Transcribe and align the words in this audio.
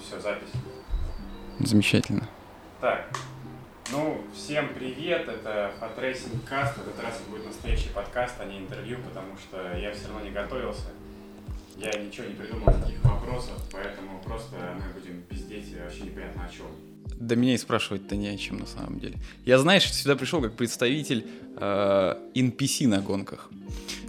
все, 0.00 0.20
запись. 0.20 0.48
Замечательно. 1.58 2.28
Так, 2.80 3.10
ну, 3.92 4.20
всем 4.34 4.72
привет, 4.74 5.28
это 5.28 5.72
Fatracing 5.78 6.44
Cast, 6.48 6.76
в 6.78 6.80
этот 6.80 7.02
раз 7.02 7.20
это 7.20 7.30
будет 7.30 7.46
настоящий 7.46 7.88
подкаст, 7.90 8.36
а 8.38 8.44
не 8.44 8.58
интервью, 8.58 8.98
потому 9.06 9.36
что 9.36 9.76
я 9.76 9.92
все 9.92 10.06
равно 10.08 10.24
не 10.24 10.30
готовился. 10.30 10.88
Я 11.76 11.92
ничего 11.98 12.26
не 12.26 12.34
придумал, 12.34 12.72
никаких 12.76 13.02
вопросов, 13.04 13.62
поэтому 13.72 14.20
просто 14.24 14.56
мы 14.76 15.00
будем 15.00 15.22
пиздеть 15.22 15.74
вообще 15.78 16.02
непонятно 16.02 16.44
о 16.44 16.48
чем. 16.48 16.66
Да 17.16 17.34
меня 17.34 17.54
и 17.54 17.58
спрашивать-то 17.58 18.16
не 18.16 18.28
о 18.28 18.36
чем 18.36 18.58
на 18.58 18.66
самом 18.66 19.00
деле. 19.00 19.18
Я, 19.44 19.58
знаешь, 19.58 19.92
сюда 19.92 20.16
пришел 20.16 20.40
как 20.40 20.54
представитель 20.54 21.26
э, 21.56 22.16
NPC 22.34 22.86
на 22.86 23.00
гонках. 23.00 23.50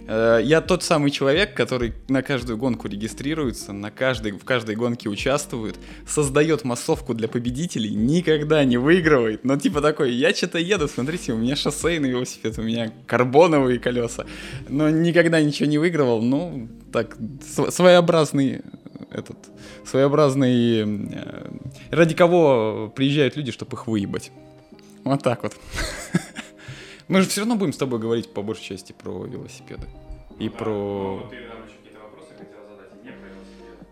Э, 0.06 0.40
я 0.42 0.60
тот 0.60 0.82
самый 0.82 1.10
человек, 1.10 1.54
который 1.54 1.94
на 2.08 2.22
каждую 2.22 2.58
гонку 2.58 2.88
регистрируется, 2.88 3.72
на 3.72 3.90
каждой, 3.90 4.32
в 4.32 4.44
каждой 4.44 4.76
гонке 4.76 5.08
участвует, 5.08 5.76
создает 6.06 6.64
массовку 6.64 7.14
для 7.14 7.28
победителей, 7.28 7.94
никогда 7.94 8.64
не 8.64 8.76
выигрывает, 8.76 9.44
но 9.44 9.56
типа 9.56 9.80
такой, 9.80 10.12
я 10.12 10.34
что-то 10.34 10.58
еду, 10.58 10.88
смотрите, 10.88 11.32
у 11.32 11.36
меня 11.36 11.56
шоссейный 11.56 12.10
велосипед, 12.10 12.58
у 12.58 12.62
меня 12.62 12.92
карбоновые 13.06 13.78
колеса, 13.78 14.26
но 14.68 14.90
никогда 14.90 15.40
ничего 15.40 15.68
не 15.68 15.78
выигрывал, 15.78 16.22
ну, 16.22 16.68
так, 16.92 17.16
своеобразный 17.70 18.62
этот, 19.10 19.36
своеобразный, 19.84 20.82
э, 21.12 21.50
ради 21.90 22.14
кого 22.14 22.92
приезжают 22.94 23.36
люди, 23.36 23.52
чтобы 23.52 23.76
их 23.76 23.86
выебать. 23.86 24.32
Вот 25.04 25.22
так 25.22 25.42
вот. 25.42 25.54
Мы 27.08 27.20
же 27.22 27.28
все 27.28 27.40
равно 27.40 27.56
будем 27.56 27.72
с 27.72 27.76
тобой 27.76 27.98
говорить 27.98 28.32
по 28.32 28.42
большей 28.42 28.64
части 28.64 28.92
про 28.92 29.24
велосипеды. 29.24 29.86
И 30.38 30.48
да, 30.48 30.56
про... 30.56 30.70
Ну, 30.70 31.30
велосипед. 31.30 31.82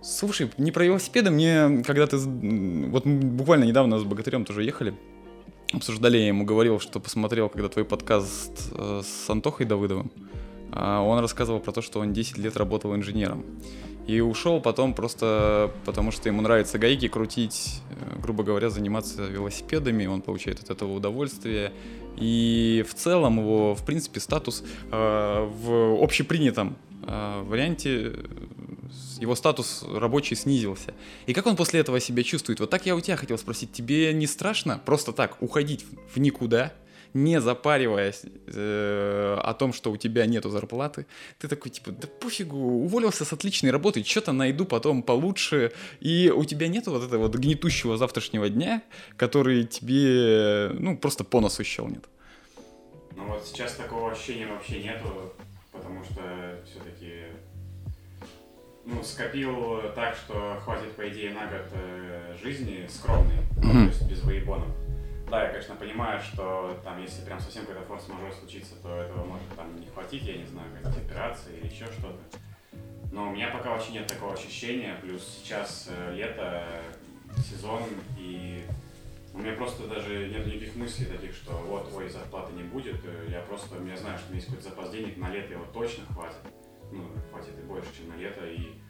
Слушай, 0.03 0.51
не 0.57 0.73
про 0.73 0.85
велосипеды, 0.85 1.31
мне 1.31 1.83
когда 1.87 2.07
ты... 2.07 2.17
Вот 2.17 3.07
буквально 3.07 3.65
недавно 3.65 3.99
с 3.99 4.05
Богатырем 4.05 4.47
тоже 4.47 4.65
ехали, 4.65 4.95
обсуждали, 5.75 6.17
я 6.17 6.29
ему 6.29 6.45
говорил, 6.45 6.81
что 6.81 7.01
посмотрел, 7.01 7.51
когда 7.51 7.69
твой 7.69 7.85
подкаст 7.85 8.73
э, 8.73 9.03
с 9.05 9.29
Антохой 9.29 9.67
Давыдовым, 9.67 10.11
а 10.73 11.03
он 11.03 11.19
рассказывал 11.19 11.61
про 11.61 11.73
то, 11.73 11.83
что 11.83 12.01
он 12.01 12.15
10 12.15 12.39
лет 12.39 12.57
работал 12.57 12.95
инженером. 12.97 13.45
И 14.07 14.21
ушел 14.21 14.61
потом 14.61 14.95
просто 14.95 15.71
потому, 15.85 16.11
что 16.11 16.29
ему 16.29 16.41
нравится 16.41 16.79
гайки 16.79 17.07
крутить, 17.07 17.83
э, 17.91 18.19
грубо 18.21 18.43
говоря, 18.43 18.71
заниматься 18.71 19.27
велосипедами, 19.27 20.07
он 20.07 20.23
получает 20.23 20.61
от 20.61 20.71
этого 20.71 20.95
удовольствие. 20.95 21.73
И 22.17 22.85
в 22.89 22.95
целом 22.95 23.39
его, 23.39 23.75
в 23.75 23.85
принципе, 23.85 24.21
статус 24.21 24.63
э, 24.91 25.51
в 25.63 26.03
общепринятом 26.03 26.77
э, 27.07 27.43
варианте, 27.45 28.15
его 29.19 29.35
статус 29.35 29.85
рабочий 29.89 30.37
снизился. 30.37 30.95
И 31.27 31.33
как 31.33 31.47
он 31.47 31.57
после 31.57 31.81
этого 31.81 32.01
себя 32.01 32.23
чувствует? 32.23 32.61
Вот 32.61 32.71
так 32.71 32.87
я 32.87 32.97
у 32.97 33.01
тебя 33.01 33.17
хотел 33.17 33.39
спросить, 33.39 33.73
тебе 33.73 34.13
не 34.13 34.27
страшно 34.27 34.81
просто 34.85 35.13
так 35.13 35.43
уходить 35.43 35.85
в 36.13 36.19
никуда? 36.19 36.73
Не 37.15 37.41
запариваясь 37.41 38.23
э, 38.47 39.37
о 39.41 39.55
том, 39.55 39.73
что 39.73 39.91
у 39.91 39.97
тебя 39.97 40.27
нету 40.27 40.51
зарплаты, 40.51 41.07
ты 41.39 41.49
такой 41.49 41.71
типа, 41.71 41.91
да 41.93 42.07
пофигу, 42.07 42.57
уволился 42.57 43.25
с 43.25 43.33
отличной 43.33 43.71
работы, 43.71 44.05
что-то 44.05 44.33
найду 44.33 44.65
потом 44.65 45.03
получше, 45.03 45.73
и 46.01 46.33
у 46.35 46.45
тебя 46.45 46.69
нету 46.69 46.93
вот 46.93 47.05
этого 47.05 47.23
вот 47.23 47.35
гнетущего 47.35 47.97
завтрашнего 47.97 48.49
дня, 48.49 48.83
который 49.17 49.65
тебе, 49.65 50.71
ну, 50.79 50.97
просто 50.97 51.25
по 51.25 51.41
носу 51.41 51.65
щелнет. 51.65 52.05
Ну 53.17 53.27
вот 53.27 53.45
сейчас 53.47 53.75
такого 53.75 54.13
ощущения 54.13 54.47
вообще 54.47 54.83
нету, 54.83 55.35
потому 55.73 56.03
что 56.05 56.59
все-таки 56.65 57.25
ну, 58.85 59.03
скопил 59.03 59.83
так, 59.95 60.17
что 60.17 60.61
хватит, 60.65 60.93
по 60.93 61.09
идее, 61.09 61.33
на 61.33 61.47
год 61.47 61.67
э, 61.73 62.37
жизни 62.43 62.87
скромной, 62.89 63.37
mm-hmm. 63.57 63.73
то 63.73 63.87
есть 63.87 64.09
без 64.09 64.23
выебонов. 64.23 64.69
Да, 65.31 65.45
я, 65.45 65.51
конечно, 65.51 65.77
понимаю, 65.77 66.21
что 66.21 66.77
там, 66.83 67.01
если 67.01 67.25
прям 67.25 67.39
совсем 67.39 67.65
какой-то 67.65 67.87
форс-мажор 67.87 68.33
случится, 68.33 68.75
то 68.83 68.89
этого 68.97 69.25
может 69.25 69.47
там 69.55 69.77
не 69.77 69.87
хватить, 69.87 70.25
я 70.25 70.37
не 70.37 70.45
знаю, 70.45 70.67
какие-то 70.73 71.07
операции 71.07 71.57
или 71.57 71.69
еще 71.69 71.87
что-то. 71.87 72.19
Но 73.13 73.29
у 73.29 73.31
меня 73.31 73.49
пока 73.51 73.71
вообще 73.71 73.93
нет 73.93 74.09
такого 74.09 74.35
ощущения, 74.35 74.99
плюс 75.01 75.23
сейчас 75.25 75.89
э, 75.89 76.15
лето, 76.17 76.67
сезон, 77.49 77.85
и 78.19 78.67
у 79.33 79.39
меня 79.39 79.53
просто 79.53 79.87
даже 79.87 80.31
нет 80.31 80.47
никаких 80.47 80.75
мыслей 80.75 81.07
таких, 81.07 81.33
что 81.33 81.53
вот, 81.53 81.93
ой, 81.95 82.09
зарплаты 82.09 82.53
не 82.55 82.65
будет, 82.65 82.97
э, 83.05 83.27
я 83.31 83.41
просто, 83.43 83.77
я 83.85 83.97
знаю, 83.97 84.19
что 84.19 84.27
у 84.27 84.31
меня 84.31 84.41
есть 84.41 84.47
какой-то 84.47 84.69
запас 84.69 84.91
денег, 84.91 85.17
на 85.17 85.31
лето 85.31 85.53
его 85.53 85.65
точно 85.73 86.07
хватит, 86.07 86.41
ну, 86.91 87.05
хватит 87.31 87.57
и 87.57 87.63
больше, 87.63 87.89
чем 87.97 88.09
на 88.09 88.17
лето, 88.17 88.45
и 88.47 88.81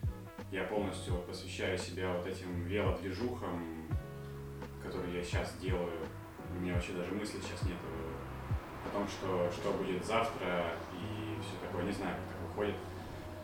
я 0.51 0.63
полностью 0.63 1.17
посвящаю 1.17 1.77
себя 1.77 2.11
вот 2.11 2.25
этим 2.25 2.63
велодвижухам, 2.63 3.87
которые 4.83 5.17
я 5.17 5.23
сейчас 5.23 5.55
делаю, 5.61 6.01
у 6.55 6.59
меня 6.59 6.73
вообще 6.73 6.93
даже 6.93 7.11
мысли 7.11 7.39
сейчас 7.39 7.63
нет 7.63 7.77
о 8.85 8.89
том, 8.89 9.07
что, 9.07 9.51
что 9.51 9.71
будет 9.73 10.05
завтра 10.05 10.73
и 10.93 11.39
все 11.41 11.55
такое. 11.65 11.83
Не 11.83 11.91
знаю, 11.91 12.15
как 12.15 12.35
так 12.35 12.47
выходит. 12.49 12.75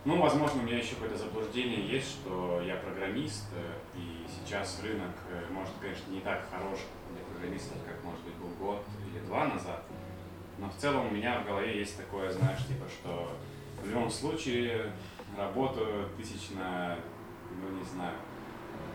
Ну, 0.04 0.20
возможно, 0.20 0.62
у 0.62 0.64
меня 0.64 0.78
еще 0.78 0.94
какое-то 0.94 1.18
заблуждение 1.18 1.86
есть, 1.86 2.10
что 2.12 2.62
я 2.64 2.76
программист, 2.76 3.46
э, 3.52 3.98
и 3.98 4.26
сейчас 4.28 4.80
рынок 4.82 5.14
э, 5.28 5.52
может, 5.52 5.72
конечно, 5.80 6.10
не 6.10 6.20
так 6.20 6.48
хорош 6.50 6.78
для 7.10 7.24
программистов, 7.24 7.76
как, 7.86 8.02
может 8.04 8.20
быть, 8.22 8.34
был 8.36 8.48
год 8.58 8.84
или 9.06 9.24
два 9.26 9.46
назад. 9.46 9.82
Но 10.58 10.70
в 10.70 10.76
целом 10.76 11.08
у 11.08 11.10
меня 11.10 11.40
в 11.40 11.46
голове 11.46 11.78
есть 11.78 11.96
такое, 11.96 12.30
знаешь, 12.30 12.64
типа, 12.66 12.86
что 12.88 13.36
в 13.82 13.88
любом 13.88 14.08
случае 14.10 14.92
работаю 15.36 16.08
тысяч 16.16 16.50
на, 16.50 16.96
ну, 17.50 17.76
не 17.76 17.84
знаю, 17.84 18.14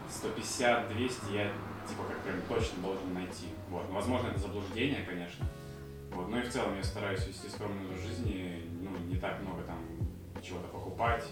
150-200 0.09 1.33
я 1.33 1.51
типа 1.87 2.03
как 2.03 2.19
прям 2.21 2.41
точно 2.47 2.81
должен 2.81 3.13
найти. 3.13 3.47
Вот. 3.69 3.85
Ну, 3.89 3.95
возможно, 3.95 4.27
это 4.27 4.39
заблуждение, 4.39 5.03
конечно. 5.03 5.45
Вот. 6.11 6.29
Но 6.29 6.39
и 6.39 6.43
в 6.43 6.49
целом 6.49 6.75
я 6.75 6.83
стараюсь 6.83 7.25
вести 7.27 7.49
скромную 7.49 7.97
жизни, 7.97 8.69
ну, 8.81 8.97
не 9.05 9.17
так 9.17 9.41
много 9.41 9.63
там 9.63 9.79
чего-то 10.41 10.67
покупать. 10.67 11.25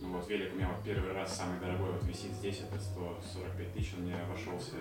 Ну 0.00 0.12
вот 0.12 0.28
велик 0.28 0.52
у 0.52 0.56
меня 0.56 0.68
вот 0.68 0.82
первый 0.84 1.12
раз 1.12 1.36
самый 1.36 1.58
дорогой 1.60 1.92
вот 1.92 2.04
висит 2.04 2.32
здесь, 2.32 2.60
это 2.60 2.78
145 2.78 3.72
тысяч, 3.72 3.94
он 3.96 4.04
мне 4.04 4.14
обошелся 4.14 4.76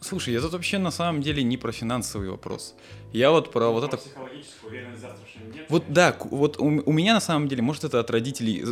Слушай, 0.00 0.34
я 0.34 0.40
тут 0.40 0.52
вообще 0.52 0.78
на 0.78 0.90
самом 0.90 1.22
деле 1.22 1.42
не 1.42 1.56
про 1.56 1.72
финансовый 1.72 2.28
вопрос. 2.28 2.74
Я 3.12 3.30
вот 3.30 3.50
про, 3.50 3.60
про 3.60 3.70
вот 3.70 3.84
это... 3.84 3.96
Психологическую 3.96 4.70
уверенность 4.70 5.00
завтрашнего 5.00 5.52
нет. 5.52 5.66
Вот 5.68 5.84
да, 5.88 6.16
вот 6.30 6.58
у, 6.58 6.64
у 6.64 6.92
меня 6.92 7.14
на 7.14 7.20
самом 7.20 7.48
деле, 7.48 7.62
может 7.62 7.84
это 7.84 8.00
от 8.00 8.10
родителей 8.10 8.64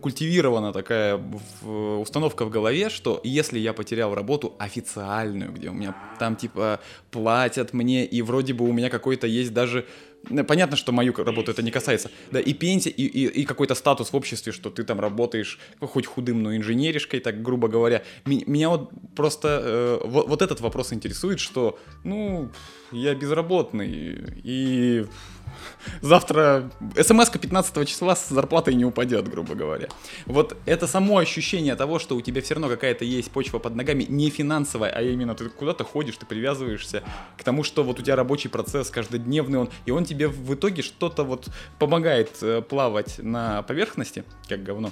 культивирована 0.00 0.72
такая 0.72 1.20
установка 1.62 2.44
в 2.44 2.50
голове, 2.50 2.90
что 2.90 3.20
если 3.24 3.58
я 3.58 3.72
потерял 3.72 4.14
работу 4.14 4.54
официальную, 4.58 5.52
где 5.52 5.70
у 5.70 5.72
меня 5.72 5.96
там 6.18 6.36
типа 6.36 6.80
платят 7.10 7.72
мне, 7.72 8.04
и 8.04 8.22
вроде 8.22 8.52
бы 8.52 8.68
у 8.68 8.72
меня 8.72 8.90
какой-то 8.90 9.26
есть 9.26 9.52
даже 9.52 9.86
Понятно, 10.46 10.76
что 10.76 10.92
мою 10.92 11.14
работу 11.14 11.50
это 11.50 11.62
не 11.62 11.70
касается. 11.70 12.10
Да, 12.30 12.40
и 12.40 12.52
пенсия, 12.52 12.90
и, 12.90 13.06
и, 13.06 13.26
и 13.42 13.44
какой-то 13.44 13.74
статус 13.74 14.12
в 14.12 14.16
обществе, 14.16 14.52
что 14.52 14.70
ты 14.70 14.84
там 14.84 15.00
работаешь 15.00 15.58
хоть 15.80 16.06
худым, 16.06 16.42
но 16.42 16.54
инженеришкой, 16.56 17.20
так 17.20 17.42
грубо 17.42 17.68
говоря. 17.68 18.02
Меня 18.26 18.68
вот 18.68 18.90
просто 19.16 19.60
э, 19.62 20.00
вот, 20.04 20.28
вот 20.28 20.42
этот 20.42 20.60
вопрос 20.60 20.92
интересует, 20.92 21.40
что, 21.40 21.78
ну, 22.04 22.50
я 22.92 23.14
безработный, 23.14 24.18
и 24.44 25.06
завтра 26.00 26.70
смс 26.96 27.30
15 27.30 27.88
числа 27.88 28.16
с 28.16 28.28
зарплатой 28.28 28.74
не 28.74 28.84
упадет, 28.84 29.28
грубо 29.28 29.54
говоря. 29.54 29.88
Вот 30.26 30.56
это 30.66 30.86
само 30.86 31.18
ощущение 31.18 31.76
того, 31.76 31.98
что 31.98 32.16
у 32.16 32.20
тебя 32.20 32.42
все 32.42 32.54
равно 32.54 32.68
какая-то 32.68 33.04
есть 33.04 33.30
почва 33.30 33.58
под 33.58 33.74
ногами, 33.74 34.04
не 34.08 34.30
финансовая, 34.30 34.90
а 34.90 35.02
именно 35.02 35.34
ты 35.34 35.48
куда-то 35.48 35.84
ходишь, 35.84 36.16
ты 36.16 36.26
привязываешься 36.26 37.02
к 37.36 37.44
тому, 37.44 37.62
что 37.62 37.84
вот 37.84 38.00
у 38.00 38.02
тебя 38.02 38.16
рабочий 38.16 38.48
процесс 38.48 38.90
каждодневный, 38.90 39.58
он, 39.58 39.70
и 39.86 39.90
он 39.90 40.04
тебе 40.04 40.28
в 40.28 40.54
итоге 40.54 40.82
что-то 40.82 41.24
вот 41.24 41.48
помогает 41.78 42.30
э, 42.42 42.62
плавать 42.62 43.18
на 43.18 43.62
поверхности, 43.62 44.24
как 44.48 44.62
говно. 44.62 44.90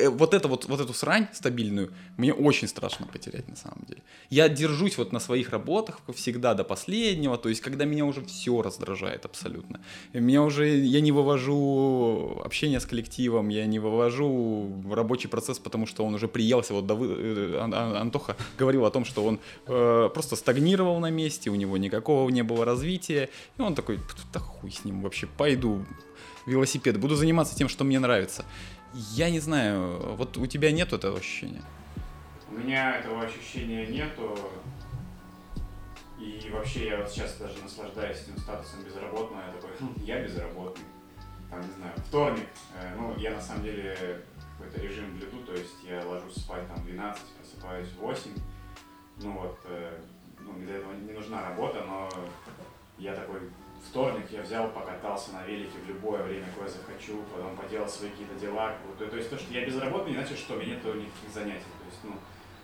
Э, 0.00 0.08
вот, 0.08 0.34
это 0.34 0.48
вот, 0.48 0.66
вот 0.66 0.80
эту 0.80 0.94
срань 0.94 1.28
стабильную 1.32 1.92
мне 2.16 2.32
очень 2.32 2.68
страшно 2.68 3.06
потерять 3.06 3.48
на 3.48 3.56
самом 3.56 3.84
деле. 3.86 4.02
Я 4.30 4.48
держусь 4.48 4.98
вот 4.98 5.12
на 5.12 5.20
своих 5.20 5.50
работах 5.50 6.00
всегда 6.14 6.54
до 6.54 6.64
последнего, 6.64 7.36
то 7.36 7.48
есть 7.48 7.60
когда 7.60 7.84
меня 7.84 8.04
уже 8.04 8.24
все 8.24 8.62
раздражает 8.62 9.24
абсолютно. 9.24 9.80
Меня 10.12 10.42
уже, 10.42 10.68
я 10.68 11.00
не 11.00 11.12
вывожу 11.12 12.40
общение 12.44 12.80
с 12.80 12.86
коллективом, 12.86 13.48
я 13.48 13.66
не 13.66 13.78
вывожу 13.78 14.82
рабочий 14.90 15.28
процесс, 15.28 15.58
потому 15.58 15.86
что 15.86 16.04
он 16.04 16.14
уже 16.14 16.28
приелся. 16.28 16.74
Вот 16.74 16.86
Давы, 16.86 17.06
э, 17.08 17.58
Антоха 18.00 18.36
говорил 18.58 18.84
о 18.84 18.90
том, 18.90 19.04
что 19.04 19.24
он 19.24 19.38
э, 19.66 20.10
просто 20.12 20.36
стагнировал 20.36 21.00
на 21.00 21.10
месте, 21.10 21.50
у 21.50 21.54
него 21.54 21.76
никакого 21.76 22.30
не 22.30 22.42
было 22.42 22.64
развития, 22.64 23.28
и 23.58 23.62
он 23.62 23.74
такой, 23.74 23.98
да 24.32 24.40
хуй 24.40 24.70
с 24.70 24.84
ним 24.84 25.02
вообще, 25.02 25.26
пойду 25.26 25.84
велосипед, 26.46 26.98
буду 26.98 27.16
заниматься 27.16 27.56
тем, 27.56 27.68
что 27.68 27.84
мне 27.84 27.98
нравится. 27.98 28.44
Я 28.92 29.30
не 29.30 29.38
знаю, 29.40 30.14
вот 30.16 30.36
у 30.36 30.46
тебя 30.46 30.72
нет 30.72 30.92
этого 30.92 31.18
ощущения? 31.18 31.62
У 32.48 32.54
меня 32.54 32.96
этого 32.96 33.22
ощущения 33.22 33.86
нету. 33.86 34.36
И 36.18 36.50
вообще 36.52 36.88
я 36.88 36.98
вот 36.98 37.08
сейчас 37.08 37.36
даже 37.36 37.62
наслаждаюсь 37.62 38.22
этим 38.22 38.36
статусом 38.38 38.82
безработного. 38.82 39.42
Я 39.46 39.52
такой, 39.52 39.70
хм, 39.78 39.94
я 40.04 40.22
безработный. 40.22 40.84
Там, 41.48 41.60
не 41.60 41.74
знаю, 41.74 41.92
вторник. 42.08 42.46
Э, 42.76 42.94
ну, 42.96 43.16
я 43.16 43.30
на 43.32 43.40
самом 43.40 43.62
деле 43.64 44.22
какой-то 44.58 44.80
режим 44.80 45.16
блюду, 45.16 45.44
то 45.44 45.52
есть 45.52 45.82
я 45.82 46.04
ложусь 46.06 46.36
спать 46.36 46.66
там 46.68 46.76
в 46.76 46.84
12, 46.84 47.22
просыпаюсь 47.38 47.88
в 47.88 47.96
8. 48.00 48.30
Ну 49.22 49.32
вот, 49.32 49.58
э, 49.64 49.98
ну, 50.40 50.52
для 50.58 50.76
этого 50.76 50.92
не 50.92 51.12
нужна 51.12 51.48
работа, 51.48 51.82
но 51.86 52.08
я 52.98 53.14
такой 53.14 53.40
вторник 53.88 54.26
я 54.30 54.42
взял, 54.42 54.70
покатался 54.70 55.32
на 55.32 55.44
велике 55.44 55.78
в 55.78 55.88
любое 55.88 56.22
время, 56.22 56.46
какое 56.46 56.68
захочу, 56.68 57.22
потом 57.32 57.56
поделал 57.56 57.88
свои 57.88 58.10
какие-то 58.10 58.34
дела. 58.34 58.76
Вот, 58.86 58.98
то 58.98 59.16
есть 59.16 59.30
то, 59.30 59.38
что 59.38 59.52
я 59.52 59.64
безработный, 59.64 60.12
не 60.12 60.18
значит, 60.18 60.38
что 60.38 60.54
у 60.54 60.56
меня 60.58 60.74
нет 60.74 60.84
никаких 60.84 61.30
занятий. 61.32 61.60
То 61.60 61.86
есть, 61.86 61.98
ну, 62.04 62.12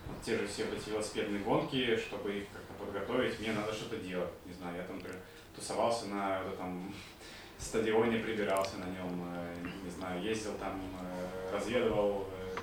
вот 0.06 0.22
те 0.22 0.38
же 0.38 0.46
все 0.46 0.64
эти 0.64 0.90
велосипедные 0.90 1.42
гонки, 1.42 1.96
чтобы 1.96 2.32
их 2.32 2.44
как-то 2.52 2.84
подготовить, 2.84 3.38
мне 3.40 3.52
надо 3.52 3.72
что-то 3.72 3.96
делать. 3.96 4.30
Не 4.44 4.52
знаю, 4.52 4.76
я 4.76 4.82
там, 4.84 4.96
например, 4.96 5.20
тусовался 5.54 6.06
на 6.06 6.42
вот 6.42 6.54
этом 6.54 6.94
стадионе, 7.58 8.18
прибирался 8.18 8.76
на 8.76 8.90
нем, 8.90 9.34
э, 9.34 9.54
не 9.84 9.90
знаю, 9.90 10.22
ездил 10.22 10.52
там, 10.58 10.80
э, 10.80 11.54
разведывал 11.54 12.28
э, 12.30 12.58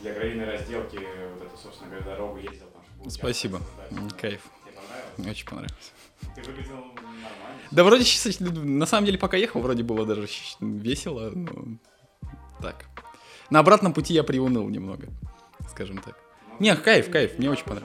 для 0.00 0.14
гравийной 0.14 0.46
разделки 0.46 0.96
вот 1.34 1.46
эту, 1.46 1.56
собственно 1.56 1.90
говоря, 1.90 2.06
дорогу, 2.06 2.38
ездил 2.38 2.66
там. 2.68 3.10
Спасибо. 3.10 3.60
Кайф. 4.18 4.42
Тебе 4.64 4.72
понравилось? 4.72 5.18
Мне 5.18 5.30
очень 5.30 5.46
понравилось. 5.46 5.92
Ты 6.34 6.42
выглядел 6.42 6.76
нормально. 6.76 7.60
Да 7.70 7.84
вроде 7.84 8.04
на 8.40 8.86
самом 8.86 9.06
деле 9.06 9.18
пока 9.18 9.36
ехал, 9.36 9.60
вроде 9.60 9.82
было 9.82 10.06
даже 10.06 10.28
весело, 10.60 11.30
но 11.30 11.78
так. 12.60 12.86
На 13.50 13.60
обратном 13.60 13.92
пути 13.92 14.14
я 14.14 14.24
приуныл 14.24 14.68
немного, 14.68 15.08
скажем 15.70 15.98
так. 15.98 16.18
Ну, 16.48 16.56
Не, 16.60 16.76
кайф, 16.76 17.10
кайф, 17.10 17.38
мне 17.38 17.48
не 17.48 17.52
очень 17.52 17.64
опять. 17.64 17.84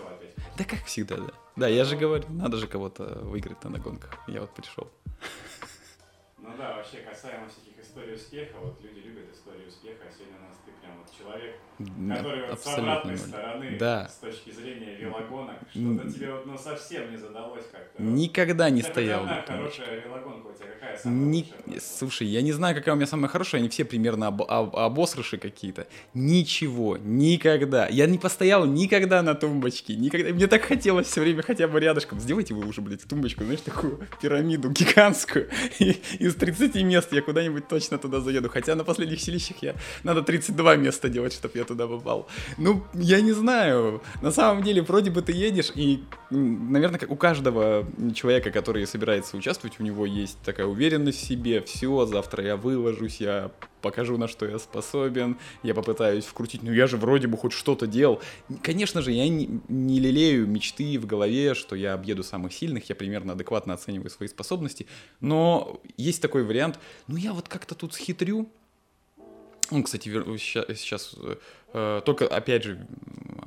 Да 0.58 0.64
как 0.64 0.86
всегда, 0.86 1.18
да. 1.18 1.32
Да, 1.56 1.68
я 1.68 1.84
же 1.84 1.98
говорю, 1.98 2.26
надо 2.30 2.58
же 2.58 2.68
кого-то 2.68 3.20
выиграть 3.24 3.64
на 3.64 3.78
гонках. 3.78 4.18
Я 4.28 4.42
вот 4.42 4.54
пришел. 4.56 4.90
Ну 6.52 6.58
да, 6.58 6.76
вообще 6.76 6.98
касаемо 6.98 7.48
всяких 7.48 7.82
историй 7.84 8.16
успеха, 8.16 8.58
вот 8.62 8.80
люди 8.84 9.00
любят 9.08 9.26
истории 9.34 9.68
успеха, 9.68 10.04
а 10.08 10.12
сегодня 10.18 10.38
у 10.40 10.50
нас 10.50 10.58
ты 10.66 10.72
прям 10.82 10.92
вот 10.98 11.10
человек, 11.18 11.56
который 12.18 12.50
вот 12.50 12.60
с 12.62 12.78
обратной 12.78 13.18
стороны, 13.18 13.78
Да. 13.80 14.08
с 14.10 14.16
точки 14.16 14.52
зрения 14.52 14.96
велогонок, 14.98 15.56
что-то 15.70 16.12
тебе 16.12 16.32
вот 16.34 16.46
ну 16.46 16.58
совсем 16.58 17.10
не 17.12 17.18
задалось 17.18 17.64
как-то. 17.72 18.02
Никогда 18.02 18.70
не 18.70 18.82
хоть 18.82 18.92
стоял. 18.92 19.24
одна 19.24 19.42
хорошая 19.48 20.00
велогонка 20.02 20.48
у 20.48 20.54
тебя 20.54 20.68
какая 20.80 20.98
самая 20.98 21.18
Ни- 21.18 21.38
лучшая? 21.66 21.80
Слушай, 21.82 22.28
я 22.28 22.42
не 22.42 22.52
знаю, 22.52 22.76
какая 22.76 22.92
у 22.94 22.96
меня 22.96 23.08
самая 23.08 23.30
хорошая, 23.30 23.62
они 23.62 23.70
все 23.70 23.86
примерно 23.86 24.28
об- 24.28 24.42
об- 24.44 24.76
обосрыши 24.76 25.38
какие-то. 25.38 25.88
Ничего, 26.14 26.98
никогда. 26.98 27.88
Я 27.88 28.08
не 28.08 28.18
постоял 28.18 28.66
никогда 28.66 29.22
на 29.22 29.36
тумбочке, 29.36 29.96
никогда. 29.96 30.30
Мне 30.32 30.48
так 30.48 30.64
хотелось 30.64 31.08
все 31.08 31.22
время 31.22 31.42
хотя 31.44 31.68
бы 31.68 31.80
рядышком. 31.80 32.20
Сделайте 32.20 32.54
вы 32.54 32.66
уже, 32.68 32.82
блядь, 32.82 33.04
тумбочку, 33.08 33.44
знаешь, 33.44 33.62
такую 33.62 34.00
пирамиду 34.22 34.70
гигантскую. 34.70 35.50
И 35.80 36.28
30 36.42 36.84
мест 36.84 37.14
я 37.14 37.22
куда-нибудь 37.22 37.68
точно 37.68 38.00
туда 38.00 38.20
заеду. 38.20 38.50
Хотя 38.50 38.76
на 38.76 38.84
последних 38.84 39.22
селищах 39.22 39.58
я 39.62 39.76
надо 40.04 40.24
32 40.24 40.76
места 40.76 41.08
делать, 41.08 41.34
чтобы 41.34 41.60
я 41.60 41.66
туда 41.66 41.88
попал. 41.88 42.28
Ну, 42.58 42.84
я 42.96 43.22
не 43.22 43.32
знаю. 43.32 44.02
На 44.24 44.32
самом 44.32 44.64
деле, 44.64 44.82
вроде 44.82 45.12
бы 45.12 45.22
ты 45.22 45.34
едешь, 45.34 45.72
и, 45.76 46.04
наверное, 46.32 47.00
как 47.00 47.12
у 47.12 47.16
каждого 47.16 47.86
человека, 48.16 48.50
который 48.50 48.88
собирается 48.88 49.38
участвовать, 49.38 49.80
у 49.80 49.84
него 49.84 50.08
есть 50.08 50.40
такая 50.44 50.66
уверенность 50.66 51.20
в 51.20 51.28
себе. 51.28 51.62
Все, 51.62 52.08
завтра 52.08 52.44
я 52.44 52.56
выложусь, 52.56 53.22
я 53.22 53.52
покажу, 53.82 54.18
на 54.18 54.28
что 54.28 54.46
я 54.46 54.60
способен, 54.60 55.38
я 55.64 55.74
попытаюсь 55.74 56.26
вкрутить, 56.26 56.64
ну 56.64 56.72
я 56.72 56.88
же 56.88 56.98
вроде 56.98 57.28
бы 57.28 57.38
хоть 57.38 57.54
что-то 57.54 57.88
делал. 57.88 58.22
Конечно 58.62 59.02
же, 59.02 59.12
я 59.12 59.28
не, 59.28 59.62
не 59.68 60.00
лелею 60.00 60.48
мечты 60.48 61.00
в 61.00 61.06
голове, 61.06 61.54
что 61.54 61.76
я 61.76 61.94
объеду 61.94 62.24
самых 62.24 62.54
сильных, 62.54 62.90
я 62.90 62.96
примерно 62.96 63.34
адекватно 63.34 63.74
оцениваю 63.74 64.10
свои 64.10 64.30
способности, 64.30 64.88
но 65.20 65.82
есть 65.98 66.22
такой 66.22 66.44
вариант, 66.44 66.80
ну 67.08 67.18
я 67.18 67.34
вот 67.34 67.48
как-то 67.48 67.76
тут 67.76 67.94
схитрю, 67.94 68.50
ну, 69.72 69.84
кстати, 69.84 70.10
сейчас, 70.38 71.16
э, 71.74 72.02
только, 72.06 72.28
опять 72.28 72.64
же, 72.64 72.86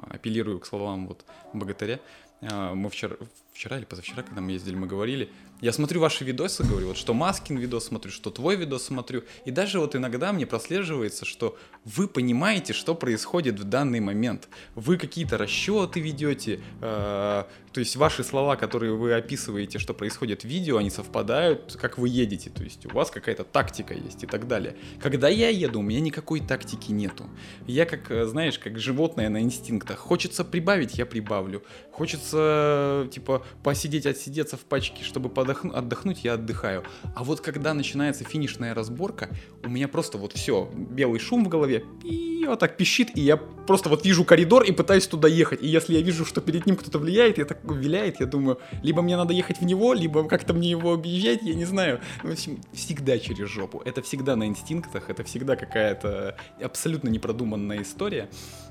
апеллирую 0.08 0.58
к 0.58 0.66
словам 0.66 1.06
вот 1.06 1.22
богатыря. 1.52 2.00
Э, 2.40 2.72
мы 2.72 2.88
вчера, 2.88 3.16
вчера 3.52 3.76
или 3.76 3.84
позавчера, 3.84 4.22
когда 4.22 4.40
мы 4.40 4.52
ездили, 4.52 4.75
мы 4.75 4.86
говорили, 4.86 5.31
я 5.64 5.72
смотрю 5.72 5.99
ваши 5.99 6.25
видосы, 6.25 6.62
говорю, 6.62 6.88
вот 6.88 6.99
что 6.99 7.14
Маскин 7.14 7.56
видос 7.56 7.87
смотрю, 7.87 8.12
что 8.12 8.31
твой 8.31 8.55
видос 8.56 8.84
смотрю, 8.84 9.22
и 9.46 9.50
даже 9.50 9.81
вот 9.81 9.96
иногда 9.96 10.31
мне 10.31 10.44
прослеживается, 10.44 11.25
что 11.25 11.56
вы 11.84 12.08
понимаете, 12.08 12.72
что 12.72 12.94
происходит 12.94 13.60
в 13.60 13.64
данный 13.64 14.00
момент. 14.00 14.48
Вы 14.75 14.96
какие-то 14.96 15.36
расчеты 15.36 16.00
ведете, 16.00 16.60
э, 16.81 17.44
то 17.75 17.81
есть 17.81 17.96
ваши 17.96 18.25
слова, 18.25 18.56
которые 18.56 18.94
вы 18.94 19.14
описываете, 19.14 19.78
что 19.78 19.94
происходит 19.94 20.42
в 20.42 20.44
видео, 20.44 20.78
они 20.78 20.90
совпадают, 20.90 21.76
как 21.81 21.98
вы 21.98 22.08
едете, 22.08 22.48
то 22.48 22.62
есть 22.62 22.86
у 22.86 22.90
вас 22.90 23.10
какая-то 23.10 23.44
тактика 23.44 23.94
есть 23.94 24.22
и 24.22 24.26
так 24.26 24.46
далее. 24.46 24.76
Когда 25.00 25.28
я 25.28 25.48
еду, 25.48 25.81
у 25.81 25.82
меня 25.82 26.00
никакой 26.00 26.40
тактики 26.40 26.92
нету. 26.92 27.25
Я 27.66 27.84
как, 27.84 28.10
э, 28.10 28.25
знаешь, 28.26 28.58
как 28.58 28.78
животное 28.78 29.28
на 29.28 29.40
инстинктах. 29.42 29.98
Хочется 29.98 30.44
прибавить, 30.44 30.96
я 30.96 31.04
прибавлю. 31.04 31.64
Хочется, 31.90 33.08
типа, 33.12 33.44
посидеть, 33.62 34.06
отсидеться 34.06 34.56
в 34.56 34.60
пачке, 34.60 35.04
чтобы 35.04 35.28
подохну- 35.28 35.72
отдохнуть, 35.72 36.25
я 36.25 36.34
отдыхаю. 36.34 36.84
А 37.14 37.25
вот 37.25 37.40
когда 37.40 37.75
начинается 37.75 38.25
финишная 38.25 38.75
разборка, 38.75 39.28
у 39.62 39.69
меня 39.69 39.88
просто 39.88 40.16
вот 40.16 40.32
все, 40.32 40.70
белый 40.75 41.20
шум 41.20 41.44
в 41.44 41.48
голове, 41.48 41.73
и 42.02 42.44
вот 42.46 42.58
так 42.58 42.76
пищит, 42.76 43.16
и 43.16 43.20
я 43.20 43.36
просто 43.36 43.88
вот 43.88 44.04
вижу 44.04 44.24
коридор 44.24 44.62
и 44.62 44.72
пытаюсь 44.72 45.06
туда 45.06 45.28
ехать. 45.28 45.62
И 45.62 45.66
если 45.66 45.94
я 45.94 46.02
вижу, 46.02 46.24
что 46.24 46.40
перед 46.40 46.66
ним 46.66 46.76
кто-то 46.76 46.98
влияет, 46.98 47.38
я 47.38 47.44
так 47.44 47.58
виляет, 47.64 48.20
я 48.20 48.26
думаю, 48.26 48.58
либо 48.82 49.02
мне 49.02 49.16
надо 49.16 49.32
ехать 49.32 49.60
в 49.60 49.64
него, 49.64 49.94
либо 49.94 50.24
как-то 50.28 50.52
мне 50.54 50.70
его 50.70 50.92
объезжать, 50.92 51.42
я 51.42 51.54
не 51.54 51.64
знаю. 51.64 52.00
В 52.22 52.30
общем, 52.30 52.60
всегда 52.72 53.18
через 53.18 53.48
жопу. 53.48 53.82
Это 53.84 54.02
всегда 54.02 54.36
на 54.36 54.46
инстинктах, 54.46 55.08
это 55.08 55.24
всегда 55.24 55.56
какая-то 55.56 56.36
абсолютно 56.62 57.08
непродуманная 57.08 57.82
история. 57.82 58.28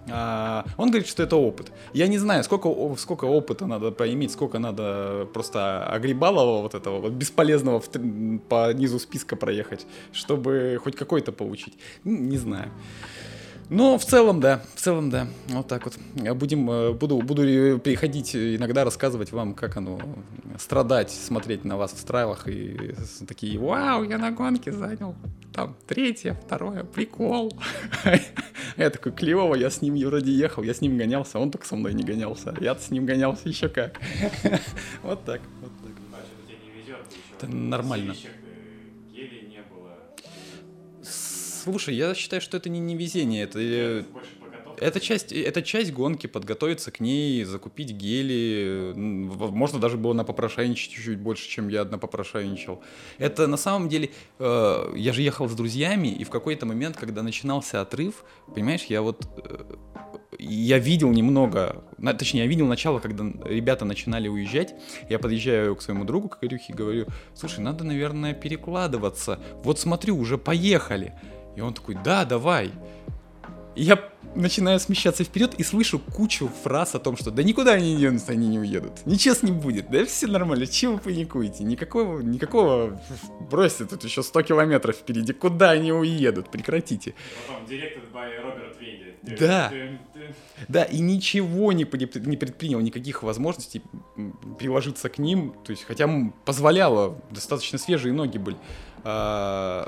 А, 0.09 0.65
он 0.77 0.89
говорит, 0.89 1.07
что 1.07 1.23
это 1.23 1.35
опыт. 1.35 1.71
Я 1.93 2.07
не 2.07 2.17
знаю, 2.17 2.43
сколько, 2.43 2.69
сколько 2.97 3.25
опыта 3.25 3.65
надо 3.65 3.91
поиметь, 3.91 4.31
сколько 4.31 4.59
надо 4.59 5.27
просто 5.33 5.85
огребалого 5.85 6.61
вот 6.61 6.75
этого 6.75 6.99
вот 6.99 7.13
бесполезного 7.13 7.79
в 7.79 7.89
по 8.49 8.73
низу 8.73 8.99
списка 8.99 9.35
проехать, 9.35 9.85
чтобы 10.11 10.79
хоть 10.83 10.95
какой-то 10.95 11.31
получить. 11.31 11.77
Не 12.03 12.37
знаю. 12.37 12.71
Но 13.69 13.97
в 13.97 14.05
целом, 14.05 14.39
да, 14.39 14.61
в 14.75 14.79
целом, 14.79 15.09
да, 15.09 15.27
вот 15.49 15.67
так 15.67 15.85
вот. 15.85 15.95
Я 16.15 16.33
Будем, 16.33 16.69
э, 16.69 16.91
буду, 16.93 17.17
буду 17.19 17.47
э, 17.47 17.77
приходить 17.79 18.35
э, 18.35 18.55
иногда 18.55 18.83
рассказывать 18.83 19.31
вам, 19.31 19.53
как 19.53 19.77
оно 19.77 19.99
страдать, 20.59 21.09
смотреть 21.11 21.63
на 21.63 21.77
вас 21.77 21.93
в 21.93 21.99
страйлах 21.99 22.47
и 22.47 22.95
такие, 23.27 23.57
вау, 23.59 24.03
я 24.03 24.17
на 24.17 24.31
гонке 24.31 24.71
занял, 24.71 25.15
там, 25.53 25.75
третье, 25.87 26.37
второе, 26.45 26.83
прикол. 26.83 27.53
Я 28.77 28.89
такой, 28.89 29.11
клево, 29.11 29.53
я 29.53 29.69
с 29.69 29.81
ним 29.83 29.95
вроде 29.97 30.31
ехал, 30.31 30.63
я 30.63 30.73
с 30.73 30.81
ним 30.81 30.97
гонялся, 30.97 31.37
он 31.37 31.51
только 31.51 31.67
со 31.67 31.75
мной 31.75 31.93
не 31.93 32.03
гонялся, 32.03 32.55
я 32.59 32.75
с 32.75 32.89
ним 32.89 33.05
гонялся 33.05 33.47
еще 33.47 33.69
как. 33.69 33.99
Вот 35.03 35.23
так, 35.25 35.41
вот 35.61 35.71
так. 35.83 35.91
А 36.11 37.45
Это 37.45 37.47
нормально. 37.47 38.15
Слушай, 41.63 41.95
я 41.95 42.13
считаю, 42.13 42.41
что 42.41 42.57
это 42.57 42.69
не 42.69 42.79
невезение, 42.79 43.43
это... 43.43 43.59
э. 43.59 44.03
Это 44.79 44.99
часть, 44.99 45.31
это 45.31 45.61
часть 45.61 45.93
гонки, 45.93 46.25
подготовиться 46.27 46.91
к 46.91 46.99
ней, 46.99 47.43
закупить 47.43 47.91
гели. 47.91 48.91
Можно 48.95 49.79
даже 49.79 49.97
было 49.97 50.13
на 50.13 50.23
попрошайничать 50.23 50.91
чуть-чуть 50.91 51.19
больше, 51.19 51.47
чем 51.47 51.69
я 51.69 51.85
на 51.85 51.97
попрошайничал. 51.99 52.81
Это 53.17 53.47
на 53.47 53.55
самом 53.55 53.87
деле... 53.87 54.09
э, 54.39 54.93
я 54.95 55.13
же 55.13 55.21
ехал 55.21 55.47
с 55.47 55.53
друзьями, 55.53 56.07
и 56.07 56.23
в 56.23 56.29
какой-то 56.29 56.65
момент, 56.65 56.97
когда 56.97 57.21
начинался 57.21 57.81
отрыв, 57.81 58.25
понимаешь, 58.53 58.85
я 58.85 59.01
вот... 59.03 59.25
э, 59.45 59.75
я 60.39 60.79
видел 60.79 61.11
немного, 61.11 61.85
точнее, 62.17 62.41
я 62.41 62.47
видел 62.47 62.65
начало, 62.65 62.99
когда 62.99 63.23
ребята 63.45 63.85
начинали 63.85 64.27
уезжать. 64.27 64.73
Я 65.07 65.19
подъезжаю 65.19 65.75
к 65.75 65.81
своему 65.81 66.03
другу, 66.03 66.29
к 66.29 66.39
Игорюхе, 66.41 66.73
и 66.73 66.75
говорю, 66.75 67.05
слушай, 67.35 67.59
надо, 67.59 67.83
наверное, 67.83 68.33
перекладываться. 68.33 69.39
Вот 69.63 69.79
смотрю, 69.79 70.17
уже 70.17 70.37
поехали. 70.39 71.13
И 71.55 71.61
он 71.61 71.73
такой, 71.73 71.95
да, 72.03 72.25
давай. 72.25 72.71
И 73.75 73.83
я 73.83 74.11
начинаю 74.35 74.79
смещаться 74.79 75.23
вперед 75.23 75.55
и 75.57 75.63
слышу 75.63 75.99
кучу 75.99 76.49
фраз 76.63 76.95
о 76.95 76.99
том, 76.99 77.17
что 77.17 77.31
да 77.31 77.43
никуда 77.43 77.73
они 77.73 77.93
не 77.93 78.01
денутся, 78.01 78.31
они 78.31 78.47
не 78.47 78.59
уедут. 78.59 79.05
Ничего 79.05 79.35
с 79.35 79.43
ним 79.43 79.59
будет, 79.59 79.89
да 79.89 80.05
все 80.05 80.27
нормально, 80.27 80.67
чего 80.67 80.93
вы 80.93 80.99
паникуете? 80.99 81.63
Никакого, 81.63 82.19
никакого, 82.21 82.99
бросьте, 83.51 83.85
тут 83.85 84.03
еще 84.03 84.23
100 84.23 84.41
километров 84.43 84.95
впереди, 84.95 85.33
куда 85.33 85.71
они 85.71 85.91
уедут, 85.91 86.49
прекратите. 86.49 87.13
Потом 87.47 87.65
Directed 87.65 88.11
by 88.13 88.41
Роберт 88.41 88.79
Вейди. 88.79 89.03
Да. 89.39 89.71
Да, 90.67 90.83
и 90.83 90.99
ничего 90.99 91.71
не, 91.71 91.83
не 91.83 92.37
предпринял, 92.37 92.79
никаких 92.79 93.23
возможностей 93.23 93.81
приложиться 94.59 95.09
к 95.09 95.17
ним, 95.17 95.55
то 95.63 95.71
есть, 95.71 95.83
хотя 95.83 96.09
позволяло, 96.45 97.17
достаточно 97.31 97.77
свежие 97.77 98.13
ноги 98.13 98.37
были. 98.37 98.57
Э, 99.03 99.85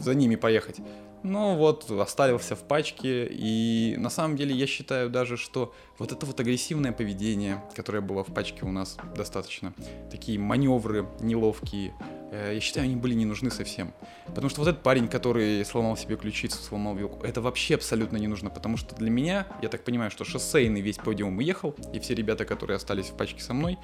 за 0.00 0.14
ними 0.14 0.36
поехать. 0.36 0.80
Ну 1.24 1.56
вот, 1.56 1.90
остался 1.90 2.54
в 2.54 2.60
пачке, 2.60 3.26
и 3.28 3.96
на 3.98 4.08
самом 4.08 4.36
деле 4.36 4.54
я 4.54 4.68
считаю 4.68 5.10
даже, 5.10 5.36
что 5.36 5.74
вот 5.98 6.12
это 6.12 6.24
вот 6.24 6.38
агрессивное 6.38 6.92
поведение, 6.92 7.62
которое 7.74 8.00
было 8.00 8.22
в 8.22 8.32
пачке 8.32 8.64
у 8.64 8.70
нас 8.70 8.96
достаточно, 9.16 9.74
такие 10.12 10.38
маневры 10.38 11.08
неловкие, 11.18 11.92
э, 12.30 12.52
я 12.54 12.60
считаю, 12.60 12.84
они 12.84 12.94
были 12.94 13.14
не 13.14 13.24
нужны 13.24 13.50
совсем. 13.50 13.92
Потому 14.26 14.48
что 14.48 14.60
вот 14.60 14.68
этот 14.68 14.82
парень, 14.84 15.08
который 15.08 15.64
сломал 15.64 15.96
себе 15.96 16.16
ключицу, 16.16 16.62
сломал 16.62 16.94
вилку, 16.94 17.26
это 17.26 17.40
вообще 17.40 17.74
абсолютно 17.74 18.16
не 18.16 18.28
нужно, 18.28 18.48
потому 18.48 18.76
что 18.76 18.94
для 18.94 19.10
меня, 19.10 19.48
я 19.60 19.68
так 19.68 19.82
понимаю, 19.82 20.12
что 20.12 20.24
шоссейный 20.24 20.82
весь 20.82 20.98
подиум 20.98 21.38
уехал, 21.38 21.74
и 21.92 21.98
все 21.98 22.14
ребята, 22.14 22.44
которые 22.44 22.76
остались 22.76 23.06
в 23.06 23.16
пачке 23.16 23.42
со 23.42 23.54
мной, 23.54 23.76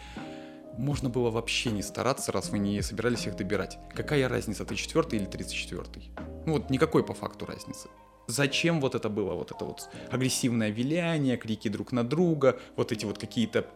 можно 0.78 1.08
было 1.08 1.30
вообще 1.30 1.70
не 1.70 1.82
стараться, 1.82 2.32
раз 2.32 2.50
вы 2.50 2.58
не 2.58 2.80
собирались 2.82 3.26
их 3.26 3.36
добирать. 3.36 3.78
Какая 3.94 4.28
разница, 4.28 4.64
ты 4.64 4.74
четвертый 4.74 5.18
или 5.18 5.26
тридцать 5.26 5.54
четвертый? 5.54 6.10
Ну 6.46 6.54
вот 6.54 6.70
никакой 6.70 7.04
по 7.04 7.14
факту 7.14 7.46
разницы. 7.46 7.88
Зачем 8.26 8.80
вот 8.80 8.94
это 8.94 9.08
было, 9.08 9.34
вот 9.34 9.50
это 9.50 9.64
вот 9.64 9.88
агрессивное 10.10 10.70
виляние, 10.70 11.36
крики 11.36 11.68
друг 11.68 11.92
на 11.92 12.04
друга, 12.04 12.58
вот 12.76 12.90
эти 12.90 13.04
вот 13.04 13.18
какие-то 13.18 13.66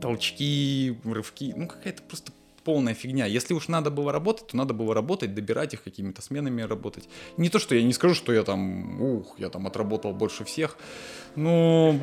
толчки, 0.00 0.98
рывки, 1.04 1.52
ну 1.54 1.68
какая-то 1.68 2.02
просто 2.02 2.32
полная 2.64 2.94
фигня. 2.94 3.26
Если 3.26 3.54
уж 3.54 3.68
надо 3.68 3.90
было 3.90 4.10
работать, 4.12 4.48
то 4.48 4.56
надо 4.56 4.74
было 4.74 4.92
работать, 4.92 5.34
добирать 5.34 5.74
их 5.74 5.84
какими-то 5.84 6.20
сменами 6.20 6.62
работать. 6.62 7.08
Не 7.36 7.48
то, 7.48 7.60
что 7.60 7.76
я 7.76 7.82
не 7.82 7.92
скажу, 7.92 8.14
что 8.14 8.32
я 8.32 8.42
там, 8.42 9.00
ух, 9.00 9.38
я 9.38 9.50
там 9.50 9.66
отработал 9.66 10.12
больше 10.12 10.44
всех, 10.44 10.76
но... 11.36 11.94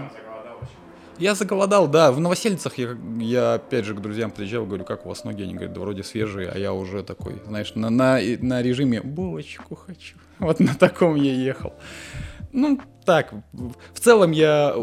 Я 1.24 1.36
заголодал, 1.36 1.88
да. 1.88 2.12
В 2.12 2.20
новосельцах 2.20 2.78
я, 2.78 2.98
я 3.18 3.54
опять 3.54 3.86
же 3.86 3.96
к 3.96 4.02
друзьям 4.02 4.30
приезжал, 4.30 4.66
говорю, 4.66 4.84
как 4.84 5.06
у 5.06 5.10
вас 5.10 5.24
ноги? 5.24 5.44
Они 5.44 5.54
говорят, 5.54 5.72
да 5.72 5.80
вроде 5.80 6.04
свежие, 6.04 6.50
а 6.50 6.58
я 6.58 6.74
уже 6.74 7.02
такой, 7.02 7.42
знаешь, 7.48 7.76
на, 7.76 7.90
на, 7.90 8.20
на 8.42 8.62
режиме 8.62 9.00
булочку 9.00 9.74
хочу. 9.76 10.18
Вот 10.40 10.60
на 10.60 10.76
таком 10.76 11.16
я 11.16 11.34
ехал. 11.34 11.76
Ну, 12.52 12.78
так, 13.06 13.34
в 13.54 14.00
целом 14.02 14.32
я, 14.32 14.76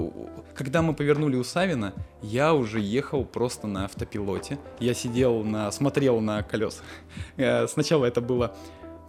когда 0.55 0.81
мы 0.81 0.95
повернули 0.95 1.37
у 1.37 1.45
Савина, 1.45 1.93
я 2.23 2.55
уже 2.55 2.81
ехал 2.81 3.27
просто 3.27 3.67
на 3.67 3.85
автопилоте. 3.85 4.59
Я 4.79 4.95
сидел 4.95 5.45
на, 5.45 5.71
смотрел 5.71 6.21
на 6.21 6.43
колеса. 6.43 6.83
Э, 7.37 7.67
Сначала 7.69 8.07
это 8.07 8.23
было 8.23 8.57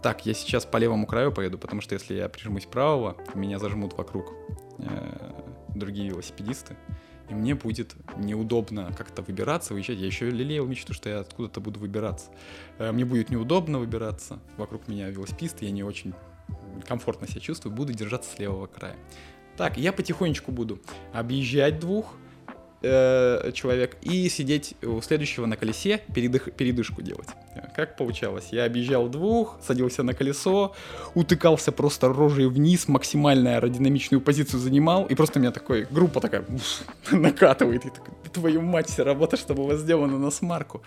так, 0.02 0.26
я 0.26 0.34
сейчас 0.34 0.66
по 0.66 0.76
левому 0.76 1.06
краю 1.06 1.32
поеду, 1.32 1.56
потому 1.56 1.80
что 1.80 1.94
если 1.94 2.12
я 2.12 2.28
прижмусь 2.28 2.66
правого, 2.66 3.16
меня 3.32 3.58
зажмут 3.58 3.94
вокруг 3.96 4.34
э, 4.80 5.32
другие 5.74 6.10
велосипедисты. 6.10 6.76
И 7.32 7.34
мне 7.34 7.54
будет 7.54 7.94
неудобно 8.18 8.92
как-то 8.96 9.22
выбираться, 9.22 9.72
выезжать. 9.72 9.98
Я 9.98 10.04
еще 10.04 10.28
лелеял 10.28 10.66
мечту, 10.66 10.92
что 10.92 11.08
я 11.08 11.20
откуда-то 11.20 11.62
буду 11.62 11.80
выбираться. 11.80 12.30
Э, 12.78 12.92
Мне 12.92 13.06
будет 13.06 13.30
неудобно 13.30 13.78
выбираться. 13.78 14.38
Вокруг 14.58 14.86
меня 14.86 15.08
велосипедисты, 15.08 15.64
я 15.64 15.70
не 15.70 15.82
очень 15.82 16.12
комфортно 16.86 17.26
себя 17.26 17.40
чувствую. 17.40 17.74
Буду 17.74 17.94
держаться 17.94 18.30
с 18.36 18.38
левого 18.38 18.66
края. 18.66 18.96
Так, 19.56 19.78
я 19.78 19.94
потихонечку 19.94 20.52
буду 20.52 20.82
объезжать 21.14 21.80
двух 21.80 22.16
э, 22.82 23.52
человек 23.54 23.96
и 24.02 24.28
сидеть 24.28 24.74
у 24.82 25.00
следующего 25.00 25.46
на 25.46 25.56
колесе, 25.56 26.00
передых, 26.14 26.52
передышку 26.52 27.02
делать. 27.02 27.28
Как 27.76 27.96
получалось? 27.96 28.48
Я 28.50 28.64
объезжал 28.64 29.08
двух, 29.08 29.58
садился 29.62 30.02
на 30.02 30.14
колесо, 30.14 30.74
утыкался 31.14 31.72
просто 31.72 32.08
рожей 32.08 32.46
вниз, 32.46 32.88
максимально 32.88 33.56
аэродинамичную 33.56 34.20
позицию 34.20 34.60
занимал, 34.60 35.06
и 35.06 35.14
просто 35.14 35.38
у 35.38 35.42
меня 35.42 35.52
такой, 35.52 35.86
группа 35.90 36.20
такая 36.20 36.44
накатывает, 37.10 37.86
и 37.86 37.90
такой, 37.90 38.14
твою 38.32 38.60
мать, 38.60 38.88
вся 38.88 39.04
работа, 39.04 39.36
что 39.36 39.54
была 39.54 39.76
сделана 39.76 40.18
на 40.18 40.30
смарку. 40.30 40.82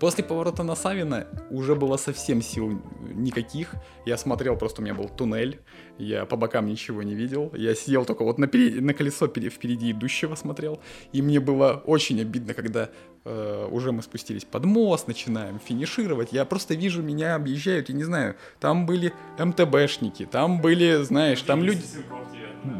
После 0.00 0.22
поворота 0.22 0.62
на 0.62 0.74
Савина 0.74 1.26
уже 1.50 1.74
было 1.74 1.96
совсем 1.96 2.42
сил 2.42 2.78
никаких. 3.14 3.74
Я 4.04 4.18
смотрел, 4.18 4.56
просто 4.56 4.82
у 4.82 4.84
меня 4.84 4.94
был 4.94 5.08
туннель, 5.08 5.60
я 5.98 6.24
по 6.24 6.36
бокам 6.36 6.66
ничего 6.66 7.02
не 7.02 7.14
видел. 7.14 7.52
Я 7.56 7.74
сидел 7.74 8.04
только 8.04 8.24
вот 8.24 8.38
на, 8.38 8.46
пере- 8.46 8.80
на 8.80 8.92
колесо 8.94 9.26
пере- 9.28 9.50
впереди 9.50 9.90
идущего 9.92 10.34
смотрел. 10.34 10.80
И 11.12 11.22
мне 11.22 11.40
было 11.40 11.82
очень 11.86 12.20
обидно, 12.20 12.54
когда 12.54 12.88
э, 13.24 13.68
уже 13.70 13.92
мы 13.92 14.02
спустились 14.02 14.44
под 14.44 14.64
мост, 14.64 15.08
начинаем 15.08 15.58
финишировать. 15.58 16.32
Я 16.32 16.44
просто 16.44 16.74
вижу, 16.74 17.02
меня 17.02 17.34
объезжают, 17.34 17.88
я 17.88 17.94
не 17.94 18.04
знаю, 18.04 18.36
там 18.60 18.86
были 18.86 19.12
МТБшники, 19.38 20.26
там 20.26 20.60
были, 20.60 21.02
знаешь, 21.02 21.40
там 21.42 21.62
люди... 21.62 21.82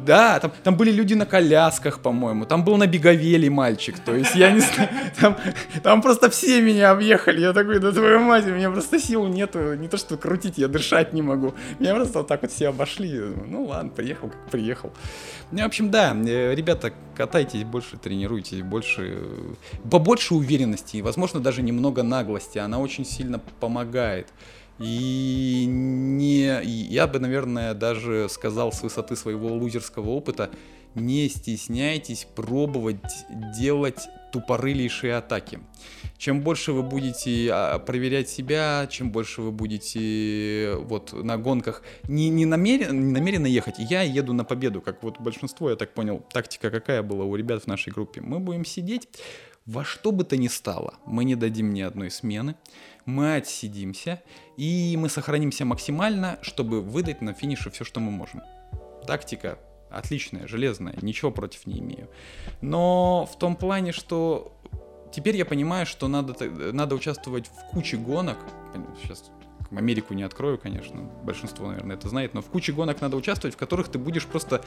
Да, 0.04 0.40
там, 0.40 0.52
там 0.64 0.76
были 0.76 0.90
люди 0.90 1.14
на 1.14 1.26
колясках, 1.26 2.00
по-моему. 2.00 2.44
Там 2.44 2.64
был 2.64 2.76
на 2.76 2.88
беговеле 2.88 3.48
мальчик. 3.50 3.96
То 4.00 4.16
есть, 4.16 4.34
я 4.34 4.50
не 4.50 4.58
знаю, 4.58 4.88
там, 5.20 5.36
там 5.82 6.02
просто 6.02 6.28
все 6.28 6.60
меня 6.60 6.90
объехали. 6.90 7.40
Я 7.40 7.52
такой, 7.52 7.78
да 7.78 7.92
твою 7.92 8.18
мать, 8.18 8.46
у 8.46 8.50
меня 8.50 8.70
просто 8.70 8.98
сил 8.98 9.26
нету. 9.28 9.74
Не 9.74 9.86
то, 9.86 9.96
что 9.96 10.16
крутить, 10.16 10.58
я 10.58 10.66
дышать 10.66 11.12
не 11.12 11.22
могу. 11.22 11.54
Меня 11.78 11.94
просто 11.94 12.18
вот 12.18 12.26
так 12.26 12.42
вот 12.42 12.50
все 12.50 12.68
обошли. 12.68 13.05
Ну 13.08 13.64
ладно, 13.64 13.90
приехал, 13.90 14.28
как 14.28 14.50
приехал. 14.50 14.92
Ну, 15.50 15.62
в 15.62 15.66
общем, 15.66 15.90
да, 15.90 16.14
э, 16.14 16.54
ребята, 16.54 16.92
катайтесь 17.14 17.64
больше, 17.64 17.96
тренируйтесь 17.96 18.62
больше. 18.62 19.18
э, 19.18 19.54
Побольше 19.90 20.34
уверенности 20.34 20.96
и, 20.96 21.02
возможно, 21.02 21.40
даже 21.40 21.62
немного 21.62 22.02
наглости. 22.02 22.58
Она 22.58 22.78
очень 22.78 23.04
сильно 23.04 23.40
помогает. 23.60 24.28
И 24.78 25.64
не, 25.66 26.62
я 26.62 27.06
бы, 27.06 27.18
наверное, 27.18 27.72
даже 27.74 28.28
сказал 28.28 28.72
с 28.72 28.82
высоты 28.82 29.16
своего 29.16 29.48
лузерского 29.48 30.10
опыта, 30.10 30.50
не 30.94 31.28
стесняйтесь 31.28 32.26
пробовать 32.34 33.00
делать 33.58 34.08
тупорылейшие 34.36 35.16
атаки. 35.16 35.60
Чем 36.18 36.42
больше 36.42 36.72
вы 36.72 36.82
будете 36.82 37.50
а, 37.50 37.78
проверять 37.78 38.28
себя, 38.28 38.86
чем 38.90 39.10
больше 39.10 39.40
вы 39.40 39.50
будете 39.50 40.74
вот 40.76 41.12
на 41.14 41.38
гонках 41.38 41.82
не, 42.04 42.28
не, 42.28 42.44
намеренно, 42.44 42.92
не 42.92 43.12
намеренно 43.12 43.46
ехать. 43.46 43.76
Я 43.78 44.02
еду 44.02 44.34
на 44.34 44.44
победу, 44.44 44.82
как 44.82 45.02
вот 45.02 45.18
большинство, 45.20 45.70
я 45.70 45.76
так 45.76 45.94
понял, 45.94 46.22
тактика 46.32 46.70
какая 46.70 47.02
была 47.02 47.24
у 47.24 47.34
ребят 47.34 47.62
в 47.62 47.66
нашей 47.66 47.92
группе. 47.94 48.20
Мы 48.20 48.38
будем 48.40 48.66
сидеть 48.66 49.08
во 49.64 49.84
что 49.84 50.12
бы 50.12 50.24
то 50.24 50.36
ни 50.36 50.48
стало. 50.48 50.94
Мы 51.06 51.24
не 51.24 51.34
дадим 51.34 51.72
ни 51.72 51.80
одной 51.80 52.10
смены, 52.10 52.56
мы 53.06 53.36
отсидимся, 53.36 54.22
и 54.58 54.96
мы 54.98 55.08
сохранимся 55.08 55.64
максимально, 55.64 56.38
чтобы 56.42 56.82
выдать 56.82 57.22
на 57.22 57.32
финише 57.32 57.70
все, 57.70 57.84
что 57.84 58.00
мы 58.00 58.10
можем. 58.10 58.42
Тактика 59.06 59.58
отличная, 59.90 60.46
железная, 60.46 60.94
ничего 61.02 61.30
против 61.30 61.66
не 61.66 61.78
имею. 61.80 62.08
Но 62.60 63.28
в 63.30 63.38
том 63.38 63.56
плане, 63.56 63.92
что 63.92 64.52
теперь 65.12 65.36
я 65.36 65.44
понимаю, 65.44 65.86
что 65.86 66.08
надо, 66.08 66.34
надо 66.72 66.94
участвовать 66.94 67.48
в 67.48 67.70
куче 67.70 67.96
гонок. 67.96 68.38
Сейчас 69.02 69.30
Америку 69.74 70.14
не 70.14 70.22
открою, 70.22 70.58
конечно, 70.58 71.02
большинство, 71.22 71.68
наверное, 71.68 71.96
это 71.96 72.08
знает, 72.08 72.34
но 72.34 72.42
в 72.42 72.46
куче 72.46 72.72
гонок 72.72 73.00
надо 73.00 73.16
участвовать, 73.16 73.54
в 73.54 73.58
которых 73.58 73.88
ты 73.88 73.98
будешь 73.98 74.26
просто 74.26 74.64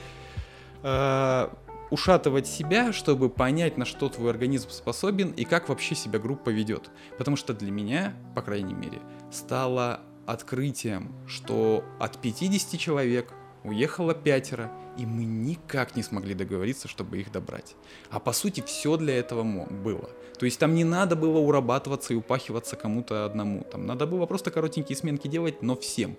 э, 0.83 1.49
ушатывать 1.89 2.47
себя, 2.47 2.91
чтобы 2.93 3.29
понять, 3.29 3.77
на 3.77 3.85
что 3.85 4.09
твой 4.09 4.31
организм 4.31 4.69
способен 4.69 5.31
и 5.31 5.45
как 5.45 5.69
вообще 5.69 5.95
себя 5.95 6.19
группа 6.19 6.49
ведет. 6.49 6.91
Потому 7.17 7.38
что 7.38 7.53
для 7.53 7.71
меня, 7.71 8.13
по 8.35 8.41
крайней 8.41 8.73
мере, 8.73 8.99
стало 9.31 10.01
открытием, 10.25 11.15
что 11.27 11.83
от 11.99 12.19
50 12.19 12.79
человек 12.79 13.33
уехало 13.63 14.13
пятеро, 14.13 14.72
и 14.98 15.06
мы 15.06 15.24
никак 15.25 15.96
не 15.96 16.04
смогли 16.04 16.34
договориться, 16.34 16.88
чтобы 16.88 17.20
их 17.20 17.32
добрать. 17.32 17.75
А 18.10 18.20
по 18.20 18.32
сути 18.32 18.62
все 18.66 18.98
для 18.98 19.18
этого 19.18 19.44
было. 19.44 20.10
То 20.38 20.46
есть 20.46 20.60
там 20.60 20.74
не 20.74 20.84
надо 20.84 21.16
было 21.16 21.39
урабатываться 21.39 22.13
и 22.13 22.16
упахиваться 22.16 22.75
кому-то 22.75 23.25
одному. 23.25 23.63
Там 23.63 23.86
надо 23.86 24.06
было 24.06 24.25
просто 24.25 24.51
коротенькие 24.51 24.96
сменки 24.96 25.28
делать, 25.28 25.62
но 25.62 25.75
всем. 25.75 26.18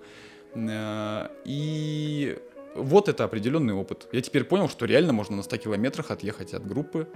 Э, 0.54 1.28
И 1.44 2.38
вот 2.74 3.08
это 3.08 3.24
определенный 3.24 3.74
опыт. 3.74 4.08
Я 4.12 4.20
теперь 4.20 4.44
понял, 4.44 4.68
что 4.68 4.84
реально 4.86 5.12
можно 5.12 5.36
на 5.36 5.42
100 5.42 5.56
километрах 5.58 6.10
отъехать 6.10 6.54
от 6.54 6.66
группы 6.66 7.08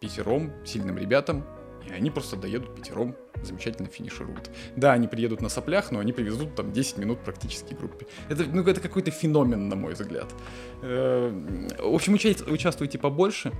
пятером, 0.00 0.52
сильным 0.64 0.98
ребятам, 0.98 1.44
и 1.88 1.92
они 1.92 2.10
просто 2.10 2.36
доедут 2.36 2.74
пятером, 2.74 3.14
замечательно 3.42 3.88
финишируют. 3.88 4.50
Да, 4.76 4.92
они 4.92 5.06
приедут 5.08 5.40
на 5.42 5.48
соплях, 5.48 5.90
но 5.92 5.98
они 5.98 6.12
привезут 6.12 6.54
там 6.54 6.72
10 6.72 6.98
минут 6.98 7.18
практически 7.20 7.74
группе. 7.74 8.06
Это, 8.28 8.44
ну, 8.44 8.62
это 8.62 8.80
какой-то 8.80 9.10
феномен, 9.10 9.68
на 9.68 9.76
мой 9.76 9.92
взгляд. 9.94 10.32
Э, 10.82 11.30
В 11.78 11.94
общем, 11.94 12.14
уча- 12.14 12.50
участвуйте 12.50 12.98
побольше. 12.98 13.52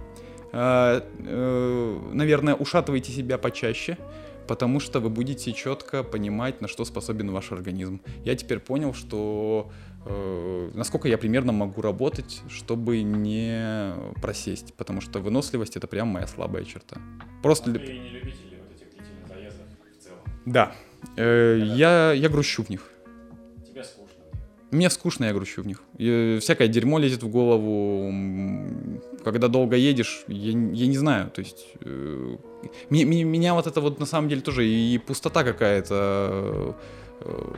Э, 0.53 1.01
э, 1.19 2.01
Наверное, 2.13 2.55
ушатывайте 2.55 3.13
себя 3.13 3.39
почаще, 3.39 3.99
потому 4.47 4.81
что 4.81 5.01
вы 5.01 5.09
будете 5.11 5.53
четко 5.53 6.03
понимать, 6.03 6.61
на 6.61 6.69
что 6.69 6.85
способен 6.85 7.31
ваш 7.31 7.53
организм. 7.53 8.01
Я 8.25 8.35
теперь 8.37 8.59
понял, 8.61 8.95
что 8.95 9.71
э, 10.07 10.71
насколько 10.75 11.09
я 11.09 11.19
примерно 11.19 11.53
могу 11.53 11.81
работать, 11.83 12.43
чтобы 12.49 13.03
не 13.03 13.93
просесть, 14.21 14.75
потому 14.75 15.01
что 15.01 15.19
выносливость 15.21 15.77
это 15.77 15.87
прям 15.87 16.09
моя 16.09 16.27
слабая 16.27 16.65
черта. 16.65 16.97
Просто 17.43 17.73
Ты 17.73 17.79
для- 17.79 17.95
не 17.95 18.09
любитель 18.11 18.59
вот 18.61 18.77
этих 18.77 18.91
длительных 18.93 19.29
заездов 19.29 19.67
в 19.99 20.05
целом. 20.05 20.19
да, 20.47 20.73
Э, 21.17 21.59
я 21.77 22.13
я 22.13 22.29
грущу 22.31 22.63
в 22.63 22.71
них. 22.71 22.91
Тебе 23.69 23.85
скучно. 23.85 24.23
Мне 24.71 24.89
скучно, 24.91 25.27
я 25.27 25.33
грущу 25.35 25.63
в 25.63 25.67
них. 25.67 25.83
И 25.99 26.39
всякое 26.41 26.67
дерьмо 26.69 26.99
лезет 26.99 27.23
в 27.23 27.29
голову. 27.29 28.11
Когда 29.23 29.49
долго 29.49 29.77
едешь, 29.77 30.25
я, 30.29 30.51
я 30.53 30.87
не 30.87 30.97
знаю. 30.97 31.31
То 31.31 31.41
есть 31.43 31.67
э, 31.81 32.37
мне- 32.91 33.05
меня 33.05 33.53
вот 33.55 33.67
это 33.67 33.81
вот 33.83 34.01
на 34.01 34.07
самом 34.07 34.29
деле 34.31 34.41
тоже 34.41 34.67
и 34.67 34.97
пустота 34.99 35.45
какая-то 35.45 36.75
э, 37.21 37.55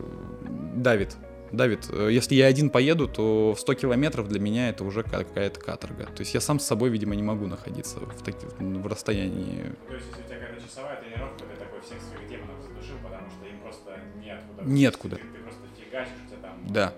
давит. 0.77 1.17
Давит. 1.53 1.87
Э, 1.91 2.09
Если 2.11 2.35
я 2.35 2.47
один 2.47 2.71
поеду, 2.71 3.09
то 3.09 3.55
в 3.55 3.61
100 3.61 3.75
километров 3.75 4.29
для 4.29 4.41
меня 4.41 4.69
это 4.69 4.85
уже 4.85 5.03
ка- 5.03 5.25
какая-то 5.25 5.61
каторга. 5.61 6.05
То 6.07 6.21
есть 6.21 6.35
я 6.35 6.41
сам 6.41 6.59
с 6.59 6.65
собой, 6.67 6.91
видимо, 6.91 7.15
не 7.15 7.23
могу 7.23 7.47
находиться 7.47 7.99
в, 8.01 8.23
таки- 8.23 8.47
в 8.59 8.87
расстоянии. 8.87 9.73
То 9.89 9.95
есть, 9.95 10.07
если 10.09 10.23
у 10.23 10.27
тебя 10.27 10.39
какая-то 10.39 10.63
часовая 10.67 11.01
тренировка, 11.03 11.39
ты 11.45 11.57
такой 11.57 11.81
всех 11.81 11.99
своих 12.03 12.29
демонов 12.29 12.57
задушил, 12.63 12.97
потому 13.03 13.29
что 13.31 13.47
им 13.47 13.61
просто 13.61 14.01
неоткуда. 14.25 14.63
Неоткуда. 14.65 15.17
Ты, 15.17 15.23
ты 15.23 15.39
просто 15.41 15.61
фигачишь, 15.79 16.13
у 16.25 16.29
тебя 16.29 16.39
там... 16.43 16.67
Да. 16.69 16.93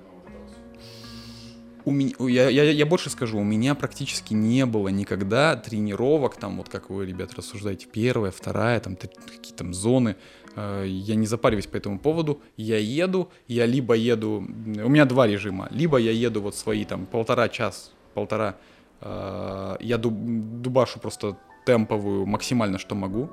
У 1.88 1.90
меня, 1.90 2.12
я, 2.28 2.50
я, 2.50 2.64
я 2.70 2.84
больше 2.86 3.08
скажу, 3.08 3.38
у 3.38 3.44
меня 3.44 3.74
практически 3.74 4.34
не 4.34 4.66
было 4.66 4.88
никогда 4.88 5.56
тренировок, 5.56 6.36
там, 6.36 6.58
вот 6.58 6.68
как 6.68 6.90
вы, 6.90 7.06
ребят, 7.06 7.32
рассуждаете, 7.34 7.86
первая, 7.90 8.30
вторая, 8.30 8.78
там, 8.80 8.94
какие 8.94 9.54
там 9.56 9.72
зоны. 9.72 10.14
Э, 10.54 10.84
Я 10.86 11.14
не 11.14 11.26
запариваюсь 11.26 11.66
по 11.66 11.78
этому 11.78 11.98
поводу. 11.98 12.40
Я 12.58 12.76
еду, 12.78 13.28
я 13.46 13.64
либо 13.66 13.94
еду, 13.94 14.44
у 14.84 14.88
меня 14.88 15.04
два 15.06 15.26
режима, 15.26 15.68
либо 15.70 15.96
я 15.96 16.10
еду 16.12 16.42
вот 16.42 16.54
свои 16.56 16.84
там 16.84 17.06
полтора 17.06 17.48
час, 17.48 17.92
полтора, 18.14 18.54
э, 19.00 19.76
я 19.80 19.96
дуб- 19.96 20.60
дубашу 20.60 21.00
просто 21.00 21.38
темповую 21.64 22.26
максимально, 22.26 22.78
что 22.78 22.94
могу, 22.94 23.30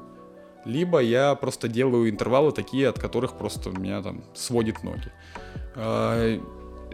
либо 0.65 0.99
я 0.99 1.35
просто 1.35 1.67
делаю 1.67 2.09
интервалы 2.09 2.51
такие, 2.53 2.87
от 2.87 2.99
которых 2.99 3.37
просто 3.37 3.69
меня 3.69 4.01
там 4.01 4.23
сводит 4.33 4.83
ноги. 4.83 5.11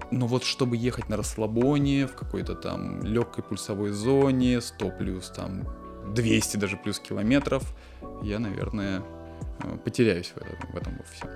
Но 0.10 0.28
вот 0.28 0.44
чтобы 0.44 0.76
ехать 0.76 1.10
на 1.10 1.18
расслабоне, 1.18 2.08
в 2.08 2.16
какой-то 2.16 2.56
там 2.56 3.04
легкой 3.04 3.44
пульсовой 3.44 3.92
зоне, 3.92 4.62
100 4.62 4.90
плюс 4.92 5.30
там 5.30 5.64
200 6.14 6.58
даже 6.58 6.78
плюс 6.78 7.00
километров, 7.00 7.64
я, 8.22 8.40
наверное, 8.40 9.04
э, 9.64 9.78
потеряюсь 9.84 10.30
в 10.30 10.38
этом, 10.38 10.72
в 10.72 10.76
этом 10.76 10.98
во 10.98 11.04
всем. 11.04 11.30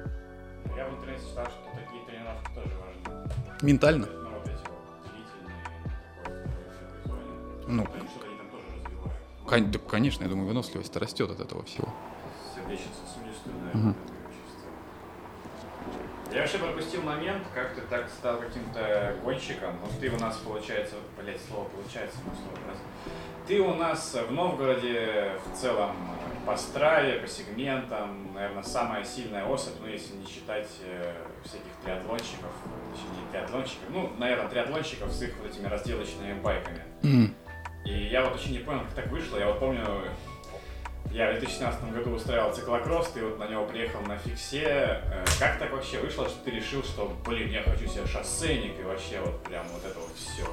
Я 0.75 0.87
в 0.87 0.97
интернете 0.97 1.23
читал, 1.29 1.45
что 1.45 1.79
такие 1.79 2.05
тренировки 2.05 2.49
тоже 2.53 2.75
важны. 2.77 3.31
Ментально? 3.61 4.07
Ну. 7.67 7.85
Ну. 7.85 7.87
Конечно, 9.87 10.23
я 10.23 10.29
думаю, 10.29 10.47
выносливость 10.47 10.95
растет 10.97 11.29
от 11.29 11.39
этого 11.39 11.63
всего. 11.63 11.87
Мгм. 13.73 13.75
наверное, 13.75 13.93
чувство. 13.93 14.14
Я 16.35 16.41
вообще 16.41 16.57
пропустил 16.57 17.01
момент, 17.01 17.47
как 17.53 17.73
ты 17.75 17.81
так 17.89 18.09
стал 18.09 18.39
каким-то 18.39 19.15
гонщиком. 19.23 19.77
Вот 19.81 19.97
ты 20.01 20.09
у 20.09 20.19
нас, 20.19 20.35
получается, 20.39 20.95
блять, 21.17 21.39
слово 21.47 21.69
получается, 21.69 22.17
но 22.25 22.33
слово 22.35 22.67
раз. 22.67 22.77
Ты 23.47 23.61
у 23.61 23.73
нас 23.73 24.13
в 24.13 24.33
Новгороде 24.33 25.31
в 25.45 25.57
целом 25.57 25.95
по 26.45 26.57
страве, 26.57 27.21
по 27.21 27.27
сегментам, 27.27 28.33
наверное, 28.33 28.63
самая 28.63 29.05
сильная 29.05 29.45
особь, 29.45 29.75
ну, 29.79 29.87
если 29.87 30.17
не 30.17 30.25
считать 30.25 30.67
э, 30.83 31.13
всяких 31.45 31.71
триатлонщиков, 31.85 32.51
точнее, 32.91 33.23
не 33.23 33.31
триатлонщиков, 33.31 33.89
ну, 33.91 34.11
наверное, 34.17 34.49
триатлонщиков 34.49 35.09
с 35.13 35.21
их 35.21 35.33
вот 35.41 35.49
этими 35.49 35.67
разделочными 35.67 36.33
байками. 36.41 36.81
И 37.85 38.07
я 38.07 38.25
вот 38.25 38.35
очень 38.35 38.51
не 38.51 38.59
понял, 38.59 38.81
как 38.81 38.93
так 38.93 39.07
вышло. 39.07 39.37
Я 39.37 39.47
вот 39.47 39.59
помню, 39.61 39.85
я 41.15 41.27
в 41.31 41.39
2017 41.39 41.93
году 41.93 42.11
устраивал 42.11 42.53
циклокросс, 42.53 43.07
ты 43.13 43.23
вот 43.23 43.39
на 43.39 43.47
него 43.47 43.65
приехал 43.65 44.01
на 44.01 44.17
фиксе. 44.17 44.63
Э, 44.65 45.25
Как 45.39 45.57
так 45.59 45.71
вообще 45.71 45.99
вышло, 45.99 46.27
что 46.27 46.37
ты 46.43 46.51
решил, 46.51 46.83
что, 46.83 47.15
блин, 47.25 47.49
я 47.51 47.63
хочу 47.63 47.87
себе 47.87 48.05
шоссейник 48.05 48.79
и 48.79 48.83
вообще 48.83 49.19
вот 49.21 49.41
прям 49.43 49.65
вот 49.73 49.83
это 49.89 49.97
вот 49.99 50.11
все. 50.17 50.45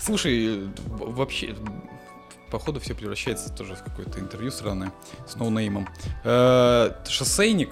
Слушай, 0.00 0.68
в- 0.86 1.14
вообще, 1.16 1.54
походу 2.50 2.80
все 2.80 2.94
превращается 2.94 3.52
тоже 3.52 3.74
в 3.74 3.82
какое-то 3.84 4.18
интервью 4.20 4.50
странное 4.50 4.92
с 5.26 5.36
ноунеймом. 5.36 5.86
Э, 6.24 6.92
Шоссейник 7.08 7.70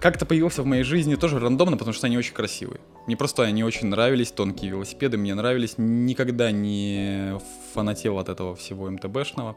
как-то 0.00 0.26
появился 0.26 0.62
в 0.62 0.66
моей 0.66 0.82
жизни 0.84 1.14
тоже 1.16 1.38
рандомно, 1.38 1.76
потому 1.76 1.94
что 1.94 2.06
они 2.06 2.16
очень 2.18 2.34
красивые. 2.34 2.80
Мне 3.06 3.16
просто 3.16 3.42
они 3.42 3.64
очень 3.64 3.88
нравились, 3.88 4.32
тонкие 4.32 4.70
велосипеды 4.70 5.16
мне 5.18 5.34
нравились. 5.34 5.74
Никогда 5.76 6.50
не 6.50 7.38
фанател 7.74 8.18
от 8.18 8.28
этого 8.28 8.54
всего 8.56 8.90
МТБшного. 8.90 9.50
А, 9.50 9.54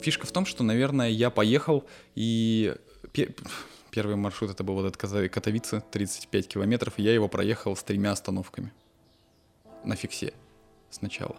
Фишка 0.00 0.26
в 0.26 0.32
том, 0.32 0.46
что, 0.46 0.64
наверное, 0.64 1.08
я 1.08 1.30
поехал 1.30 1.84
и... 2.14 2.74
пе- 3.12 3.34
Первый 3.90 4.16
маршрут 4.16 4.50
это 4.50 4.64
был 4.64 4.74
вот 4.74 4.86
этот 4.86 4.96
Ката- 4.96 5.28
Катовице, 5.28 5.82
35 5.90 6.48
километров, 6.48 6.94
и 6.96 7.02
я 7.02 7.12
его 7.12 7.28
проехал 7.28 7.76
с 7.76 7.82
тремя 7.82 8.12
остановками 8.12 8.72
на 9.84 9.96
фиксе 9.96 10.32
сначала. 10.90 11.36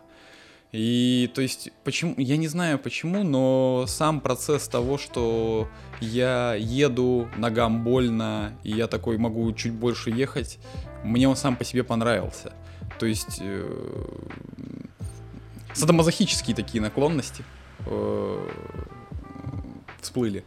И 0.71 1.31
то 1.33 1.41
есть, 1.41 1.71
почему, 1.83 2.15
я 2.17 2.37
не 2.37 2.47
знаю 2.47 2.79
почему, 2.79 3.23
но 3.23 3.85
сам 3.87 4.21
процесс 4.21 4.67
того, 4.67 4.97
что 4.97 5.67
я 5.99 6.55
еду, 6.55 7.27
ногам 7.37 7.83
больно, 7.83 8.57
и 8.63 8.71
я 8.71 8.87
такой 8.87 9.17
могу 9.17 9.51
чуть 9.53 9.73
больше 9.73 10.09
ехать, 10.09 10.59
мне 11.03 11.27
он 11.27 11.35
сам 11.35 11.55
по 11.55 11.63
себе 11.63 11.83
понравился. 11.83 12.53
То 12.99 13.05
есть, 13.05 13.39
э, 13.39 14.17
садомазохические 15.73 16.55
такие 16.55 16.81
наклонности 16.81 17.43
э, 17.85 18.49
всплыли. 20.01 20.43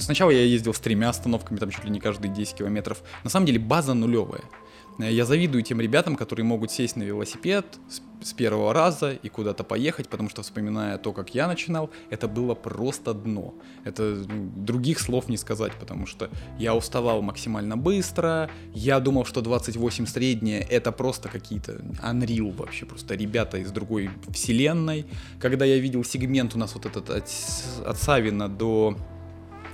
Сначала 0.00 0.30
я 0.30 0.44
ездил 0.44 0.74
с 0.74 0.80
тремя 0.80 1.08
остановками, 1.08 1.58
там 1.58 1.70
чуть 1.70 1.84
ли 1.84 1.90
не 1.90 2.00
каждые 2.00 2.32
10 2.32 2.56
километров. 2.56 3.02
На 3.24 3.30
самом 3.30 3.46
деле 3.46 3.58
база 3.58 3.94
нулевая. 3.94 4.42
Я 5.08 5.24
завидую 5.24 5.62
тем 5.62 5.80
ребятам, 5.80 6.16
которые 6.16 6.44
могут 6.44 6.70
сесть 6.70 6.96
на 6.96 7.02
велосипед 7.02 7.64
с, 7.88 8.00
первого 8.34 8.74
раза 8.74 9.12
и 9.12 9.30
куда-то 9.30 9.64
поехать, 9.64 10.08
потому 10.08 10.28
что, 10.28 10.42
вспоминая 10.42 10.98
то, 10.98 11.12
как 11.14 11.34
я 11.34 11.46
начинал, 11.48 11.90
это 12.10 12.28
было 12.28 12.54
просто 12.54 13.14
дно. 13.14 13.54
Это 13.84 14.14
других 14.26 15.00
слов 15.00 15.28
не 15.28 15.38
сказать, 15.38 15.72
потому 15.80 16.06
что 16.06 16.28
я 16.58 16.74
уставал 16.74 17.22
максимально 17.22 17.78
быстро, 17.78 18.50
я 18.74 19.00
думал, 19.00 19.24
что 19.24 19.40
28 19.40 20.06
среднее 20.06 20.60
это 20.60 20.92
просто 20.92 21.30
какие-то 21.30 21.80
unreal 22.02 22.54
вообще, 22.54 22.84
просто 22.84 23.14
ребята 23.14 23.56
из 23.56 23.70
другой 23.72 24.10
вселенной. 24.28 25.06
Когда 25.40 25.64
я 25.64 25.78
видел 25.78 26.04
сегмент 26.04 26.54
у 26.54 26.58
нас 26.58 26.74
вот 26.74 26.84
этот 26.84 27.08
от, 27.08 27.24
от 27.86 27.96
Савина 27.96 28.48
до 28.50 28.98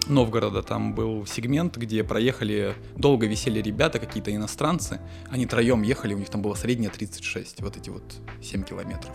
Новгорода 0.08 0.62
там 0.62 0.94
был 0.94 1.26
сегмент, 1.26 1.76
где 1.76 2.04
проехали, 2.04 2.74
долго 2.96 3.26
висели 3.26 3.60
ребята, 3.60 3.98
какие-то 3.98 4.34
иностранцы, 4.34 5.00
они 5.30 5.46
троем 5.46 5.82
ехали, 5.82 6.14
у 6.14 6.18
них 6.18 6.28
там 6.28 6.42
было 6.42 6.54
среднее 6.54 6.90
36, 6.90 7.60
вот 7.62 7.76
эти 7.76 7.90
вот 7.90 8.02
7 8.42 8.62
километров. 8.62 9.14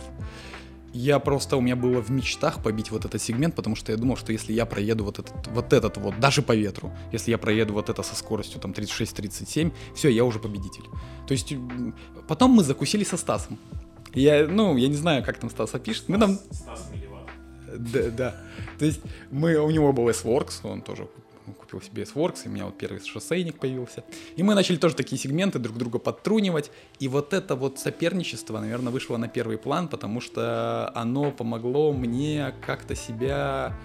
Я 0.92 1.18
просто, 1.18 1.56
у 1.56 1.62
меня 1.62 1.74
было 1.74 2.02
в 2.02 2.10
мечтах 2.10 2.62
побить 2.62 2.90
вот 2.90 3.06
этот 3.06 3.22
сегмент, 3.22 3.54
потому 3.54 3.76
что 3.76 3.92
я 3.92 3.98
думал, 3.98 4.16
что 4.16 4.30
если 4.30 4.52
я 4.52 4.66
проеду 4.66 5.04
вот 5.04 5.18
этот 5.18 5.46
вот, 5.48 5.72
этот 5.72 5.96
вот 5.96 6.20
даже 6.20 6.42
по 6.42 6.54
ветру, 6.54 6.92
если 7.12 7.30
я 7.30 7.38
проеду 7.38 7.72
вот 7.72 7.88
это 7.88 8.02
со 8.02 8.14
скоростью 8.14 8.60
там 8.60 8.72
36-37, 8.72 9.72
все, 9.94 10.08
я 10.10 10.24
уже 10.24 10.38
победитель. 10.38 10.84
То 11.26 11.32
есть 11.32 11.54
потом 12.28 12.50
мы 12.50 12.62
закусили 12.62 13.04
со 13.04 13.16
Стасом. 13.16 13.58
Я, 14.12 14.46
ну, 14.46 14.76
я 14.76 14.88
не 14.88 14.96
знаю, 14.96 15.24
как 15.24 15.38
там 15.38 15.48
Стас 15.48 15.74
опишет. 15.74 16.10
Мы 16.10 16.18
там 16.18 16.38
Стас 16.50 16.90
Милеват. 16.92 17.30
да, 17.78 18.10
да. 18.10 18.36
То 18.82 18.86
есть 18.86 19.00
мы, 19.30 19.54
у 19.58 19.70
него 19.70 19.92
был 19.92 20.08
S-Works, 20.08 20.68
он 20.68 20.82
тоже 20.82 21.06
купил 21.56 21.80
себе 21.80 22.02
S-Works, 22.02 22.46
и 22.46 22.48
у 22.48 22.50
меня 22.50 22.64
вот 22.64 22.76
первый 22.76 23.00
шоссейник 23.00 23.60
появился. 23.60 24.02
И 24.34 24.42
мы 24.42 24.56
начали 24.56 24.76
тоже 24.76 24.96
такие 24.96 25.20
сегменты 25.20 25.60
друг 25.60 25.78
друга 25.78 26.00
подтрунивать. 26.00 26.72
И 26.98 27.06
вот 27.06 27.32
это 27.32 27.54
вот 27.54 27.78
соперничество, 27.78 28.58
наверное, 28.58 28.92
вышло 28.92 29.18
на 29.18 29.28
первый 29.28 29.56
план, 29.56 29.86
потому 29.86 30.20
что 30.20 30.90
оно 30.96 31.30
помогло 31.30 31.92
мне 31.92 32.52
как-то 32.66 32.96
себя 32.96 33.78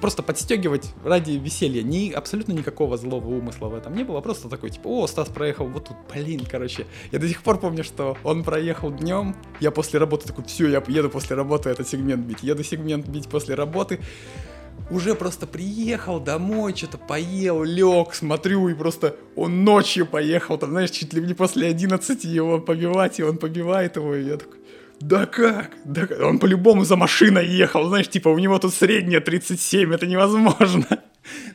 просто 0.00 0.22
подстегивать 0.22 0.92
ради 1.04 1.32
веселья. 1.32 1.82
Ни, 1.82 2.10
абсолютно 2.10 2.52
никакого 2.52 2.96
злого 2.96 3.28
умысла 3.28 3.68
в 3.68 3.74
этом 3.74 3.94
не 3.94 4.04
было. 4.04 4.20
Просто 4.20 4.48
такой, 4.48 4.70
типа, 4.70 4.88
о, 4.88 5.06
Стас 5.06 5.28
проехал 5.28 5.66
вот 5.66 5.88
тут, 5.88 5.96
блин, 6.12 6.46
короче. 6.50 6.86
Я 7.12 7.18
до 7.18 7.28
сих 7.28 7.42
пор 7.42 7.58
помню, 7.58 7.84
что 7.84 8.16
он 8.24 8.44
проехал 8.44 8.90
днем, 8.90 9.36
я 9.60 9.70
после 9.70 9.98
работы 9.98 10.26
такой, 10.26 10.44
все, 10.44 10.68
я 10.68 10.82
еду 10.88 11.10
после 11.10 11.36
работы 11.36 11.70
этот 11.70 11.88
сегмент 11.88 12.24
бить. 12.24 12.42
Еду 12.42 12.62
сегмент 12.62 13.06
бить 13.06 13.28
после 13.28 13.54
работы. 13.54 14.00
Уже 14.90 15.14
просто 15.14 15.46
приехал 15.46 16.18
домой, 16.18 16.74
что-то 16.74 16.96
поел, 16.96 17.62
лег, 17.62 18.14
смотрю, 18.14 18.68
и 18.68 18.74
просто 18.74 19.16
он 19.36 19.62
ночью 19.62 20.06
поехал, 20.06 20.56
там, 20.56 20.70
знаешь, 20.70 20.90
чуть 20.90 21.12
ли 21.12 21.20
не 21.20 21.34
после 21.34 21.68
11 21.68 22.24
его 22.24 22.58
побивать, 22.58 23.18
и 23.18 23.22
он 23.22 23.36
побивает 23.36 23.96
его, 23.96 24.14
и 24.14 24.24
я 24.24 24.38
такой, 24.38 24.58
да 25.00 25.26
как? 25.26 25.70
Да 25.84 26.06
как? 26.06 26.20
Он 26.20 26.38
по-любому 26.38 26.84
за 26.84 26.96
машиной 26.96 27.46
ехал, 27.46 27.88
знаешь, 27.88 28.08
типа 28.08 28.28
у 28.28 28.38
него 28.38 28.58
тут 28.58 28.74
средняя 28.74 29.20
37, 29.20 29.94
это 29.94 30.06
невозможно. 30.06 30.86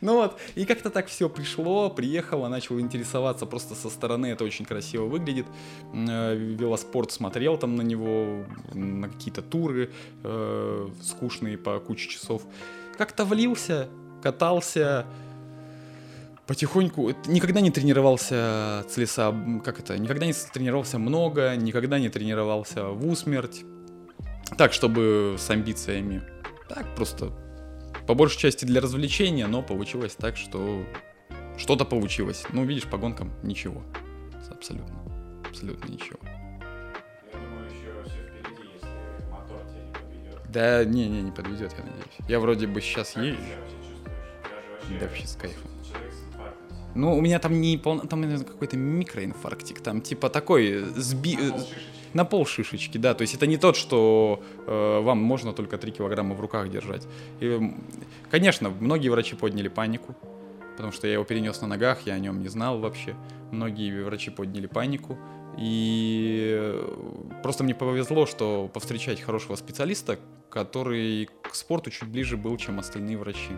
Ну 0.01 0.15
вот, 0.15 0.39
и 0.53 0.65
как-то 0.65 0.91
так 0.91 1.08
все 1.08 1.29
пришло, 1.29 1.89
приехало, 1.89 2.47
начал 2.47 2.79
интересоваться 2.79 3.47
просто 3.47 3.73
со 3.73 3.89
стороны, 3.89 4.27
это 4.27 4.43
очень 4.43 4.65
красиво 4.65 5.06
выглядит. 5.06 5.47
Э, 5.93 6.36
Велоспорт 6.36 7.12
смотрел 7.12 7.58
там 7.58 7.75
на 7.75 7.82
него, 7.82 8.45
на 8.75 9.10
какие-то 9.10 9.41
туры 9.41 9.89
э, 10.23 10.89
скучные 11.01 11.58
по 11.58 11.79
куче 11.79 12.08
часов. 12.10 12.43
Как-то 12.99 13.25
влился, 13.25 13.88
катался, 14.21 15.08
потихоньку, 16.47 17.12
никогда 17.27 17.62
не 17.62 17.71
тренировался 17.71 18.86
целеса, 18.89 19.34
как 19.63 19.79
это, 19.79 19.97
никогда 19.97 20.25
не 20.25 20.34
тренировался 20.34 20.99
много, 20.99 21.56
никогда 21.56 21.99
не 21.99 22.10
тренировался 22.10 22.89
в 22.89 23.08
усмерть, 23.08 23.63
так, 24.58 24.73
чтобы 24.73 25.36
с 25.38 25.49
амбициями, 25.49 26.23
так, 26.67 26.95
просто 26.95 27.32
по 28.08 28.13
большей 28.13 28.39
части 28.39 28.65
для 28.65 28.82
развлечения, 28.82 29.47
но 29.47 29.62
получилось 29.62 30.15
так, 30.15 30.36
что 30.38 30.84
что-то 31.58 31.86
получилось. 31.86 32.43
Ну, 32.51 32.65
видишь, 32.65 32.84
по 32.89 32.97
гонкам 32.97 33.32
ничего. 33.43 33.84
Абсолютно. 34.49 34.95
Абсолютно 35.47 35.91
ничего. 35.91 36.19
Тебя 37.32 37.39
не. 40.13 40.51
Да, 40.51 40.86
не-не, 40.86 41.21
не 41.21 41.32
подведет, 41.32 41.73
я 41.77 41.84
надеюсь. 41.84 42.17
Я 42.27 42.39
вроде 42.39 42.67
бы 42.67 42.82
сейчас 42.82 43.15
езжу. 43.15 43.38
Да 44.99 45.06
вообще 45.06 45.27
с 45.27 45.36
кайфом. 45.36 45.72
Ну, 46.95 47.17
у 47.17 47.21
меня 47.21 47.39
там 47.39 47.60
не 47.60 47.77
полно, 47.77 48.01
там 48.06 48.43
какой-то 48.43 48.77
микроинфарктик, 48.77 49.82
там 49.82 50.01
типа 50.01 50.29
такой 50.29 50.86
сби... 50.95 51.36
На 51.38 51.56
э. 51.56 51.60
На 52.13 52.25
пол 52.25 52.45
шишечки, 52.45 52.99
да. 52.99 53.15
То 53.15 53.23
есть 53.23 53.34
это 53.34 53.47
не 53.47 53.58
тот, 53.58 53.75
что 53.75 54.43
э, 54.67 54.99
вам 55.01 55.17
можно 55.17 55.51
только 55.51 55.79
3 55.79 55.91
килограмма 55.91 56.36
в 56.36 56.39
руках 56.41 56.69
держать. 56.69 57.08
И, 57.39 57.73
конечно, 58.29 58.69
многие 58.69 59.10
врачи 59.10 59.36
подняли 59.36 59.67
панику, 59.67 60.15
потому 60.73 60.91
что 60.91 61.08
я 61.08 61.13
его 61.13 61.23
перенес 61.23 61.60
на 61.62 61.67
ногах, 61.67 62.06
я 62.06 62.13
о 62.13 62.19
нем 62.19 62.41
не 62.41 62.49
знал 62.49 62.79
вообще. 62.79 63.15
Многие 63.51 64.03
врачи 64.03 64.29
подняли 64.29 64.67
панику. 64.67 65.17
И 65.58 66.56
э, 66.56 67.39
просто 67.41 67.63
мне 67.63 67.73
повезло, 67.73 68.27
что 68.27 68.69
повстречать 68.71 69.19
хорошего 69.21 69.56
специалиста, 69.56 70.19
который 70.49 71.29
к 71.41 71.56
спорту 71.56 71.89
чуть 71.89 72.10
ближе 72.10 72.38
был, 72.38 72.58
чем 72.58 72.79
остальные 72.79 73.17
врачи. 73.17 73.53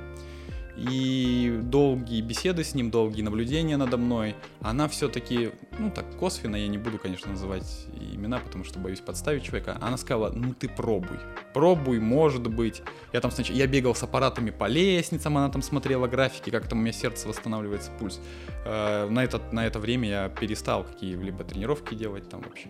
И 0.78 1.58
долгие 1.64 2.22
беседы 2.22 2.64
с 2.64 2.76
ним, 2.76 2.92
долгие 2.92 3.22
наблюдения 3.22 3.78
надо 3.78 3.98
мной, 3.98 4.36
она 4.62 4.88
все-таки, 4.88 5.52
ну 5.80 5.90
так 5.90 6.06
косвенно, 6.18 6.58
я 6.58 6.68
не 6.68 6.78
буду, 6.78 6.98
конечно, 6.98 7.32
называть 7.32 7.88
имена, 8.14 8.40
потому 8.40 8.64
что 8.66 8.80
боюсь 8.80 9.00
подставить 9.00 9.44
человека, 9.44 9.78
она 9.82 9.98
сказала, 9.98 10.32
ну 10.36 10.54
ты 10.54 10.68
пробуй, 10.68 11.18
пробуй, 11.54 12.00
может 12.00 12.48
быть. 12.48 12.82
Я 13.14 13.22
там 13.22 13.32
сначала, 13.32 13.58
я 13.58 13.68
бегал 13.68 13.96
с 13.96 14.04
аппаратами 14.04 14.50
по 14.50 14.66
лестницам, 14.68 15.38
она 15.38 15.50
там 15.50 15.62
смотрела 15.62 16.08
графики, 16.08 16.50
как 16.50 16.68
там 16.68 16.80
у 16.80 16.82
меня 16.82 16.92
сердце 16.94 17.28
восстанавливается, 17.28 17.92
пульс. 18.00 18.20
Э, 18.66 19.08
На 19.10 19.24
это, 19.24 19.42
на 19.52 19.66
это 19.66 19.80
время 19.80 20.10
я 20.10 20.30
перестал 20.30 20.84
какие-либо 20.84 21.44
тренировки 21.44 21.96
делать 21.96 22.30
там 22.30 22.42
вообще. 22.42 22.68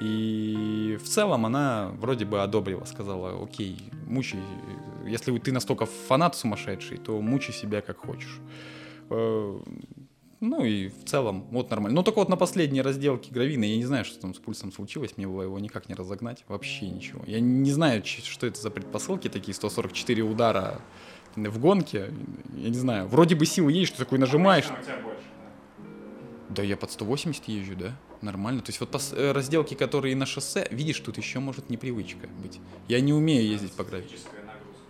И 0.00 0.98
в 1.02 1.08
целом 1.08 1.46
она 1.46 1.92
вроде 1.98 2.24
бы 2.24 2.42
одобрила, 2.42 2.84
сказала, 2.84 3.42
окей, 3.42 3.90
мучай, 4.06 4.40
если 5.06 5.36
ты 5.38 5.52
настолько 5.52 5.86
фанат 5.86 6.34
сумасшедший, 6.36 6.98
то 6.98 7.20
мучай 7.20 7.52
себя 7.54 7.80
как 7.80 7.98
хочешь. 7.98 8.38
Э, 9.10 9.60
Ну 10.40 10.64
и 10.64 10.88
в 10.88 11.04
целом, 11.04 11.46
вот 11.50 11.70
нормально. 11.70 11.96
Ну 11.96 12.02
только 12.02 12.18
вот 12.18 12.28
на 12.28 12.36
последней 12.36 12.82
разделке 12.82 13.32
гравина, 13.32 13.64
я 13.64 13.76
не 13.76 13.84
знаю, 13.84 14.04
что 14.04 14.20
там 14.20 14.34
с 14.34 14.38
пульсом 14.38 14.72
случилось, 14.72 15.16
мне 15.16 15.26
было 15.26 15.42
его 15.42 15.58
никак 15.58 15.88
не 15.88 15.94
разогнать, 15.94 16.44
вообще 16.48 16.88
ничего. 16.88 17.22
Я 17.26 17.40
не 17.40 17.70
знаю, 17.70 18.02
что 18.04 18.46
это 18.46 18.60
за 18.60 18.70
предпосылки 18.70 19.28
такие, 19.28 19.54
144 19.54 20.22
удара 20.22 20.80
в 21.36 21.58
гонке, 21.58 22.12
я 22.56 22.68
не 22.68 22.76
знаю. 22.76 23.06
Вроде 23.08 23.36
бы 23.36 23.46
силы 23.46 23.72
есть, 23.72 23.94
что 23.94 24.04
такой 24.04 24.18
нажимаешь, 24.18 24.66
Обычно 24.66 24.82
у 24.82 24.84
тебя 24.84 25.02
больше, 25.02 25.22
да. 26.48 26.54
да 26.56 26.62
я 26.62 26.76
под 26.76 26.90
180 26.90 27.48
езжу, 27.48 27.76
да? 27.76 27.92
Нормально. 28.24 28.62
То 28.62 28.70
есть 28.70 28.80
вот 28.80 28.90
пос- 28.90 29.14
э, 29.14 29.32
разделки, 29.32 29.74
которые 29.74 30.16
на 30.16 30.24
шоссе, 30.24 30.66
видишь, 30.70 30.98
тут 31.00 31.18
еще 31.18 31.40
может 31.40 31.68
непривычка 31.68 32.26
быть. 32.42 32.58
Я 32.88 33.00
не 33.00 33.12
умею 33.12 33.46
ездить 33.46 33.72
по 33.72 33.84
гравию. 33.84 34.08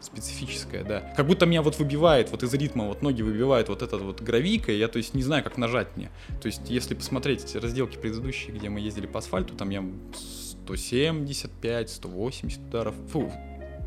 Специфическая, 0.00 0.84
да. 0.84 1.00
Как 1.16 1.26
будто 1.26 1.44
меня 1.44 1.62
вот 1.62 1.78
выбивает, 1.78 2.30
вот 2.30 2.42
из 2.42 2.52
ритма, 2.54 2.84
вот 2.84 3.02
ноги 3.02 3.22
выбивает 3.22 3.68
вот 3.70 3.82
этот 3.82 4.02
вот 4.02 4.20
гравийка, 4.20 4.70
и 4.70 4.78
я, 4.78 4.86
то 4.86 4.98
есть, 4.98 5.14
не 5.14 5.22
знаю, 5.22 5.42
как 5.42 5.56
нажать 5.56 5.96
мне. 5.96 6.10
То 6.42 6.46
есть, 6.46 6.60
если 6.68 6.94
посмотреть 6.94 7.42
эти 7.42 7.56
разделки 7.56 7.96
предыдущие, 7.96 8.54
где 8.54 8.68
мы 8.68 8.80
ездили 8.80 9.06
по 9.06 9.18
асфальту, 9.18 9.54
там 9.54 9.70
я 9.70 9.82
175, 10.14 11.90
180 11.90 12.60
ударов. 12.68 12.94
Фу, 13.12 13.32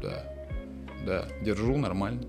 да, 0.02 0.34
да, 1.06 1.28
держу 1.42 1.78
нормально. 1.78 2.24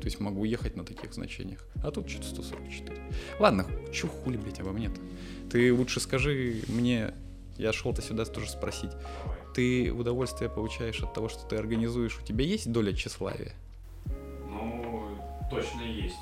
То 0.00 0.06
есть 0.06 0.18
могу 0.18 0.44
ехать 0.44 0.76
на 0.76 0.84
таких 0.84 1.12
значениях. 1.12 1.64
А 1.84 1.90
тут 1.90 2.08
что-то 2.08 2.26
144. 2.28 2.96
Ладно, 3.38 3.66
чё 3.92 4.08
хули, 4.08 4.38
блядь, 4.38 4.58
обо 4.60 4.72
мне-то? 4.72 4.98
Ты 5.50 5.72
лучше 5.74 6.00
скажи 6.00 6.62
мне, 6.68 7.12
я 7.58 7.72
шел-то 7.72 8.02
сюда 8.02 8.24
тоже 8.24 8.48
спросить. 8.50 8.90
Ты 9.54 9.92
удовольствие 9.92 10.48
получаешь 10.48 11.02
от 11.02 11.12
того, 11.12 11.28
что 11.28 11.44
ты 11.46 11.56
организуешь? 11.56 12.18
У 12.22 12.24
тебя 12.24 12.44
есть 12.44 12.70
доля 12.70 12.92
тщеславия? 12.92 13.52
Ну, 14.48 15.16
точно 15.50 15.82
есть. 15.82 16.14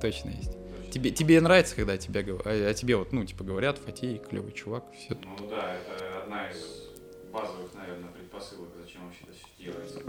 Точно 0.00 0.30
есть. 0.30 0.52
Точно. 0.52 0.90
Тебе, 0.92 1.10
тебе 1.10 1.40
нравится, 1.40 1.74
когда 1.74 1.98
тебя 1.98 2.22
гов- 2.22 2.42
а, 2.46 2.50
а 2.50 2.74
тебе 2.74 2.96
вот, 2.96 3.12
ну, 3.12 3.24
типа, 3.24 3.44
говорят, 3.44 3.78
Фатей, 3.78 4.18
клевый 4.18 4.52
чувак, 4.52 4.84
все. 4.96 5.16
Ну 5.22 5.48
да, 5.48 5.74
это 5.74 6.22
одна 6.22 6.48
из 6.48 6.84
базовых, 7.32 7.74
наверное, 7.74 8.10
предпосылок, 8.10 8.68
зачем 8.80 9.04
вообще 9.04 9.24
это 9.24 9.32
все 9.32 9.64
делается. 9.64 10.00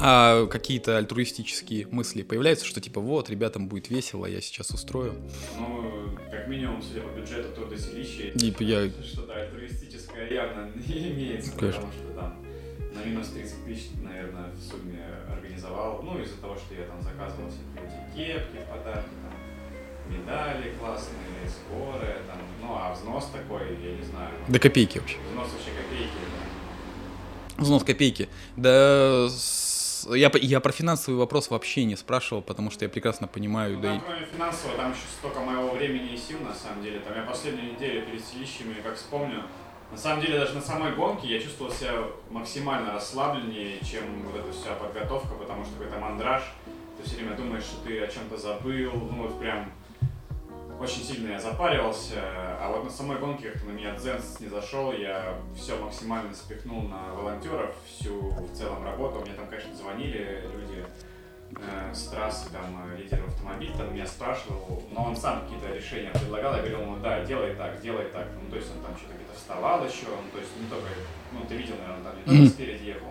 А 0.00 0.46
какие-то 0.46 0.96
альтруистические 0.96 1.86
мысли 1.90 2.22
появляются, 2.22 2.64
что 2.66 2.80
типа, 2.80 3.00
вот, 3.00 3.30
ребятам 3.30 3.68
будет 3.68 3.90
весело, 3.90 4.26
я 4.26 4.40
сейчас 4.40 4.70
устрою. 4.70 5.14
Ну, 5.58 6.10
как 6.30 6.46
минимум, 6.48 6.80
судя 6.82 7.00
по 7.00 7.08
бюджету 7.18 7.54
трудоселища, 7.54 8.38
Типа 8.38 8.62
я... 8.62 8.90
что-то 9.02 9.34
альтруистическое 9.34 10.30
явно 10.30 10.70
не 10.86 11.08
имеется, 11.12 11.52
Конечно. 11.56 11.82
потому 11.82 11.92
что 11.92 12.14
там 12.14 12.44
на 12.94 13.04
минус 13.04 13.28
30 13.28 13.64
тысяч, 13.64 13.88
наверное, 14.02 14.50
в 14.52 14.60
сумме 14.60 15.04
организовал. 15.30 16.00
Ну, 16.02 16.20
из-за 16.22 16.36
того, 16.36 16.56
что 16.56 16.74
я 16.74 16.84
там 16.86 17.02
заказывал 17.02 17.48
всякие 17.50 17.86
эти 17.86 18.16
кепки, 18.16 18.58
подарки, 18.70 19.08
там, 19.22 20.12
медали 20.12 20.72
классные, 20.78 21.18
скорые, 21.48 22.18
там, 22.26 22.38
ну, 22.62 22.68
а 22.72 22.94
взнос 22.94 23.26
такой, 23.32 23.76
я 23.82 23.96
не 23.96 24.02
знаю, 24.04 24.30
ну, 24.46 24.52
До 24.52 24.58
копейки 24.60 24.98
вообще. 24.98 25.16
взнос 25.30 25.48
вообще 25.52 25.70
копейки, 25.70 26.12
да. 26.14 27.62
Взнос 27.62 27.82
копейки. 27.82 28.28
Да 28.56 29.28
я, 30.10 30.30
я 30.34 30.60
про 30.60 30.72
финансовый 30.72 31.16
вопрос 31.16 31.50
вообще 31.50 31.84
не 31.84 31.96
спрашивал, 31.96 32.42
потому 32.42 32.70
что 32.70 32.84
я 32.84 32.88
прекрасно 32.88 33.26
понимаю, 33.28 33.76
Ну, 33.76 33.80
да 33.82 33.88
там, 33.88 33.98
и... 33.98 34.00
кроме 34.00 34.26
финансового, 34.26 34.76
там 34.76 34.90
еще 34.92 35.02
столько 35.18 35.40
моего 35.40 35.70
времени 35.70 36.14
и 36.14 36.16
сил, 36.16 36.38
на 36.40 36.54
самом 36.54 36.82
деле. 36.82 37.00
Там 37.00 37.16
я 37.16 37.22
последнюю 37.22 37.74
неделю 37.74 38.06
перед 38.06 38.24
селищами, 38.24 38.74
как 38.82 38.96
вспомню, 38.96 39.44
на 39.90 39.96
самом 39.96 40.20
деле 40.20 40.38
даже 40.38 40.54
на 40.54 40.60
самой 40.60 40.94
гонке 40.94 41.28
я 41.28 41.40
чувствовал 41.40 41.72
себя 41.72 41.92
максимально 42.30 42.92
расслабленнее, 42.92 43.78
чем 43.80 44.22
вот 44.24 44.36
эта 44.36 44.52
вся 44.52 44.74
подготовка, 44.74 45.34
потому 45.34 45.64
что 45.64 45.74
какой-то 45.74 45.98
мандраж, 45.98 46.42
ты 46.98 47.08
все 47.08 47.16
время 47.16 47.36
думаешь, 47.36 47.62
что 47.64 47.86
ты 47.86 48.00
о 48.00 48.06
чем-то 48.06 48.36
забыл, 48.36 48.92
ну 48.92 49.22
вот 49.22 49.40
прям 49.40 49.72
очень 50.80 51.02
сильно 51.02 51.32
я 51.32 51.40
запаривался, 51.40 52.20
а 52.60 52.70
вот 52.70 52.84
на 52.84 52.90
самой 52.90 53.18
гонке 53.18 53.50
как-то 53.50 53.66
на 53.66 53.72
меня 53.72 53.94
дзен 53.96 54.20
не 54.40 54.48
зашел, 54.48 54.92
я 54.92 55.34
все 55.56 55.76
максимально 55.76 56.34
спихнул 56.34 56.82
на 56.82 57.14
волонтеров, 57.14 57.74
всю 57.86 58.30
в 58.30 58.56
целом 58.56 58.84
работу, 58.84 59.20
мне 59.20 59.32
там, 59.32 59.46
конечно, 59.48 59.74
звонили 59.74 60.48
люди, 60.52 60.84
э, 61.56 61.94
с 61.94 62.04
трассы, 62.08 62.50
там, 62.50 62.92
э, 62.92 62.98
лидер 62.98 63.24
автомобиля, 63.26 63.76
там, 63.76 63.92
меня 63.92 64.06
спрашивал, 64.06 64.82
но 64.92 65.04
он 65.04 65.16
сам 65.16 65.42
какие-то 65.42 65.74
решения 65.74 66.10
предлагал, 66.10 66.54
я 66.54 66.58
говорил 66.60 66.80
ему, 66.82 66.96
да, 66.98 67.24
делай 67.24 67.54
так, 67.54 67.80
делай 67.80 68.06
так, 68.06 68.28
ну, 68.40 68.48
то 68.48 68.56
есть 68.56 68.70
он 68.70 68.82
там 68.82 68.96
что-то 68.96 69.14
где-то 69.14 69.34
вставал 69.34 69.84
еще, 69.84 70.06
ну, 70.06 70.30
то 70.32 70.38
есть 70.38 70.50
не 70.60 70.68
только, 70.68 70.88
ну, 71.32 71.40
ты 71.48 71.56
видел, 71.56 71.74
наверное, 71.80 72.04
там 72.04 72.16
не 72.18 72.24
только 72.24 72.54
спереди 72.54 72.84
ехал, 72.84 73.08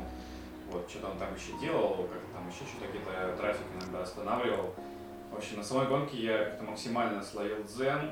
вот, 0.71 0.89
что-то 0.89 1.09
он 1.09 1.17
там 1.17 1.29
еще 1.35 1.57
делал, 1.59 2.07
как-то 2.11 2.27
там 2.33 2.47
еще 2.47 2.63
что-то 2.69 2.87
где-то 2.91 3.35
трафик 3.37 3.65
иногда 3.75 4.03
останавливал. 4.03 4.73
Общем, 5.37 5.57
на 5.57 5.63
самой 5.63 5.87
гонке 5.87 6.17
я 6.17 6.45
как-то 6.45 6.63
максимально 6.63 7.21
словил 7.21 7.63
дзен, 7.63 8.11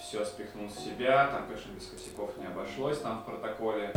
все 0.00 0.24
спихнул 0.24 0.68
с 0.68 0.80
себя, 0.80 1.28
там, 1.28 1.46
конечно, 1.46 1.70
без 1.70 1.86
косяков 1.86 2.36
не 2.38 2.46
обошлось 2.46 2.98
там 2.98 3.20
в 3.20 3.24
протоколе, 3.24 3.92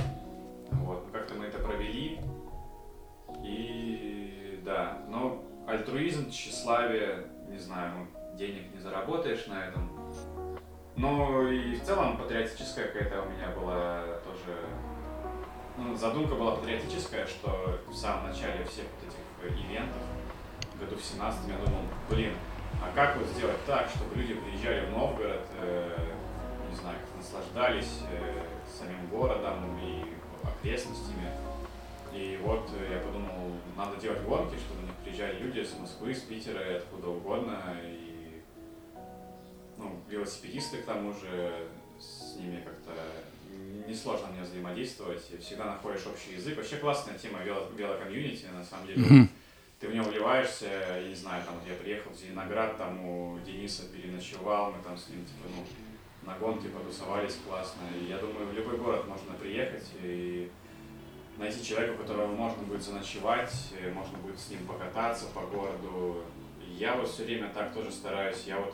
вот, 0.70 1.04
но 1.04 1.12
как-то 1.12 1.34
мы 1.34 1.46
это 1.46 1.58
провели, 1.58 2.20
и 3.44 4.62
да, 4.64 5.00
но 5.10 5.44
альтруизм, 5.68 6.30
тщеславие, 6.30 7.26
не 7.48 7.58
знаю, 7.58 7.92
ну, 7.98 8.38
денег 8.38 8.72
не 8.72 8.80
заработаешь 8.80 9.48
на 9.48 9.70
этом. 9.70 9.90
Но 10.96 11.50
и 11.50 11.76
в 11.76 11.84
целом 11.84 12.18
патриотическая 12.20 12.90
какая-то 12.90 13.24
у 13.24 13.30
меня 13.30 13.50
была 13.50 14.04
тоже... 14.24 14.60
Ну, 15.76 15.96
задумка 15.96 16.36
была 16.36 16.58
патриотическая, 16.58 17.26
что 17.26 17.80
в 17.88 17.96
самом 17.96 18.28
начале 18.28 18.64
всех 18.66 18.86
вот 18.86 19.10
этих 19.10 19.66
ивентов, 19.66 20.04
году 20.80 20.96
в 20.96 21.04
17 21.04 21.48
я 21.48 21.58
думал, 21.58 21.82
блин, 22.10 22.34
а 22.82 22.92
как 22.96 23.18
вот 23.18 23.28
сделать 23.28 23.64
так, 23.66 23.90
чтобы 23.90 24.16
люди 24.16 24.34
приезжали 24.34 24.86
в 24.86 24.92
Новгород, 24.92 25.48
э, 25.60 25.98
не 26.70 26.76
знаю, 26.76 26.98
наслаждались 27.18 28.02
э, 28.12 28.46
самим 28.68 29.08
городом 29.08 29.80
и 29.82 30.06
окрестностями. 30.46 31.30
И 32.14 32.40
вот 32.44 32.70
э, 32.78 32.94
я 32.94 33.00
подумал, 33.00 33.54
надо 33.78 33.98
делать 33.98 34.22
гонки, 34.24 34.56
чтобы 34.56 34.84
них 34.84 34.96
приезжали 35.04 35.40
люди 35.40 35.64
с 35.64 35.78
Москвы, 35.80 36.14
с 36.14 36.20
Питера, 36.20 36.72
и 36.72 36.76
откуда 36.76 37.10
угодно. 37.10 37.60
И 37.84 38.42
ну, 39.78 40.00
велосипедисты 40.10 40.78
к 40.78 40.86
тому 40.86 41.14
же, 41.14 41.68
с 42.00 42.36
ними 42.38 42.62
как-то 42.64 42.94
несложно 43.88 44.28
мне 44.28 44.44
взаимодействовать, 44.44 45.22
всегда 45.42 45.66
находишь 45.66 46.06
общий 46.06 46.36
язык. 46.36 46.58
Вообще 46.58 46.78
классная 46.78 47.18
тема 47.18 47.40
вело, 47.44 47.68
велокомьюнити, 47.76 48.46
на 48.54 48.64
самом 48.64 48.88
деле. 48.88 49.02
Мгм. 49.02 49.30
Ты 49.84 49.90
в 49.90 49.96
него 49.96 50.06
вливаешься, 50.06 50.70
я 50.96 51.10
не 51.10 51.14
знаю, 51.14 51.44
там 51.44 51.56
вот 51.56 51.68
я 51.68 51.76
приехал 51.76 52.10
в 52.10 52.16
Зеленоград, 52.16 52.78
там 52.78 53.06
у 53.06 53.38
Дениса 53.40 53.84
переночевал, 53.90 54.72
мы 54.72 54.82
там 54.82 54.98
с 54.98 55.10
ним 55.10 55.26
типа, 55.26 55.50
ну, 55.50 56.26
на 56.26 56.40
гонке 56.40 56.70
потусовались 56.70 57.38
классно. 57.46 57.82
И 58.00 58.06
я 58.06 58.18
думаю, 58.18 58.48
в 58.48 58.54
любой 58.54 58.78
город 58.78 59.06
можно 59.10 59.34
приехать 59.34 59.92
и 60.02 60.50
найти 61.36 61.62
человека, 61.66 61.96
у 61.96 61.98
которого 61.98 62.28
можно 62.28 62.64
будет 62.64 62.82
заночевать, 62.82 63.74
можно 63.94 64.18
будет 64.20 64.40
с 64.40 64.52
ним 64.52 64.66
покататься 64.66 65.26
по 65.34 65.42
городу. 65.42 66.24
Я 66.66 66.96
вот 66.96 67.10
все 67.10 67.26
время 67.26 67.50
так 67.54 67.74
тоже 67.74 67.92
стараюсь. 67.92 68.46
Я 68.46 68.60
вот 68.60 68.74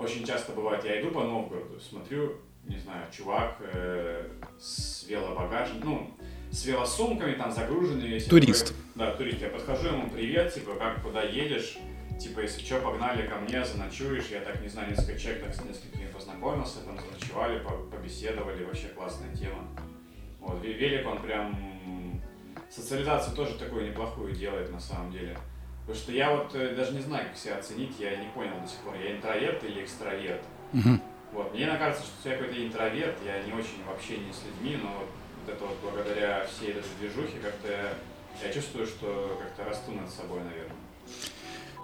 очень 0.00 0.26
часто 0.26 0.50
бывает, 0.50 0.84
я 0.84 1.00
иду 1.00 1.12
по 1.12 1.22
Новгороду, 1.22 1.78
смотрю, 1.78 2.38
не 2.64 2.78
знаю, 2.80 3.06
чувак 3.12 3.58
э, 3.60 4.28
с 4.58 5.04
велобагажем, 5.04 5.78
ну, 5.84 6.10
с 6.54 6.64
велосумками 6.66 7.32
там 7.32 7.50
загруженными. 7.50 8.18
Турист. 8.20 8.68
Такой, 8.68 8.82
да, 8.94 9.14
турист. 9.16 9.40
Я 9.42 9.48
подхожу 9.48 9.88
ему, 9.88 10.08
привет, 10.08 10.54
типа, 10.54 10.74
как, 10.74 11.02
куда 11.02 11.22
едешь? 11.22 11.78
Типа, 12.20 12.40
если 12.40 12.64
что, 12.64 12.78
погнали 12.78 13.26
ко 13.26 13.36
мне, 13.36 13.64
заночуешь. 13.64 14.26
Я 14.30 14.40
так, 14.40 14.60
не 14.62 14.68
знаю, 14.68 14.90
несколько 14.90 15.18
человек 15.18 15.44
так 15.44 15.54
с 15.54 15.64
несколькими 15.64 16.06
познакомился, 16.06 16.78
там 16.84 16.96
заночевали, 16.96 17.60
побеседовали, 17.90 18.64
вообще 18.64 18.88
классная 18.88 19.34
тема. 19.34 19.66
Вот, 20.38 20.62
велик 20.62 21.06
он 21.06 21.20
прям 21.22 22.22
социализацию 22.70 23.34
тоже 23.34 23.54
такую 23.58 23.88
неплохую 23.88 24.32
делает 24.32 24.70
на 24.70 24.80
самом 24.80 25.10
деле. 25.10 25.36
Потому 25.80 25.98
что 25.98 26.12
я 26.12 26.34
вот 26.34 26.54
э, 26.54 26.74
даже 26.74 26.92
не 26.92 27.00
знаю, 27.00 27.28
как 27.28 27.36
себя 27.36 27.58
оценить, 27.58 27.98
я 27.98 28.16
не 28.16 28.28
понял 28.28 28.58
до 28.60 28.66
сих 28.66 28.78
пор, 28.78 28.94
я 28.94 29.16
интроверт 29.16 29.62
или 29.64 29.82
экстраверт. 29.82 30.40
Мгм. 30.72 31.02
Вот. 31.32 31.52
Мне 31.52 31.66
кажется, 31.66 32.04
что 32.04 32.30
я 32.30 32.36
какой-то 32.36 32.64
интроверт, 32.64 33.16
я 33.24 33.42
не 33.42 33.52
очень 33.52 33.84
в 33.86 33.90
общении 33.90 34.32
с 34.32 34.42
людьми, 34.46 34.78
но 34.82 34.88
вот, 35.00 35.08
вот 35.44 35.54
это 35.54 35.64
вот 35.64 35.76
благодаря 35.82 36.46
всей 36.46 36.70
этой 36.70 36.82
движухе 37.00 37.38
как-то 37.42 37.68
я, 38.42 38.52
чувствую, 38.52 38.86
что 38.86 39.38
как-то 39.40 39.64
расту 39.68 39.92
над 39.92 40.10
собой, 40.10 40.40
наверное. 40.40 40.74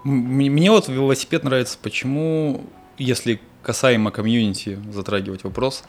Мне 0.02 0.70
вот 0.70 0.88
велосипед 0.88 1.44
нравится, 1.44 1.78
почему, 1.80 2.64
если 2.98 3.40
касаемо 3.62 4.10
комьюнити 4.10 4.78
затрагивать 4.90 5.44
вопрос, 5.44 5.84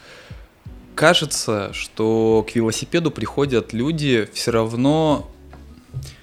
кажется, 0.95 1.71
что 1.73 2.45
к 2.47 2.55
велосипеду 2.55 3.12
приходят 3.12 3.73
люди 3.73 4.29
все 4.34 4.51
равно 4.51 5.29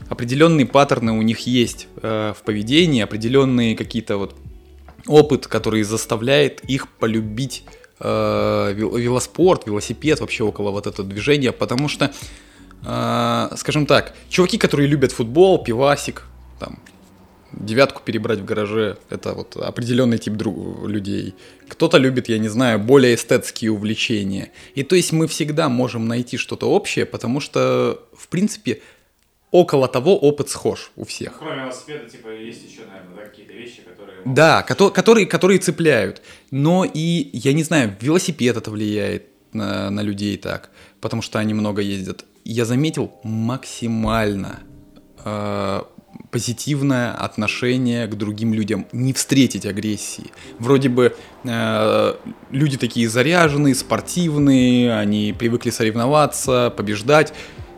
определенные 0.08 0.66
паттерны 0.66 1.12
у 1.12 1.22
них 1.22 1.40
есть 1.40 1.88
э, 2.02 2.34
в 2.36 2.42
поведении, 2.42 3.02
определенные 3.02 3.76
какие-то 3.76 4.18
вот 4.18 4.36
опыт, 5.06 5.46
который 5.46 5.82
заставляет 5.82 6.62
их 6.64 6.88
полюбить 6.88 7.64
э, 8.00 8.74
вел- 8.74 8.98
велоспорт, 8.98 9.66
велосипед, 9.66 10.20
вообще 10.20 10.44
около 10.44 10.70
вот 10.70 10.86
этого 10.86 11.08
движения, 11.08 11.52
потому 11.52 11.88
что, 11.88 12.12
э, 12.84 13.48
скажем 13.56 13.86
так, 13.86 14.14
чуваки, 14.28 14.58
которые 14.58 14.88
любят 14.88 15.12
футбол, 15.12 15.62
пивасик, 15.62 16.24
там, 16.58 16.78
девятку 17.52 18.02
перебрать 18.04 18.40
в 18.40 18.44
гараже, 18.44 18.98
это 19.10 19.32
вот 19.32 19.56
определенный 19.56 20.18
тип 20.18 20.34
друг, 20.34 20.86
людей. 20.86 21.34
Кто-то 21.68 21.98
любит, 21.98 22.28
я 22.28 22.38
не 22.38 22.48
знаю, 22.48 22.78
более 22.78 23.14
эстетские 23.14 23.72
увлечения. 23.72 24.50
И 24.74 24.82
то 24.82 24.96
есть 24.96 25.12
мы 25.12 25.26
всегда 25.26 25.68
можем 25.68 26.08
найти 26.08 26.36
что-то 26.36 26.70
общее, 26.70 27.06
потому 27.06 27.40
что, 27.40 28.02
в 28.16 28.28
принципе, 28.28 28.80
около 29.50 29.88
того 29.88 30.16
опыт 30.18 30.48
схож 30.48 30.90
у 30.96 31.04
всех. 31.04 31.38
Кроме 31.38 31.62
велосипеда, 31.62 32.08
типа, 32.08 32.28
есть 32.28 32.70
еще, 32.70 32.82
наверное, 32.86 33.16
да, 33.16 33.22
какие-то 33.22 33.52
вещи, 33.52 33.82
которые... 33.82 34.18
Да, 34.24 34.64
кото- 34.68 34.90
которые, 34.90 35.26
которые 35.26 35.58
цепляют. 35.58 36.22
Но 36.50 36.84
и, 36.84 37.30
я 37.32 37.52
не 37.52 37.62
знаю, 37.62 37.96
велосипед 38.00 38.56
это 38.56 38.70
влияет 38.70 39.26
на, 39.52 39.90
на 39.90 40.00
людей 40.00 40.36
так, 40.36 40.70
потому 41.00 41.22
что 41.22 41.38
они 41.38 41.54
много 41.54 41.80
ездят. 41.80 42.24
Я 42.44 42.64
заметил 42.64 43.12
максимально 43.22 44.60
э, 45.24 45.82
позитивное 46.30 47.12
отношение 47.12 48.06
к 48.06 48.14
другим 48.14 48.52
людям, 48.54 48.86
не 48.92 49.12
встретить 49.12 49.66
агрессии. 49.66 50.30
Вроде 50.58 50.88
бы 50.88 51.16
э, 51.44 52.14
люди 52.50 52.76
такие 52.76 53.08
заряженные, 53.08 53.74
спортивные, 53.74 54.94
они 54.94 55.34
привыкли 55.38 55.70
соревноваться, 55.70 56.72
побеждать, 56.76 57.32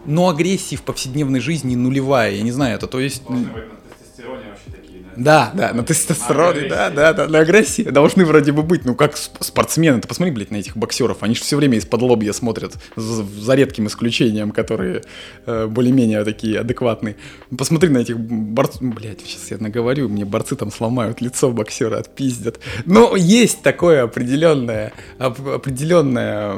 но 0.07 0.29
агрессии 0.29 0.77
в 0.77 0.83
повседневной 0.83 1.41
жизни 1.41 1.75
нулевая. 1.75 2.33
Я 2.33 2.43
не 2.43 2.53
знаю, 2.53 2.77
это 2.77 2.87
то 2.87 3.01
есть... 3.01 3.23
Должны 3.25 3.47
быть 3.47 3.65
на 3.65 3.97
тестостероне 3.99 4.43
вообще 4.51 4.71
такие, 4.71 5.01
да? 5.03 5.11
Да, 5.17 5.53
да, 5.55 5.75
на 5.75 5.83
тестостероне, 5.83 6.69
да, 6.69 6.89
да, 6.91 7.13
да, 7.13 7.29
на 7.29 7.41
агрессии 7.41 7.83
должны 7.83 8.25
вроде 8.25 8.53
бы 8.53 8.63
быть, 8.63 8.85
ну 8.85 8.95
как 8.95 9.17
сп- 9.17 9.37
спортсмены, 9.41 10.01
ты 10.01 10.09
посмотри, 10.09 10.33
блядь, 10.33 10.51
на 10.51 10.57
этих 10.57 10.77
боксеров, 10.77 11.23
они 11.23 11.35
же 11.35 11.43
все 11.43 11.57
время 11.57 11.77
из-под 11.79 12.01
лобья 12.03 12.33
смотрят, 12.33 12.75
за, 12.97 13.25
за 13.25 13.55
редким 13.55 13.87
исключением, 13.89 14.53
которые 14.53 15.03
э, 15.47 15.67
более-менее 15.67 16.25
такие 16.25 16.61
адекватные. 16.61 17.17
Посмотри 17.57 17.91
на 17.91 17.99
этих 17.99 18.19
борцов, 18.19 18.81
блядь, 18.83 19.21
сейчас 19.21 19.51
я 19.51 19.59
наговорю, 19.59 20.09
мне 20.09 20.25
борцы 20.25 20.57
там 20.57 20.71
сломают 20.71 21.21
лицо 21.21 21.51
боксера, 21.51 21.99
отпиздят. 21.99 22.61
Но 22.87 23.17
есть 23.17 23.63
такое 23.63 24.05
определенное, 24.05 24.93
оп- 25.19 25.47
определенное 25.47 26.55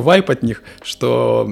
вайп 0.00 0.30
от 0.30 0.42
них, 0.42 0.62
что 0.82 1.48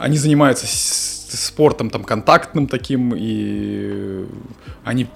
они 0.00 0.16
занимаются 0.16 0.66
спортом 0.66 1.90
там 1.90 2.04
контактным 2.04 2.66
таким, 2.66 3.14
и 3.14 4.24
они 4.82 5.06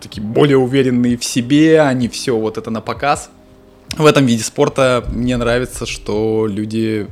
такие 0.00 0.22
более 0.22 0.58
уверенные 0.58 1.16
в 1.16 1.24
себе, 1.24 1.80
они 1.80 2.08
все 2.08 2.36
вот 2.36 2.58
это 2.58 2.70
на 2.70 2.80
показ. 2.80 3.30
В 3.96 4.04
этом 4.04 4.26
виде 4.26 4.42
спорта 4.42 5.04
мне 5.08 5.36
нравится, 5.36 5.86
что 5.86 6.46
люди 6.48 7.06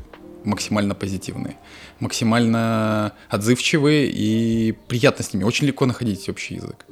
максимально 0.44 0.94
позитивные, 0.96 1.56
максимально 2.00 3.12
отзывчивые 3.28 4.10
и 4.10 4.72
приятно 4.88 5.24
с 5.24 5.32
ними. 5.32 5.44
Очень 5.44 5.68
легко 5.68 5.86
находить 5.86 6.28
общий 6.28 6.56
язык. 6.56 6.84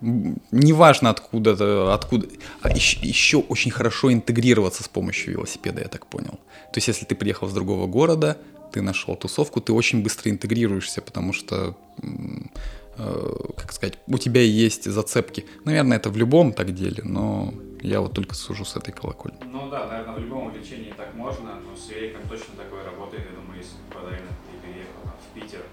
Неважно 0.00 1.10
откуда, 1.10 1.92
откуда. 1.92 2.28
А 2.62 2.70
еще, 2.70 3.00
еще 3.02 3.38
очень 3.38 3.72
хорошо 3.72 4.12
интегрироваться 4.12 4.84
с 4.84 4.88
помощью 4.88 5.32
велосипеда, 5.32 5.82
я 5.82 5.88
так 5.88 6.06
понял. 6.06 6.38
То 6.72 6.76
есть, 6.76 6.88
если 6.88 7.04
ты 7.04 7.16
приехал 7.16 7.48
с 7.48 7.52
другого 7.52 7.86
города, 7.86 8.38
ты 8.72 8.82
нашел 8.82 9.16
тусовку, 9.16 9.60
ты 9.60 9.72
очень 9.72 10.02
быстро 10.02 10.30
интегрируешься, 10.30 11.02
потому 11.02 11.32
что, 11.32 11.76
э, 12.98 13.34
как 13.56 13.72
сказать, 13.72 13.98
у 14.06 14.18
тебя 14.18 14.42
есть 14.42 14.90
зацепки. 14.90 15.46
Наверное, 15.64 15.96
это 15.98 16.10
в 16.10 16.16
любом 16.16 16.52
так 16.52 16.74
деле, 16.74 17.02
но 17.04 17.52
я 17.80 18.00
вот 18.00 18.12
только 18.12 18.34
сужу 18.34 18.64
с 18.64 18.76
этой 18.76 18.92
колокольни. 18.92 19.38
Ну 19.44 19.70
да, 19.70 19.86
наверное, 19.86 20.16
в 20.16 20.20
любом 20.20 20.46
увлечении 20.48 20.92
так 20.96 21.14
можно, 21.14 21.60
но 21.60 21.76
с 21.76 21.88
великом 21.90 22.22
точно 22.28 22.54
такое 22.56 22.84
работает. 22.84 23.24
Я 23.30 23.36
думаю, 23.36 23.58
если 23.58 23.76
бы 23.76 23.94
параллельно 23.94 24.28
ты 24.28 24.66
переехал 24.66 25.00
там, 25.04 25.14
в 25.18 25.34
Питер, 25.34 25.64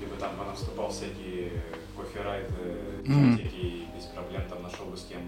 ты 0.00 0.06
бы 0.06 0.16
там 0.16 0.36
понаступал 0.36 0.90
всякие 0.90 1.62
кофе-райды, 1.96 2.54
и 3.04 3.86
без 3.94 4.04
проблем 4.06 4.42
там 4.48 4.62
нашел 4.62 4.86
бы 4.86 4.96
с 4.96 5.04
кем 5.04 5.20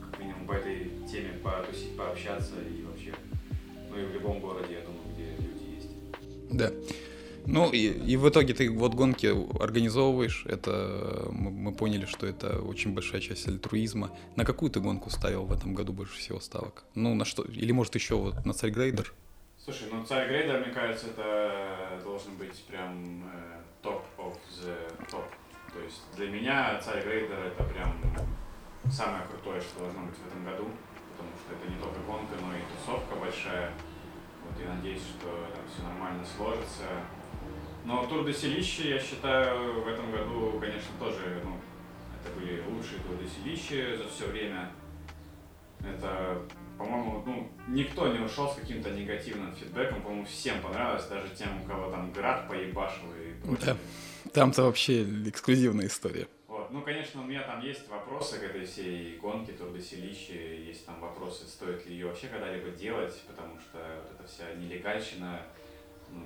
как 0.00 0.20
минимум 0.20 0.46
по 0.46 0.52
этой 0.52 0.90
теме 1.10 1.32
потусить, 1.42 1.96
пообщаться 1.96 2.54
и 2.60 2.82
вообще, 2.84 3.14
ну 3.90 3.98
и 3.98 4.04
в 4.04 4.12
любом 4.12 4.40
городе, 4.40 4.74
я 4.74 4.80
думаю. 4.80 5.01
Да. 6.52 6.70
Ну 7.44 7.70
и, 7.72 7.88
и 7.88 8.16
в 8.16 8.28
итоге 8.28 8.54
ты 8.54 8.70
вот 8.70 8.94
гонки 8.94 9.26
организовываешь, 9.60 10.44
это 10.46 11.26
мы, 11.32 11.50
мы 11.50 11.72
поняли, 11.72 12.06
что 12.06 12.26
это 12.26 12.60
очень 12.60 12.94
большая 12.94 13.20
часть 13.20 13.48
альтруизма. 13.48 14.10
На 14.36 14.44
какую 14.44 14.70
ты 14.70 14.78
гонку 14.78 15.10
ставил 15.10 15.44
в 15.44 15.52
этом 15.52 15.74
году 15.74 15.92
больше 15.92 16.18
всего 16.18 16.38
ставок? 16.38 16.84
Ну 16.94 17.14
на 17.14 17.24
что? 17.24 17.42
Или 17.42 17.72
может 17.72 17.96
еще 17.96 18.14
вот 18.14 18.46
на 18.46 18.52
Царьгрейдер? 18.52 19.12
Слушай, 19.64 19.88
ну 19.92 20.04
царь 20.04 20.26
грейдер, 20.26 20.58
мне 20.58 20.74
кажется, 20.74 21.06
это 21.06 22.00
должен 22.02 22.34
быть 22.34 22.64
прям 22.64 23.22
э, 23.32 23.60
топ 23.80 24.04
of 24.18 24.36
the 24.58 24.74
топ. 25.08 25.24
То 25.72 25.80
есть 25.84 26.02
для 26.16 26.30
меня 26.30 26.80
царь 26.80 27.04
грейдер 27.04 27.38
это 27.38 27.62
прям 27.62 27.94
самое 28.90 29.22
крутое, 29.30 29.60
что 29.60 29.84
должно 29.84 30.02
быть 30.02 30.16
в 30.16 30.26
этом 30.26 30.44
году, 30.44 30.68
потому 31.12 31.30
что 31.38 31.54
это 31.54 31.72
не 31.72 31.78
только 31.78 32.00
гонка, 32.00 32.34
но 32.42 32.56
и 32.56 32.60
тусовка 32.74 33.14
большая. 33.14 33.70
Вот 34.52 34.62
и 34.62 34.68
надеюсь, 34.68 35.02
что 35.02 35.28
там 35.54 35.64
все 35.72 35.82
нормально 35.82 36.24
сложится. 36.24 36.84
Но 37.84 38.06
Тур 38.06 38.24
де 38.24 38.32
Селище, 38.32 38.90
я 38.90 38.98
считаю, 38.98 39.82
в 39.82 39.88
этом 39.88 40.10
году, 40.10 40.58
конечно, 40.60 40.90
тоже, 40.98 41.40
ну, 41.44 41.56
это 42.20 42.38
были 42.38 42.62
лучшие 42.68 43.00
Тур 43.00 43.16
де 43.20 43.28
Селище 43.28 43.96
за 43.96 44.08
все 44.08 44.26
время. 44.26 44.70
Это, 45.80 46.40
по-моему, 46.78 47.22
ну, 47.26 47.50
никто 47.68 48.06
не 48.06 48.20
ушел 48.20 48.48
с 48.48 48.54
каким-то 48.54 48.90
негативным 48.90 49.52
фидбэком, 49.52 50.00
по-моему, 50.02 50.24
всем 50.26 50.60
понравилось, 50.60 51.06
даже 51.06 51.28
тем, 51.34 51.60
у 51.62 51.66
кого 51.66 51.90
там 51.90 52.12
град 52.12 52.48
поебашил 52.48 53.06
и 53.20 53.44
прочее. 53.44 53.76
Да. 54.24 54.30
Там-то 54.32 54.62
вообще 54.62 55.02
эксклюзивная 55.28 55.86
история. 55.86 56.28
Ну, 56.72 56.80
конечно, 56.80 57.20
у 57.20 57.24
меня 57.24 57.42
там 57.42 57.60
есть 57.60 57.86
вопросы 57.88 58.38
к 58.38 58.42
этой 58.44 58.64
всей 58.64 59.18
гонке 59.18 59.52
Тур 59.52 59.72
де 59.74 59.80
Селище, 59.82 60.64
есть 60.64 60.86
там 60.86 60.98
вопросы, 61.00 61.46
стоит 61.46 61.84
ли 61.86 61.92
ее 61.92 62.06
вообще 62.06 62.28
когда-либо 62.28 62.70
делать, 62.70 63.20
потому 63.26 63.58
что 63.60 63.76
вот 64.02 64.18
эта 64.18 64.26
вся 64.26 64.54
нелегальщина, 64.54 65.42
ну, 66.10 66.24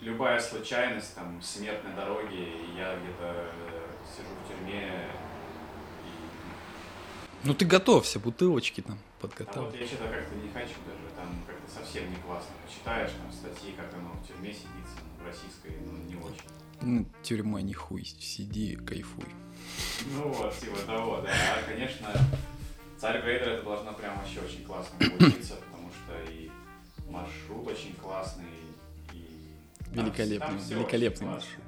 любая 0.00 0.38
случайность, 0.38 1.16
там, 1.16 1.42
смерть 1.42 1.82
на 1.82 1.92
дороге, 1.96 2.52
я 2.76 2.96
где-то 3.00 3.50
э, 3.52 3.88
сижу 4.14 4.28
в 4.44 4.48
тюрьме, 4.48 5.08
и 6.04 7.46
Ну 7.46 7.52
ты 7.54 7.64
готовься, 7.66 8.20
бутылочки 8.20 8.82
там 8.82 8.96
А 9.18 9.22
подготовь. 9.22 9.72
вот 9.72 9.74
я 9.74 9.84
что-то 9.84 10.04
как-то 10.06 10.36
не 10.36 10.50
хочу 10.50 10.76
даже, 10.86 11.14
там 11.16 11.42
как-то 11.48 11.68
совсем 11.68 12.08
не 12.08 12.16
классно. 12.16 12.52
Читаешь 12.72 13.10
там 13.20 13.32
статьи, 13.32 13.72
как 13.72 13.92
оно 13.94 14.12
в 14.12 14.24
тюрьме 14.24 14.52
сидится, 14.52 14.98
в 15.20 15.26
российской, 15.26 15.72
ну, 15.84 15.98
не 16.06 16.14
очень. 16.14 16.48
Ну, 16.82 17.06
тюрьма 17.22 17.60
не 17.60 17.74
хуй, 17.74 18.04
сиди, 18.04 18.76
кайфуй. 18.76 19.26
Ну 20.12 20.28
вот, 20.28 20.58
типа 20.58 20.78
того, 20.86 21.20
да. 21.22 21.30
А, 21.30 21.70
конечно, 21.70 22.08
царь 22.98 23.22
Грейдер 23.22 23.48
это 23.48 23.62
должно 23.62 23.92
прям 23.92 24.16
вообще 24.18 24.40
очень 24.40 24.64
классно 24.64 24.98
получиться, 25.18 25.56
потому 25.56 25.90
что 25.90 26.32
и 26.32 26.50
маршрут 27.08 27.66
очень 27.68 27.94
классный, 27.94 28.44
и 29.12 29.24
великолепный, 29.92 30.38
там 30.48 30.58
всё 30.58 30.76
великолепный 30.76 31.26
маршрут. 31.26 31.64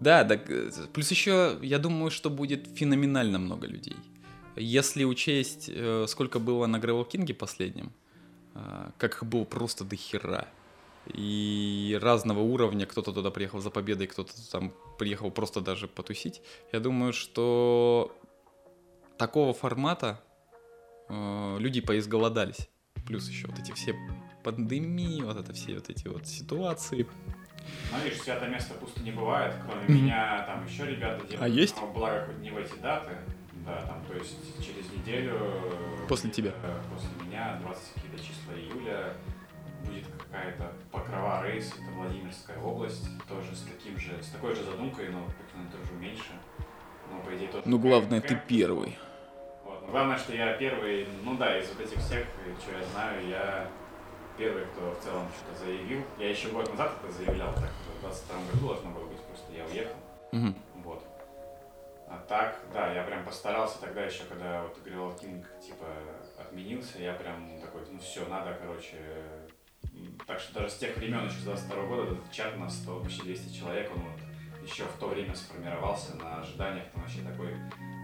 Да, 0.00 0.24
да, 0.24 0.34
э, 0.34 0.70
плюс 0.94 1.10
еще, 1.10 1.58
я 1.62 1.78
думаю, 1.78 2.10
что 2.10 2.30
будет 2.30 2.66
феноменально 2.74 3.38
много 3.38 3.66
людей. 3.66 3.96
Если 4.56 5.04
учесть, 5.04 5.70
э, 5.72 6.06
сколько 6.08 6.38
было 6.38 6.66
на 6.66 6.76
Gravel 6.78 7.06
King 7.06 7.32
последнем, 7.34 7.92
э, 8.54 8.90
как 8.96 9.16
их 9.16 9.24
было 9.24 9.44
просто 9.44 9.84
до 9.84 9.96
хера. 9.96 10.48
И 11.06 11.98
разного 12.00 12.40
уровня, 12.40 12.86
кто-то 12.86 13.12
туда 13.12 13.30
приехал 13.30 13.60
за 13.60 13.70
победой, 13.70 14.06
кто-то 14.06 14.32
там 14.50 14.72
приехал 14.98 15.30
просто 15.30 15.60
даже 15.60 15.88
потусить. 15.88 16.42
Я 16.72 16.80
думаю, 16.80 17.12
что 17.12 18.16
такого 19.16 19.52
формата 19.52 20.20
э, 21.08 21.56
люди 21.58 21.80
поизголодались. 21.80 22.68
Плюс 23.06 23.28
еще 23.28 23.48
вот 23.48 23.58
эти 23.58 23.72
все 23.72 23.94
пандемии, 24.44 25.22
вот 25.22 25.36
это 25.36 25.52
все 25.52 25.74
вот 25.74 25.88
эти 25.90 26.06
вот 26.06 26.26
ситуации. 26.26 27.06
Ну, 27.92 28.04
видишь, 28.04 28.20
святое 28.20 28.48
место 28.48 28.74
пусто 28.74 29.02
не 29.02 29.10
бывает, 29.10 29.54
кроме 29.66 29.82
Мгм. 29.84 30.04
меня, 30.04 30.44
там 30.46 30.64
еще 30.66 30.86
ребята 30.86 31.26
делают. 31.26 31.42
А 31.42 31.48
есть? 31.48 31.76
Но 31.80 31.90
благо 31.92 32.26
хоть 32.26 32.38
не 32.38 32.50
в 32.50 32.56
эти 32.56 32.74
даты, 32.80 33.16
да, 33.66 33.80
там, 33.82 34.04
то 34.06 34.14
есть 34.14 34.36
через 34.64 34.90
неделю... 34.92 35.36
После 36.08 36.30
тебя. 36.30 36.52
э, 36.62 36.82
После 36.92 37.08
меня, 37.26 37.58
20 37.62 37.82
какие-то 37.94 38.18
числа 38.18 38.54
июля, 38.54 39.14
какая-то 40.30 40.72
покрова 40.90 41.42
рейс, 41.44 41.72
это 41.72 41.90
Владимирская 41.92 42.58
область, 42.58 43.06
тоже 43.28 43.54
с 43.54 43.62
таким 43.62 43.98
же, 43.98 44.22
с 44.22 44.28
такой 44.28 44.54
же 44.54 44.62
задумкой, 44.62 45.08
но 45.08 45.24
как-то 45.24 45.78
тоже 45.78 45.92
меньше. 45.94 46.32
Но, 47.10 47.20
по 47.20 47.36
идее, 47.36 47.48
тот 47.48 47.66
Ну, 47.66 47.78
главное, 47.78 48.20
ты 48.20 48.40
первый. 48.46 48.96
Вот. 49.64 49.82
Но 49.82 49.88
главное, 49.88 50.18
что 50.18 50.32
я 50.32 50.52
первый, 50.54 51.08
ну 51.24 51.36
да, 51.36 51.58
из 51.58 51.68
вот 51.68 51.80
этих 51.80 51.98
всех, 51.98 52.26
что 52.60 52.72
я 52.72 52.84
знаю, 52.92 53.28
я 53.28 53.68
первый, 54.38 54.64
кто 54.66 54.92
в 54.92 55.04
целом 55.04 55.26
что-то 55.36 55.64
заявил. 55.64 56.02
Я 56.18 56.30
еще 56.30 56.48
год 56.48 56.70
назад 56.70 56.92
это 57.02 57.12
заявлял, 57.12 57.52
так 57.54 57.70
в 57.98 58.00
22 58.00 58.36
году 58.52 58.68
должно 58.68 58.90
было 58.90 59.06
быть, 59.06 59.20
просто 59.22 59.52
я 59.52 59.64
уехал. 59.64 59.96
Мгм. 60.32 60.54
Вот. 60.84 61.04
А 62.08 62.24
так, 62.28 62.58
да, 62.72 62.92
я 62.92 63.02
прям 63.02 63.24
постарался 63.24 63.80
тогда 63.80 64.02
еще, 64.02 64.24
когда 64.24 64.62
вот 64.62 64.78
Грилл 64.84 65.12
Кинг 65.14 65.46
типа 65.60 65.86
отменился, 66.38 66.98
я 66.98 67.12
прям 67.14 67.60
такой, 67.60 67.82
ну 67.90 67.98
все, 67.98 68.26
надо, 68.26 68.56
короче. 68.60 68.96
Так 70.26 70.38
что 70.40 70.54
даже 70.54 70.70
с 70.70 70.76
тех 70.78 70.96
времен, 70.96 71.24
еще 71.26 71.38
с 71.38 71.42
22 71.44 71.86
года, 71.86 72.02
этот 72.12 72.30
чат 72.32 72.56
на 72.56 72.68
100, 72.68 73.00
почти 73.00 73.22
200 73.22 73.58
человек, 73.58 73.90
он 73.94 74.02
вот 74.02 74.20
еще 74.62 74.84
в 74.84 74.92
то 74.98 75.08
время 75.08 75.34
сформировался 75.34 76.16
на 76.16 76.40
ожиданиях, 76.40 76.84
там 76.92 77.02
вообще 77.02 77.20
такой 77.22 77.54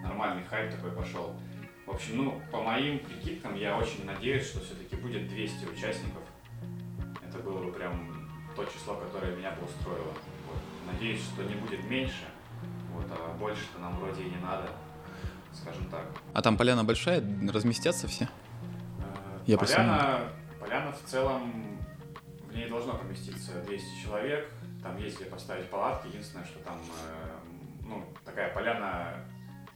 нормальный 0.02 0.44
хайп 0.44 0.72
такой 0.72 0.90
пошел. 0.92 1.34
В 1.86 1.90
общем, 1.90 2.16
ну, 2.16 2.42
по 2.50 2.62
моим 2.62 2.98
прикидкам, 2.98 3.54
я 3.54 3.76
очень 3.76 4.04
надеюсь, 4.04 4.46
что 4.46 4.60
все-таки 4.60 4.96
будет 4.96 5.28
200 5.28 5.66
участников. 5.66 6.22
Это 7.24 7.38
было 7.38 7.62
бы 7.62 7.70
прям 7.72 8.28
то 8.56 8.64
число, 8.64 8.96
которое 8.96 9.36
меня 9.36 9.52
бы 9.52 9.64
устроило. 9.66 10.12
Вот. 10.48 10.92
Надеюсь, 10.92 11.20
что 11.22 11.42
не 11.44 11.54
будет 11.54 11.84
меньше, 11.88 12.24
вот, 12.92 13.06
а 13.10 13.34
больше-то 13.38 13.78
нам 13.80 13.98
вроде 14.00 14.22
и 14.22 14.30
не 14.30 14.36
надо, 14.38 14.68
скажем 15.52 15.84
так. 15.90 16.06
А 16.32 16.42
там 16.42 16.56
поляна 16.56 16.82
большая, 16.82 17.22
разместятся 17.52 18.08
все? 18.08 18.24
Э, 18.98 19.38
Я 19.46 19.58
поляна, 19.58 20.20
поляна 20.58 20.92
в 20.92 21.02
целом, 21.08 21.75
в 22.56 22.58
ней 22.58 22.68
должно 22.70 22.96
поместиться 22.96 23.52
200 23.66 24.02
человек. 24.02 24.48
Там 24.82 24.96
есть 24.98 25.16
где 25.20 25.26
поставить 25.26 25.66
палатки. 25.68 26.08
Единственное, 26.08 26.46
что 26.46 26.58
там 26.60 26.80
э, 26.80 27.86
ну, 27.86 28.02
такая 28.24 28.52
поляна 28.54 29.14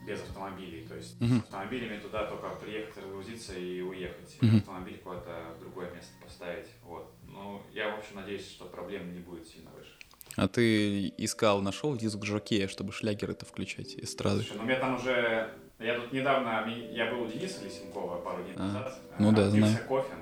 без 0.07 0.21
автомобилей. 0.23 0.87
То 0.89 0.97
есть 0.97 1.21
Мгм. 1.21 1.41
с 1.41 1.43
автомобилями 1.45 2.01
туда 2.01 2.25
только 2.27 2.49
приехать, 2.57 2.97
разгрузиться 2.97 3.53
и 3.59 3.83
уехать. 3.83 4.39
Мгм. 4.41 4.57
Автомобиль 4.59 4.99
куда-то 5.05 5.55
в 5.57 5.61
другое 5.61 5.91
место 5.91 6.13
поставить. 6.25 6.69
Вот. 6.85 7.13
Ну, 7.25 7.61
я, 7.73 7.95
в 7.95 7.99
общем, 7.99 8.17
надеюсь, 8.17 8.49
что 8.51 8.65
проблем 8.65 9.13
не 9.13 9.21
будет 9.21 9.47
сильно 9.47 9.69
выше. 9.77 9.91
А 10.37 10.49
ты 10.49 11.13
искал, 11.19 11.61
нашел 11.61 11.95
диск 11.97 12.25
Жокея, 12.25 12.67
чтобы 12.69 12.93
шлягеры-то 12.93 13.45
включать, 13.45 13.95
эстрады? 13.97 14.43
Слушай, 14.43 14.57
ну 14.57 14.63
у 14.63 14.67
меня 14.67 14.79
там 14.79 14.95
уже... 14.95 15.53
Я 15.79 15.99
тут 15.99 16.13
недавно... 16.13 16.67
Я 16.93 17.11
был 17.13 17.23
у 17.23 17.27
Дениса 17.27 17.63
Лисенкова 17.65 18.21
пару 18.21 18.43
дней 18.45 18.55
А, 18.57 18.63
назад. 18.63 18.99
ну 19.19 19.33
да, 19.33 19.51
знаю. 19.51 19.77
кофе. 19.87 20.15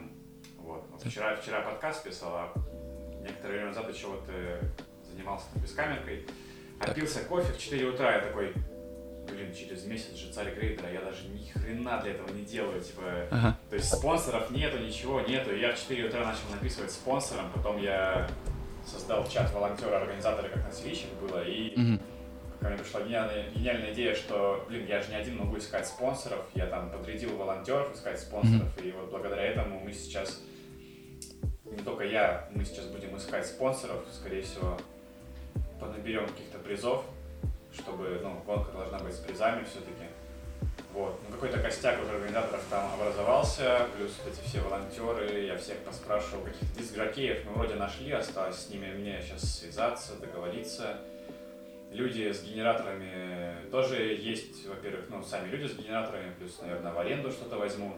Вчера, 1.04 1.36
вчера 1.36 1.60
подкаст 1.62 2.04
писал, 2.04 2.34
а 2.34 2.52
некоторое 3.22 3.52
время 3.54 3.66
назад 3.68 3.92
еще 3.92 4.08
вот 4.08 4.24
э, 4.28 4.60
занимался 5.10 5.46
там 5.52 5.62
бескамеркой. 5.62 6.26
Так. 6.80 6.90
Отпился 6.90 7.20
кофе 7.24 7.52
в 7.52 7.58
4 7.58 7.86
утра, 7.86 8.14
я 8.14 8.20
такой... 8.20 8.52
Блин, 9.30 9.52
через 9.54 9.84
месяц 9.84 10.14
же 10.14 10.32
царь 10.32 10.54
грейдера, 10.54 10.90
я 10.90 11.02
даже 11.02 11.28
ни 11.28 11.46
хрена 11.50 12.00
для 12.00 12.12
этого 12.12 12.30
не 12.32 12.44
делаю, 12.44 12.80
типа... 12.80 13.02
Ага. 13.30 13.58
То 13.68 13.76
есть 13.76 13.92
спонсоров 13.92 14.50
нету, 14.50 14.78
ничего 14.78 15.20
нету. 15.20 15.54
И 15.54 15.60
я 15.60 15.72
в 15.74 15.78
4 15.78 16.08
утра 16.08 16.24
начал 16.24 16.48
написывать 16.50 16.90
спонсорам, 16.90 17.50
потом 17.54 17.76
я 17.80 18.26
создал 18.86 19.28
чат 19.28 19.52
волонтера-организатора, 19.52 20.48
как 20.48 20.64
на 20.64 20.72
Свичах 20.72 21.10
было, 21.20 21.44
и 21.44 21.78
Мгм. 21.78 22.00
ко 22.60 22.68
мне 22.70 22.78
пришла 22.78 23.02
гениальная, 23.02 23.50
гениальная 23.50 23.92
идея, 23.92 24.14
что, 24.14 24.64
блин, 24.66 24.86
я 24.86 25.02
же 25.02 25.10
не 25.10 25.16
один 25.16 25.36
могу 25.36 25.58
искать 25.58 25.86
спонсоров, 25.86 26.46
я 26.54 26.66
там 26.66 26.90
подрядил 26.90 27.36
волонтеров 27.36 27.94
искать 27.94 28.18
спонсоров, 28.18 28.82
и 28.82 28.90
вот 28.92 29.10
благодаря 29.10 29.42
этому 29.42 29.78
мы 29.80 29.92
сейчас, 29.92 30.40
не 31.70 31.82
только 31.82 32.04
я, 32.04 32.48
мы 32.50 32.64
сейчас 32.64 32.86
будем 32.86 33.16
искать 33.16 33.46
спонсоров, 33.46 34.04
скорее 34.12 34.42
всего, 34.42 34.78
понаберем 35.80 36.26
каких-то 36.26 36.58
призов, 36.58 37.04
чтобы, 37.72 38.20
ну, 38.22 38.42
гонка 38.46 38.72
должна 38.72 38.98
быть 38.98 39.14
с 39.14 39.18
призами 39.18 39.64
все-таки. 39.64 40.08
Вот. 40.92 41.20
Ну, 41.28 41.34
какой-то 41.34 41.60
костяк 41.60 42.02
уже 42.02 42.14
организаторов 42.14 42.64
там 42.70 42.92
образовался, 42.94 43.86
плюс 43.96 44.12
вот 44.24 44.32
эти 44.32 44.44
все 44.44 44.60
волонтеры, 44.60 45.44
я 45.44 45.56
всех 45.56 45.78
поспрашивал, 45.78 46.42
каких-то 46.44 46.78
диск-жокеев 46.78 47.44
мы 47.46 47.52
вроде 47.52 47.74
нашли, 47.74 48.10
осталось 48.12 48.56
с 48.56 48.70
ними 48.70 48.90
мне 48.92 49.22
сейчас 49.22 49.58
связаться, 49.58 50.16
договориться. 50.16 50.98
Люди 51.92 52.32
с 52.32 52.42
генераторами 52.42 53.54
тоже 53.70 54.14
есть, 54.14 54.66
во-первых, 54.66 55.06
ну, 55.08 55.22
сами 55.22 55.48
люди 55.48 55.66
с 55.70 55.76
генераторами, 55.76 56.34
плюс, 56.38 56.58
наверное, 56.60 56.92
в 56.92 56.98
аренду 56.98 57.30
что-то 57.30 57.56
возьму. 57.56 57.94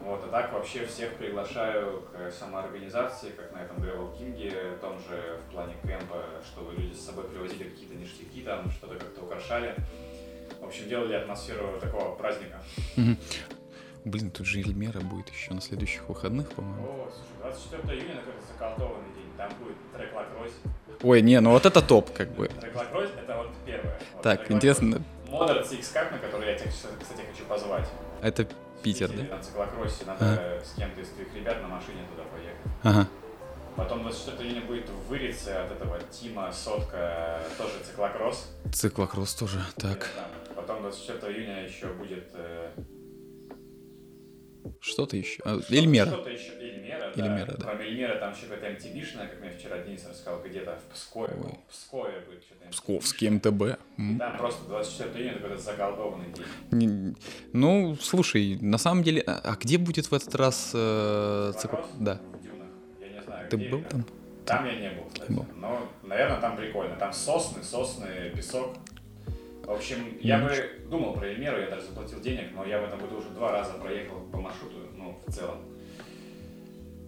Вот, 0.00 0.24
а 0.24 0.28
так 0.28 0.52
вообще 0.52 0.86
всех 0.86 1.14
приглашаю 1.16 2.02
к 2.10 2.30
самоорганизации, 2.32 3.30
как 3.30 3.52
на 3.52 3.58
этом 3.58 3.76
Gravel 3.78 4.16
King, 4.18 4.78
том 4.80 4.98
же 4.98 5.38
в 5.46 5.52
плане 5.52 5.74
кемпа, 5.82 6.24
чтобы 6.44 6.72
люди 6.72 6.94
с 6.94 7.04
собой 7.04 7.24
привозили 7.24 7.64
какие-то 7.64 7.94
ништяки, 7.94 8.42
там 8.42 8.70
что-то 8.70 8.94
как-то 8.94 9.22
украшали. 9.22 9.74
В 10.58 10.64
общем, 10.64 10.88
делали 10.88 11.14
атмосферу 11.14 11.78
такого 11.80 12.14
праздника. 12.14 12.60
Блин, 14.04 14.30
тут 14.30 14.46
же 14.46 14.60
Эльмера 14.60 15.00
будет 15.00 15.28
еще 15.28 15.52
на 15.52 15.60
следующих 15.60 16.08
выходных, 16.08 16.50
по-моему. 16.52 16.86
О, 16.86 17.10
слушай, 17.12 17.68
24 17.78 17.98
июня 17.98 18.14
это 18.14 18.30
заколдованный 18.50 19.12
день. 19.14 19.30
Там 19.36 19.50
будет 19.58 19.76
трек 19.94 20.14
Лакройс. 20.14 20.52
Ой, 21.02 21.20
не, 21.20 21.38
ну 21.40 21.50
вот 21.50 21.66
это 21.66 21.82
топ, 21.82 22.10
как 22.14 22.30
бы. 22.30 22.48
Трек 22.48 22.74
Лакройс 22.74 23.10
это 23.22 23.36
вот 23.36 23.48
первое. 23.66 24.00
Вот 24.14 24.22
Так, 24.22 24.50
интересно, 24.50 25.02
Модер 25.28 25.60
CX 25.60 25.80
Cup, 25.94 26.12
на 26.12 26.18
который 26.18 26.48
я 26.48 26.58
тебя, 26.58 26.70
кстати, 26.70 27.20
хочу 27.30 27.44
позвать. 27.44 27.86
это 28.22 28.48
Питер, 28.82 29.10
да? 29.12 29.36
На 29.36 29.42
циклокроссе 29.42 30.04
надо 30.06 30.60
с 30.64 30.74
кем-то 30.76 31.00
из 31.00 31.08
твоих 31.08 31.34
ребят 31.34 31.60
на 31.62 31.68
машине 31.68 32.00
туда 32.10 32.24
поехать. 32.28 32.60
Ага. 32.82 33.08
Потом 33.76 34.02
24 34.02 34.48
июня 34.48 34.66
будет 34.66 34.88
в 34.88 35.08
Вырице 35.08 35.48
от 35.50 35.70
этого 35.70 35.98
Тима 36.10 36.52
Сотка, 36.52 37.40
тоже 37.56 37.72
циклокросс. 37.86 38.50
Циклокросс 38.72 39.34
тоже, 39.34 39.60
так. 39.76 40.08
Потом 40.56 40.82
24 40.82 41.32
июня 41.32 41.64
еще 41.64 41.86
будет... 41.94 42.28
э, 42.34 42.70
Что-то 44.80 45.16
еще? 45.16 45.40
А, 45.44 45.60
что- 45.60 45.74
Эльмера. 45.74 46.06
Что-то 46.06 46.30
еще. 46.30 46.50
Эльмера, 47.08 47.24
Эльмера, 47.32 47.46
да. 47.46 47.56
да. 47.56 47.64
Кроме 47.64 47.84
Эльмера 47.86 48.14
там 48.18 48.32
еще 48.32 48.46
какая-то 48.46 48.66
MTV-шная, 48.86 49.28
как 49.28 49.40
мне 49.40 49.50
вчера 49.50 49.78
Денис 49.78 50.06
рассказал, 50.08 50.42
где-то 50.42 50.78
в 50.78 50.94
Пскове. 50.94 51.34
Ой. 51.44 51.54
В 51.68 51.72
Пскове 51.72 52.20
будет 52.26 52.42
что-то. 52.44 52.70
Псковский 52.70 53.28
МТБ. 53.30 53.78
И. 53.98 54.18
Там 54.18 54.36
просто 54.36 54.68
24 54.68 55.24
июня 55.24 55.38
какой-то 55.40 55.58
заколдованный 55.62 56.26
день. 56.32 56.46
Не- 56.70 57.14
Ну, 57.52 57.96
слушай, 58.00 58.58
на 58.60 58.78
самом 58.78 59.02
деле, 59.02 59.22
а 59.26 59.40
а 59.44 59.56
где 59.56 59.78
будет 59.78 60.10
в 60.10 60.14
этот 60.14 60.34
раз 60.34 60.72
э? 60.74 61.52
Циклокросс 61.56 61.90
Да. 61.98 62.14
В 62.32 62.42
дюнах. 62.42 62.66
Я 63.00 63.08
не 63.08 63.22
знаю, 63.22 63.48
Ты 63.50 63.56
где 63.56 63.68
был 63.68 63.78
это. 63.80 63.90
там? 63.90 64.04
Там 64.46 64.66
я 64.66 64.74
не 64.74 64.90
был, 64.90 65.04
кстати. 65.12 65.30
был. 65.32 65.46
Но, 65.56 65.88
наверное, 66.02 66.40
там 66.40 66.56
прикольно. 66.56 66.96
Там 66.96 67.12
сосны, 67.12 67.62
сосны, 67.62 68.30
песок. 68.34 68.74
В 69.64 69.70
общем, 69.72 70.18
я 70.20 70.38
бы 70.38 70.50
думал 70.90 71.12
про 71.14 71.26
Эльмеру, 71.28 71.60
я 71.60 71.70
даже 71.70 71.82
заплатил 71.86 72.20
денег, 72.20 72.48
но 72.56 72.64
я 72.64 72.80
в 72.80 72.84
этом 72.84 72.98
году 72.98 73.18
уже 73.18 73.28
два 73.28 73.52
раза 73.52 73.74
проехал 73.74 74.18
по 74.32 74.40
маршруту, 74.40 74.76
ну, 74.96 75.16
в 75.24 75.32
целом. 75.32 75.58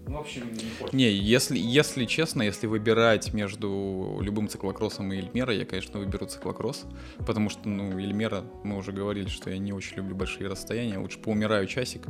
Ну, 0.06 0.16
в 0.16 0.20
общем, 0.20 0.52
не 0.52 0.70
хочется. 0.78 0.96
Не, 0.96 1.10
если, 1.10 1.58
если 1.58 2.04
честно, 2.04 2.42
если 2.42 2.66
выбирать 2.66 3.32
между 3.32 4.18
любым 4.20 4.48
циклокроссом 4.48 5.12
и 5.12 5.18
Эльмерой, 5.18 5.58
я, 5.58 5.64
конечно, 5.64 6.00
выберу 6.00 6.26
циклокросс, 6.26 6.84
потому 7.18 7.48
что, 7.48 7.68
ну, 7.68 7.98
Эльмера, 7.98 8.44
мы 8.64 8.76
уже 8.76 8.92
говорили, 8.92 9.28
что 9.28 9.50
я 9.50 9.58
не 9.58 9.72
очень 9.72 9.96
люблю 9.96 10.14
большие 10.14 10.48
расстояния, 10.48 10.98
лучше 10.98 11.18
поумираю 11.18 11.66
часик, 11.66 12.06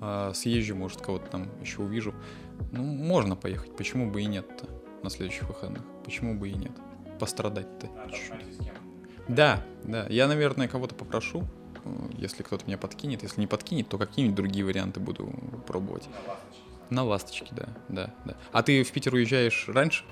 а 0.00 0.32
съезжу, 0.34 0.74
может, 0.74 1.00
кого-то 1.00 1.26
там 1.30 1.48
еще 1.60 1.82
увижу. 1.82 2.14
Ну, 2.72 2.82
можно 2.82 3.36
поехать, 3.36 3.76
почему 3.76 4.10
бы 4.10 4.22
и 4.22 4.26
нет-то 4.26 4.66
на 5.02 5.10
следующих 5.10 5.48
выходных, 5.48 5.82
почему 6.04 6.38
бы 6.38 6.48
и 6.48 6.54
нет, 6.54 6.72
пострадать-то. 7.20 7.88
Чуть-чуть. 8.10 8.70
Да, 9.28 9.64
да, 9.82 10.06
я, 10.08 10.28
наверное, 10.28 10.68
кого-то 10.68 10.94
попрошу, 10.94 11.44
э, 11.84 11.88
если 12.16 12.42
кто-то 12.42 12.64
меня 12.66 12.78
подкинет, 12.78 13.22
если 13.22 13.40
не 13.40 13.46
подкинет, 13.46 13.88
то 13.88 13.98
какие-нибудь 13.98 14.36
другие 14.36 14.64
варианты 14.64 15.00
буду 15.00 15.32
пробовать. 15.66 16.08
На 16.90 17.04
ласточке. 17.04 17.48
Да, 17.52 17.68
да, 17.88 18.14
да. 18.24 18.36
А 18.52 18.62
ты 18.62 18.82
в 18.82 18.92
Питер 18.92 19.14
уезжаешь 19.14 19.68
раньше? 19.68 20.04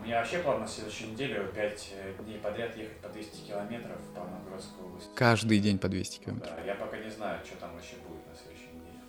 У 0.00 0.06
меня 0.06 0.18
вообще 0.18 0.38
план 0.38 0.60
на 0.60 0.66
следующую 0.68 1.12
неделю 1.12 1.50
5 1.54 1.94
дней 2.24 2.38
подряд 2.38 2.76
ехать 2.76 2.98
по 2.98 3.08
200 3.08 3.46
километров 3.48 3.98
по 4.14 4.20
Новгородской 4.20 4.84
области. 4.84 5.08
Каждый 5.14 5.58
день 5.60 5.78
по 5.78 5.88
200 5.88 6.22
километров. 6.22 6.52
Да, 6.56 6.62
я 6.62 6.74
пока 6.74 6.98
не 6.98 7.08
знаю, 7.10 7.40
что 7.44 7.56
там 7.56 7.72
вообще 7.72 7.94
будет 8.06 8.26
на 8.26 8.34
следующей 8.36 8.74
неделе. 8.74 9.00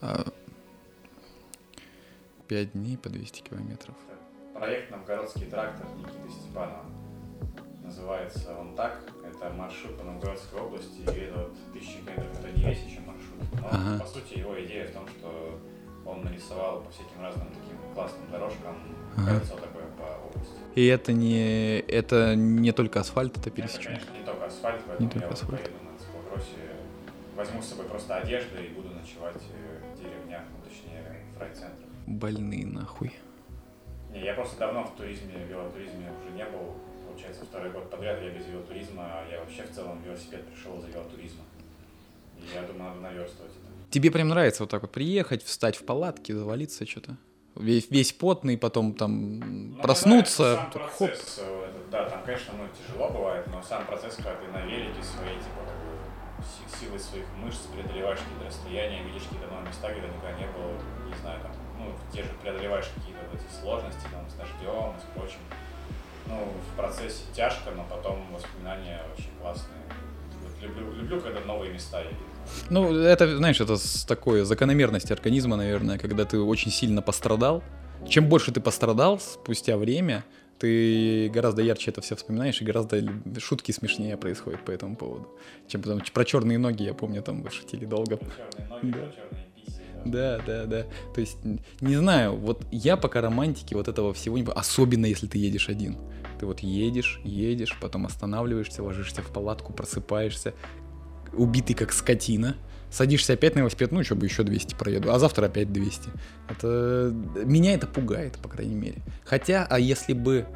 А, 0.00 0.24
Пять 2.46 2.72
дней 2.72 2.96
по 2.96 3.10
200 3.10 3.42
километров. 3.42 3.94
Проект 4.54 4.90
«Новгородский 4.90 5.44
трактор» 5.44 5.86
Никиты 5.98 6.30
Степанова. 6.30 6.86
Называется 7.88 8.54
он 8.54 8.74
так. 8.74 9.00
Это 9.24 9.50
маршрут 9.54 9.96
по 9.96 10.04
Новгородской 10.04 10.60
области. 10.60 11.00
И 11.00 11.20
это 11.20 11.38
вот 11.38 11.56
тысячи 11.72 11.98
километров, 12.02 12.38
это 12.38 12.50
не 12.58 12.64
весь 12.64 12.82
еще 12.84 13.00
маршрут. 13.00 13.62
Но, 13.62 13.68
Ага. 13.70 14.00
по 14.00 14.06
сути, 14.06 14.38
его 14.40 14.62
идея 14.62 14.86
в 14.88 14.90
том, 14.92 15.08
что 15.08 15.58
он 16.04 16.22
нарисовал 16.22 16.82
по 16.82 16.90
всяким 16.90 17.22
разным 17.22 17.48
таким 17.48 17.78
классным 17.94 18.30
дорожкам 18.30 18.76
Ага. 19.16 19.38
кольцо 19.38 19.54
такое 19.56 19.84
по 19.96 20.26
области. 20.26 20.52
И 20.74 20.86
это 20.86 21.14
не, 21.14 21.78
это 21.80 22.34
не 22.36 22.72
только 22.72 23.00
асфальт, 23.00 23.32
это 23.38 23.48
Это, 23.48 23.50
пересечение. 23.56 24.00
конечно, 24.00 24.18
не 24.18 24.24
только 24.24 24.44
асфальт, 24.46 24.82
поэтому 24.86 25.08
только 25.10 25.24
я 25.24 25.28
вот 25.30 25.42
асфальт. 25.42 25.62
поеду 25.62 25.78
на 25.90 25.98
циклокроссе, 25.98 26.56
возьму 27.36 27.62
с 27.62 27.66
собой 27.68 27.86
просто 27.86 28.16
одежду 28.18 28.62
и 28.62 28.68
буду 28.68 28.90
ночевать 28.90 29.42
э, 29.50 29.80
в 29.94 29.98
деревнях, 29.98 30.42
ну, 30.52 30.68
точнее, 30.68 31.22
в 31.34 31.40
райцентрах. 31.40 31.88
Больные 32.06 32.66
нахуй. 32.66 33.12
Не, 34.12 34.24
я 34.24 34.34
просто 34.34 34.58
давно 34.58 34.84
в 34.84 34.94
туризме, 34.96 35.32
в 35.46 35.48
велотуризме 35.50 36.10
уже 36.20 36.34
не 36.36 36.44
был. 36.44 36.74
Получается, 37.18 37.44
второй 37.46 37.70
год 37.72 37.90
подряд 37.90 38.22
я 38.22 38.30
без 38.30 38.46
велотуризма, 38.46 39.02
а 39.02 39.26
я 39.28 39.40
вообще 39.40 39.64
в 39.64 39.72
целом 39.74 40.00
велосипед 40.04 40.46
пришел 40.46 40.78
из-за 40.78 40.86
велотуризма. 40.86 41.42
И 42.38 42.54
я 42.54 42.62
думаю, 42.62 42.90
надо 42.90 43.00
наверстывать 43.00 43.50
это. 43.50 43.90
Тебе 43.90 44.12
прям 44.12 44.28
нравится 44.28 44.62
вот 44.62 44.70
так 44.70 44.82
вот 44.82 44.92
приехать, 44.92 45.42
встать 45.42 45.74
в 45.76 45.84
палатке, 45.84 46.36
завалиться 46.36 46.86
что-то? 46.86 47.16
Весь, 47.56 47.90
весь 47.90 48.12
потный, 48.12 48.56
потом 48.56 48.94
там 48.94 49.72
Ну, 49.74 49.82
проснуться, 49.82 50.54
сам 50.54 50.70
так 50.70 50.82
хоп. 50.92 51.08
процесс, 51.10 51.40
э, 51.42 51.70
этот, 51.70 51.90
да, 51.90 52.08
там, 52.08 52.22
конечно, 52.22 52.54
ну, 52.56 52.68
тяжело 52.70 53.10
бывает, 53.10 53.44
но 53.48 53.60
сам 53.64 53.84
процесс, 53.86 54.14
когда 54.14 54.36
ты 54.36 54.46
на 54.52 54.64
велике 54.64 55.02
своей, 55.02 55.38
типа, 55.38 55.66
как 55.66 55.74
бы, 55.74 56.44
си- 56.46 56.84
силой 56.86 57.00
своих 57.00 57.26
мышц 57.42 57.62
преодолеваешь 57.74 58.20
какие-то 58.20 58.44
расстояния, 58.46 59.02
видишь 59.02 59.24
какие-то 59.24 59.48
новые 59.48 59.66
места, 59.66 59.90
где 59.90 60.06
никогда 60.06 60.32
не 60.38 60.46
было, 60.54 60.70
не 61.10 61.16
знаю, 61.20 61.40
там, 61.42 61.50
ну, 61.80 61.90
те 62.12 62.22
же 62.22 62.28
преодолеваешь 62.40 62.86
какие-то 62.94 63.26
вот 63.26 63.40
эти 63.40 63.50
сложности, 63.60 64.06
там, 64.12 64.22
с 64.30 64.34
дождем 64.34 64.94
с 65.02 65.18
прочим. 65.18 65.42
Ну, 66.28 66.52
в 66.72 66.76
процессе 66.76 67.22
тяжко, 67.34 67.70
но 67.76 67.84
потом 67.88 68.22
воспоминания 68.32 69.00
очень 69.16 69.30
классные. 69.40 69.78
Вот 70.42 70.62
люблю, 70.62 70.92
люблю, 70.92 71.20
когда 71.20 71.40
новые 71.40 71.72
места 71.72 72.02
вижу. 72.02 72.16
Ну, 72.70 72.94
это, 72.94 73.36
знаешь, 73.36 73.60
это 73.60 73.76
с 73.76 74.04
такой 74.04 74.42
закономерности 74.42 75.12
организма, 75.12 75.56
наверное, 75.56 75.98
когда 75.98 76.24
ты 76.24 76.38
очень 76.38 76.70
сильно 76.70 77.02
пострадал. 77.02 77.62
Чем 78.08 78.28
больше 78.28 78.52
ты 78.52 78.60
пострадал 78.60 79.18
спустя 79.18 79.76
время, 79.76 80.24
ты 80.58 81.28
гораздо 81.30 81.62
ярче 81.62 81.90
это 81.90 82.00
все 82.00 82.16
вспоминаешь, 82.16 82.60
и 82.60 82.64
гораздо 82.64 83.02
шутки 83.38 83.72
смешнее 83.72 84.16
происходят 84.16 84.64
по 84.64 84.70
этому 84.70 84.96
поводу. 84.96 85.28
Чем 85.66 85.82
потом 85.82 86.00
про 86.12 86.24
черные 86.24 86.58
ноги, 86.58 86.84
я 86.84 86.94
помню, 86.94 87.22
там 87.22 87.42
вы 87.42 87.50
шутили 87.50 87.84
долго. 87.84 88.18
Черные 88.18 88.68
ноги, 88.68 88.90
Да. 88.92 88.98
про 88.98 89.12
черные. 89.12 89.47
Да. 90.10 90.40
Да, 90.46 90.64
да. 90.66 90.86
То 91.14 91.20
есть, 91.20 91.38
не 91.80 91.96
знаю, 91.96 92.36
вот 92.36 92.64
я 92.70 92.96
пока 92.96 93.20
романтики 93.20 93.74
вот 93.74 93.88
этого 93.88 94.12
всего 94.12 94.38
не... 94.38 94.44
Особенно, 94.44 95.06
если 95.06 95.26
ты 95.26 95.38
едешь 95.38 95.68
один. 95.68 95.96
Ты 96.38 96.46
вот 96.46 96.60
едешь, 96.60 97.20
едешь, 97.24 97.76
потом 97.80 98.06
останавливаешься, 98.06 98.82
ложишься 98.82 99.22
в 99.22 99.30
палатку, 99.32 99.72
просыпаешься, 99.72 100.54
убитый 101.32 101.74
как 101.74 101.92
скотина, 101.92 102.56
садишься 102.90 103.34
опять 103.34 103.54
на 103.54 103.60
велосипед, 103.60 103.92
ну, 103.92 104.02
что 104.04 104.14
бы 104.14 104.26
еще 104.26 104.42
200 104.44 104.74
проеду, 104.74 105.12
а 105.12 105.18
завтра 105.18 105.46
опять 105.46 105.72
200. 105.72 106.10
Это... 106.48 107.12
Меня 107.44 107.74
это 107.74 107.86
пугает, 107.86 108.38
по 108.38 108.48
крайней 108.48 108.76
мере. 108.76 109.02
Хотя, 109.24 109.66
а 109.68 109.78
если 109.78 110.12
бы 110.12 110.46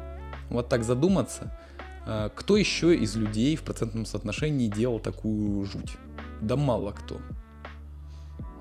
вот 0.49 0.69
так 0.69 0.83
задуматься, 0.83 1.57
а, 2.05 2.29
кто 2.29 2.57
еще 2.57 2.95
из 2.95 3.15
людей 3.15 3.55
в 3.55 3.63
процентном 3.63 4.05
соотношении 4.05 4.67
делал 4.67 4.99
такую 4.99 5.65
жуть? 5.65 5.93
Да 6.41 6.55
мало 6.55 6.91
кто. 6.91 7.19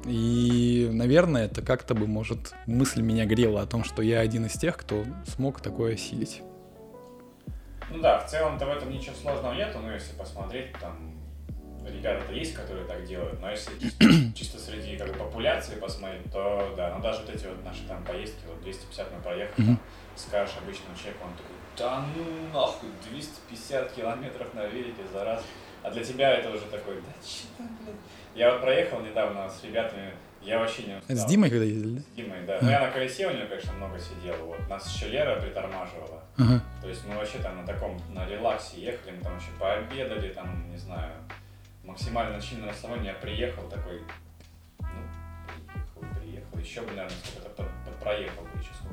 И, 0.04 0.88
наверное, 0.92 1.46
это 1.46 1.62
как-то 1.62 1.94
бы, 1.94 2.06
может, 2.06 2.54
мысль 2.66 3.02
меня 3.02 3.24
грела 3.24 3.62
о 3.62 3.66
том, 3.66 3.84
что 3.84 4.02
я 4.02 4.20
один 4.20 4.46
из 4.46 4.52
тех, 4.54 4.76
кто 4.76 5.04
смог 5.26 5.60
такое 5.60 5.94
осилить. 5.94 6.42
Ну 7.90 8.00
да, 8.00 8.18
в 8.20 8.30
целом-то 8.30 8.66
в 8.66 8.70
этом 8.70 8.90
ничего 8.90 9.14
сложного 9.14 9.54
нету, 9.54 9.78
но 9.78 9.92
если 9.92 10.14
посмотреть, 10.14 10.72
там 10.80 11.14
ребята-то 11.86 12.32
есть, 12.32 12.54
которые 12.54 12.86
так 12.86 13.04
делают, 13.04 13.40
но 13.40 13.50
если 13.50 13.78
чисто, 13.78 14.04
чисто 14.34 14.58
среди 14.58 14.96
как 14.96 15.08
бы, 15.08 15.14
популяции 15.14 15.74
посмотреть, 15.76 16.30
то 16.32 16.72
да, 16.76 16.94
ну 16.96 17.02
даже 17.02 17.20
вот 17.20 17.30
эти 17.34 17.46
вот 17.46 17.62
наши 17.64 17.86
там 17.86 18.02
поездки, 18.04 18.40
вот 18.48 18.62
250 18.62 19.12
мы 19.14 19.22
проехали, 19.22 19.66
Мгм. 19.66 19.78
скажешь 20.16 20.56
обычному 20.62 20.96
человеку, 20.96 21.24
он 21.26 21.32
такой, 21.32 21.56
да 21.76 22.04
ну 22.16 22.24
нахуй, 22.52 22.88
250 23.10 23.92
километров 23.92 24.54
на 24.54 24.66
велике 24.66 25.02
за 25.12 25.24
раз. 25.24 25.44
А 25.82 25.90
для 25.90 26.04
тебя 26.04 26.30
это 26.30 26.50
уже 26.50 26.64
такой, 26.66 26.94
да 26.96 27.12
че 27.26 27.44
там, 27.58 27.68
блядь. 27.82 27.96
Я 28.34 28.52
вот 28.52 28.62
проехал 28.62 29.00
недавно 29.00 29.48
с 29.48 29.62
ребятами, 29.62 30.12
я 30.40 30.58
вообще 30.58 30.84
не 30.84 30.96
устал. 30.96 31.16
С 31.16 31.24
Димой 31.26 31.50
когда 31.50 31.64
ездили, 31.64 31.96
да? 31.96 32.00
С 32.00 32.16
Димой, 32.16 32.46
да. 32.46 32.58
Ну 32.62 32.70
я 32.70 32.80
на 32.80 32.90
колесе 32.90 33.28
у 33.28 33.30
него, 33.30 33.46
конечно, 33.46 33.72
много 33.74 33.98
сидел, 33.98 34.34
вот. 34.46 34.68
Нас 34.68 34.92
еще 34.92 35.08
Лера 35.08 35.40
притормаживала. 35.40 36.22
Ага. 36.38 36.60
То 36.80 36.88
есть 36.88 37.06
мы 37.06 37.16
вообще 37.16 37.38
там 37.38 37.58
на 37.58 37.66
таком, 37.66 38.00
на 38.10 38.26
релаксе 38.26 38.80
ехали, 38.80 39.12
мы 39.16 39.22
там 39.22 39.36
еще 39.36 39.50
пообедали, 39.58 40.32
там, 40.32 40.70
не 40.70 40.78
знаю, 40.78 41.12
максимально 41.84 42.36
на 42.36 42.40
чинном 42.40 42.68
расслабоне 42.70 43.08
я 43.08 43.14
приехал 43.14 43.68
такой, 43.68 44.00
ну, 44.80 44.86
приехал, 45.96 46.20
приехал, 46.20 46.58
еще 46.58 46.80
бы, 46.80 46.88
наверное, 46.88 47.10
сколько-то 47.10 47.62
под, 47.62 47.66
подпроехал 47.84 48.42
бы 48.42 48.58
еще 48.58 48.70
наверное. 48.82 48.91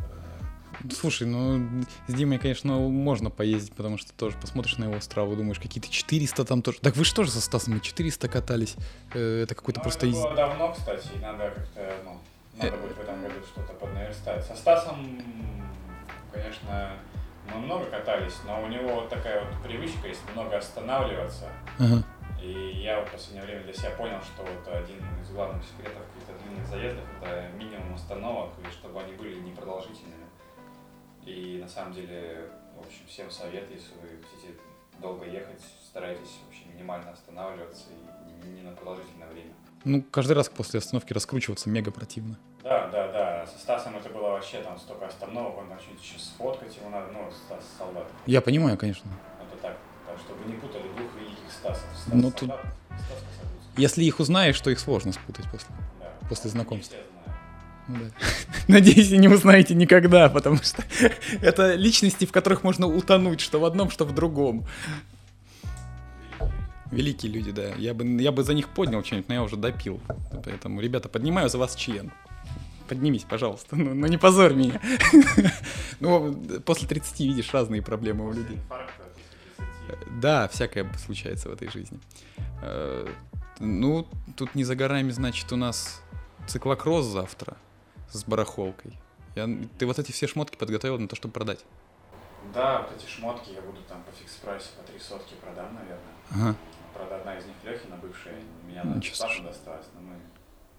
Слушай, 0.92 1.28
ну, 1.28 1.84
с 2.08 2.14
Димой, 2.14 2.38
конечно, 2.40 2.78
можно 2.78 3.30
поездить, 3.30 3.74
потому 3.74 3.98
что 3.98 4.14
тоже 4.14 4.38
посмотришь 4.38 4.78
на 4.78 4.86
его 4.86 5.00
страву, 5.02 5.36
думаешь, 5.36 5.60
какие-то 5.60 5.90
400 5.90 6.46
там 6.46 6.62
тоже. 6.62 6.80
Так 6.80 6.96
вы 6.96 7.06
же 7.06 7.14
тоже 7.14 7.32
со 7.32 7.42
Стасом 7.42 7.78
и 7.78 7.82
400 7.82 8.28
катались. 8.30 8.76
Э, 9.14 9.44
Это 9.44 9.56
какой-то 9.56 9.80
Ну, 9.80 9.84
просто... 9.84 10.08
это 10.08 10.16
было 10.16 10.36
давно, 10.36 10.74
кстати, 10.74 11.08
и 11.16 11.20
надо 11.20 11.50
как-то, 11.52 11.94
ну, 12.06 12.18
надо 12.58 12.78
будет 12.78 12.96
в 12.98 13.02
этом 13.02 13.22
году 13.22 13.36
что-то 13.52 13.74
поднаверстать. 13.74 14.46
Со 14.46 14.56
Стасом, 14.56 15.22
конечно, 16.32 16.92
мы 17.54 17.60
много 17.62 17.86
катались, 17.86 18.36
но 18.46 18.64
у 18.64 18.68
него 18.68 18.96
вот 18.96 19.10
такая 19.10 19.44
вот 19.44 19.64
привычка 19.64 20.08
есть 20.08 20.22
много 20.34 20.58
останавливаться. 20.58 21.50
Ага. 21.78 22.04
И 22.42 22.82
я 22.84 23.00
вот 23.00 23.10
в 23.10 23.12
последнее 23.12 23.46
время 23.46 23.64
для 23.64 23.74
себя 23.74 23.90
понял, 23.92 24.20
что 24.22 24.44
вот 24.44 24.74
один 24.74 24.98
из 25.22 25.30
главных 25.32 25.62
секретов 25.66 26.04
каких-то 26.14 26.42
длинных 26.44 26.68
заездов 26.68 27.04
это 27.22 27.50
минимум 27.58 27.96
остановок, 27.96 28.52
и 28.64 28.72
чтобы 28.72 29.02
они 29.02 29.12
были 29.14 29.40
непродолжительными. 29.42 30.19
И 31.30 31.60
на 31.62 31.68
самом 31.70 31.94
деле, 31.94 32.50
в 32.76 32.80
общем, 32.80 33.02
всем 33.08 33.30
советую, 33.30 33.78
если 33.78 33.94
вы 34.02 34.08
хотите 34.24 34.54
долго 35.00 35.26
ехать, 35.26 35.62
старайтесь 35.86 36.40
вообще 36.46 36.66
минимально 36.74 37.12
останавливаться 37.12 37.86
и 38.44 38.48
не- 38.48 38.62
на 38.64 38.72
продолжительное 38.72 39.28
время. 39.30 39.54
Ну, 39.86 40.02
каждый 40.12 40.34
раз 40.34 40.50
после 40.50 40.80
остановки 40.80 41.14
раскручиваться 41.14 41.70
мега 41.70 41.92
противно. 41.92 42.38
Да, 42.64 42.88
да, 42.90 43.12
да. 43.12 43.46
Со 43.48 43.60
Стасом 43.60 43.96
это 43.96 44.10
было 44.10 44.30
вообще 44.32 44.62
там 44.62 44.78
столько 44.80 45.06
остановок, 45.06 45.58
он 45.60 45.70
там 45.70 45.80
что-нибудь 45.80 46.04
еще 46.04 46.20
сфоткать 46.20 46.76
ему 46.78 46.90
надо, 46.90 47.12
ну, 47.12 47.30
Стас 47.32 47.64
Солдат. 47.78 48.08
Я 48.26 48.42
понимаю, 48.42 48.78
конечно. 48.78 49.10
Это 49.40 49.62
так, 49.62 49.78
так, 50.08 50.18
чтобы 50.20 50.42
вы 50.44 50.52
не 50.52 50.58
путали 50.60 50.84
двух 50.98 51.14
великих 51.16 51.52
Стасов. 51.52 51.86
Стас 51.96 52.14
Ну, 52.14 52.32
тут- 52.32 52.50
Стас. 52.50 52.60
Если 53.78 54.04
их 54.04 54.20
узнаешь, 54.20 54.60
то 54.60 54.70
их 54.72 54.80
сложно 54.80 55.14
спутать 55.14 55.50
после. 55.52 55.74
Да. 56.00 56.12
После 56.28 56.50
знакомства. 56.50 56.98
все. 56.98 57.06
Надеюсь, 58.68 59.12
и 59.12 59.18
не 59.18 59.28
узнаете 59.28 59.76
никогда, 59.76 60.30
потому 60.30 60.58
что 60.58 60.84
это 61.42 61.76
личности, 61.76 62.26
в 62.26 62.32
которых 62.32 62.64
можно 62.64 62.88
утонуть, 62.88 63.42
что 63.42 63.60
в 63.60 63.66
одном, 63.66 63.90
что 63.90 64.06
в 64.06 64.14
другом. 64.14 64.66
Великие 66.92 67.32
люди, 67.32 67.52
да. 67.52 67.70
Я 67.78 67.94
бы, 67.94 68.06
я 68.22 68.32
бы 68.32 68.44
за 68.44 68.54
них 68.54 68.70
поднял 68.70 69.04
что-нибудь, 69.04 69.30
но 69.30 69.36
я 69.36 69.44
уже 69.44 69.58
допил. 69.58 70.00
Поэтому, 70.44 70.82
ребята, 70.82 71.08
поднимаю 71.08 71.50
за 71.50 71.58
вас 71.58 71.76
член. 71.76 72.12
Поднимись, 72.88 73.26
пожалуйста. 73.30 73.76
Ну, 73.76 73.94
ну 73.94 74.08
не 74.08 74.18
позорь 74.18 74.54
меня. 74.54 74.82
Ну, 76.00 76.34
после 76.66 76.88
30 76.88 77.20
видишь 77.20 77.54
разные 77.54 77.82
проблемы 77.82 78.26
у 78.26 78.32
людей. 78.32 78.56
Инфаркта 78.56 79.04
после 79.58 79.96
30. 79.98 80.22
Да, 80.22 80.48
всякое 80.48 80.90
случается 80.94 81.50
в 81.50 81.54
этой 81.54 81.70
жизни. 81.70 82.00
Э, 82.62 83.06
Ну, 83.60 84.08
тут 84.38 84.56
не 84.56 84.64
за 84.64 84.76
горами, 84.76 85.12
значит, 85.12 85.52
у 85.52 85.58
нас 85.58 86.02
циклокросс 86.48 87.06
завтра 87.06 87.58
с 88.12 88.24
барахолкой. 88.24 88.98
Я, 89.36 89.48
ты 89.78 89.86
вот 89.86 90.00
эти 90.00 90.12
все 90.12 90.28
шмотки 90.28 90.58
подготовил 90.58 90.98
на 91.00 91.08
то, 91.08 91.16
чтобы 91.16 91.34
продать. 91.34 91.64
Да, 92.54 92.82
вот 92.82 92.92
эти 92.98 93.08
шмотки 93.10 93.52
я 93.52 93.62
буду 93.62 93.82
там 93.88 94.02
по 94.04 94.12
фикс 94.12 94.36
прайсе 94.38 94.70
по 94.78 94.84
три 94.90 95.00
сотки 95.00 95.34
продам, 95.42 95.74
наверное. 95.76 96.14
Ага. 96.32 96.56
Правда, 96.94 97.18
одна 97.18 97.38
из 97.38 97.46
них 97.46 97.56
Лехина 97.64 97.98
бывшая, 97.98 98.36
меня 98.68 98.84
на 98.84 99.02
страшного. 99.02 99.52
досталась, 99.52 99.86
но 99.94 100.02
мы 100.02 100.16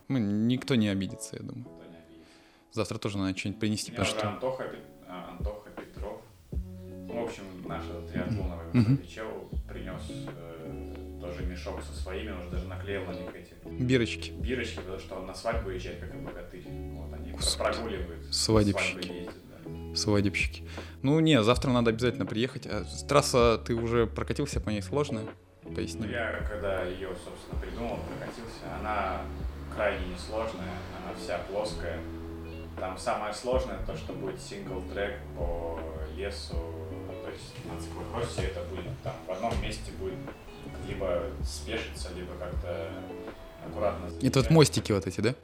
Мы, 0.09 0.21
никто 0.21 0.75
не 0.75 0.89
обидится, 0.89 1.37
я 1.37 1.43
думаю. 1.43 1.59
никто 1.59 1.85
не 1.85 1.97
обидится. 1.99 2.33
Завтра 2.73 2.99
тоже 2.99 3.19
надо 3.19 3.37
что-нибудь 3.39 3.61
принести, 3.61 3.91
потому 3.93 4.09
что... 4.09 4.29
Антоха, 4.29 4.71
а, 5.07 5.31
Антоха 5.31 5.71
Петров, 5.71 6.21
ну, 6.53 7.21
в 7.25 7.25
общем, 7.29 7.45
наш 7.67 7.85
триатлоновый 8.11 8.67
Мгм. 8.73 8.97
Высокичев 8.97 9.27
принес 9.69 10.03
э, 10.09 10.90
тоже 11.21 11.45
мешок 11.45 11.81
со 11.83 11.93
своими, 11.93 12.31
он 12.31 12.41
уже 12.41 12.51
даже 12.51 12.67
наклеил 12.67 13.05
на 13.05 13.13
них 13.13 13.35
эти 13.35 13.55
Бирочки. 13.83 14.31
бирочки, 14.31 14.77
потому 14.77 14.99
что 14.99 15.15
он 15.17 15.27
на 15.27 15.35
свадьбу 15.35 15.71
езжает, 15.71 15.99
как 16.01 16.15
и 16.15 16.19
богатырь. 16.19 16.65
Вот 16.67 17.13
они 17.15 17.31
Господи. 17.33 17.59
прогуливают, 17.73 18.35
Свадебщики. 18.35 18.93
свадьбы 19.03 19.15
ездят, 19.15 19.35
да. 19.91 19.97
Свадебщики. 19.97 20.65
Ну, 21.03 21.21
не, 21.21 21.43
завтра 21.43 21.71
надо 21.71 21.91
обязательно 21.91 22.27
приехать. 22.27 22.67
А 22.67 22.85
трасса, 23.09 23.59
ты 23.65 23.75
уже 23.75 24.07
прокатился 24.07 24.61
по 24.61 24.71
ней 24.71 24.83
сложная? 24.83 25.25
Поясни. 25.75 26.01
Ну, 26.07 26.11
я 26.11 26.41
когда 26.49 26.85
ее, 26.85 27.09
собственно, 27.25 27.61
придумал, 27.61 27.99
прокатился, 28.09 28.79
она 28.81 29.21
крайне 29.75 30.07
несложная, 30.09 30.73
она 31.05 31.15
вся 31.19 31.39
плоская. 31.51 31.99
Там 32.79 32.97
самое 32.99 33.35
сложное 33.35 33.79
то, 33.87 33.95
что 33.97 34.15
будет 34.15 34.41
сингл-трек 34.41 35.19
по 35.37 35.79
лесу, 36.17 36.55
то 36.55 37.31
есть 37.31 37.55
на 37.67 37.79
циклокроссе 37.81 38.43
это 38.49 38.65
будет 38.65 38.87
там 39.03 39.15
в 39.27 39.31
одном 39.31 39.53
месте 39.63 39.93
будет 40.01 40.15
либо 40.89 41.23
спешиться, 41.45 42.09
либо 42.15 42.35
как-то 42.39 42.91
аккуратно. 43.67 44.11
Это 44.23 44.41
вот 44.41 44.51
мостики 44.51 44.93
вот 44.93 45.07
эти, 45.07 45.21
да? 45.21 45.35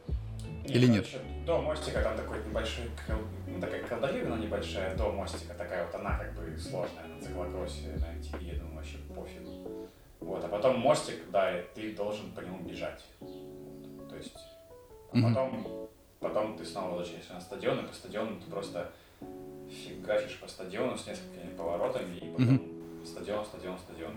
Или 0.67 0.87
нет? 0.87 1.07
Еще 1.07 1.21
до 1.47 1.63
мостика 1.63 2.03
там 2.03 2.17
такой 2.17 2.45
небольшой, 2.45 2.91
ну 3.47 3.61
такая 3.61 3.83
колдовина 3.85 4.35
небольшая, 4.35 4.97
до 4.97 5.13
мостика 5.13 5.55
такая 5.55 5.87
вот 5.87 5.95
она 5.95 6.19
как 6.19 6.35
бы 6.35 6.59
сложная 6.59 7.07
на 7.07 7.23
циклокроссе, 7.23 7.97
на 8.01 8.19
MTV, 8.19 8.43
я 8.43 8.59
думаю, 8.59 8.77
вообще 8.77 8.99
пофигу. 9.15 9.89
Вот, 10.19 10.45
а 10.45 10.49
потом 10.49 10.81
мостик, 10.81 11.31
да, 11.31 11.57
и 11.57 11.65
ты 11.73 11.95
должен 11.95 12.33
по 12.33 12.41
нему 12.41 12.69
бежать. 12.69 13.05
То 14.11 14.17
есть, 14.17 14.37
а 15.13 15.23
потом, 15.23 15.89
потом 16.19 16.59
ты 16.59 16.65
снова 16.65 16.97
возвращаешься 16.97 17.35
на 17.35 17.41
стадион, 17.41 17.79
и 17.79 17.87
по 17.87 17.95
стадиону 17.95 18.41
ты 18.41 18.51
просто 18.51 18.91
фигачишь 19.71 20.41
по 20.41 20.49
стадиону 20.49 20.99
с 20.99 21.07
несколькими 21.07 21.55
поворотами, 21.57 22.17
и 22.17 22.31
потом 22.33 22.61
стадион, 23.05 23.45
стадион, 23.45 23.79
стадион. 23.79 24.15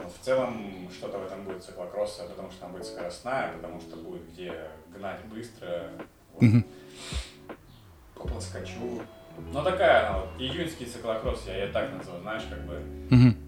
Но 0.00 0.08
в 0.08 0.24
целом 0.24 0.88
что-то 0.92 1.18
в 1.18 1.24
этом 1.26 1.44
будет 1.44 1.62
циклокросса, 1.64 2.24
потому 2.24 2.50
что 2.50 2.60
там 2.60 2.72
будет 2.72 2.86
скоростная, 2.86 3.52
потому 3.54 3.80
что 3.80 3.96
будет 3.96 4.22
где 4.32 4.52
гнать 4.96 5.20
быстро. 5.26 5.90
Вот. 6.40 6.64
По 8.14 8.28
плоскочу. 8.28 9.02
Ну 9.52 9.62
такая 9.64 10.08
она 10.08 10.18
вот, 10.20 10.28
июньский 10.38 10.86
циклокросс, 10.86 11.44
я 11.46 11.64
ее 11.64 11.72
так 11.72 11.92
называю, 11.92 12.22
знаешь, 12.22 12.42
как 12.50 12.64
бы 12.66 12.82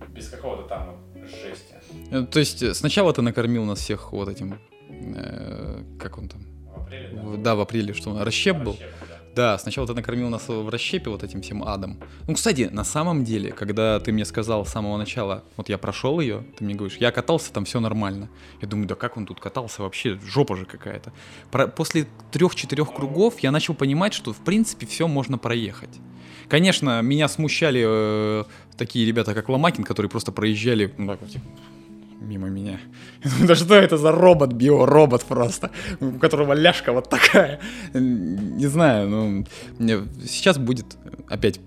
без 0.08 0.28
какого-то 0.28 0.68
там 0.68 0.90
вот 1.12 1.28
жести. 1.30 1.74
Э, 2.10 2.22
То 2.24 2.38
есть 2.38 2.62
э, 2.62 2.74
сначала 2.74 3.12
ты 3.12 3.22
накормил 3.22 3.64
нас 3.64 3.80
всех 3.80 4.12
вот 4.12 4.28
этим, 4.28 4.58
э, 4.88 5.82
как 6.00 6.18
он 6.18 6.28
там? 6.28 6.42
В 6.74 6.80
апреле, 6.82 7.08
да? 7.12 7.18
В- 7.18 7.36
Да, 7.42 7.54
в 7.54 7.60
апреле, 7.60 7.92
что 7.94 8.10
он, 8.10 8.22
расщеп 8.22 8.56
был? 8.56 8.72
Расщеп, 8.72 8.90
да. 9.08 9.13
Да, 9.34 9.58
сначала 9.58 9.86
ты 9.86 9.94
накормил 9.94 10.28
нас 10.28 10.46
в 10.46 10.68
расщепе 10.68 11.10
вот 11.10 11.24
этим 11.24 11.42
всем 11.42 11.64
адом. 11.64 11.98
Ну, 12.28 12.34
кстати, 12.34 12.68
на 12.70 12.84
самом 12.84 13.24
деле, 13.24 13.50
когда 13.50 13.98
ты 13.98 14.12
мне 14.12 14.24
сказал 14.24 14.64
с 14.64 14.70
самого 14.70 14.96
начала, 14.96 15.42
вот 15.56 15.68
я 15.68 15.76
прошел 15.76 16.20
ее, 16.20 16.44
ты 16.56 16.64
мне 16.64 16.74
говоришь, 16.74 16.98
я 16.98 17.10
катался, 17.10 17.52
там 17.52 17.64
все 17.64 17.80
нормально. 17.80 18.28
Я 18.60 18.68
думаю, 18.68 18.86
да 18.86 18.94
как 18.94 19.16
он 19.16 19.26
тут 19.26 19.40
катался, 19.40 19.82
вообще 19.82 20.20
жопа 20.24 20.56
же 20.56 20.66
какая-то. 20.66 21.12
Про- 21.50 21.66
после 21.66 22.06
трех-четырех 22.30 22.94
кругов 22.94 23.40
я 23.40 23.50
начал 23.50 23.74
понимать, 23.74 24.14
что 24.14 24.32
в 24.32 24.38
принципе 24.38 24.86
все 24.86 25.08
можно 25.08 25.36
проехать. 25.36 25.90
Конечно, 26.48 27.00
меня 27.02 27.26
смущали 27.26 27.82
э, 27.84 28.44
такие 28.76 29.04
ребята, 29.04 29.34
как 29.34 29.48
Ломакин, 29.48 29.82
которые 29.82 30.10
просто 30.10 30.30
проезжали 30.30 30.94
ну, 30.96 31.08
так 31.08 31.20
вот, 31.20 31.30
типа, 31.30 31.44
мимо 32.24 32.48
меня. 32.48 32.78
Да 33.46 33.54
что 33.54 33.74
это 33.74 33.96
за 33.96 34.12
робот, 34.12 34.52
биоробот 34.52 35.24
просто, 35.24 35.70
у 36.00 36.12
которого 36.18 36.52
ляжка 36.54 36.92
вот 36.92 37.08
такая. 37.08 37.60
Не 37.92 38.66
знаю, 38.66 39.08
ну, 39.08 39.44
сейчас 40.26 40.58
будет 40.58 40.96
опять 41.28 41.60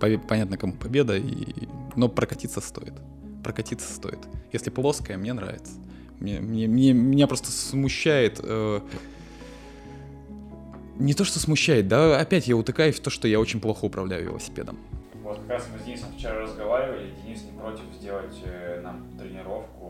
по- 0.00 0.18
понятно, 0.28 0.56
кому 0.56 0.74
победа, 0.74 1.16
и... 1.16 1.66
но 1.96 2.08
прокатиться 2.08 2.60
стоит. 2.60 2.94
Прокатиться 3.42 3.92
стоит. 3.92 4.18
Если 4.52 4.70
плоская, 4.70 5.16
мне 5.16 5.32
нравится. 5.32 5.72
Мне, 6.20 6.40
мне- 6.40 6.68
мне- 6.68 6.92
меня 6.92 7.26
просто 7.26 7.50
смущает... 7.50 8.38
э, 8.42 8.80
Не 10.98 11.14
то, 11.14 11.24
что 11.24 11.38
смущает, 11.40 11.88
да, 11.88 12.20
опять 12.20 12.46
я 12.46 12.56
утыкаюсь 12.56 12.96
в 12.96 13.00
то, 13.00 13.10
что 13.10 13.26
я 13.26 13.40
очень 13.40 13.60
плохо 13.60 13.86
управляю 13.86 14.24
велосипедом. 14.26 14.78
Вот 15.24 15.38
как 15.38 15.48
раз 15.50 15.68
мы 15.72 15.78
с 15.80 15.84
Денисом 15.84 16.12
вчера 16.16 16.40
разговаривали, 16.42 17.10
Денис 17.24 17.42
не 17.44 17.58
против 17.58 17.84
сделать 17.98 18.34
э, 18.44 18.80
нам 18.82 19.06
тренировку, 19.18 19.81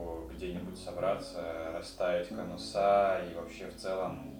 где-нибудь 0.42 0.76
собраться, 0.76 1.72
расставить 1.72 2.28
конуса 2.28 3.20
и 3.30 3.34
вообще 3.34 3.68
в 3.68 3.76
целом, 3.76 4.34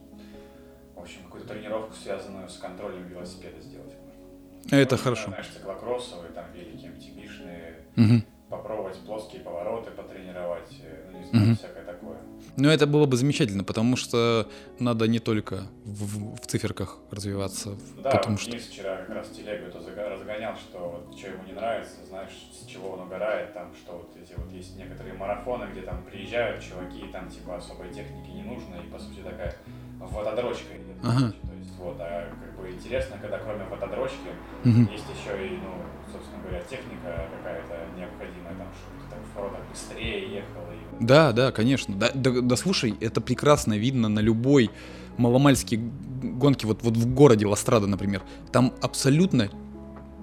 в 0.97 1.01
общем, 1.01 1.23
какую-то 1.25 1.49
тренировку, 1.49 1.95
связанную 1.95 2.49
с 2.49 2.57
контролем 2.57 3.07
велосипеда 3.07 3.61
сделать 3.61 3.93
можно. 3.95 4.77
Это 4.77 4.95
Можно, 4.95 5.05
хорошо. 5.05 5.31
Знаешь, 5.31 5.49
циклокроссовые, 5.55 6.33
там 6.33 6.45
великие 6.53 6.91
МТБшные, 6.91 7.77
Мгм. 7.95 8.25
Попробовать 8.53 8.99
плоские 9.07 9.41
повороты 9.41 9.91
потренировать, 9.91 10.71
э, 10.85 11.11
ну 11.11 11.19
не 11.19 11.25
знаю, 11.27 11.45
Мгм. 11.47 11.57
всякое 11.57 11.85
такое. 11.85 12.19
Ну, 12.57 12.69
это 12.69 12.87
было 12.87 13.07
бы 13.07 13.17
замечательно, 13.17 13.65
потому 13.65 13.97
что 13.97 14.47
надо 14.79 15.09
не 15.09 15.19
только 15.21 15.63
в, 15.85 16.35
в- 16.37 16.47
циферках 16.47 16.99
развиваться, 17.11 17.71
Да, 18.03 18.11
потому 18.11 18.35
вот 18.37 18.43
что... 18.43 18.51
Денис 18.53 18.67
вчера 18.67 18.97
как 18.99 19.09
раз 19.17 19.29
телегу 19.31 19.67
это 19.67 19.79
разгонял, 20.11 20.55
что 20.57 20.79
вот 21.09 21.19
что 21.19 21.29
ему 21.29 21.45
не 21.45 21.53
нравится, 21.53 21.97
знаешь, 22.09 22.31
с 22.53 22.67
чего 22.67 22.91
он 22.91 23.01
угорает, 23.01 23.55
там, 23.55 23.73
что 23.75 23.93
вот 23.93 24.15
эти 24.23 24.35
вот 24.39 24.53
есть 24.53 24.77
некоторые 24.77 25.15
марафоны, 25.15 25.65
где 25.73 25.81
там 25.83 26.05
приезжают 26.05 26.63
чуваки, 26.63 26.99
и 27.09 27.13
там 27.13 27.31
типа 27.31 27.57
особой 27.57 27.89
техники 27.89 28.29
не 28.31 28.43
нужно, 28.43 28.75
и 28.77 28.91
по 28.93 28.99
сути 28.99 29.21
такая 29.25 29.55
вододрочка 29.99 30.77
идет. 30.77 30.97
Ага. 31.03 31.33
То 31.49 31.55
есть 31.59 31.62
вот, 31.83 31.97
а 32.01 32.31
как 32.41 32.61
бы 32.61 32.71
интересно, 32.71 33.19
когда 33.21 33.39
кроме 33.39 33.65
вододрочки 33.65 34.31
Мгм. 34.65 34.89
есть 34.93 35.05
еще 35.09 35.47
и, 35.47 35.59
ну, 35.59 35.83
собственно 36.13 36.43
говоря, 36.43 36.63
техника 36.71 37.29
какая-то 37.37 37.99
необходимая, 37.99 38.55
там, 38.55 38.69
чтобы 39.09 39.23
в 39.25 39.37
воротах 39.37 39.61
быстрее 39.69 40.35
ехал. 40.35 40.63
И... 40.73 41.05
Да, 41.05 41.33
да, 41.33 41.53
конечно. 41.53 41.97
Да, 41.97 42.11
да, 42.15 42.41
да 42.41 42.57
слушай, 42.57 42.95
это 43.01 43.21
прекрасно 43.21 43.77
видно 43.77 44.09
на 44.09 44.21
любой 44.21 44.71
маломальской 45.17 45.79
гонке, 45.79 46.67
вот, 46.67 46.83
вот 46.83 46.97
в 46.97 47.15
городе 47.15 47.47
Ластрада, 47.47 47.87
например. 47.87 48.23
Там 48.53 48.73
абсолютно 48.81 49.51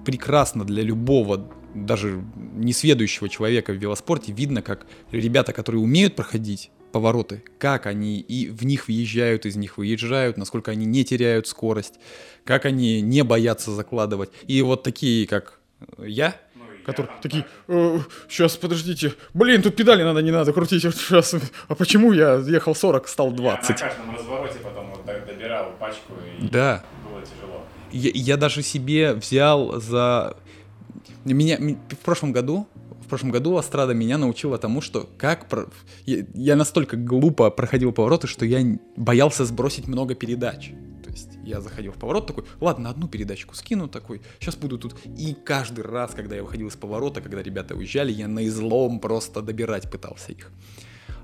прекрасно 0.04 0.64
для 0.64 0.82
любого, 0.82 1.46
даже 1.74 2.24
несведущего 2.56 3.28
человека 3.28 3.72
в 3.72 3.76
велоспорте 3.76 4.32
видно, 4.32 4.62
как 4.62 4.86
ребята, 5.12 5.52
которые 5.52 5.82
умеют 5.82 6.16
проходить 6.16 6.70
повороты, 6.92 7.42
как 7.58 7.86
они 7.86 8.20
и 8.20 8.48
в 8.48 8.64
них 8.64 8.88
въезжают, 8.88 9.46
из 9.46 9.56
них 9.56 9.78
выезжают, 9.78 10.36
насколько 10.36 10.70
они 10.70 10.86
не 10.86 11.04
теряют 11.04 11.46
скорость, 11.46 11.94
как 12.44 12.64
они 12.64 13.00
не 13.00 13.22
боятся 13.24 13.70
закладывать. 13.70 14.30
И 14.46 14.60
вот 14.62 14.82
такие, 14.82 15.26
как 15.26 15.60
я, 15.98 16.34
Ну, 16.54 16.62
которые 16.84 17.12
такие, 17.22 17.46
так- 17.66 18.02
сейчас, 18.28 18.56
подождите, 18.56 19.14
блин, 19.34 19.62
тут 19.62 19.76
педали 19.76 20.02
надо, 20.02 20.20
не 20.22 20.30
надо 20.30 20.52
крутить, 20.52 20.84
вот 20.84 20.94
сейчас, 20.96 21.34
а 21.68 21.74
почему 21.74 22.12
я 22.12 22.34
ехал 22.36 22.74
40, 22.74 23.08
стал 23.08 23.26
Я 23.26 23.32
на 23.32 23.36
20? 23.38 23.80
каждом 23.80 24.14
развороте 24.16 24.58
потом 24.58 24.90
вот 24.90 25.04
так 25.04 25.26
добирал 25.26 25.72
пачку, 25.78 26.12
и 26.40 26.48
Да, 26.48 26.84
было 27.08 27.22
тяжело. 27.22 27.64
я, 27.92 28.10
я 28.14 28.36
даже 28.36 28.62
себе 28.62 29.14
взял 29.14 29.80
за... 29.80 30.36
Меня 31.24 31.58
в 31.90 31.96
прошлом 31.98 32.32
году, 32.32 32.66
прошлом 33.10 33.30
году 33.30 33.56
Астрада 33.56 33.92
меня 33.94 34.16
научила 34.18 34.56
тому, 34.58 34.80
что 34.80 35.08
как... 35.18 35.48
про- 35.48 35.66
Я, 36.06 36.24
я 36.34 36.56
настолько 36.56 36.96
глупо 36.96 37.50
проходил 37.50 37.92
повороты, 37.92 38.26
что 38.26 38.44
я 38.44 38.78
боялся 38.96 39.44
сбросить 39.44 39.86
много 39.86 40.14
передач. 40.14 40.70
То 41.04 41.10
есть 41.10 41.30
я 41.44 41.60
заходил 41.60 41.92
в 41.92 41.96
поворот 41.96 42.26
такой, 42.26 42.44
ладно, 42.60 42.88
одну 42.88 43.08
передачку 43.08 43.54
скину 43.54 43.88
такой, 43.88 44.22
сейчас 44.38 44.56
буду 44.56 44.78
тут. 44.78 44.94
И 45.18 45.34
каждый 45.44 45.84
раз, 45.84 46.12
когда 46.14 46.36
я 46.36 46.42
выходил 46.42 46.68
из 46.68 46.76
поворота, 46.76 47.20
когда 47.20 47.42
ребята 47.42 47.74
уезжали, 47.74 48.12
я 48.12 48.28
на 48.28 48.46
излом 48.46 49.00
просто 49.00 49.42
добирать 49.42 49.90
пытался 49.90 50.32
их. 50.32 50.50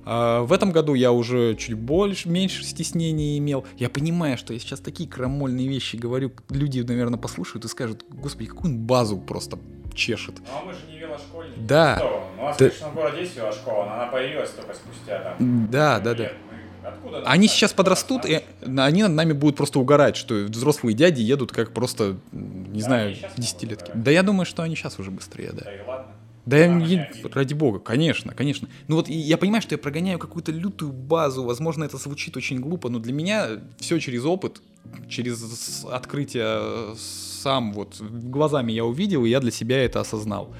А, 0.08 0.42
В 0.44 0.52
этом 0.52 0.70
году 0.70 0.94
я 0.94 1.10
уже 1.12 1.56
чуть 1.56 1.74
больше, 1.74 2.28
меньше 2.28 2.62
стеснений 2.64 3.36
имел. 3.38 3.66
Я 3.76 3.90
понимаю, 3.90 4.38
что 4.38 4.52
я 4.52 4.58
сейчас 4.60 4.78
такие 4.80 5.08
крамольные 5.08 5.68
вещи 5.68 5.96
говорю, 5.96 6.30
люди, 6.48 6.80
наверное, 6.80 7.18
послушают 7.18 7.64
и 7.64 7.68
скажут, 7.68 8.04
господи, 8.08 8.48
какую 8.48 8.72
он 8.74 8.78
базу 8.78 9.18
просто 9.18 9.58
чешет. 9.94 10.36
Ну 10.38 10.44
а 10.62 10.64
мы 10.64 10.72
же 10.72 10.78
не 10.88 10.98
велошкольники. 10.98 11.58
Да. 11.58 11.96
Что? 11.96 12.28
Ну, 12.36 12.42
у 12.42 12.46
нас, 12.46 12.56
Да. 12.58 12.70
в 12.88 12.94
городе 12.94 13.20
есть 13.22 13.36
велошкола, 13.36 13.84
но 13.86 13.92
она 13.94 14.06
появилась 14.06 14.50
только 14.50 14.74
спустя 14.74 15.18
там... 15.38 15.68
Да, 15.70 15.98
да, 16.00 16.10
лет. 16.14 16.18
да. 16.18 16.24
Мы- 16.50 16.56
Откуда 16.88 17.22
Они 17.26 17.48
сейчас 17.48 17.72
подрастут, 17.72 18.24
и 18.26 18.42
они 18.64 19.02
над 19.02 19.10
нами 19.12 19.32
будут 19.32 19.56
просто 19.56 19.80
угорать, 19.80 20.14
что 20.16 20.34
взрослые 20.34 20.94
дяди 20.94 21.20
едут 21.20 21.50
как 21.50 21.72
просто, 21.72 22.16
не 22.30 22.78
Да, 22.80 22.86
знаю, 22.86 23.16
десятилетки. 23.36 23.90
Да 23.92 24.12
я 24.12 24.22
думаю, 24.22 24.46
что 24.46 24.62
они 24.62 24.76
сейчас 24.76 25.00
уже 25.00 25.10
быстрее, 25.10 25.50
да. 25.52 25.64
Да 25.64 25.74
и 25.74 25.80
ладно. 25.84 26.12
Да 26.46 26.58
я 26.58 26.68
не 26.68 27.00
обидно. 27.00 27.30
ради 27.34 27.54
бога, 27.54 27.80
конечно, 27.80 28.32
конечно. 28.32 28.68
Ну 28.86 28.94
вот 28.96 29.08
я 29.08 29.36
понимаю, 29.36 29.62
что 29.62 29.74
я 29.74 29.78
прогоняю 29.78 30.20
какую-то 30.20 30.52
лютую 30.52 30.92
базу, 30.92 31.42
возможно, 31.42 31.82
это 31.82 31.96
звучит 31.98 32.36
очень 32.36 32.60
глупо, 32.60 32.88
но 32.88 33.00
для 33.00 33.12
меня 33.12 33.60
все 33.78 33.98
через 33.98 34.24
опыт, 34.24 34.62
через 35.08 35.84
открытие 35.84 36.44
э, 36.46 36.94
сам 36.96 37.72
вот 37.72 38.00
глазами 38.00 38.70
я 38.70 38.84
увидел, 38.84 39.24
и 39.24 39.28
я 39.28 39.40
для 39.40 39.50
себя 39.50 39.84
это 39.84 40.00
осознал. 40.00 40.54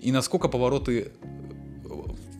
И 0.00 0.12
насколько 0.12 0.48
повороты, 0.48 1.10
э, 1.22 1.88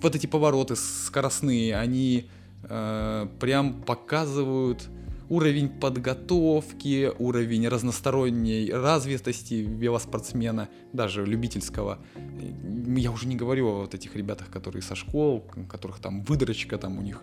вот 0.01 0.15
эти 0.15 0.29
повороты 0.29 0.77
скоростные, 0.77 1.77
они 1.77 2.27
э, 2.63 3.27
прям 3.41 3.83
показывают 3.83 4.89
уровень 5.35 5.69
подготовки, 5.69 7.11
уровень 7.19 7.67
разносторонней 7.67 8.73
развитости 8.73 9.55
велоспортсмена, 9.55 10.69
даже 10.93 11.27
любительского. 11.27 11.99
Я 12.97 13.11
уже 13.11 13.27
не 13.27 13.35
говорю 13.35 13.69
о 13.69 13.81
вот 13.81 13.95
этих 13.95 14.15
ребятах, 14.15 14.49
которые 14.51 14.83
со 14.83 14.95
школ, 14.95 15.45
которых 15.69 15.99
там 15.99 16.23
выдрочка 16.23 16.79
там 16.79 16.99
у 16.99 17.03
них. 17.03 17.21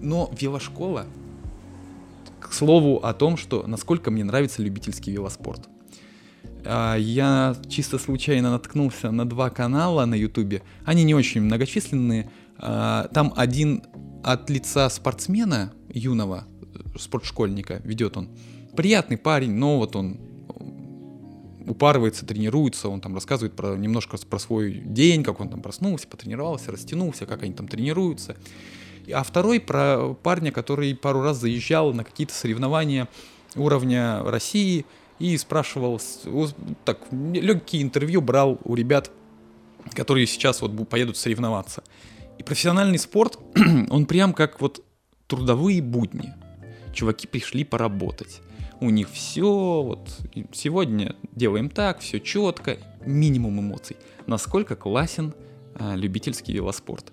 Но 0.00 0.32
велошкола, 0.40 1.06
к 2.40 2.52
слову 2.54 2.96
о 2.96 3.12
том, 3.12 3.36
что 3.36 3.66
насколько 3.66 4.10
мне 4.10 4.24
нравится 4.24 4.62
любительский 4.62 5.12
велоспорт. 5.12 5.68
а, 6.64 6.96
я 6.96 7.56
чисто 7.68 7.98
случайно 7.98 8.50
наткнулся 8.50 9.10
на 9.10 9.28
два 9.28 9.50
канала 9.50 10.06
на 10.06 10.14
Ютубе. 10.14 10.62
Они 10.84 11.04
не 11.04 11.14
очень 11.14 11.42
многочисленные. 11.42 12.30
А, 12.58 13.08
там 13.08 13.34
один 13.36 13.82
от 14.24 14.48
лица 14.50 14.88
спортсмена 14.88 15.72
юного, 15.88 16.46
спортшкольника, 16.98 17.80
ведет 17.84 18.16
он. 18.16 18.28
Приятный 18.76 19.16
парень, 19.16 19.52
но 19.52 19.78
вот 19.78 19.96
он 19.96 20.18
упарывается, 21.66 22.26
тренируется, 22.26 22.88
он 22.88 23.00
там 23.00 23.14
рассказывает 23.14 23.54
про, 23.54 23.76
немножко 23.76 24.16
про 24.18 24.38
свой 24.38 24.72
день, 24.72 25.22
как 25.22 25.40
он 25.40 25.48
там 25.48 25.62
проснулся, 25.62 26.08
потренировался, 26.08 26.72
растянулся, 26.72 27.26
как 27.26 27.42
они 27.42 27.52
там 27.52 27.68
тренируются. 27.68 28.36
А 29.12 29.22
второй 29.22 29.60
про 29.60 30.14
парня, 30.14 30.52
который 30.52 30.94
пару 30.94 31.22
раз 31.22 31.38
заезжал 31.38 31.92
на 31.92 32.04
какие-то 32.04 32.34
соревнования 32.34 33.08
уровня 33.56 34.22
России 34.22 34.86
и 35.18 35.36
спрашивал, 35.36 36.00
так, 36.84 37.00
легкие 37.10 37.82
интервью 37.82 38.20
брал 38.20 38.60
у 38.64 38.74
ребят, 38.74 39.10
которые 39.94 40.26
сейчас 40.26 40.62
вот 40.62 40.88
поедут 40.88 41.16
соревноваться. 41.16 41.82
И 42.38 42.42
профессиональный 42.42 42.98
спорт, 42.98 43.38
он 43.90 44.06
прям 44.06 44.32
как 44.32 44.60
вот 44.60 44.84
трудовые 45.26 45.82
будни. 45.82 46.32
Чуваки 46.92 47.26
пришли 47.26 47.64
поработать. 47.64 48.40
У 48.80 48.90
них 48.90 49.08
все, 49.10 49.82
вот 49.82 50.08
сегодня 50.52 51.14
делаем 51.32 51.70
так, 51.70 52.00
все 52.00 52.20
четко, 52.20 52.78
минимум 53.04 53.60
эмоций. 53.60 53.96
Насколько 54.26 54.76
классен 54.76 55.34
а, 55.74 55.94
любительский 55.94 56.52
велоспорт. 56.52 57.12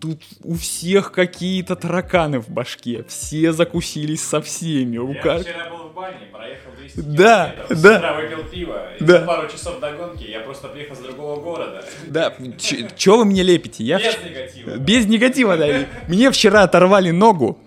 Тут 0.00 0.22
у 0.44 0.54
всех 0.54 1.10
какие-то 1.10 1.74
тараканы 1.74 2.38
в 2.38 2.48
башке, 2.48 3.04
все 3.08 3.52
закусились 3.52 4.22
со 4.22 4.40
всеми. 4.40 4.94
Я 4.94 5.02
у 5.02 5.12
как... 5.14 5.42
вчера 5.42 5.68
был 5.70 5.88
в 5.88 5.94
бане, 5.94 6.26
проехал 6.32 6.70
200 6.78 7.00
да, 7.00 7.50
километров, 7.50 7.82
да. 7.82 7.94
с 7.94 7.98
утра 7.98 8.14
выпил 8.14 8.44
пиво, 8.44 8.94
и 8.94 9.04
да. 9.04 9.20
за 9.20 9.26
пару 9.26 9.48
часов 9.48 9.80
до 9.80 9.92
гонки 9.92 10.24
я 10.24 10.40
просто 10.40 10.68
приехал 10.68 10.94
с 10.94 11.00
другого 11.00 11.40
города. 11.40 11.84
Да, 12.06 12.32
чё 12.96 13.16
вы 13.16 13.24
мне 13.24 13.42
лепите? 13.42 13.82
Я 13.82 13.98
Без 13.98 14.16
негатива. 14.24 14.76
Без 14.76 15.06
негатива, 15.06 15.56
да. 15.56 15.86
Мне 16.06 16.30
вчера 16.30 16.62
оторвали 16.62 17.10
ногу, 17.10 17.58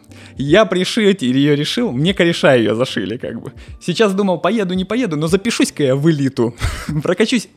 я 0.42 0.66
пришить 0.66 1.22
ее 1.22 1.56
решил, 1.56 1.92
мне 1.92 2.14
кореша 2.14 2.56
ее 2.56 2.76
зашили, 2.76 3.18
как 3.18 3.42
бы. 3.42 3.54
Сейчас 3.82 4.14
думал, 4.14 4.40
поеду, 4.40 4.74
не 4.74 4.86
поеду, 4.86 5.18
но 5.18 5.28
запишусь-ка 5.28 5.84
я 5.84 5.96
в 5.96 6.10
элиту. 6.10 6.56
Прокачусь. 7.04 7.48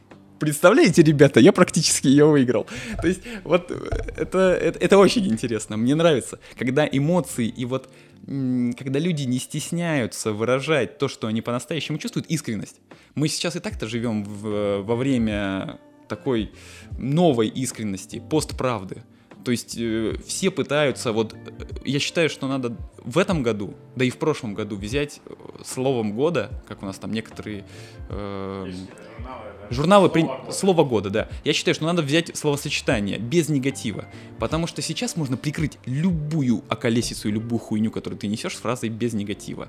Представляете, 0.41 1.03
ребята, 1.03 1.41
я 1.41 1.53
практически 1.53 2.09
ее 2.09 2.27
выиграл. 2.27 2.67
То 3.01 3.07
есть, 3.07 3.23
вот 3.45 3.71
это, 4.17 4.39
это, 4.39 4.79
это 4.79 4.99
очень 4.99 5.27
интересно. 5.27 5.77
Мне 5.77 5.95
нравится, 5.95 6.39
когда 6.59 6.87
эмоции 6.91 7.47
и 7.47 7.65
вот 7.65 7.89
когда 8.27 8.99
люди 8.99 9.25
не 9.25 9.39
стесняются 9.39 10.33
выражать 10.33 10.99
то, 10.99 11.09
что 11.09 11.27
они 11.27 11.43
по-настоящему 11.43 11.99
чувствуют, 11.99 12.27
искренность. 12.29 12.81
Мы 13.15 13.29
сейчас 13.29 13.55
и 13.57 13.61
так-то 13.61 13.87
живем 13.87 14.25
в, 14.25 14.83
во 14.83 14.97
время 14.97 15.79
такой 16.09 16.51
новой 16.99 17.49
искренности, 17.49 18.23
постправды. 18.31 19.05
То 19.45 19.51
есть 19.51 19.77
э, 19.79 20.15
все 20.27 20.51
пытаются, 20.51 21.13
вот 21.13 21.35
э, 21.35 21.37
я 21.85 21.99
считаю, 21.99 22.31
что 22.31 22.49
надо 22.49 22.77
в 23.05 23.19
этом 23.19 23.43
году, 23.43 23.75
да 23.95 24.05
и 24.05 24.11
в 24.11 24.17
прошлом 24.17 24.55
году 24.55 24.77
взять 24.77 25.21
э, 25.27 25.35
словом 25.65 26.15
года, 26.15 26.51
как 26.67 26.83
у 26.83 26.87
нас 26.87 26.97
там 26.97 27.13
некоторые 27.13 27.65
э, 28.09 28.73
журналы, 28.73 29.45
да? 29.61 29.75
журналы 29.75 30.09
слово, 30.09 30.13
при... 30.13 30.23
года. 30.23 30.53
слово 30.53 30.85
года, 30.85 31.11
да. 31.11 31.29
Я 31.45 31.53
считаю, 31.53 31.75
что 31.75 31.85
надо 31.85 32.01
взять 32.01 32.35
словосочетание 32.35 33.19
без 33.19 33.51
негатива, 33.51 34.07
потому 34.39 34.67
что 34.67 34.81
сейчас 34.81 35.15
можно 35.15 35.37
прикрыть 35.37 35.79
любую 35.85 36.65
околесицу 36.71 37.29
и 37.29 37.33
любую 37.33 37.59
хуйню, 37.59 37.91
которую 37.91 38.19
ты 38.19 38.27
несешь, 38.27 38.57
с 38.57 38.61
фразой 38.61 38.89
без 38.89 39.13
негатива. 39.13 39.69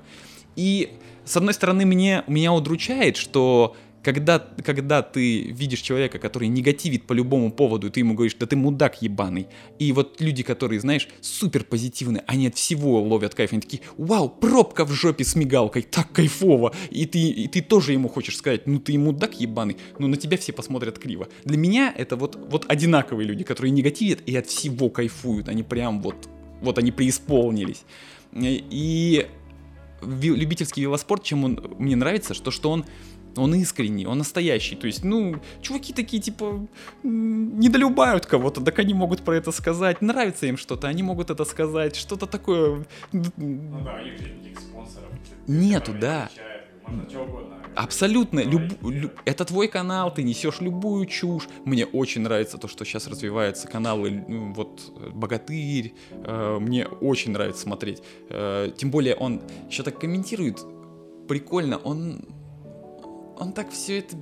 И 0.56 0.94
с 1.26 1.36
одной 1.36 1.52
стороны 1.52 1.84
мне 1.84 2.24
меня 2.26 2.54
удручает, 2.54 3.18
что 3.18 3.76
когда, 4.06 4.38
когда 4.38 5.02
ты 5.02 5.40
видишь 5.50 5.80
человека, 5.80 6.20
который 6.20 6.46
негативит 6.46 7.08
по 7.08 7.12
любому 7.12 7.50
поводу, 7.50 7.88
и 7.88 7.90
ты 7.90 7.98
ему 7.98 8.14
говоришь, 8.14 8.36
да 8.38 8.46
ты 8.46 8.54
мудак 8.54 9.02
ебаный, 9.02 9.48
и 9.80 9.90
вот 9.90 10.20
люди, 10.20 10.44
которые, 10.44 10.78
знаешь, 10.78 11.08
супер 11.20 11.64
позитивные, 11.64 12.22
они 12.28 12.46
от 12.46 12.54
всего 12.54 13.02
ловят 13.02 13.34
кайф, 13.34 13.50
они 13.50 13.60
такие, 13.60 13.82
вау, 13.98 14.28
пробка 14.28 14.84
в 14.84 14.92
жопе 14.92 15.24
с 15.24 15.34
мигалкой, 15.34 15.82
так 15.82 16.12
кайфово, 16.12 16.72
и 16.88 17.04
ты, 17.06 17.18
и 17.18 17.48
ты 17.48 17.60
тоже 17.62 17.94
ему 17.94 18.08
хочешь 18.08 18.36
сказать, 18.36 18.68
ну 18.68 18.78
ты 18.78 18.96
мудак 18.96 19.40
ебаный, 19.40 19.76
но 19.98 20.06
на 20.06 20.16
тебя 20.16 20.36
все 20.36 20.52
посмотрят 20.52 21.00
криво. 21.00 21.26
Для 21.44 21.58
меня 21.58 21.92
это 21.98 22.14
вот, 22.14 22.36
вот 22.48 22.64
одинаковые 22.68 23.26
люди, 23.26 23.42
которые 23.42 23.72
негативят 23.72 24.20
и 24.24 24.36
от 24.36 24.46
всего 24.46 24.88
кайфуют, 24.88 25.48
они 25.48 25.64
прям 25.64 26.00
вот, 26.00 26.28
вот 26.62 26.78
они 26.78 26.92
преисполнились. 26.92 27.82
И 28.32 29.26
любительский 30.02 30.82
велоспорт, 30.82 31.24
чем 31.24 31.44
он 31.44 31.74
мне 31.78 31.96
нравится, 31.96 32.34
что, 32.34 32.52
что 32.52 32.70
он 32.70 32.84
он 33.36 33.54
искренний, 33.54 34.06
он 34.06 34.18
настоящий. 34.18 34.76
То 34.76 34.86
есть, 34.86 35.04
ну, 35.04 35.36
чуваки 35.62 35.92
такие, 35.92 36.22
типа, 36.22 36.66
недолюбают 37.02 38.26
кого-то, 38.26 38.60
так 38.60 38.78
они 38.78 38.94
могут 38.94 39.22
про 39.22 39.36
это 39.36 39.52
сказать. 39.52 40.02
Нравится 40.02 40.46
им 40.46 40.56
что-то, 40.56 40.88
они 40.88 41.02
могут 41.02 41.30
это 41.30 41.44
сказать. 41.44 41.96
Что-то 41.96 42.26
такое... 42.26 42.84
Ну 43.12 43.80
да, 43.84 43.98
у 44.00 44.04
них 44.04 44.18
же 44.18 44.30
никаких 44.30 44.60
спонсоров. 44.60 45.10
Нету, 45.46 45.92
да. 45.98 46.30
Можно 46.86 47.10
что 47.10 47.22
угодно. 47.22 47.56
Абсолютно. 47.76 48.40
Люб, 48.40 48.62
люб, 48.82 49.12
это 49.26 49.44
твой 49.44 49.68
канал, 49.68 50.12
ты 50.12 50.22
несешь 50.22 50.60
любую 50.60 51.04
чушь. 51.04 51.46
Мне 51.64 51.84
очень 51.84 52.22
нравится 52.22 52.56
то, 52.56 52.68
что 52.68 52.84
сейчас 52.84 53.06
развиваются 53.06 53.68
каналы, 53.68 54.24
ну, 54.26 54.52
вот 54.54 54.92
Богатырь. 55.12 55.92
Э, 56.10 56.58
мне 56.58 56.86
очень 56.86 57.32
нравится 57.32 57.62
смотреть. 57.62 58.02
Э, 58.30 58.70
тем 58.74 58.90
более 58.90 59.14
он 59.14 59.42
еще 59.68 59.82
так 59.82 59.98
комментирует. 59.98 60.60
Прикольно. 61.28 61.76
Он 61.76 62.20
он 63.38 63.52
так 63.52 63.70
все 63.70 63.98
это 63.98 64.16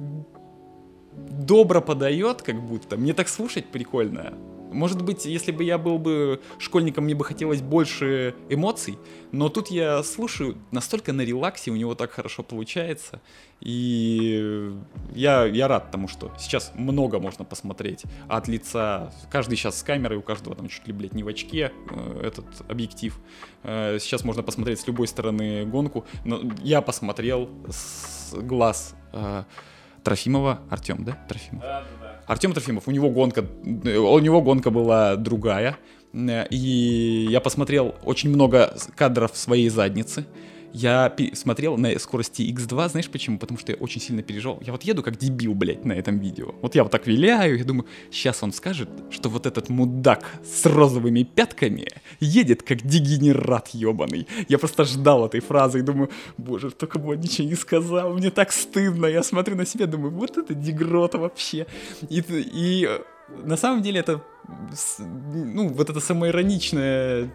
добро 1.14 1.80
подает, 1.80 2.42
как 2.42 2.60
будто. 2.60 2.96
Мне 2.96 3.14
так 3.14 3.28
слушать 3.28 3.66
прикольно. 3.66 4.34
Может 4.74 5.02
быть, 5.02 5.24
если 5.24 5.52
бы 5.52 5.62
я 5.62 5.78
был 5.78 5.98
бы 5.98 6.40
школьником, 6.58 7.04
мне 7.04 7.14
бы 7.14 7.24
хотелось 7.24 7.62
больше 7.62 8.34
эмоций, 8.48 8.98
но 9.30 9.48
тут 9.48 9.68
я 9.68 10.02
слушаю 10.02 10.58
настолько 10.72 11.12
на 11.12 11.22
релаксе, 11.22 11.70
у 11.70 11.76
него 11.76 11.94
так 11.94 12.10
хорошо 12.10 12.42
получается, 12.42 13.20
и 13.60 14.74
я, 15.14 15.44
я 15.44 15.68
рад 15.68 15.92
тому, 15.92 16.08
что 16.08 16.32
сейчас 16.38 16.72
много 16.74 17.20
можно 17.20 17.44
посмотреть 17.44 18.02
от 18.28 18.48
лица, 18.48 19.12
каждый 19.30 19.56
сейчас 19.56 19.78
с 19.78 19.82
камерой, 19.84 20.18
у 20.18 20.22
каждого 20.22 20.56
там 20.56 20.68
чуть 20.68 20.86
ли, 20.88 20.92
блядь, 20.92 21.14
не 21.14 21.22
в 21.22 21.28
очке 21.28 21.72
э, 21.90 22.20
этот 22.26 22.46
объектив, 22.68 23.16
э, 23.62 23.98
сейчас 24.00 24.24
можно 24.24 24.42
посмотреть 24.42 24.80
с 24.80 24.86
любой 24.88 25.06
стороны 25.06 25.64
гонку, 25.66 26.04
но 26.24 26.40
я 26.62 26.82
посмотрел 26.82 27.48
с 27.70 28.34
глаз 28.34 28.96
э, 29.12 29.44
Трофимова, 30.02 30.60
Артем, 30.68 31.04
да? 31.04 31.12
Трофимов. 31.28 31.62
Да, 31.62 31.80
да, 31.80 32.06
да. 32.06 32.13
Артем 32.26 32.52
Трофимов, 32.52 32.88
у 32.88 32.90
него 32.90 33.10
гонка, 33.10 33.44
у 33.64 34.18
него 34.18 34.40
гонка 34.40 34.70
была 34.70 35.16
другая, 35.16 35.76
и 36.12 37.26
я 37.30 37.40
посмотрел 37.40 37.94
очень 38.04 38.30
много 38.30 38.76
кадров 38.96 39.36
своей 39.36 39.68
задницы, 39.68 40.24
я 40.74 41.14
смотрел 41.34 41.76
на 41.76 41.96
скорости 42.00 42.42
X2, 42.42 42.88
знаешь 42.88 43.08
почему? 43.08 43.38
Потому 43.38 43.58
что 43.60 43.70
я 43.70 43.78
очень 43.78 44.00
сильно 44.00 44.22
переживал. 44.24 44.58
Я 44.60 44.72
вот 44.72 44.82
еду 44.82 45.04
как 45.04 45.16
дебил, 45.16 45.54
блядь, 45.54 45.84
на 45.84 45.92
этом 45.92 46.18
видео. 46.18 46.52
Вот 46.60 46.74
я 46.74 46.82
вот 46.82 46.90
так 46.90 47.06
виляю, 47.06 47.56
я 47.56 47.64
думаю, 47.64 47.86
сейчас 48.10 48.42
он 48.42 48.52
скажет, 48.52 48.88
что 49.10 49.28
вот 49.28 49.46
этот 49.46 49.68
мудак 49.68 50.24
с 50.44 50.66
розовыми 50.66 51.22
пятками 51.22 51.86
едет 52.18 52.64
как 52.64 52.82
дегенерат 52.82 53.68
ебаный. 53.68 54.26
Я 54.48 54.58
просто 54.58 54.84
ждал 54.84 55.26
этой 55.26 55.40
фразы 55.40 55.78
и 55.78 55.82
думаю, 55.82 56.10
боже, 56.38 56.72
только 56.72 56.98
бы 56.98 57.12
он 57.12 57.20
ничего 57.20 57.46
не 57.46 57.54
сказал, 57.54 58.12
мне 58.14 58.30
так 58.30 58.50
стыдно. 58.50 59.06
Я 59.06 59.22
смотрю 59.22 59.54
на 59.54 59.66
себя, 59.66 59.86
думаю, 59.86 60.10
вот 60.10 60.36
это 60.36 60.54
дегрот 60.54 61.14
вообще. 61.14 61.68
И, 62.08 62.20
и 62.28 62.88
на 63.28 63.56
самом 63.56 63.82
деле 63.82 64.00
это, 64.00 64.22
ну, 64.98 65.68
вот 65.68 65.90
эта 65.90 66.00
самоироничная 66.00 67.30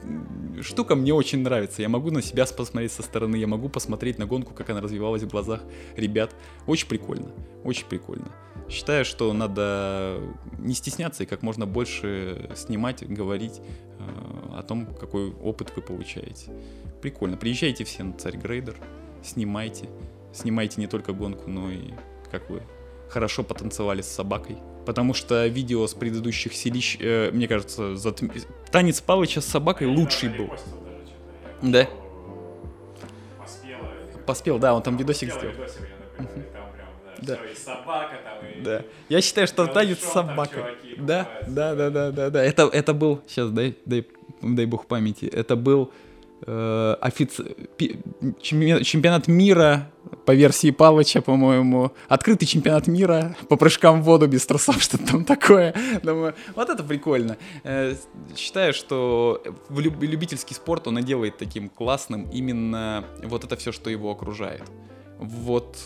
штука 0.62 0.96
мне 0.96 1.14
очень 1.14 1.42
нравится. 1.42 1.82
Я 1.82 1.90
могу 1.90 2.12
на 2.12 2.22
себя 2.22 2.46
посмотреть 2.46 2.92
со 2.92 3.04
стороны, 3.04 3.36
я 3.36 3.48
могу 3.48 3.70
посмотреть 3.70 4.20
на 4.20 4.26
гонку, 4.26 4.54
как 4.54 4.70
она 4.70 4.82
развивалась 4.82 5.24
в 5.24 5.28
глазах 5.28 5.62
ребят. 5.96 6.36
Очень 6.68 6.88
прикольно, 6.88 7.32
очень 7.64 7.88
прикольно. 7.88 8.28
Считаю, 8.70 9.04
что 9.04 9.34
надо 9.34 10.20
не 10.60 10.76
стесняться 10.76 11.24
и 11.24 11.26
как 11.26 11.42
можно 11.42 11.66
больше 11.66 12.52
снимать, 12.56 13.08
говорить 13.08 13.62
э, 13.98 14.58
о 14.58 14.62
том, 14.62 14.86
какой 14.86 15.32
опыт 15.32 15.74
вы 15.76 15.82
получаете. 15.82 16.52
Прикольно. 17.02 17.36
Приезжайте 17.36 17.84
все 17.84 18.04
на 18.04 18.14
Царь 18.14 18.38
Грейдер, 18.38 18.76
снимайте. 19.24 19.90
Снимайте 20.34 20.80
не 20.80 20.86
только 20.86 21.14
гонку, 21.14 21.50
но 21.50 21.72
и 21.72 21.94
как 22.30 22.48
вы 22.52 22.62
хорошо 23.10 23.44
потанцевали 23.44 24.04
с 24.04 24.08
собакой. 24.08 24.60
Потому 24.90 25.14
что 25.14 25.46
видео 25.46 25.86
с 25.86 25.94
предыдущих 25.94 26.52
селищ, 26.52 26.98
э, 27.00 27.30
мне 27.32 27.48
кажется, 27.48 27.96
затм... 27.96 28.32
танец 28.72 29.02
Палыча 29.02 29.40
с 29.40 29.46
собакой 29.46 29.86
лучший 29.86 30.30
был. 30.30 30.50
Да? 31.62 31.88
Поспел, 34.26 34.58
да, 34.58 34.74
он 34.74 34.82
там 34.82 34.98
видосик 34.98 35.32
сделал. 35.32 35.54
Да. 37.22 37.36
и 37.36 37.56
собака 37.56 38.16
там, 38.24 38.50
и... 38.50 38.62
Да. 38.62 38.82
Я 39.10 39.22
считаю, 39.22 39.46
что 39.46 39.68
танец 39.68 40.00
с 40.00 40.12
собакой. 40.12 40.64
Да, 40.98 41.30
да, 41.46 41.76
да, 41.76 41.92
да, 41.92 42.12
да, 42.12 42.30
да. 42.32 42.44
Это, 42.44 42.64
это 42.64 42.96
был, 42.96 43.22
сейчас 43.28 43.52
дай, 43.52 43.76
дай, 43.86 44.08
дай 44.42 44.66
бог 44.66 44.88
памяти, 44.88 45.26
это 45.26 45.56
был 45.56 45.92
э, 46.46 46.96
офици... 47.02 47.44
чемпионат 48.42 49.28
мира 49.28 49.92
по 50.26 50.34
версии 50.34 50.72
Палыча, 50.72 51.22
по-моему, 51.22 51.92
открытый 52.08 52.48
чемпионат 52.48 52.88
мира 52.88 53.36
по 53.48 53.56
прыжкам 53.56 54.02
в 54.02 54.06
воду 54.06 54.28
без 54.28 54.46
трусов, 54.46 54.82
что-то 54.82 55.06
там 55.06 55.26
такое. 55.26 55.74
Думаю, 56.04 56.36
вот 56.56 56.70
это 56.70 56.84
прикольно. 56.84 57.38
Э, 57.64 57.96
считаю, 58.36 58.74
что 58.74 59.44
любительский 59.70 60.54
спорт 60.54 60.88
он 60.88 61.00
и 61.00 61.04
делает 61.04 61.38
таким 61.38 61.70
классным 61.70 62.30
именно 62.32 63.06
вот 63.24 63.44
это 63.44 63.56
все, 63.56 63.72
что 63.72 63.90
его 63.90 64.12
окружает. 64.12 64.64
Вот 65.18 65.78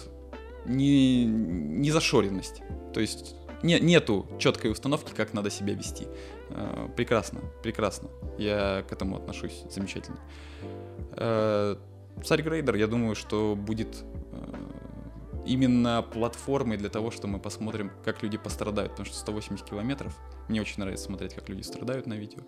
не, 0.65 1.25
не 1.25 1.91
зашоренность. 1.91 2.61
То 2.93 2.99
есть 2.99 3.35
не, 3.63 3.79
нету 3.79 4.27
четкой 4.39 4.71
установки, 4.71 5.13
как 5.15 5.33
надо 5.33 5.49
себя 5.49 5.73
вести. 5.73 6.05
Э, 6.49 6.89
прекрасно, 6.95 7.41
прекрасно. 7.63 8.09
Я 8.37 8.83
к 8.87 8.91
этому 8.91 9.15
отношусь 9.17 9.63
замечательно. 9.69 10.19
Э, 11.13 11.77
Царь 12.23 12.41
Грейдер, 12.41 12.75
я 12.75 12.87
думаю, 12.87 13.15
что 13.15 13.55
будет 13.55 14.03
э, 14.31 15.43
именно 15.45 16.03
платформой 16.03 16.77
для 16.77 16.89
того, 16.89 17.09
что 17.09 17.27
мы 17.27 17.39
посмотрим, 17.39 17.91
как 18.03 18.21
люди 18.21 18.37
пострадают. 18.37 18.91
Потому 18.91 19.05
что 19.07 19.15
180 19.15 19.67
километров, 19.67 20.13
мне 20.49 20.61
очень 20.61 20.79
нравится 20.79 21.05
смотреть, 21.05 21.33
как 21.33 21.49
люди 21.49 21.61
страдают 21.61 22.05
на 22.05 22.13
видео. 22.13 22.41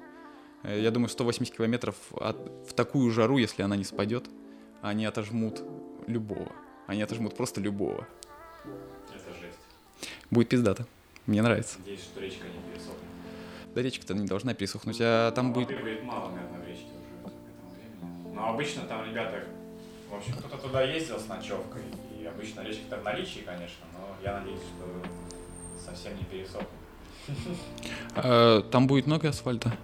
Я 0.64 0.92
думаю, 0.92 1.10
180 1.10 1.56
километров 1.56 1.96
от, 2.20 2.38
в 2.68 2.74
такую 2.74 3.12
жару, 3.12 3.38
если 3.38 3.62
она 3.62 3.76
не 3.76 3.84
спадет, 3.84 4.26
они 4.82 5.06
отожмут 5.06 5.64
любого. 6.08 6.52
Они 6.88 7.02
отожмут 7.02 7.36
просто 7.36 7.62
любого. 7.62 8.08
Это 9.14 9.40
жесть. 9.40 9.60
Будет 10.32 10.50
пиздато. 10.50 10.88
Мне 11.26 11.42
нравится. 11.42 11.80
Надеюсь, 11.80 12.04
что 12.04 12.20
речка 12.20 12.46
не 12.46 12.72
пересохнет. 12.72 13.02
Да 13.74 13.82
речка-то 13.82 14.14
не 14.14 14.28
должна 14.28 14.54
пересохнуть, 14.54 14.98
а 15.02 15.32
там 15.32 15.48
ну, 15.48 15.54
будет... 15.54 15.70
Воды 15.70 15.82
будет 15.82 16.04
мало, 16.04 16.32
наверное, 16.32 16.62
в 16.62 16.68
речке 16.68 16.86
уже 16.96 17.10
к 17.10 17.28
этому 17.28 17.72
времени. 17.72 18.36
Но 18.36 18.50
обычно 18.50 18.84
там 18.84 19.06
ребята, 19.06 19.44
в 20.10 20.16
общем, 20.16 20.34
кто-то 20.34 20.58
туда 20.58 20.84
ездил 20.84 21.20
с 21.20 21.28
ночевкой, 21.28 21.82
и 22.18 22.26
обычно 22.26 22.62
речка-то 22.62 22.98
в 22.98 23.04
наличии, 23.04 23.40
конечно, 23.40 23.86
но 23.94 24.16
я 24.24 24.40
надеюсь, 24.40 24.62
что 24.62 25.82
совсем 25.84 26.16
не 26.18 26.24
пересохнет. 26.24 26.70
А, 28.16 28.62
там 28.62 28.88
будет 28.88 29.08
много 29.08 29.30
асфальта? 29.30 29.76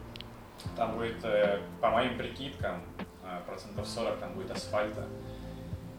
Там 0.77 0.95
будет, 0.95 1.23
э, 1.23 1.59
по 1.81 1.89
моим 1.89 2.17
прикидкам, 2.17 2.81
э, 3.25 3.41
процентов 3.45 3.87
40 3.87 4.19
там 4.19 4.33
будет 4.33 4.51
асфальта. 4.51 5.05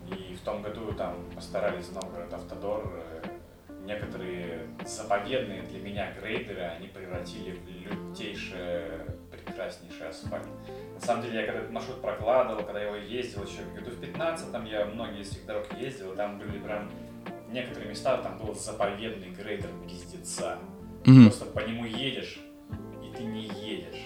И 0.09 0.35
в 0.35 0.41
том 0.41 0.63
году 0.63 0.93
там 0.93 1.17
постарались 1.35 1.91
Новгород 1.91 2.33
Автодор 2.33 2.85
э, 2.87 3.32
некоторые 3.85 4.67
заповедные 4.85 5.63
для 5.63 5.81
меня 5.81 6.13
грейдеры 6.13 6.63
они 6.63 6.89
превратили 6.89 7.53
в 7.53 7.67
лютейшее, 7.69 9.07
прекраснейший 9.31 10.09
асфальт. 10.09 10.47
На 10.95 11.01
самом 11.01 11.23
деле, 11.23 11.41
я 11.41 11.47
когда 11.47 11.61
этот 11.61 11.73
маршрут 11.73 12.01
прокладывал, 12.01 12.63
когда 12.63 12.81
я 12.81 12.87
его 12.87 12.97
ездил 12.97 13.45
еще 13.45 13.63
году 13.75 13.91
в 13.91 14.01
15 14.01 14.53
там 14.53 14.65
я 14.65 14.85
многие 14.87 15.23
из 15.23 15.33
этих 15.33 15.47
дорог 15.47 15.67
ездил, 15.75 16.15
там 16.15 16.39
были 16.39 16.59
прям 16.59 16.91
некоторые 17.49 17.91
места, 17.91 18.19
там 18.19 18.39
был 18.39 18.55
заповедный 18.55 19.31
грейдер 19.31 19.71
пиздеца. 19.87 20.59
Mm-hmm. 21.05 21.25
Просто 21.25 21.45
по 21.47 21.61
нему 21.61 21.85
едешь, 21.85 22.41
и 23.03 23.17
ты 23.17 23.25
не 23.25 23.47
едешь. 23.47 24.01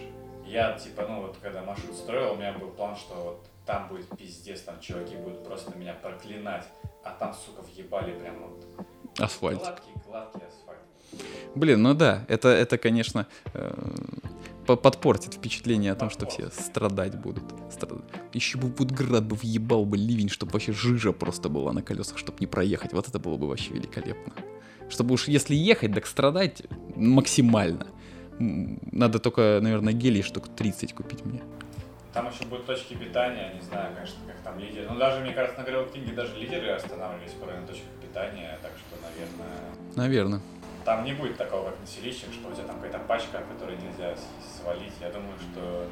Я, 0.47 0.79
типа, 0.79 1.03
ну 1.09 1.23
вот, 1.23 1.37
когда 1.43 1.63
маршрут 1.63 1.97
строил, 1.97 2.33
у 2.33 2.37
меня 2.37 2.53
был 2.53 2.71
план, 2.71 2.97
что 2.97 3.15
вот 3.15 3.47
там 3.67 3.89
будет 3.89 4.09
пиздец, 4.17 4.61
там 4.61 4.81
чуваки 4.81 5.17
будут 5.17 5.45
просто 5.45 5.77
меня 5.77 5.93
проклинать, 5.95 6.65
а 7.05 7.11
там, 7.11 7.35
сука, 7.35 7.63
въебали 7.63 8.19
прям 8.19 8.43
вот 8.43 8.65
Асфальт. 9.19 9.61
Гладкий, 9.61 9.93
гладкий 10.07 10.43
асфальт. 10.43 10.81
Блин, 11.55 11.83
ну 11.83 11.95
да, 11.95 12.25
это, 12.29 12.49
это 12.49 12.77
конечно, 12.79 13.27
э, 13.55 13.73
подпортит 14.67 15.35
впечатление 15.35 15.93
о 15.93 15.95
том, 15.95 16.11
что 16.11 16.27
все 16.27 16.51
страдать 16.51 17.19
будут. 17.19 17.45
Еще 18.33 18.59
бы 18.59 18.69
Будград 18.69 19.25
бы 19.25 19.37
въебал 19.37 19.85
бы 19.85 19.97
ливень, 19.97 20.29
чтобы 20.29 20.53
вообще 20.53 20.73
жижа 20.73 21.13
просто 21.13 21.49
была 21.49 21.73
на 21.73 21.83
колесах, 21.83 22.19
чтобы 22.19 22.39
не 22.41 22.47
проехать. 22.47 22.93
Вот 22.93 23.09
это 23.09 23.19
было 23.19 23.37
бы 23.37 23.49
вообще 23.49 23.73
великолепно. 23.73 24.33
Чтобы 24.89 25.15
уж 25.15 25.29
если 25.29 25.55
ехать, 25.55 25.95
так 25.95 26.07
страдать 26.07 26.63
максимально. 26.97 27.87
Надо 28.39 29.19
только, 29.19 29.61
наверное, 29.63 29.93
гелий 29.93 30.23
штук 30.23 30.49
30 30.55 30.93
купить 30.93 31.25
мне. 31.25 31.43
Там 32.17 32.31
еще 32.33 32.47
будут 32.47 32.65
точки 32.65 32.95
питания, 32.95 33.53
не 33.53 33.61
знаю, 33.61 33.95
конечно, 33.95 34.17
как 34.27 34.37
там 34.39 34.59
лидеры. 34.59 34.89
Ну, 34.89 34.99
даже, 34.99 35.21
мне 35.21 35.35
кажется, 35.35 35.61
на 35.61 35.67
Gravel 35.67 35.93
King 35.93 36.15
даже 36.15 36.35
лидеры 36.37 36.71
останавливались 36.71 37.33
порой 37.33 37.61
на 37.61 37.67
точках 37.67 37.91
питания, 38.01 38.59
так 38.63 38.73
что, 38.79 38.97
наверное... 39.03 39.95
Наверное. 39.97 40.41
Там 40.87 41.05
не 41.05 41.13
будет 41.13 41.37
такого, 41.37 41.69
как 41.69 41.79
на 41.79 41.87
селищах, 41.87 42.33
что 42.33 42.49
у 42.49 42.53
тебя 42.53 42.65
там 42.65 42.77
какая-то 42.77 43.01
пачка, 43.01 43.43
которую 43.53 43.77
нельзя 43.83 44.15
свалить. 44.59 44.95
Я 44.99 45.11
думаю, 45.11 45.35
что 45.39 45.89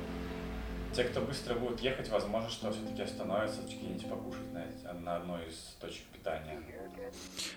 те, 0.95 1.05
кто 1.05 1.20
быстро 1.20 1.57
будет 1.57 1.81
ехать, 1.81 2.09
возможно, 2.09 2.49
что 2.49 2.72
все-таки 2.72 3.03
остановятся 3.03 3.61
где-нибудь 3.61 4.09
покушать 4.09 4.51
на, 4.55 4.93
на 4.95 5.16
одной 5.16 5.41
из 5.47 5.77
точек 5.79 6.05
питания. 6.07 6.59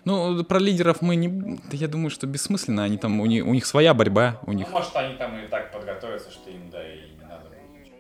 Ну, 0.04 0.44
про 0.44 0.60
лидеров 0.60 1.02
мы 1.02 1.16
не... 1.16 1.30
Да 1.30 1.78
я 1.78 1.88
думаю, 1.88 2.10
что 2.10 2.28
бессмысленно. 2.28 2.84
Они 2.84 2.98
там, 2.98 3.22
у 3.22 3.26
них, 3.28 3.46
у 3.46 3.54
них 3.54 3.66
своя 3.66 3.94
борьба. 3.94 4.42
У 4.44 4.52
них... 4.52 4.68
Ну, 4.68 4.74
может, 4.74 4.94
они 4.98 5.16
там 5.16 5.38
и 5.38 5.48
так 5.48 5.72
подготовятся, 5.72 6.32
что 6.32 6.50
им, 6.50 6.70
да, 6.70 6.86
и 6.86 7.07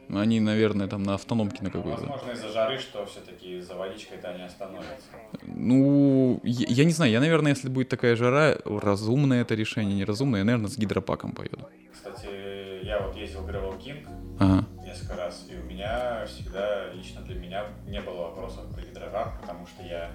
они, 0.10 0.40
наверное, 0.40 0.88
там 0.88 1.04
на 1.04 1.16
автономке 1.16 1.60
на 1.62 1.70
какой-то. 1.70 2.02
Возможно, 2.02 2.32
из-за 2.32 2.50
жары, 2.50 2.80
что 2.80 3.06
все-таки 3.06 3.60
за 3.60 3.76
водичкой-то 3.76 4.30
они 4.30 4.44
остановятся. 4.44 5.08
Ну, 5.44 6.40
я, 6.44 6.68
я 6.70 6.86
не 6.86 6.92
знаю, 6.92 7.12
я, 7.12 7.20
наверное, 7.20 7.52
если 7.52 7.70
будет 7.70 7.90
такая 7.90 8.16
жара, 8.16 8.58
разумное 8.66 9.42
это 9.42 9.56
решение, 9.56 9.96
неразумное, 9.96 10.40
я, 10.40 10.46
наверное, 10.46 10.70
с 10.70 10.78
гидропаком 10.78 11.34
поеду. 11.34 11.68
Кстати, 11.92 12.86
я 12.86 13.02
вот 13.02 13.16
ездил 13.18 13.42
в 13.42 13.50
Gravel 13.50 13.78
King 13.80 14.08
ага. 14.40 14.66
несколько 14.86 15.16
раз, 15.16 15.46
и 15.52 15.56
у 15.56 15.64
меня 15.64 16.26
всегда, 16.26 16.92
лично 16.94 17.22
для 17.22 17.36
меня, 17.36 17.66
не 17.86 18.00
было 18.02 18.30
вопросов 18.30 18.74
про 18.74 18.82
гидропак, 18.82 19.42
потому 19.42 19.68
что 19.68 19.84
я 19.84 20.12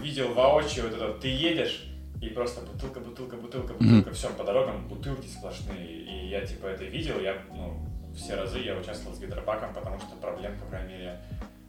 видел 0.00 0.32
воочию 0.34 0.88
вот 0.88 0.94
это, 0.94 1.12
ты 1.20 1.28
едешь, 1.28 1.88
и 2.20 2.28
просто 2.28 2.60
бутылка, 2.64 3.00
бутылка, 3.00 3.36
бутылка, 3.36 3.74
бутылка, 3.74 4.10
mm-hmm. 4.10 4.14
все 4.14 4.30
по 4.30 4.44
дорогам 4.44 4.88
бутылки 4.88 5.26
сплошные, 5.26 5.86
и 5.86 6.28
я 6.28 6.44
типа 6.46 6.66
это 6.66 6.84
видел, 6.84 7.20
я, 7.20 7.36
ну, 7.50 7.84
все 8.14 8.34
разы 8.34 8.58
я 8.58 8.76
участвовал 8.76 9.16
с 9.16 9.20
гидропаком, 9.20 9.72
потому 9.74 9.98
что 9.98 10.16
проблем, 10.16 10.58
по 10.58 10.66
крайней 10.66 10.94
мере, 10.94 11.20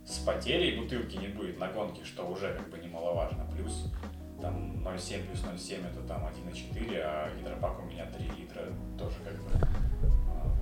с 0.05 0.17
потерей 0.19 0.79
бутылки 0.79 1.15
не 1.17 1.29
будет 1.29 1.59
на 1.59 1.67
гонке, 1.69 2.03
что 2.03 2.23
уже 2.23 2.53
как 2.53 2.69
бы 2.69 2.77
немаловажно. 2.77 3.47
Плюс 3.55 3.91
там 4.41 4.83
0,7 4.85 5.25
плюс 5.27 5.41
0,7 5.43 5.89
это 5.89 6.07
там 6.07 6.25
1,4, 6.25 6.99
а 7.01 7.29
гидропак 7.39 7.79
у 7.79 7.85
меня 7.85 8.05
3 8.05 8.25
литра 8.37 8.61
тоже 8.97 9.15
как 9.23 9.35
бы 9.35 9.49
а. 9.53 10.53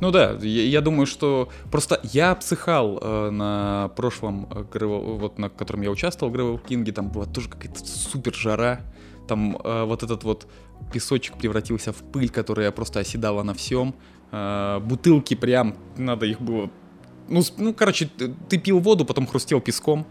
Ну 0.00 0.10
да, 0.10 0.32
я, 0.42 0.62
я 0.64 0.80
думаю, 0.82 1.06
что 1.06 1.48
просто 1.70 1.98
я 2.02 2.32
обсыхал 2.32 2.98
э, 3.00 3.30
на 3.30 3.90
прошлом, 3.96 4.46
э, 4.50 4.84
вот 4.84 5.38
на 5.38 5.48
котором 5.48 5.82
я 5.82 5.90
участвовал, 5.90 6.30
в 6.32 6.36
Gravel 6.36 6.62
King, 6.62 6.90
там 6.92 7.08
была 7.08 7.24
тоже 7.24 7.48
какая-то 7.48 7.84
супер 7.84 8.34
жара, 8.34 8.80
там 9.26 9.56
э, 9.56 9.84
вот 9.84 10.02
этот 10.02 10.24
вот 10.24 10.46
песочек 10.92 11.38
превратился 11.38 11.92
в 11.92 12.02
пыль, 12.12 12.28
которая 12.28 12.70
просто 12.72 13.00
оседала 13.00 13.42
на 13.42 13.54
всем, 13.54 13.94
э, 14.32 14.80
бутылки 14.80 15.34
прям, 15.34 15.76
надо 15.96 16.26
их 16.26 16.40
было... 16.40 16.70
Ну, 17.28 17.42
ну, 17.58 17.74
короче, 17.74 18.08
ты, 18.48 18.58
пил 18.58 18.78
воду, 18.78 19.04
потом 19.04 19.26
хрустел 19.26 19.60
песком, 19.60 20.06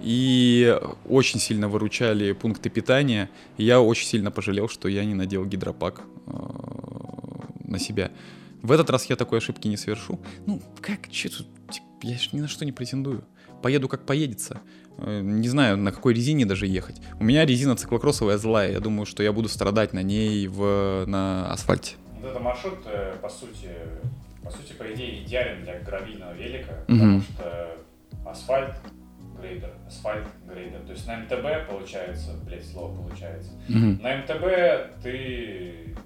и 0.00 0.78
очень 1.08 1.40
сильно 1.40 1.68
выручали 1.68 2.32
пункты 2.32 2.70
питания. 2.70 3.30
И 3.56 3.64
я 3.64 3.80
очень 3.80 4.06
сильно 4.06 4.30
пожалел, 4.30 4.68
что 4.68 4.88
я 4.88 5.04
не 5.04 5.14
надел 5.14 5.44
гидропак 5.44 6.02
э, 6.26 6.32
на 7.64 7.78
себя. 7.78 8.10
В 8.62 8.72
этот 8.72 8.90
раз 8.90 9.06
я 9.06 9.16
такой 9.16 9.38
ошибки 9.38 9.68
не 9.68 9.76
совершу. 9.76 10.20
Ну, 10.46 10.60
как, 10.80 11.10
че 11.10 11.28
тут, 11.28 11.46
я 12.02 12.18
же 12.18 12.30
ни 12.32 12.40
на 12.40 12.48
что 12.48 12.64
не 12.64 12.72
претендую. 12.72 13.24
Поеду 13.62 13.88
как 13.88 14.06
поедется. 14.06 14.60
Э, 14.98 15.20
не 15.22 15.48
знаю, 15.48 15.76
на 15.76 15.92
какой 15.92 16.14
резине 16.14 16.46
даже 16.46 16.66
ехать. 16.66 16.96
У 17.18 17.24
меня 17.24 17.44
резина 17.44 17.76
циклокроссовая 17.76 18.38
злая. 18.38 18.72
Я 18.72 18.80
думаю, 18.80 19.06
что 19.06 19.22
я 19.22 19.32
буду 19.32 19.48
страдать 19.48 19.92
на 19.92 20.02
ней 20.02 20.46
в, 20.46 21.04
на 21.06 21.52
асфальте. 21.52 21.96
Вот 22.20 22.30
этот 22.30 22.42
маршрут, 22.42 22.80
э, 22.84 23.16
по 23.20 23.28
сути, 23.28 23.70
по 24.44 24.50
сути, 24.50 24.72
по 24.74 24.92
идее, 24.92 25.24
идеален 25.24 25.62
для 25.64 25.80
гравийного 25.80 26.32
велика, 26.32 26.72
угу. 26.86 26.92
потому 26.92 27.20
что 27.22 27.76
асфальт, 28.26 28.74
грейдер, 29.40 29.72
асфальт, 29.86 30.26
грейдер. 30.46 30.80
То 30.80 30.92
есть 30.92 31.06
на 31.06 31.16
МТБ 31.18 31.68
получается, 31.68 32.34
блять, 32.44 32.66
слово 32.66 32.94
получается. 32.94 33.52
Угу. 33.68 34.02
На 34.02 34.18
МТБ 34.18 35.02
ты 35.02 35.96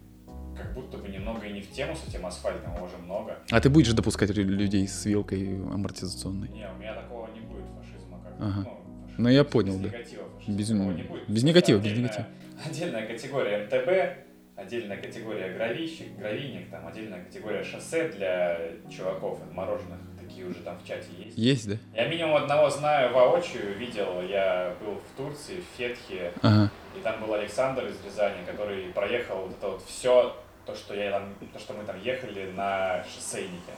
как 0.57 0.73
будто 0.75 0.99
бы 0.99 1.09
немного 1.09 1.47
и 1.47 1.53
не 1.53 1.61
в 1.61 1.71
тему 1.71 1.95
с 1.97 2.09
этим 2.09 2.27
асфальтом, 2.27 2.81
уже 2.83 2.97
много. 2.99 3.39
А 3.51 3.61
ты 3.61 3.69
будешь 3.69 3.93
допускать 3.93 4.31
людей 4.31 4.87
с 4.87 5.05
вилкой 5.05 5.57
амортизационной? 5.57 6.49
Не, 6.49 6.69
у 6.71 6.79
меня 6.79 6.95
такого 6.95 7.29
не 7.35 7.41
будет 7.41 7.65
фашизма, 7.77 8.21
как 8.23 8.35
ага. 8.39 8.61
ну, 8.61 9.03
фашизм, 9.03 9.23
ну 9.23 9.29
я 9.29 9.45
понял, 9.45 9.79
без 9.79 9.91
да. 9.91 9.99
Негатива, 9.99 10.25
без, 10.47 10.71
не 10.71 11.03
будет. 11.03 11.29
без 11.29 11.43
негатива, 11.43 11.79
без 11.81 11.99
негатива. 11.99 12.27
Отдельная 12.65 13.07
категория 13.07 13.65
МТБ, 13.65 14.34
отдельная 14.57 14.97
категория 14.97 15.53
гравийщик, 15.55 16.17
гравийник, 16.17 16.71
там 16.71 16.87
отдельная 16.87 17.25
категория 17.25 17.65
шоссе 17.65 18.09
для 18.09 18.59
чуваков 18.91 19.43
отмороженных, 19.43 19.99
такие 20.21 20.47
уже 20.47 20.61
там 20.61 20.79
в 20.79 20.87
чате 20.87 21.09
есть. 21.19 21.37
Есть, 21.37 21.69
да? 21.69 21.77
Я 21.95 22.09
минимум 22.09 22.37
одного 22.37 22.71
знаю 22.71 23.13
воочию, 23.13 23.77
видел, 23.77 24.23
я 24.23 24.75
был 24.81 24.95
в 24.95 25.17
Турции, 25.17 25.61
в 25.61 25.77
Фетхе, 25.77 26.33
ага. 26.43 26.71
и 26.97 27.01
там 27.01 27.21
был 27.21 27.35
Александр 27.35 27.87
из 27.87 28.05
Рязани, 28.05 28.45
который 28.47 28.93
проехал 28.93 29.43
вот 29.43 29.53
это 29.53 29.69
вот 29.69 29.83
все, 29.87 30.37
то, 30.65 30.75
что 30.75 30.95
я 30.95 31.11
там, 31.11 31.35
то, 31.53 31.59
что 31.59 31.75
мы 31.75 31.85
там 31.85 32.01
ехали 32.01 32.51
на 32.53 33.05
шоссейнике. 33.05 33.73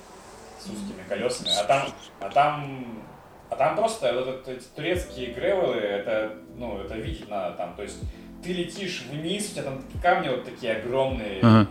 с 0.58 0.70
узкими 0.70 1.02
колесами. 1.08 1.50
А 1.58 1.64
там, 1.64 1.88
а 2.20 2.28
там, 2.30 3.02
а 3.50 3.56
там 3.56 3.76
просто 3.76 4.12
вот 4.12 4.28
это, 4.28 4.52
эти 4.52 4.64
турецкие 4.74 5.32
гревелы, 5.32 5.76
это, 5.76 6.36
ну, 6.56 6.80
это 6.80 6.94
видеть 6.94 7.28
надо 7.28 7.56
там. 7.56 7.74
То 7.76 7.82
есть 7.82 7.98
ты 8.46 8.52
летишь 8.52 9.04
вниз, 9.10 9.50
у 9.50 9.54
тебя 9.54 9.62
там 9.64 9.82
камни 10.00 10.28
вот 10.28 10.44
такие 10.44 10.76
огромные. 10.76 11.40
Ага. 11.42 11.68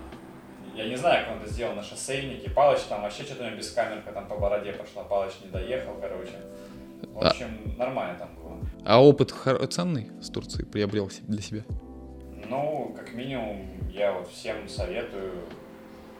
Я 0.75 0.89
не 0.89 0.97
знаю, 0.97 1.25
как 1.25 1.35
он 1.37 1.41
это 1.41 1.51
сделал 1.51 1.73
на 1.73 1.81
шоссейнике. 1.81 2.49
Палыч 2.49 2.81
там 2.89 3.01
вообще 3.01 3.23
что-то 3.23 3.43
у 3.43 3.47
него 3.47 3.55
без 3.55 3.71
камерка 3.71 4.11
там 4.11 4.27
по 4.27 4.35
бороде 4.35 4.73
пошла. 4.73 5.03
Палыч 5.03 5.31
не 5.43 5.49
доехал, 5.49 5.93
короче. 6.01 6.33
В 7.13 7.23
А- 7.23 7.29
общем, 7.29 7.75
нормально 7.77 8.19
там 8.19 8.35
было. 8.35 8.57
А 8.85 9.01
опыт 9.01 9.33
ценный 9.69 10.09
с 10.21 10.29
Турцией 10.29 10.65
приобрел 10.65 11.09
для 11.21 11.41
себя? 11.41 11.61
Ну, 12.49 12.93
как 12.95 13.13
минимум, 13.13 13.65
я 13.89 14.11
вот 14.11 14.27
всем 14.29 14.67
советую 14.67 15.31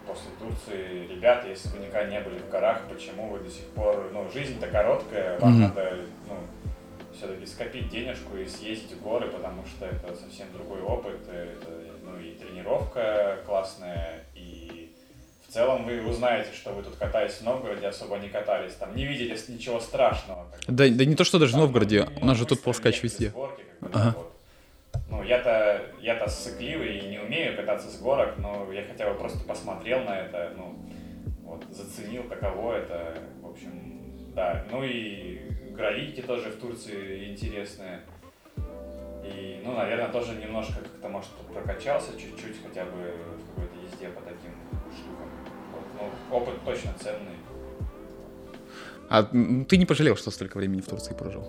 после 0.08 0.30
Турции, 0.39 1.08
ребята, 1.14 1.49
если 1.49 1.68
вы 1.70 1.80
никогда 1.80 2.06
не 2.06 2.20
были 2.22 2.38
в 2.38 2.49
горах, 2.49 2.84
почему 2.88 3.28
вы 3.28 3.39
до 3.39 3.49
сих 3.49 3.66
пор, 3.72 4.10
ну, 4.14 4.26
жизнь-то 4.34 4.68
короткая, 4.68 5.38
вам 5.39 5.51
Мгм. 5.51 5.62
надо, 5.64 5.97
ну, 6.30 6.64
все-таки 7.18 7.45
скопить 7.45 7.89
денежку 7.89 8.38
и 8.38 8.45
съездить 8.45 8.93
в 8.93 9.01
горы, 9.01 9.28
потому 9.28 9.66
что 9.66 9.86
это 9.86 10.16
совсем 10.16 10.47
другой 10.53 10.82
опыт, 10.82 11.20
это, 11.28 11.82
ну, 12.03 12.20
и 12.20 12.32
тренировка 12.32 13.39
классная, 13.45 14.24
и 14.36 14.93
в 15.47 15.53
целом 15.53 15.86
вы 15.86 16.05
узнаете, 16.05 16.49
что 16.53 16.72
вы 16.72 16.84
тут 16.84 16.95
катались 16.95 17.34
в 17.36 17.41
Новгороде, 17.43 17.88
особо 17.88 18.18
не 18.18 18.30
катались, 18.30 18.74
там, 18.74 18.95
не 18.95 19.05
видели 19.05 19.38
ничего 19.47 19.80
страшного. 19.80 20.45
Да, 20.68 20.88
да 20.89 21.05
не 21.05 21.16
то, 21.16 21.24
что 21.24 21.39
даже 21.39 21.51
в 21.51 21.55
там, 21.55 21.61
Новгороде, 21.61 22.05
ну, 22.16 22.22
у 22.22 22.26
нас 22.26 22.38
же 22.38 22.45
тут 22.45 22.61
плоскач 22.61 22.95
ехали 22.95 23.09
везде. 23.11 23.30
с 23.30 23.34
горки, 23.34 23.63
как 23.80 23.89
бы, 23.89 23.93
да, 23.93 24.01
Ага. 24.01 24.16
вот. 24.18 24.32
Ну, 25.09 25.24
я-то, 25.24 25.82
я-то 26.01 26.30
сыкливый 26.30 26.97
и 26.99 27.07
не 27.07 27.20
умею 27.20 27.55
кататься 27.55 27.89
с 27.89 27.99
горок, 27.99 28.38
но 28.38 28.72
я 28.72 28.84
хотя 28.84 29.09
бы 29.11 29.18
просто 29.20 29.39
посмотрел 29.39 30.03
на 30.03 30.20
это, 30.22 30.53
ну, 30.57 30.76
вот, 31.43 31.63
заценил, 31.72 32.24
каково 32.24 32.74
это, 32.78 33.18
в 33.41 33.49
общем, 33.49 34.01
да. 34.36 34.66
Ну 34.72 34.84
и 34.84 35.39
гравики 35.76 36.21
тоже 36.21 36.49
в 36.49 36.59
Турции 36.59 37.32
интересные. 37.32 38.01
И, 39.23 39.61
ну, 39.63 39.73
наверное, 39.73 40.09
тоже 40.09 40.36
немножко 40.36 40.73
как-то, 40.73 41.09
может, 41.09 41.30
прокачался 41.53 42.11
чуть-чуть 42.13 42.57
хотя 42.63 42.86
бы 42.86 42.91
в 42.91 43.49
какой-то 43.49 43.76
езде 43.84 44.09
по 44.09 44.21
таким 44.21 44.51
штукам. 44.93 45.30
Вот. 45.73 46.11
Ну, 46.30 46.38
опыт 46.38 46.53
точно 46.63 46.93
ценный. 46.99 47.38
А 49.09 49.23
ты 49.23 49.78
не 49.78 49.86
пожалел, 49.86 50.15
что 50.15 50.32
столько 50.32 50.57
времени 50.57 50.82
в 50.82 50.88
Турции 50.88 51.13
прожил? 51.13 51.47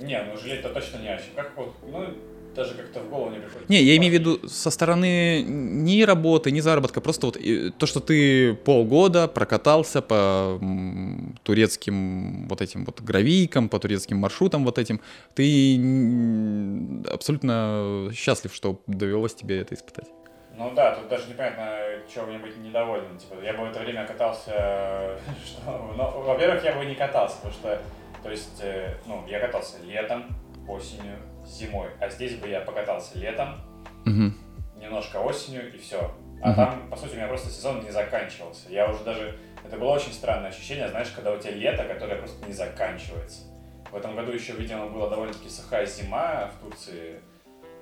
Не, 0.00 0.22
ну 0.22 0.36
жалеть-то 0.36 0.70
точно 0.70 0.98
не 0.98 1.08
о 1.08 1.16
чем. 1.16 1.34
Как 1.34 1.56
вот, 1.56 1.74
ну, 1.82 2.14
даже 2.58 2.74
как-то 2.74 3.00
в 3.00 3.08
голову 3.08 3.30
не 3.30 3.38
приходит. 3.38 3.68
Не, 3.68 3.80
я 3.82 3.96
имею 3.96 4.10
в 4.10 4.14
виду 4.14 4.48
со 4.48 4.70
стороны 4.70 5.42
ни 5.42 6.02
работы, 6.02 6.50
ни 6.50 6.60
заработка, 6.60 7.00
просто 7.00 7.26
вот 7.26 7.36
э, 7.36 7.70
то, 7.70 7.86
что 7.86 8.00
ты 8.00 8.54
полгода 8.54 9.28
прокатался 9.28 10.02
по 10.02 10.58
турецким 11.44 12.48
вот 12.48 12.60
этим 12.60 12.84
вот 12.84 13.00
гравийкам, 13.00 13.68
по 13.68 13.78
турецким 13.78 14.18
маршрутам 14.18 14.64
вот 14.64 14.78
этим, 14.78 15.00
ты 15.34 15.76
абсолютно 17.10 18.10
счастлив, 18.12 18.52
что 18.52 18.82
довелось 18.86 19.34
тебе 19.34 19.60
это 19.60 19.74
испытать. 19.74 20.08
Ну 20.56 20.72
да, 20.74 20.96
тут 20.96 21.08
даже 21.08 21.28
непонятно, 21.28 21.78
чего 22.12 22.26
мне 22.26 22.38
быть 22.38 22.56
недоволен. 22.56 23.16
Типа, 23.18 23.34
я 23.44 23.52
бы 23.52 23.66
в 23.66 23.70
это 23.70 23.78
время 23.78 24.04
катался, 24.04 25.16
что, 25.46 25.94
ну, 25.96 26.22
во-первых, 26.22 26.64
я 26.64 26.74
бы 26.74 26.84
не 26.84 26.96
катался, 26.96 27.36
потому 27.36 27.54
что, 27.54 27.80
то 28.24 28.30
есть, 28.30 28.60
э, 28.60 28.96
ну, 29.06 29.24
я 29.28 29.38
катался 29.38 29.76
летом, 29.84 30.24
осенью, 30.66 31.16
зимой, 31.48 31.88
а 32.00 32.08
здесь 32.08 32.36
бы 32.36 32.48
я 32.48 32.60
покатался 32.60 33.18
летом, 33.18 33.56
Мгм. 34.04 34.34
немножко 34.76 35.16
осенью 35.18 35.74
и 35.74 35.78
все. 35.78 36.10
А 36.42 36.48
Мгм. 36.48 36.56
там, 36.56 36.90
по 36.90 36.96
сути, 36.96 37.12
у 37.14 37.16
меня 37.16 37.26
просто 37.26 37.50
сезон 37.50 37.82
не 37.82 37.90
заканчивался. 37.90 38.68
Я 38.70 38.88
уже 38.90 39.02
даже... 39.04 39.36
Это 39.64 39.76
было 39.76 39.90
очень 39.90 40.12
странное 40.12 40.50
ощущение, 40.50 40.88
знаешь, 40.88 41.10
когда 41.10 41.32
у 41.32 41.38
тебя 41.38 41.50
лето, 41.52 41.84
которое 41.84 42.16
просто 42.16 42.46
не 42.46 42.52
заканчивается. 42.52 43.42
В 43.90 43.96
этом 43.96 44.14
году 44.14 44.32
еще, 44.32 44.52
видимо, 44.52 44.86
была 44.86 45.08
довольно-таки 45.08 45.48
сухая 45.48 45.84
зима 45.86 46.50
в 46.54 46.62
Турции. 46.64 47.20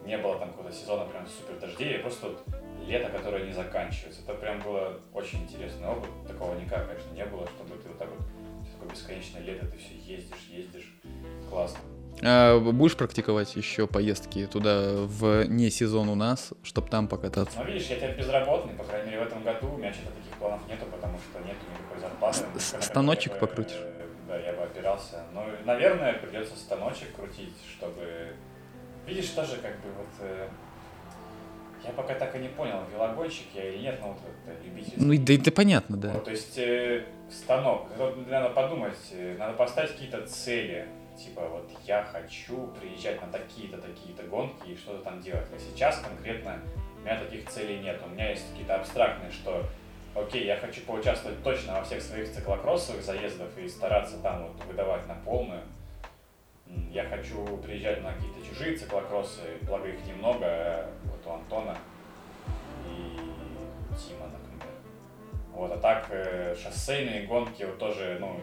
Не 0.04 0.16
было 0.18 0.38
там 0.38 0.50
какого-то 0.50 0.74
сезона 0.74 1.04
прям 1.04 1.26
супер 1.26 1.60
дождей, 1.60 1.98
просто 1.98 2.28
вот 2.28 2.44
лето, 2.86 3.10
которое 3.10 3.44
не 3.44 3.52
заканчивается. 3.52 4.22
Это 4.22 4.34
прям 4.34 4.60
было 4.60 5.00
очень 5.12 5.42
интересный 5.42 5.88
опыт. 5.88 6.08
Такого 6.26 6.54
никак, 6.54 6.86
конечно, 6.88 7.12
не 7.12 7.24
было, 7.26 7.46
чтобы 7.48 7.76
ты 7.82 7.88
вот 7.88 7.98
так 7.98 8.08
вот 8.08 8.20
такое 8.72 8.88
бесконечное 8.90 9.42
лето, 9.42 9.66
ты 9.66 9.76
все 9.78 9.94
ездишь, 9.96 10.46
ездишь. 10.48 10.94
Классно. 11.50 11.80
А 12.22 12.58
будешь 12.58 12.96
практиковать 12.96 13.54
еще 13.56 13.86
поездки 13.86 14.46
туда 14.46 14.92
в 15.04 15.44
не 15.48 15.70
сезон 15.70 16.08
у 16.08 16.14
нас, 16.14 16.52
чтобы 16.62 16.88
там 16.88 17.08
покататься? 17.08 17.58
Ну, 17.58 17.64
видишь, 17.66 17.86
я 17.88 17.96
теперь 17.96 18.16
безработный, 18.16 18.72
по 18.74 18.84
крайней 18.84 19.10
мере, 19.10 19.24
в 19.24 19.26
этом 19.26 19.42
году 19.42 19.68
у 19.74 19.76
меня 19.76 19.92
что-то 19.92 20.12
таких 20.16 20.32
планов 20.38 20.60
нету, 20.68 20.86
потому 20.90 21.18
что 21.18 21.38
нету 21.40 21.60
никакой 21.72 22.00
зарплаты. 22.00 22.82
Станочек 22.82 23.34
бы, 23.34 23.38
покрутишь? 23.40 23.76
э, 23.76 24.06
Да, 24.28 24.38
я 24.38 24.52
бы 24.54 24.62
опирался. 24.62 25.24
Ну, 25.34 25.42
наверное, 25.66 26.14
придется 26.14 26.56
станочек 26.56 27.14
крутить, 27.14 27.54
чтобы... 27.76 28.32
Видишь, 29.06 29.28
тоже 29.28 29.58
как 29.58 29.72
бы 29.82 29.88
вот... 29.98 30.08
э, 30.20 30.48
Я 31.84 31.90
пока 31.92 32.14
так 32.14 32.34
и 32.34 32.38
не 32.38 32.48
понял, 32.48 32.80
велогонщик 32.92 33.46
я 33.54 33.68
или 33.68 33.82
нет, 33.82 33.98
ну 34.00 34.08
вот 34.08 34.18
это 34.46 34.64
любительский. 34.64 35.00
Ну, 35.00 35.14
да, 35.38 35.44
да 35.44 35.50
понятно, 35.52 35.96
да. 35.98 36.12
Вот, 36.14 36.24
то 36.24 36.30
есть 36.30 36.56
э, 36.56 37.04
станок, 37.30 37.88
тут 37.98 38.26
надо 38.30 38.48
подумать, 38.50 38.96
э, 39.12 39.36
надо 39.38 39.52
поставить 39.52 39.92
какие-то 39.92 40.26
цели. 40.26 40.88
Типа 41.16 41.48
вот 41.48 41.70
я 41.84 42.02
хочу 42.02 42.68
приезжать 42.78 43.20
на 43.22 43.28
такие-то, 43.28 43.78
такие-то 43.78 44.22
гонки 44.24 44.68
и 44.68 44.76
что-то 44.76 45.02
там 45.02 45.20
делать. 45.20 45.46
А 45.54 45.58
сейчас 45.58 46.00
конкретно 46.00 46.60
у 46.98 47.00
меня 47.00 47.18
таких 47.18 47.48
целей 47.48 47.78
нет. 47.78 48.00
У 48.04 48.08
меня 48.10 48.30
есть 48.30 48.48
какие-то 48.50 48.76
абстрактные, 48.76 49.30
что 49.30 49.64
окей, 50.14 50.46
я 50.46 50.56
хочу 50.56 50.82
поучаствовать 50.82 51.42
точно 51.42 51.74
во 51.74 51.84
всех 51.84 52.02
своих 52.02 52.32
циклокроссовых 52.32 53.02
заездах 53.02 53.48
и 53.58 53.68
стараться 53.68 54.18
там 54.18 54.44
вот 54.44 54.64
выдавать 54.64 55.06
на 55.06 55.14
полную. 55.14 55.62
Я 56.90 57.04
хочу 57.04 57.44
приезжать 57.58 58.02
на 58.02 58.12
какие-то 58.12 58.46
чужие 58.46 58.76
циклокроссы, 58.76 59.42
благо 59.62 59.88
их 59.88 60.04
немного, 60.06 60.44
э, 60.44 60.88
вот 61.04 61.26
у 61.26 61.30
Антона 61.30 61.76
и 62.86 63.16
Тима, 63.96 64.26
например. 64.26 64.74
Вот, 65.52 65.70
а 65.70 65.78
так 65.78 66.06
э, 66.10 66.56
шоссейные 66.56 67.26
гонки 67.26 67.62
вот 67.62 67.78
тоже, 67.78 68.18
ну, 68.20 68.40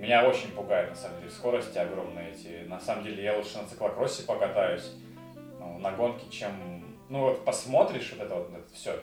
меня 0.00 0.26
очень 0.28 0.50
пугает, 0.52 0.90
на 0.90 0.96
самом 0.96 1.18
деле, 1.18 1.30
скорости 1.30 1.78
огромные 1.78 2.32
эти. 2.32 2.66
На 2.68 2.80
самом 2.80 3.04
деле, 3.04 3.22
я 3.22 3.36
лучше 3.36 3.58
на 3.58 3.68
циклокроссе 3.68 4.22
покатаюсь, 4.24 4.90
ну, 5.58 5.78
на 5.78 5.92
гонке, 5.92 6.24
чем... 6.30 6.52
Ну, 7.08 7.20
вот 7.20 7.44
посмотришь 7.44 8.12
вот 8.16 8.24
это 8.24 8.34
вот, 8.34 8.50
это 8.54 8.72
все, 8.72 9.02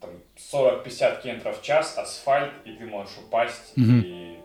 там, 0.00 0.10
40-50 0.36 1.22
км 1.22 1.52
в 1.52 1.62
час, 1.62 1.96
асфальт, 1.98 2.52
и 2.64 2.72
ты 2.72 2.84
можешь 2.86 3.16
упасть, 3.18 3.72
Мгм. 3.76 4.00
и, 4.00 4.38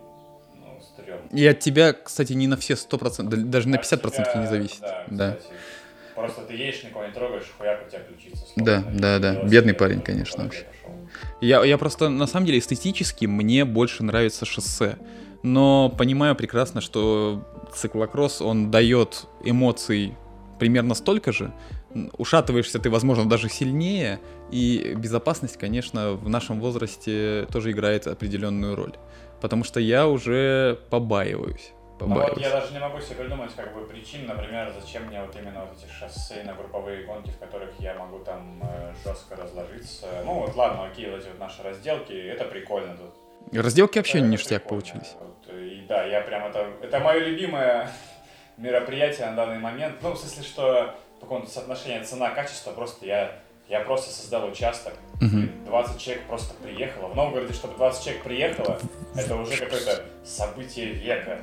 ну, 0.54 0.80
стрёмно. 0.82 1.28
И 1.32 1.46
от 1.46 1.60
тебя, 1.60 1.92
кстати, 1.92 2.34
не 2.34 2.46
на 2.46 2.56
все 2.56 2.76
100%, 2.76 3.30
да- 3.30 3.36
даже 3.36 3.68
на 3.68 3.76
От 3.76 3.82
50% 3.82 4.28
тебя, 4.32 4.40
не 4.40 4.46
зависит. 4.46 4.82
Да, 5.06 5.30
Да. 5.30 5.36
кстати. 5.36 5.50
Просто 6.14 6.42
ты 6.42 6.54
едешь, 6.54 6.84
никого 6.84 7.06
не 7.06 7.12
трогаешь, 7.12 7.46
хуяк 7.56 7.86
у 7.86 7.90
тебя 7.90 8.00
ключица 8.02 8.44
Да, 8.56 8.84
да, 8.92 9.18
да. 9.18 9.38
Бедный 9.42 9.74
парень, 9.74 10.02
конечно, 10.02 10.44
вообще. 10.44 10.66
Я, 11.40 11.64
я 11.64 11.78
просто, 11.78 12.08
на 12.10 12.26
самом 12.26 12.46
деле, 12.46 12.58
эстетически 12.58 13.24
мне 13.26 13.64
больше 13.64 14.02
нравится 14.04 14.44
шоссе. 14.44 14.98
Но 15.42 15.88
понимаю 15.96 16.36
прекрасно, 16.36 16.80
что 16.80 17.42
циклокросс, 17.74 18.40
он 18.42 18.70
дает 18.70 19.26
эмоций 19.42 20.16
примерно 20.58 20.94
столько 20.94 21.32
же. 21.32 21.52
Ушатываешься 22.18 22.78
ты, 22.78 22.90
возможно, 22.90 23.28
даже 23.28 23.48
сильнее. 23.48 24.20
И 24.50 24.94
безопасность, 24.96 25.56
конечно, 25.56 26.12
в 26.12 26.28
нашем 26.28 26.60
возрасте 26.60 27.46
тоже 27.52 27.70
играет 27.72 28.06
определенную 28.06 28.76
роль. 28.76 28.94
Потому 29.40 29.64
что 29.64 29.80
я 29.80 30.06
уже 30.06 30.78
побаиваюсь. 30.90 31.72
Ну 32.00 32.06
вот 32.06 32.14
Побаиваюсь. 32.14 32.42
я 32.42 32.50
даже 32.50 32.72
не 32.72 32.78
могу 32.78 32.98
себе 33.00 33.16
придумать 33.16 33.50
как 33.54 33.74
бы 33.74 33.84
причин, 33.86 34.26
например, 34.26 34.72
зачем 34.80 35.04
мне 35.06 35.20
вот 35.20 35.34
именно 35.36 35.60
вот 35.66 35.76
эти 35.76 35.90
шоссейно-групповые 35.90 37.04
гонки, 37.06 37.30
в 37.30 37.38
которых 37.38 37.70
я 37.78 37.94
могу 37.94 38.20
там 38.20 38.58
э, 38.62 38.92
жестко 39.04 39.36
разложиться. 39.36 40.06
Ну 40.24 40.40
вот 40.40 40.54
ладно, 40.56 40.84
окей, 40.86 41.10
вот 41.10 41.20
эти 41.20 41.28
вот 41.28 41.38
наши 41.38 41.62
разделки, 41.62 42.12
это 42.12 42.44
прикольно 42.44 42.96
тут. 42.96 43.14
Разделки 43.52 43.98
вообще 43.98 44.18
Это 44.18 44.28
ништяк 44.28 44.62
прикольно. 44.62 44.68
получились. 44.82 45.14
И 45.58 45.84
да, 45.88 46.04
я 46.04 46.20
прям 46.20 46.46
это... 46.46 46.66
Это 46.82 46.98
мое 47.00 47.18
любимое 47.20 47.90
мероприятие 48.56 49.26
на 49.26 49.36
данный 49.36 49.58
момент. 49.58 49.96
Ну, 50.02 50.12
в 50.12 50.18
смысле, 50.18 50.42
что 50.42 50.94
по 51.20 51.26
какому-то 51.26 51.50
соотношению 51.50 52.04
цена-качество 52.04 52.72
просто 52.72 53.06
я... 53.06 53.32
Я 53.68 53.78
просто 53.82 54.10
создал 54.10 54.48
участок, 54.48 54.94
и 55.20 55.48
20 55.66 56.00
человек 56.02 56.24
просто 56.24 56.52
приехало. 56.54 57.06
В 57.06 57.14
Новгороде, 57.14 57.52
чтобы 57.54 57.76
20 57.76 58.02
человек 58.02 58.22
приехало, 58.24 58.80
это 59.14 59.36
уже 59.36 59.56
какое-то 59.58 60.04
событие 60.24 60.86
века. 60.86 61.38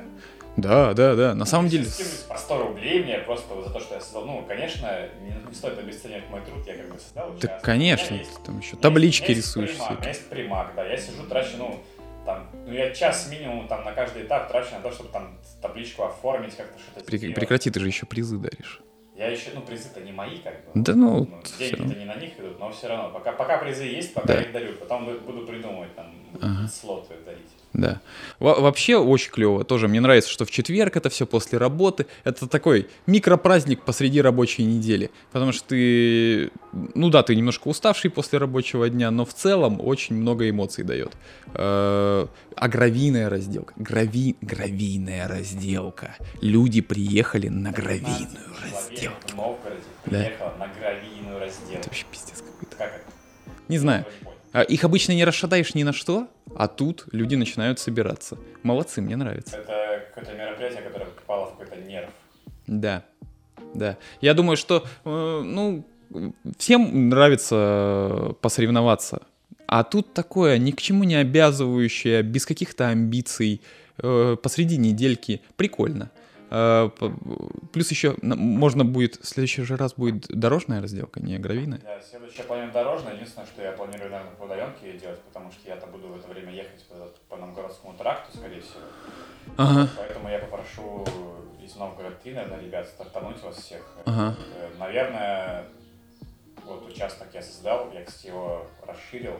Да, 0.58 0.92
да, 0.92 1.14
да. 1.14 1.34
На 1.34 1.46
самом 1.46 1.68
деле... 1.68 1.86
По 2.28 2.36
100 2.36 2.58
рублей 2.58 3.02
мне 3.02 3.16
просто 3.20 3.62
за 3.62 3.70
то, 3.70 3.80
что 3.80 3.94
я 3.94 4.00
создал. 4.02 4.26
Ну, 4.26 4.44
конечно, 4.46 5.08
не, 5.22 5.30
не 5.48 5.54
стоит 5.54 5.78
обесценивать 5.78 6.28
мой 6.28 6.42
труд, 6.42 6.66
я 6.66 6.74
как 6.76 6.92
бы 6.92 6.98
создал 6.98 7.30
У 7.30 7.62
конечно, 7.62 8.14
есть- 8.16 8.42
там 8.44 8.58
еще 8.58 8.76
таблички 8.76 9.30
есть- 9.30 9.46
рисуешь 9.46 9.70
примак, 9.70 9.90
У 9.90 9.94
меня 10.00 10.08
есть 10.08 10.28
примак, 10.28 10.72
да. 10.76 10.84
Я 10.84 10.98
сижу, 10.98 11.22
трачу, 11.22 11.56
ну, 11.56 11.80
там, 12.28 12.46
ну, 12.66 12.74
я 12.74 12.90
час 12.90 13.30
минимум 13.30 13.66
там 13.68 13.82
на 13.86 13.92
каждый 13.92 14.24
этап 14.24 14.48
трачу 14.48 14.74
на 14.74 14.80
то, 14.82 14.92
чтобы 14.92 15.08
там 15.08 15.38
табличку 15.62 16.02
оформить, 16.02 16.54
как-то 16.54 16.78
что-то 16.78 17.00
Прек-. 17.06 17.34
Прекрати, 17.34 17.70
ты 17.70 17.80
же 17.80 17.86
еще 17.86 18.04
призы 18.04 18.36
даришь. 18.36 18.82
Я 19.16 19.28
еще, 19.30 19.50
ну, 19.54 19.62
призы-то 19.62 20.00
не 20.02 20.12
мои, 20.12 20.36
как 20.38 20.52
бы. 20.66 20.70
Да 20.74 20.94
ну, 20.94 21.26
всё 21.42 21.70
деньги-то 21.70 21.98
не 21.98 22.04
на 22.04 22.16
них 22.16 22.38
идут, 22.38 22.60
но 22.60 22.70
все 22.70 22.88
равно. 22.88 23.10
Пока, 23.10 23.32
пока 23.32 23.56
призы 23.56 23.84
есть, 23.84 24.12
пока 24.12 24.26
Да. 24.28 24.34
я 24.34 24.40
их 24.42 24.52
дарю. 24.52 24.74
Потом 24.74 25.08
бу- 25.08 25.20
буду 25.20 25.46
придумывать 25.46 25.94
там 25.96 26.12
Ага. 26.42 26.68
слоты 26.68 27.14
дарить. 27.24 27.48
Да. 27.78 28.00
Во- 28.40 28.60
вообще 28.60 28.96
очень 28.96 29.30
клево. 29.30 29.62
Тоже 29.62 29.86
мне 29.86 30.00
нравится, 30.00 30.28
что 30.30 30.44
в 30.44 30.50
четверг 30.50 30.96
это 30.96 31.08
все 31.10 31.26
после 31.26 31.58
работы. 31.58 32.06
Это 32.24 32.48
такой 32.48 32.88
микропраздник 33.06 33.82
посреди 33.84 34.20
рабочей 34.20 34.64
недели. 34.64 35.10
Потому 35.30 35.52
что 35.52 35.68
ты, 35.68 36.50
ну 36.94 37.08
да, 37.08 37.22
ты 37.22 37.36
немножко 37.36 37.68
уставший 37.68 38.10
после 38.10 38.38
рабочего 38.40 38.88
дня, 38.90 39.12
но 39.12 39.24
в 39.24 39.32
целом 39.32 39.78
очень 39.80 40.16
много 40.16 40.50
эмоций 40.50 40.82
дает. 40.82 41.12
Э, 41.54 42.26
А 42.56 42.68
гравийная 42.68 43.28
разделка. 43.30 43.72
Грави... 43.76 44.36
Гравийная 44.40 45.28
разделка. 45.28 46.16
Люди 46.40 46.80
приехали 46.80 47.46
на 47.48 47.70
гравийную 47.70 48.28
15 48.64 48.98
человек 48.98 49.14
разделку. 49.22 49.28
в 49.28 49.36
Новгороде 49.36 49.82
Да. 50.06 50.52
на 50.58 50.66
гравийную 50.80 51.38
разделку. 51.38 51.74
Это 51.78 51.88
вообще 51.88 52.04
пиздец 52.10 52.42
какой-то. 52.42 52.76
Как 52.76 52.88
это? 52.88 53.04
Не 53.68 53.78
знаю. 53.78 54.04
А 54.52 54.62
Их 54.62 54.84
обычно 54.84 55.12
не 55.12 55.24
расшатаешь 55.24 55.74
ни 55.74 55.82
на 55.82 55.92
что, 55.92 56.28
а 56.56 56.68
тут 56.68 57.04
люди 57.12 57.34
начинают 57.34 57.78
собираться. 57.78 58.38
Молодцы, 58.62 59.00
мне 59.00 59.16
нравится. 59.16 59.56
Это 59.56 60.04
какое-то 60.14 60.36
мероприятие, 60.36 60.82
которое 60.82 61.06
попало 61.06 61.46
в 61.46 61.58
какой-то 61.58 61.82
нерв. 61.82 62.10
Да, 62.66 63.04
да. 63.74 63.98
Я 64.20 64.34
думаю, 64.34 64.56
что, 64.56 64.84
э, 65.04 65.42
ну, 65.44 65.86
всем 66.58 67.08
нравится 67.08 68.34
посоревноваться. 68.40 69.22
А 69.66 69.84
тут 69.84 70.14
такое 70.14 70.56
ни 70.58 70.70
к 70.70 70.80
чему 70.80 71.04
не 71.04 71.16
обязывающее, 71.16 72.22
без 72.22 72.46
каких-то 72.46 72.88
амбиций, 72.88 73.60
э, 73.98 74.36
посреди 74.42 74.78
недельки. 74.78 75.42
Прикольно. 75.56 76.10
Э, 76.50 76.90
Плюс 77.72 77.90
еще 77.90 78.16
можно 78.22 78.84
будет, 78.84 79.16
в 79.16 79.26
следующий 79.26 79.62
же 79.62 79.76
раз 79.76 79.94
будет 79.94 80.26
дорожная 80.28 80.80
разделка, 80.80 81.20
не 81.20 81.38
гравийная. 81.38 81.80
Да, 81.84 82.00
следующее 82.00 82.44
планирую 82.44 82.72
дорожное. 82.72 83.14
Единственное, 83.14 83.46
что 83.46 83.62
я 83.62 83.72
планирую, 83.72 84.10
наверное, 84.10 84.34
по 84.34 84.44
удаленке 84.44 84.90
ее 84.92 84.98
делать, 84.98 85.20
потому 85.22 85.50
что 85.52 85.68
я-то 85.68 85.86
буду 85.86 86.08
в 86.08 86.16
это 86.18 86.28
время 86.28 86.52
ехать 86.52 86.84
по, 86.88 86.96
по 87.28 87.36
Новгородскому 87.40 87.94
тракту, 87.98 88.36
скорее 88.36 88.60
всего. 88.60 88.80
Ага, 89.56 89.88
Поэтому 89.96 90.28
я 90.28 90.38
попрошу 90.38 91.04
из 91.62 91.74
Новгород-3, 91.76 92.34
наверное, 92.34 92.60
ребят, 92.64 92.88
стартануть 92.88 93.42
вас 93.42 93.56
всех. 93.56 93.82
ага. 94.06 94.34
Э, 94.56 94.70
Наверное, 94.78 95.64
вот 96.64 96.86
участок 96.88 97.28
я 97.34 97.42
создал, 97.42 97.90
я, 97.92 98.04
кстати, 98.04 98.28
его 98.28 98.66
расширил 98.86 99.34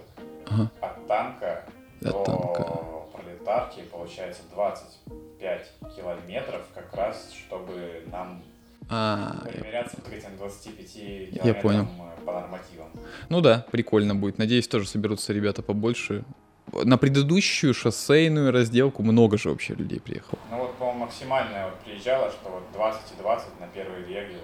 Ага. 0.50 0.70
от 0.80 1.06
танка 1.06 1.64
От 2.00 2.12
до 2.12 2.24
танка. 2.24 2.64
пролетарки, 3.12 3.82
получается 3.90 4.42
25 4.54 5.72
километров, 5.96 6.62
как 6.74 6.94
раз, 6.94 7.32
чтобы 7.32 8.02
нам 8.10 8.42
А, 8.88 9.42
примеряться 9.44 9.96
к 10.00 10.12
этим 10.12 10.36
25 10.38 10.96
Я 10.96 11.26
километрам 11.40 11.62
понял. 11.62 11.82
э, 11.82 12.24
по 12.24 12.32
нормативам. 12.32 12.88
Ну 13.28 13.40
да, 13.40 13.66
прикольно 13.70 14.14
будет. 14.14 14.38
Надеюсь, 14.38 14.68
тоже 14.68 14.86
соберутся 14.88 15.32
ребята 15.32 15.62
побольше. 15.62 16.24
На 16.72 16.98
предыдущую 16.98 17.72
шоссейную 17.74 18.52
разделку 18.52 19.02
много 19.02 19.38
же 19.38 19.48
вообще 19.50 19.74
людей 19.74 20.00
приехало. 20.00 20.38
Ну 20.50 20.58
вот, 20.58 20.74
по-моему, 20.76 21.00
максимальное 21.06 21.66
вот 21.66 21.78
приезжало, 21.80 22.30
что 22.30 22.50
вот 22.50 22.62
20 22.74 23.00
и 23.18 23.22
20 23.22 23.60
на 23.60 23.66
первый 23.68 24.04
регги, 24.04 24.36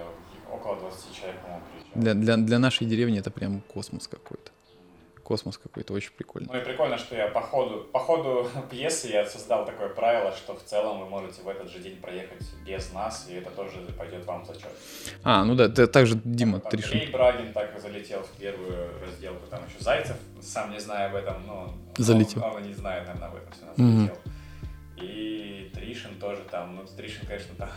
около 0.51 0.75
20 0.77 1.15
человек, 1.15 1.39
по-моему, 1.41 1.63
приезжало. 1.71 2.01
Для, 2.01 2.13
для, 2.35 2.37
для 2.37 2.59
нашей 2.59 2.87
деревни 2.87 3.19
это 3.19 3.29
прям 3.31 3.61
космос 3.61 4.07
какой-то. 4.07 4.51
Космос 5.25 5.57
какой-то, 5.57 5.91
очень 5.93 6.11
прикольно. 6.11 6.49
Ну 6.53 6.59
и 6.59 6.63
прикольно, 6.63 6.99
что 6.99 7.15
я 7.15 7.27
по 7.27 7.41
ходу, 7.41 7.87
по 7.91 7.97
ходу 7.97 8.47
пьесы 8.69 9.07
я 9.07 9.25
создал 9.25 9.65
такое 9.65 9.89
правило, 9.89 10.31
что 10.31 10.55
в 10.55 10.63
целом 10.63 10.99
вы 10.99 11.07
можете 11.07 11.41
в 11.41 11.47
этот 11.49 11.67
же 11.67 11.79
день 11.79 11.97
проехать 11.97 12.45
без 12.63 12.93
нас, 12.93 13.27
и 13.27 13.33
это 13.33 13.49
тоже 13.49 13.77
пойдет 13.97 14.23
вам 14.25 14.43
в 14.43 14.47
зачет. 14.47 14.69
А, 15.23 15.43
ну 15.43 15.55
да, 15.55 15.67
ты, 15.67 15.87
также 15.87 16.21
Дима 16.23 16.59
Там 16.59 16.69
Тришин. 16.69 16.91
Андрей 16.91 17.11
Брагин 17.11 17.53
так 17.53 17.81
залетел 17.81 18.21
в 18.21 18.39
первую 18.39 19.01
разделку, 19.01 19.47
там 19.47 19.61
еще 19.67 19.83
Зайцев, 19.83 20.15
сам 20.43 20.69
не 20.71 20.79
зная 20.79 21.09
об 21.09 21.15
этом, 21.15 21.47
но 21.47 21.73
Залетел. 21.97 22.43
Он, 22.43 22.57
он 22.57 22.63
не 22.63 22.73
знает, 22.73 23.07
наверное, 23.07 23.29
об 23.29 23.35
этом 23.35 23.51
все 23.51 23.65
равно 23.65 23.97
залетел. 23.97 24.17
И 24.97 25.71
Тришин 25.73 26.19
тоже 26.19 26.43
там, 26.51 26.75
ну 26.75 26.85
Тришин, 26.85 27.25
конечно, 27.25 27.55
там, 27.57 27.69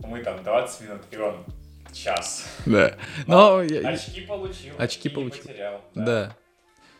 мы 0.00 0.20
там 0.24 0.42
20 0.42 0.80
минут, 0.80 1.02
и 1.12 1.16
он 1.16 1.44
час. 1.92 2.46
Да. 2.66 2.96
Но 3.26 3.62
я- 3.62 3.88
Очки 3.90 4.20
получил, 4.22 4.74
Очки 4.78 5.08
получил. 5.08 5.42
потерял. 5.42 5.82
да. 5.94 6.36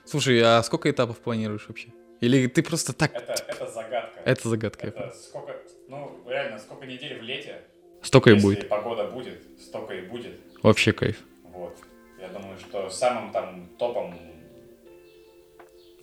Слушай, 0.05 0.41
а 0.41 0.63
сколько 0.63 0.91
этапов 0.91 1.19
планируешь 1.19 1.67
вообще? 1.69 1.89
Или 2.21 2.47
ты 2.49 2.63
просто 2.63 2.93
так... 2.93 3.15
Это, 3.15 3.33
это 3.47 3.71
загадка. 3.71 4.21
Это 4.25 4.49
загадка. 4.49 4.87
Это 4.89 5.11
сколько, 5.15 5.55
ну, 5.89 6.19
реально, 6.27 6.59
сколько 6.59 6.87
недель 6.87 7.19
в 7.19 7.23
лете, 7.23 7.63
Столько 8.03 8.31
и 8.31 8.35
если 8.35 8.47
будет. 8.47 8.69
погода 8.69 9.05
будет, 9.09 9.41
столько 9.61 9.95
и 9.95 10.01
будет. 10.07 10.41
Вообще 10.63 10.93
кайф. 10.93 11.19
Вот. 11.45 11.77
Я 12.21 12.29
думаю, 12.29 12.59
что 12.59 12.89
самым 12.91 13.33
там 13.33 13.69
топом, 13.79 14.19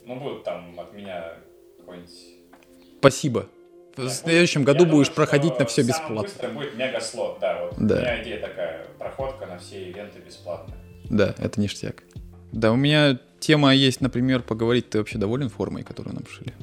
ну, 0.05 0.19
будут 0.19 0.43
там 0.43 0.79
от 0.79 0.93
меня 0.93 1.33
какой-нибудь... 1.79 2.11
Спасибо. 2.99 3.49
В 3.97 4.09
следующем 4.09 4.63
году 4.63 4.85
Я 4.85 4.91
будешь 4.91 5.07
думаю, 5.07 5.15
проходить 5.15 5.59
на 5.59 5.65
все 5.65 5.83
бесплатно. 5.83 6.23
быстрым 6.23 6.53
будет 6.55 6.75
мега-слот, 6.75 7.37
да, 7.39 7.63
вот. 7.63 7.75
Да. 7.77 7.95
У 7.95 7.99
меня 7.99 8.23
идея 8.23 8.41
такая, 8.41 8.85
проходка 8.99 9.45
на 9.45 9.57
все 9.57 9.89
ивенты 9.89 10.19
бесплатная. 10.19 10.77
Да, 11.09 11.33
это 11.37 11.59
ништяк. 11.61 12.03
Да, 12.51 12.71
у 12.71 12.75
меня 12.75 13.19
тема 13.39 13.73
есть, 13.73 14.01
например, 14.01 14.41
поговорить, 14.41 14.89
ты 14.89 14.97
вообще 14.97 15.17
доволен 15.17 15.49
формой, 15.49 15.83
которую 15.83 16.15
нам 16.15 16.25
шили? 16.27 16.53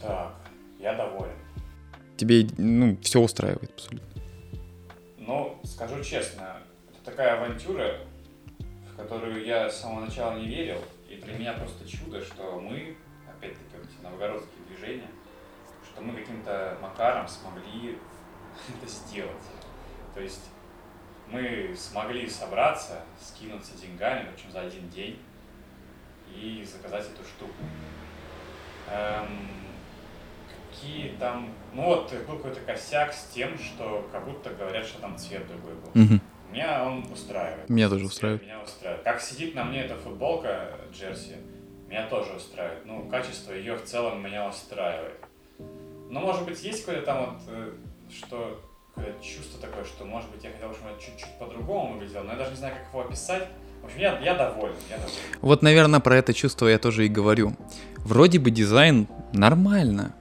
Так, 0.00 0.34
я 0.80 0.94
доволен. 0.94 1.32
Тебе, 2.16 2.46
ну, 2.56 2.96
все 3.02 3.20
устраивает 3.20 3.70
абсолютно. 3.74 4.08
Ну, 5.18 5.60
скажу 5.64 6.02
честно, 6.02 6.56
это 6.90 7.10
такая 7.10 7.36
авантюра, 7.36 7.98
в 8.92 8.96
которую 8.96 9.44
я 9.44 9.70
с 9.70 9.80
самого 9.80 10.04
начала 10.06 10.38
не 10.38 10.46
верил. 10.46 10.78
И 11.08 11.16
для 11.16 11.34
меня 11.34 11.52
просто 11.54 11.88
чудо, 11.88 12.20
что 12.24 12.60
мы, 12.60 12.96
опять-таки, 13.28 13.76
вот 13.76 13.84
эти 13.88 14.02
новгородские 14.04 14.58
движения, 14.68 15.08
что 15.98 16.04
мы 16.04 16.14
каким-то 16.14 16.78
макаром 16.80 17.26
смогли 17.26 17.98
это 18.68 18.90
сделать. 18.90 19.32
То 20.14 20.20
есть 20.20 20.48
мы 21.26 21.74
смогли 21.76 22.28
собраться, 22.28 23.02
скинуться 23.20 23.76
деньгами, 23.76 24.30
причем 24.32 24.52
за 24.52 24.60
один 24.60 24.88
день, 24.90 25.20
и 26.32 26.64
заказать 26.64 27.06
эту 27.06 27.24
штуку. 27.24 27.52
Эм, 28.90 29.48
какие 30.70 31.16
там... 31.16 31.52
Ну 31.72 31.84
вот, 31.84 32.12
был 32.12 32.36
какой-то 32.36 32.60
косяк 32.60 33.12
с 33.12 33.24
тем, 33.34 33.58
что 33.58 34.08
как 34.12 34.24
будто 34.24 34.50
говорят, 34.50 34.86
что 34.86 35.00
там 35.00 35.18
цвет 35.18 35.46
другой 35.48 35.74
был. 35.74 35.90
Мгм. 35.94 36.20
Меня 36.52 36.84
он 36.84 37.12
устраивает. 37.12 37.68
Меня 37.68 37.88
тоже 37.88 38.06
устраивает. 38.06 38.42
Меня 38.42 38.62
устраивает. 38.62 39.02
Как 39.02 39.20
сидит 39.20 39.54
на 39.54 39.64
мне 39.64 39.82
эта 39.82 39.96
футболка 39.96 40.78
Джерси, 40.92 41.36
меня 41.88 42.06
тоже 42.08 42.34
устраивает. 42.34 42.86
Ну, 42.86 43.08
качество 43.08 43.52
ее 43.52 43.74
в 43.74 43.84
целом 43.84 44.22
меня 44.22 44.48
устраивает. 44.48 45.27
Но, 46.10 46.20
может 46.20 46.44
быть, 46.44 46.62
есть 46.62 46.84
какое-то 46.84 47.06
там 47.06 47.26
вот, 47.26 47.42
э, 47.48 47.72
что 48.10 48.60
какое-то 48.94 49.22
чувство 49.22 49.60
такое, 49.60 49.84
что, 49.84 50.04
может 50.04 50.30
быть, 50.30 50.42
я 50.42 50.50
хотел, 50.50 50.72
чтобы 50.72 50.90
это 50.90 51.00
чуть-чуть 51.02 51.38
по-другому 51.38 51.94
выглядело, 51.94 52.22
но 52.24 52.32
я 52.32 52.38
даже 52.38 52.50
не 52.50 52.56
знаю, 52.56 52.74
как 52.74 52.88
его 52.92 53.00
описать. 53.08 53.48
В 53.82 53.84
общем, 53.84 54.00
я, 54.00 54.18
я 54.18 54.34
доволен, 54.34 54.74
я 54.90 54.96
доволен. 54.96 55.14
Вот, 55.40 55.62
наверное, 55.62 56.00
про 56.00 56.16
это 56.16 56.34
чувство 56.34 56.66
я 56.66 56.78
тоже 56.78 57.06
и 57.06 57.08
говорю. 57.08 57.56
Вроде 57.98 58.38
бы 58.38 58.50
дизайн 58.50 59.06
нормально. 59.32 60.14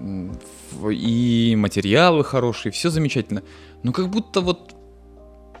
И 0.00 1.54
материалы 1.58 2.24
хорошие, 2.24 2.72
все 2.72 2.90
замечательно. 2.90 3.42
Но 3.82 3.92
как 3.92 4.08
будто 4.08 4.40
вот 4.40 4.74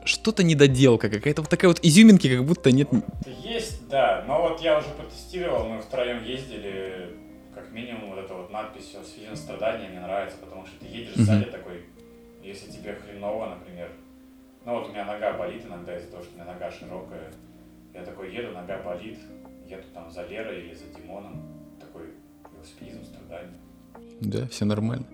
что-то 0.04 0.42
недоделка, 0.42 1.10
какая-то 1.10 1.42
вот 1.42 1.50
такая 1.50 1.68
вот 1.68 1.80
изюминки, 1.82 2.34
как 2.34 2.44
будто 2.44 2.72
нет. 2.72 2.88
Есть, 3.42 3.86
да, 3.88 4.24
но 4.26 4.42
вот 4.42 4.60
я 4.60 4.78
уже 4.78 4.88
потестировал, 4.88 5.68
мы 5.68 5.80
втроем 5.82 6.24
ездили, 6.24 7.16
как 7.70 7.76
минимум 7.76 8.10
вот 8.10 8.18
эта 8.18 8.34
вот 8.34 8.50
надпись 8.50 8.96
«Свиден 9.14 9.36
страдания» 9.36 9.88
мне 9.88 10.00
нравится, 10.00 10.36
потому 10.38 10.66
что 10.66 10.80
ты 10.80 10.86
едешь 10.86 11.14
сзади 11.14 11.44
такой, 11.44 11.84
если 12.42 12.68
тебе 12.68 12.94
хреново, 12.94 13.50
например, 13.50 13.92
ну 14.64 14.74
вот 14.74 14.88
у 14.88 14.90
меня 14.90 15.04
нога 15.04 15.34
болит 15.34 15.64
иногда 15.64 15.96
из-за 15.96 16.10
того, 16.10 16.24
что 16.24 16.32
у 16.32 16.34
меня 16.34 16.52
нога 16.52 16.68
широкая, 16.72 17.32
я 17.94 18.04
такой 18.04 18.34
еду, 18.34 18.50
нога 18.50 18.82
болит, 18.82 19.18
еду 19.68 19.84
там 19.94 20.10
за 20.10 20.26
Лерой 20.26 20.62
или 20.62 20.74
за 20.74 20.86
Димоном, 20.86 21.40
такой 21.78 22.06
велосипедизм, 22.52 23.04
страдания. 23.04 23.56
Да, 24.20 24.48
все 24.48 24.64
нормально. 24.64 25.06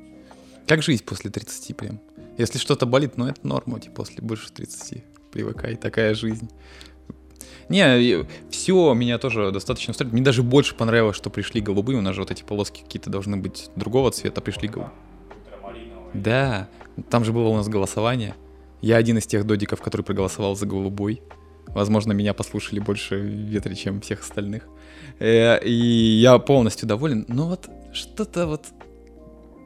Как 0.66 0.82
жизнь 0.82 1.04
после 1.04 1.30
30 1.30 1.76
прям. 1.76 2.00
Если 2.38 2.58
что-то 2.58 2.86
болит, 2.86 3.18
ну 3.18 3.26
это 3.26 3.46
норма, 3.46 3.80
типа 3.80 3.96
после 3.96 4.22
больше 4.22 4.50
30. 4.50 5.04
Привыкай, 5.30 5.76
такая 5.76 6.14
жизнь. 6.14 6.48
Не, 7.68 8.24
все 8.50 8.94
меня 8.94 9.18
тоже 9.18 9.50
достаточно 9.50 9.90
устраивает. 9.90 10.12
Мне 10.12 10.22
даже 10.22 10.42
больше 10.42 10.74
понравилось, 10.74 11.16
что 11.16 11.30
пришли 11.30 11.60
голубые. 11.60 11.98
У 11.98 12.02
нас 12.02 12.14
же 12.14 12.20
вот 12.20 12.30
эти 12.30 12.42
полоски 12.42 12.82
какие-то 12.82 13.10
должны 13.10 13.36
быть 13.36 13.70
другого 13.76 14.10
цвета, 14.10 14.40
пришли 14.40 14.68
голубые. 14.68 14.94
Да, 16.14 16.68
там 17.10 17.24
же 17.24 17.32
было 17.32 17.48
у 17.48 17.56
нас 17.56 17.68
голосование. 17.68 18.34
Я 18.80 18.96
один 18.96 19.18
из 19.18 19.26
тех 19.26 19.44
додиков, 19.46 19.80
который 19.82 20.02
проголосовал 20.02 20.54
за 20.54 20.66
голубой. 20.66 21.22
Возможно, 21.66 22.12
меня 22.12 22.32
послушали 22.32 22.78
больше 22.78 23.18
ветре, 23.18 23.74
чем 23.74 24.00
всех 24.00 24.20
остальных. 24.20 24.68
Э, 25.18 25.62
И 25.64 25.72
я 25.72 26.38
полностью 26.38 26.88
доволен. 26.88 27.24
Но 27.28 27.48
вот 27.48 27.68
что-то 27.92 28.46
вот... 28.46 28.66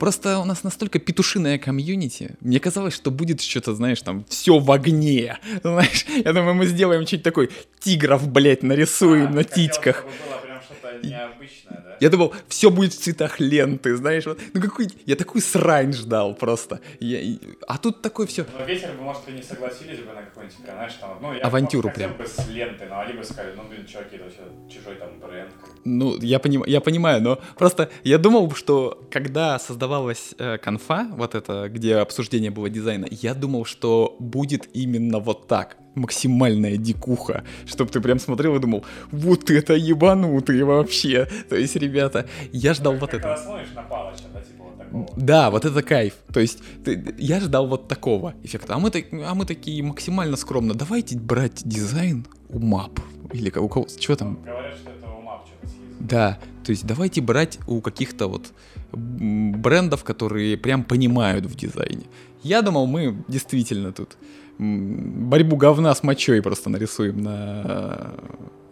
Просто 0.01 0.39
у 0.39 0.47
нас 0.47 0.65
настолько 0.65 0.99
петушиная 0.99 1.59
комьюнити. 1.59 2.37
Мне 2.41 2.59
казалось, 2.59 2.95
что 2.95 3.11
будет 3.11 3.43
что-то, 3.43 3.75
знаешь, 3.75 4.01
там, 4.01 4.25
все 4.31 4.59
в 4.59 4.73
огне. 4.73 5.39
Знаешь, 5.63 6.07
я 6.25 6.33
думаю, 6.33 6.55
мы 6.55 6.65
сделаем 6.65 7.07
что-нибудь 7.07 7.25
такой, 7.25 7.51
тигров, 7.81 8.27
блядь, 8.27 8.63
нарисуем 8.63 9.27
А, 9.27 9.31
на 9.31 9.45
титьках. 9.45 10.07
прям 10.43 10.61
что-то 10.63 11.07
необычное, 11.07 11.85
да? 11.85 11.90
Я 12.01 12.11
думал, 12.11 12.35
все 12.49 12.71
будет 12.71 12.93
в 12.93 12.99
цветах 12.99 13.41
ленты, 13.41 13.95
знаешь, 13.97 14.27
вот, 14.27 14.39
ну 14.55 14.61
какой, 14.61 14.89
я 15.07 15.17
такую 15.17 15.43
срань 15.43 15.93
ждал 15.93 16.35
просто. 16.35 16.81
Я, 16.99 17.39
а 17.67 17.79
тут 17.79 18.03
такое 18.03 18.27
все. 18.27 18.47
Но 18.59 18.65
ветер 18.65 18.93
бы, 18.93 19.03
может, 19.03 19.23
и 19.29 19.33
не 19.33 19.43
согласились 19.43 19.99
бы 19.99 20.13
на 20.13 20.23
какой-нибудь, 20.23 20.57
знаешь, 20.65 20.95
там, 20.95 21.19
ну, 21.21 21.35
я 21.35 21.41
Авантюру 21.41 21.89
может, 21.89 21.97
прям. 21.97 22.17
бы 22.17 22.27
с 22.27 22.49
ленты, 22.49 22.87
но 22.89 23.01
они 23.01 23.13
бы 23.13 23.25
сказали, 23.25 23.55
ну, 23.57 23.63
блин, 23.69 23.87
чуваки, 23.87 24.17
это 24.17 24.25
вообще 24.25 24.41
чужой 24.73 24.97
там 24.97 25.09
бренд. 25.21 25.51
Ну, 25.85 26.17
я, 26.21 26.39
поним, 26.39 26.65
я 26.67 26.81
понимаю, 26.81 27.23
но 27.23 27.39
просто 27.57 27.91
я 28.05 28.19
думал, 28.19 28.51
что 28.55 29.07
когда 29.11 29.59
создавалась 29.59 30.35
э, 30.39 30.59
конфа, 30.59 31.07
вот 31.13 31.35
это, 31.35 31.69
где 31.69 31.97
обсуждение 31.97 32.51
было 32.51 32.71
дизайна, 32.71 33.07
я 33.11 33.35
думал, 33.35 33.65
что 33.65 34.17
будет 34.19 34.69
именно 34.75 35.19
вот 35.19 35.47
так. 35.49 35.77
Максимальная 35.97 36.77
дикуха, 36.77 37.43
чтобы 37.67 37.91
ты 37.91 38.01
прям 38.01 38.21
смотрел 38.21 38.55
и 38.55 38.61
думал, 38.61 38.85
вот 39.11 39.51
это 39.51 39.75
ебанутые 39.75 40.65
вообще. 40.65 41.27
То 41.49 41.57
есть, 41.57 41.75
ребята, 41.91 42.27
я 42.53 42.75
ждал 42.75 42.95
вот 42.97 43.11
Как 43.11 43.21
этого. 43.21 43.35
когда 43.35 43.45
смотришь 43.47 43.69
на 43.75 43.83
Палыча, 43.83 44.25
да, 44.35 44.41
типа 44.41 44.65
вот 44.65 44.79
такого. 44.79 45.09
Да, 45.17 45.51
вот 45.51 45.65
это 45.65 45.83
кайф. 45.83 46.15
То 46.33 46.41
есть 46.41 46.59
ты- 46.85 47.15
я 47.19 47.41
ждал 47.41 47.67
вот 47.67 47.89
такого 47.89 48.35
эффекта. 48.43 48.75
А 48.75 48.79
мы, 48.79 48.91
так- 48.91 49.13
а 49.13 49.35
мы 49.35 49.45
такие 49.45 49.83
максимально 49.83 50.37
скромно. 50.37 50.75
Давайте 50.75 51.19
брать 51.19 51.63
дизайн 51.65 52.27
у 52.49 52.59
мап. 52.59 53.01
Или 53.33 53.51
у 53.59 53.69
кого, 53.69 53.87
что 53.89 54.17
там? 54.17 54.43
Говорят, 54.43 54.75
что 54.77 54.91
это 54.91 55.07
у 55.11 55.21
мап 55.23 55.47
что-то. 55.47 55.73
Да, 56.01 56.39
то 56.65 56.71
есть 56.73 56.87
давайте 56.87 57.21
брать 57.21 57.59
у 57.67 57.81
каких-то 57.81 58.27
вот 58.29 58.53
брендов, 58.93 60.03
которые 60.05 60.57
прям 60.57 60.83
понимают 60.85 61.47
в 61.47 61.55
дизайне. 61.57 62.05
Я 62.43 62.63
думал, 62.63 62.87
мы 62.87 63.23
действительно 63.29 63.93
тут 63.93 64.17
борьбу 64.59 65.57
говна 65.57 65.95
с 65.95 66.03
мочой 66.03 66.43
просто 66.43 66.71
нарисуем 66.71 67.23
на, 67.23 68.15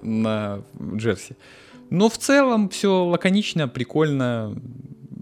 на 0.03 0.62
джерси. 0.97 1.37
Но 1.91 2.09
в 2.09 2.18
целом 2.18 2.68
все 2.68 3.05
лаконично, 3.05 3.68
прикольно. 3.68 4.55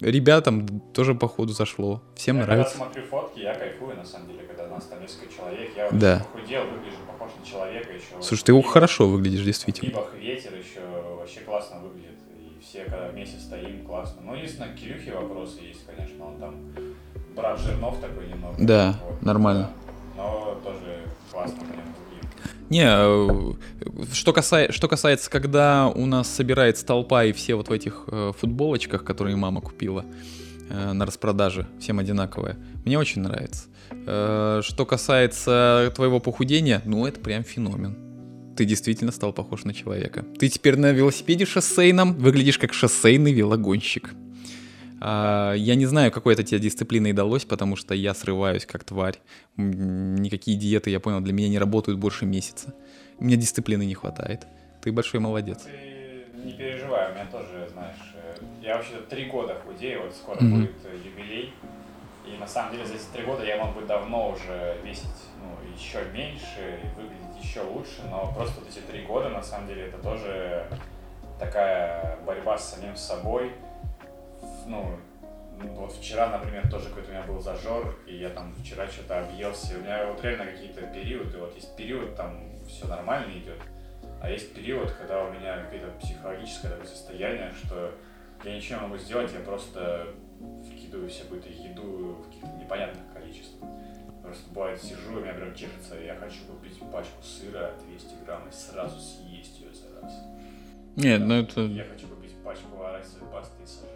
Ребятам 0.00 0.80
тоже 0.92 1.14
походу 1.14 1.52
зашло. 1.52 2.02
Всем 2.16 2.36
я 2.38 2.42
нравится. 2.44 2.72
когда 2.78 2.84
смотрю 2.86 3.06
фотки, 3.08 3.40
я 3.40 3.54
кайфую, 3.54 3.96
на 3.96 4.04
самом 4.04 4.28
деле, 4.28 4.42
когда 4.42 4.68
нас 4.68 4.84
там 4.84 5.00
несколько 5.00 5.32
человек. 5.34 5.70
Я 5.76 5.88
вот 5.90 5.98
Да. 5.98 6.26
похудел, 6.32 6.62
выгляжу 6.64 6.96
похож 7.06 7.30
на 7.40 7.46
человека 7.46 7.92
еще. 7.92 8.04
Слушай, 8.20 8.44
ты 8.44 8.62
хорошо 8.62 9.08
выглядишь, 9.08 9.42
действительно. 9.42 9.90
Бибах 9.90 10.14
ветер 10.14 10.52
еще 10.54 10.80
вообще 11.18 11.40
классно 11.40 11.78
выглядит. 11.80 12.18
И 12.38 12.60
все, 12.62 12.84
когда 12.84 13.08
вместе 13.08 13.38
стоим, 13.38 13.86
классно. 13.86 14.20
Ну, 14.22 14.34
единственное, 14.34 14.74
к 14.74 14.76
Кирюхе 14.76 15.12
вопросы 15.12 15.60
есть, 15.62 15.86
конечно. 15.86 16.26
Он 16.26 16.36
там 16.38 16.54
брат 17.34 17.58
Жирнов 17.58 17.98
такой 18.00 18.28
немного. 18.28 18.54
Да, 18.58 19.00
нормально. 19.22 19.70
Но 20.16 20.58
тоже 20.62 21.00
классно 21.32 21.60
выглядит. 21.60 21.84
Не, 22.70 22.84
э, 22.84 23.52
что, 24.12 24.32
касается, 24.32 24.72
что 24.72 24.88
касается, 24.88 25.30
когда 25.30 25.88
у 25.88 26.06
нас 26.06 26.28
собирается 26.28 26.84
толпа 26.84 27.24
и 27.24 27.32
все 27.32 27.54
вот 27.54 27.68
в 27.68 27.72
этих 27.72 28.04
э, 28.08 28.32
футболочках, 28.36 29.04
которые 29.04 29.36
мама 29.36 29.60
купила 29.60 30.04
э, 30.68 30.92
на 30.92 31.06
распродаже, 31.06 31.66
всем 31.78 31.98
одинаковые, 31.98 32.56
мне 32.84 32.98
очень 32.98 33.22
нравится. 33.22 33.64
Э, 33.90 34.60
что 34.62 34.84
касается 34.84 35.92
твоего 35.94 36.20
похудения, 36.20 36.82
ну 36.84 37.06
это 37.06 37.20
прям 37.20 37.44
феномен. 37.44 37.96
Ты 38.56 38.64
действительно 38.64 39.12
стал 39.12 39.32
похож 39.32 39.64
на 39.64 39.74
человека. 39.74 40.24
Ты 40.38 40.48
теперь 40.48 40.76
на 40.76 40.90
велосипеде 40.90 41.44
шоссейном 41.44 42.14
выглядишь 42.14 42.58
как 42.58 42.72
шоссейный 42.72 43.32
велогонщик. 43.32 44.14
А, 45.08 45.52
я 45.52 45.76
не 45.76 45.86
знаю, 45.86 46.10
какой 46.10 46.34
это 46.34 46.42
тебе 46.42 46.58
дисциплиной 46.58 47.12
далось, 47.12 47.44
потому 47.44 47.76
что 47.76 47.94
я 47.94 48.12
срываюсь 48.12 48.66
как 48.66 48.82
тварь. 48.82 49.14
Никакие 49.56 50.58
диеты, 50.58 50.90
я 50.90 50.98
понял, 50.98 51.20
для 51.20 51.32
меня 51.32 51.48
не 51.48 51.60
работают 51.60 52.00
больше 52.00 52.26
месяца. 52.26 52.74
Мне 53.20 53.36
дисциплины 53.36 53.86
не 53.86 53.94
хватает. 53.94 54.48
Ты 54.82 54.90
большой 54.90 55.20
молодец. 55.20 55.62
Ты 55.62 56.26
не 56.44 56.54
переживай, 56.54 57.12
у 57.12 57.14
меня 57.14 57.26
тоже, 57.26 57.68
знаешь, 57.72 58.14
э, 58.16 58.34
я 58.60 58.74
вообще 58.78 58.96
три 59.08 59.26
года 59.26 59.54
худею, 59.64 60.02
вот 60.02 60.12
скоро 60.16 60.42
Мгм. 60.42 60.62
будет 60.62 60.74
э, 60.84 60.96
юбилей. 60.96 61.54
И 62.26 62.36
на 62.36 62.48
самом 62.48 62.72
деле 62.72 62.84
за 62.84 62.94
эти 62.94 63.04
три 63.12 63.22
года 63.22 63.44
я 63.44 63.64
мог 63.64 63.76
бы 63.76 63.82
давно 63.86 64.30
уже 64.30 64.76
весить 64.82 65.06
ну, 65.40 65.72
еще 65.72 65.98
меньше 66.12 66.80
и 66.82 67.00
выглядеть 67.00 67.44
еще 67.44 67.60
лучше, 67.60 68.02
но 68.10 68.32
просто 68.36 68.58
вот 68.58 68.68
эти 68.68 68.80
три 68.80 69.04
года 69.06 69.28
на 69.28 69.42
самом 69.44 69.68
деле 69.68 69.82
это 69.82 69.98
тоже 69.98 70.66
такая 71.38 72.18
борьба 72.26 72.58
с 72.58 72.74
самим 72.74 72.96
собой. 72.96 73.52
Ну, 74.66 74.98
ну, 75.58 75.68
вот 75.74 75.92
вчера, 75.92 76.30
например, 76.30 76.68
тоже 76.70 76.88
какой-то 76.88 77.08
у 77.10 77.12
меня 77.12 77.22
был 77.22 77.40
зажор, 77.40 77.96
и 78.06 78.16
я 78.16 78.28
там 78.30 78.54
вчера 78.54 78.86
что-то 78.88 79.20
объелся. 79.20 79.74
И 79.74 79.76
у 79.78 79.80
меня 79.80 80.06
вот 80.06 80.22
реально 80.22 80.46
какие-то 80.46 80.82
периоды, 80.82 81.38
вот 81.38 81.54
есть 81.54 81.74
период, 81.76 82.14
там 82.14 82.52
все 82.68 82.86
нормально 82.86 83.38
идет, 83.38 83.60
а 84.20 84.30
есть 84.30 84.54
период, 84.54 84.90
когда 84.90 85.24
у 85.24 85.32
меня 85.32 85.62
какое-то 85.62 85.90
психологическое 86.00 86.68
такое 86.68 86.86
состояние, 86.86 87.52
что 87.52 87.92
я 88.44 88.56
ничего 88.56 88.80
не 88.80 88.86
могу 88.86 88.98
сделать, 88.98 89.32
я 89.32 89.40
просто 89.40 90.08
вкидываю 90.66 91.08
себе 91.08 91.24
какую-то 91.24 91.48
еду 91.48 92.16
в 92.16 92.26
каких-то 92.26 92.48
непонятных 92.58 93.04
количествах. 93.14 93.70
Просто 94.22 94.50
бывает 94.50 94.82
сижу, 94.82 95.16
у 95.16 95.20
меня 95.20 95.32
прям 95.32 95.54
чешется, 95.54 95.94
я 95.94 96.16
хочу 96.16 96.40
купить 96.50 96.78
пачку 96.90 97.22
сыра 97.22 97.72
200 97.88 98.24
грамм 98.24 98.48
и 98.48 98.52
сразу 98.52 98.98
съесть 98.98 99.60
ее 99.60 99.72
за 99.72 100.00
раз. 100.00 100.12
Нет, 100.96 101.20
ну 101.20 101.34
это... 101.34 101.60
Я 101.62 101.84
хочу 101.84 102.08
купить 102.08 102.34
пачку 102.42 102.82
арахисовой 102.82 103.30
пасты 103.30 103.62
и 103.62 103.66
сожрать 103.66 103.95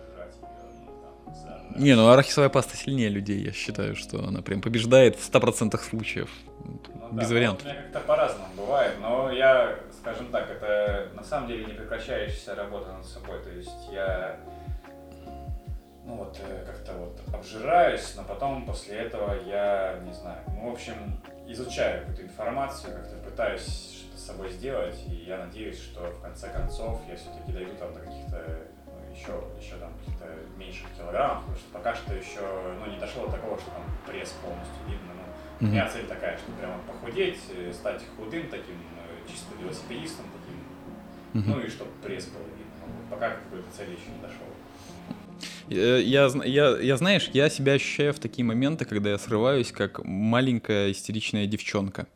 Не, 1.80 1.94
ну 1.96 2.10
арахисовая 2.10 2.50
паста 2.50 2.76
сильнее 2.76 3.08
людей, 3.08 3.42
я 3.42 3.52
считаю, 3.52 3.96
что 3.96 4.22
она 4.22 4.42
прям 4.42 4.60
побеждает 4.60 5.16
в 5.16 5.32
100% 5.32 5.78
случаев. 5.82 6.28
Ну 6.62 6.78
Без 7.12 7.28
да, 7.28 7.34
вариантов. 7.34 7.64
ну, 7.64 7.70
У 7.70 7.72
меня 7.72 7.82
как-то 7.84 8.00
по-разному 8.00 8.54
бывает, 8.54 8.92
но 9.00 9.32
я, 9.32 9.76
скажем 9.98 10.26
так, 10.26 10.50
это 10.50 11.08
на 11.14 11.24
самом 11.24 11.48
деле 11.48 11.64
не 11.64 11.72
прекращающаяся 11.72 12.54
работа 12.54 12.92
над 12.92 13.06
собой. 13.06 13.42
То 13.42 13.48
есть 13.50 13.88
я 13.90 14.38
ну 16.04 16.16
вот 16.16 16.38
э, 16.42 16.64
как-то 16.66 16.92
вот 16.92 17.18
обжираюсь, 17.32 18.14
но 18.14 18.24
потом 18.24 18.66
после 18.66 18.96
этого 18.96 19.34
я 19.46 20.00
не 20.04 20.12
знаю. 20.12 20.40
Ну, 20.48 20.68
в 20.68 20.72
общем, 20.74 20.94
изучаю 21.46 22.00
какую-то 22.00 22.24
информацию, 22.24 22.94
как-то 22.94 23.16
пытаюсь 23.24 23.62
что-то 23.62 24.18
с 24.18 24.26
собой 24.26 24.50
сделать, 24.50 24.96
и 25.06 25.14
я 25.26 25.38
надеюсь, 25.38 25.80
что 25.80 26.00
в 26.10 26.20
конце 26.20 26.48
концов 26.50 27.00
я 27.08 27.16
все-таки 27.16 27.52
дойду 27.52 27.72
там 27.78 27.94
до 27.94 28.00
каких-то 28.00 28.58
еще, 29.14 29.32
еще 29.60 29.76
там 29.76 29.92
каких-то 29.98 30.26
меньших 30.58 30.86
килограммов, 30.96 31.40
потому 31.44 31.58
что 31.58 31.68
пока 31.72 31.94
что 31.94 32.14
еще 32.14 32.40
ну, 32.78 32.90
не 32.92 32.98
дошло 32.98 33.26
до 33.26 33.32
такого, 33.32 33.58
что 33.58 33.70
там 33.70 33.84
пресс 34.06 34.30
полностью 34.42 34.80
видно. 34.86 35.12
Ну, 35.16 35.22
у 35.60 35.64
Мгм. 35.64 35.72
меня 35.72 35.88
цель 35.88 36.06
такая, 36.06 36.38
что 36.38 36.52
прямо 36.52 36.78
похудеть, 36.86 37.38
э, 37.54 37.72
стать 37.72 38.02
худым 38.16 38.48
таким, 38.48 38.76
э, 38.76 39.28
чисто 39.30 39.54
велосипедистом 39.60 40.26
таким, 40.32 40.58
Мгм. 41.34 41.50
ну 41.52 41.60
и 41.66 41.68
чтобы 41.68 41.90
пресс 42.02 42.26
был 42.26 42.40
видно. 42.56 42.72
Ну, 42.86 42.92
вот 42.96 43.10
пока 43.10 43.30
к 43.30 43.44
какой-то 43.44 43.66
цели 43.76 43.90
еще 43.92 44.10
не 44.14 44.20
дошел. 44.22 44.46
Э, 45.70 46.00
Я, 46.02 46.28
я, 46.44 46.78
я, 46.78 46.96
знаешь, 46.96 47.30
я 47.32 47.48
себя 47.48 47.74
ощущаю 47.74 48.12
в 48.12 48.18
такие 48.18 48.44
моменты, 48.44 48.84
когда 48.84 49.10
я 49.10 49.18
срываюсь, 49.18 49.70
как 49.70 50.04
маленькая 50.04 50.90
истеричная 50.90 51.46
девчонка, 51.46 52.06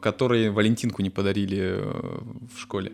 которой 0.00 0.50
Валентинку 0.50 1.02
не 1.02 1.10
подарили 1.10 1.78
в 1.80 2.58
школе. 2.58 2.92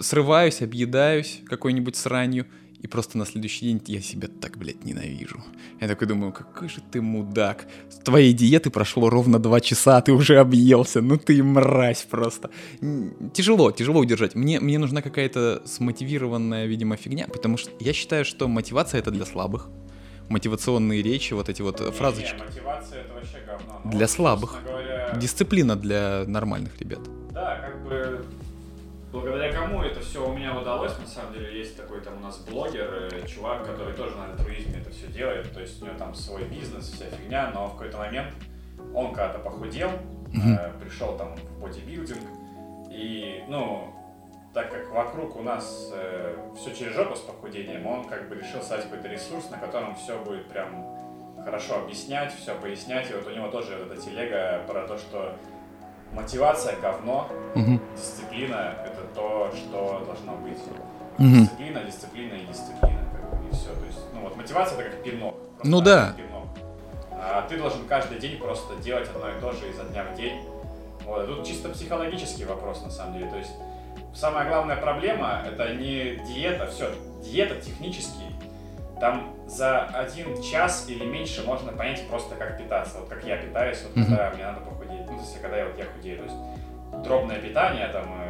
Срываюсь, 0.00 0.60
объедаюсь 0.62 1.40
какой-нибудь 1.46 1.96
сранью, 1.96 2.46
и 2.80 2.86
просто 2.86 3.16
на 3.16 3.24
следующий 3.24 3.64
день 3.66 3.80
я 3.86 4.02
себя 4.02 4.28
так, 4.28 4.58
блядь, 4.58 4.84
ненавижу. 4.84 5.42
Я 5.80 5.88
такой 5.88 6.06
думаю, 6.06 6.32
какой 6.32 6.68
же 6.68 6.82
ты 6.92 7.00
мудак. 7.00 7.66
С 7.88 7.96
твоей 7.96 8.34
диеты 8.34 8.68
прошло 8.68 9.08
ровно 9.08 9.38
два 9.38 9.60
часа, 9.60 9.96
а 9.96 10.02
ты 10.02 10.12
уже 10.12 10.36
объелся. 10.38 11.00
Ну 11.00 11.16
ты 11.16 11.42
мразь 11.42 12.02
просто. 12.02 12.50
Тяжело, 13.32 13.70
тяжело 13.70 14.00
удержать. 14.00 14.34
Мне, 14.34 14.60
мне 14.60 14.78
нужна 14.78 15.00
какая-то 15.00 15.62
смотивированная, 15.64 16.66
видимо, 16.66 16.96
фигня, 16.96 17.26
потому 17.28 17.56
что 17.56 17.70
я 17.80 17.94
считаю, 17.94 18.26
что 18.26 18.48
мотивация 18.48 18.98
это 18.98 19.10
для 19.10 19.24
слабых. 19.24 19.68
Мотивационные 20.28 21.00
речи, 21.02 21.32
вот 21.34 21.48
эти 21.48 21.62
вот 21.62 21.80
э, 21.80 21.84
Не, 21.86 21.90
фразочки. 21.90 22.34
не, 22.36 22.42
мотивация 22.44 23.00
это 23.00 23.14
вообще 23.14 23.38
говно. 23.46 23.80
Но 23.84 23.90
Для 23.92 24.08
слабых. 24.08 24.58
Говоря, 24.64 25.16
Дисциплина 25.16 25.76
для 25.76 26.24
нормальных 26.26 26.78
ребят. 26.80 27.00
Да, 27.32 27.60
как 27.60 27.82
бы 27.84 28.24
благодаря 29.20 29.52
кому 29.52 29.82
это 29.82 30.00
все 30.00 30.26
у 30.28 30.32
меня 30.32 30.56
удалось, 30.58 30.98
на 30.98 31.06
самом 31.06 31.32
деле, 31.34 31.56
есть 31.56 31.76
такой 31.76 32.00
там 32.00 32.16
у 32.16 32.20
нас 32.20 32.38
блогер, 32.38 33.08
э, 33.12 33.26
чувак, 33.28 33.64
который 33.64 33.94
тоже 33.94 34.16
на 34.16 34.32
альтруизме 34.32 34.80
это 34.80 34.90
все 34.90 35.06
делает, 35.06 35.52
то 35.52 35.60
есть 35.60 35.80
у 35.80 35.86
него 35.86 35.96
там 35.96 36.14
свой 36.14 36.42
бизнес, 36.44 36.90
вся 36.90 37.04
фигня, 37.06 37.50
но 37.54 37.68
в 37.68 37.72
какой-то 37.74 37.98
момент 37.98 38.34
он 38.92 39.08
когда-то 39.14 39.38
похудел, 39.38 39.90
Мгм. 40.32 40.54
э, 40.58 40.72
пришел 40.82 41.16
там 41.16 41.36
в 41.36 41.60
бодибилдинг, 41.60 42.22
и, 42.90 43.44
ну, 43.48 43.94
так 44.52 44.70
как 44.72 44.90
вокруг 44.90 45.36
у 45.36 45.42
нас 45.42 45.92
все 46.56 46.74
через 46.74 46.94
жопу 46.94 47.16
с 47.16 47.20
похудением, 47.20 47.86
он 47.88 48.04
как 48.04 48.28
бы 48.28 48.36
решил 48.36 48.60
создать 48.60 48.84
какой-то 48.84 49.08
ресурс, 49.08 49.50
на 49.50 49.58
котором 49.58 49.96
все 49.96 50.16
будет 50.18 50.48
прям 50.48 50.96
хорошо 51.44 51.80
объяснять, 51.80 52.32
все 52.34 52.54
пояснять, 52.54 53.10
и 53.10 53.14
вот 53.14 53.26
у 53.26 53.30
него 53.30 53.48
тоже 53.48 53.74
эта 53.74 54.00
телега 54.00 54.62
про 54.68 54.86
то, 54.86 54.96
что 54.96 55.36
мотивация 56.12 56.76
говно, 56.80 57.28
Мгм. 57.56 57.80
дисциплина 57.96 58.76
то, 59.14 59.50
что 59.54 60.02
должно 60.06 60.36
быть. 60.36 60.58
Мгм. 61.18 61.42
Дисциплина, 61.42 61.80
дисциплина 61.84 62.34
и 62.34 62.46
дисциплина, 62.46 63.00
как 63.12 63.40
бы, 63.40 63.48
и 63.48 63.52
все. 63.52 63.68
То 63.68 63.86
есть, 63.86 64.00
ну 64.12 64.20
вот 64.22 64.36
мотивация 64.36 64.78
это 64.78 64.90
как 64.90 65.02
пинок. 65.02 65.36
Ну 65.62 65.80
да. 65.80 66.14
пинок. 66.16 66.46
А 67.12 67.42
ты 67.48 67.56
должен 67.56 67.86
каждый 67.86 68.18
день 68.18 68.38
просто 68.38 68.76
делать 68.76 69.08
одно 69.08 69.30
и 69.30 69.40
то 69.40 69.52
же 69.52 69.70
изо 69.70 69.84
дня 69.84 70.04
в 70.04 70.16
день. 70.16 70.42
Вот, 71.04 71.20
а 71.20 71.26
тут 71.26 71.46
чисто 71.46 71.68
психологический 71.68 72.44
вопрос 72.44 72.82
на 72.82 72.90
самом 72.90 73.14
деле. 73.14 73.30
То 73.30 73.36
есть 73.36 73.52
самая 74.14 74.48
главная 74.48 74.76
проблема 74.76 75.42
это 75.46 75.74
не 75.74 76.16
диета, 76.26 76.66
все, 76.66 76.90
диета 77.22 77.60
технически. 77.60 78.24
Там 79.00 79.34
за 79.46 79.82
один 79.82 80.40
час 80.42 80.86
или 80.88 81.04
меньше 81.04 81.42
можно 81.44 81.72
понять 81.72 82.06
просто 82.08 82.34
как 82.36 82.58
питаться. 82.58 82.98
Вот 83.00 83.08
как 83.08 83.24
я 83.24 83.36
питаюсь, 83.36 83.82
вот 83.82 83.92
когда 83.94 84.30
мне 84.34 84.44
надо 84.44 84.60
похудеть. 84.60 85.00
Ну, 85.06 85.16
то 85.16 85.20
есть, 85.20 85.40
когда 85.40 85.58
я, 85.58 85.66
вот, 85.66 85.78
я 85.78 85.84
худею. 85.84 86.18
То 86.18 86.24
есть 86.24 86.36
дробное 87.04 87.38
питание, 87.40 87.88
там 87.88 88.04
э, 88.22 88.23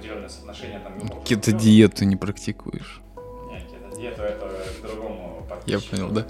определенное 0.00 0.28
соотношение 0.28 0.80
там 0.80 0.98
белков, 0.98 1.24
диеты 1.24 2.06
не 2.06 2.16
практикуешь. 2.16 3.00
Нет, 3.48 3.64
это 3.72 3.96
диета, 3.96 4.22
это 4.22 4.46
к 4.78 4.82
другому 4.82 5.46
Я 5.66 5.78
понял, 5.80 6.08
да. 6.08 6.26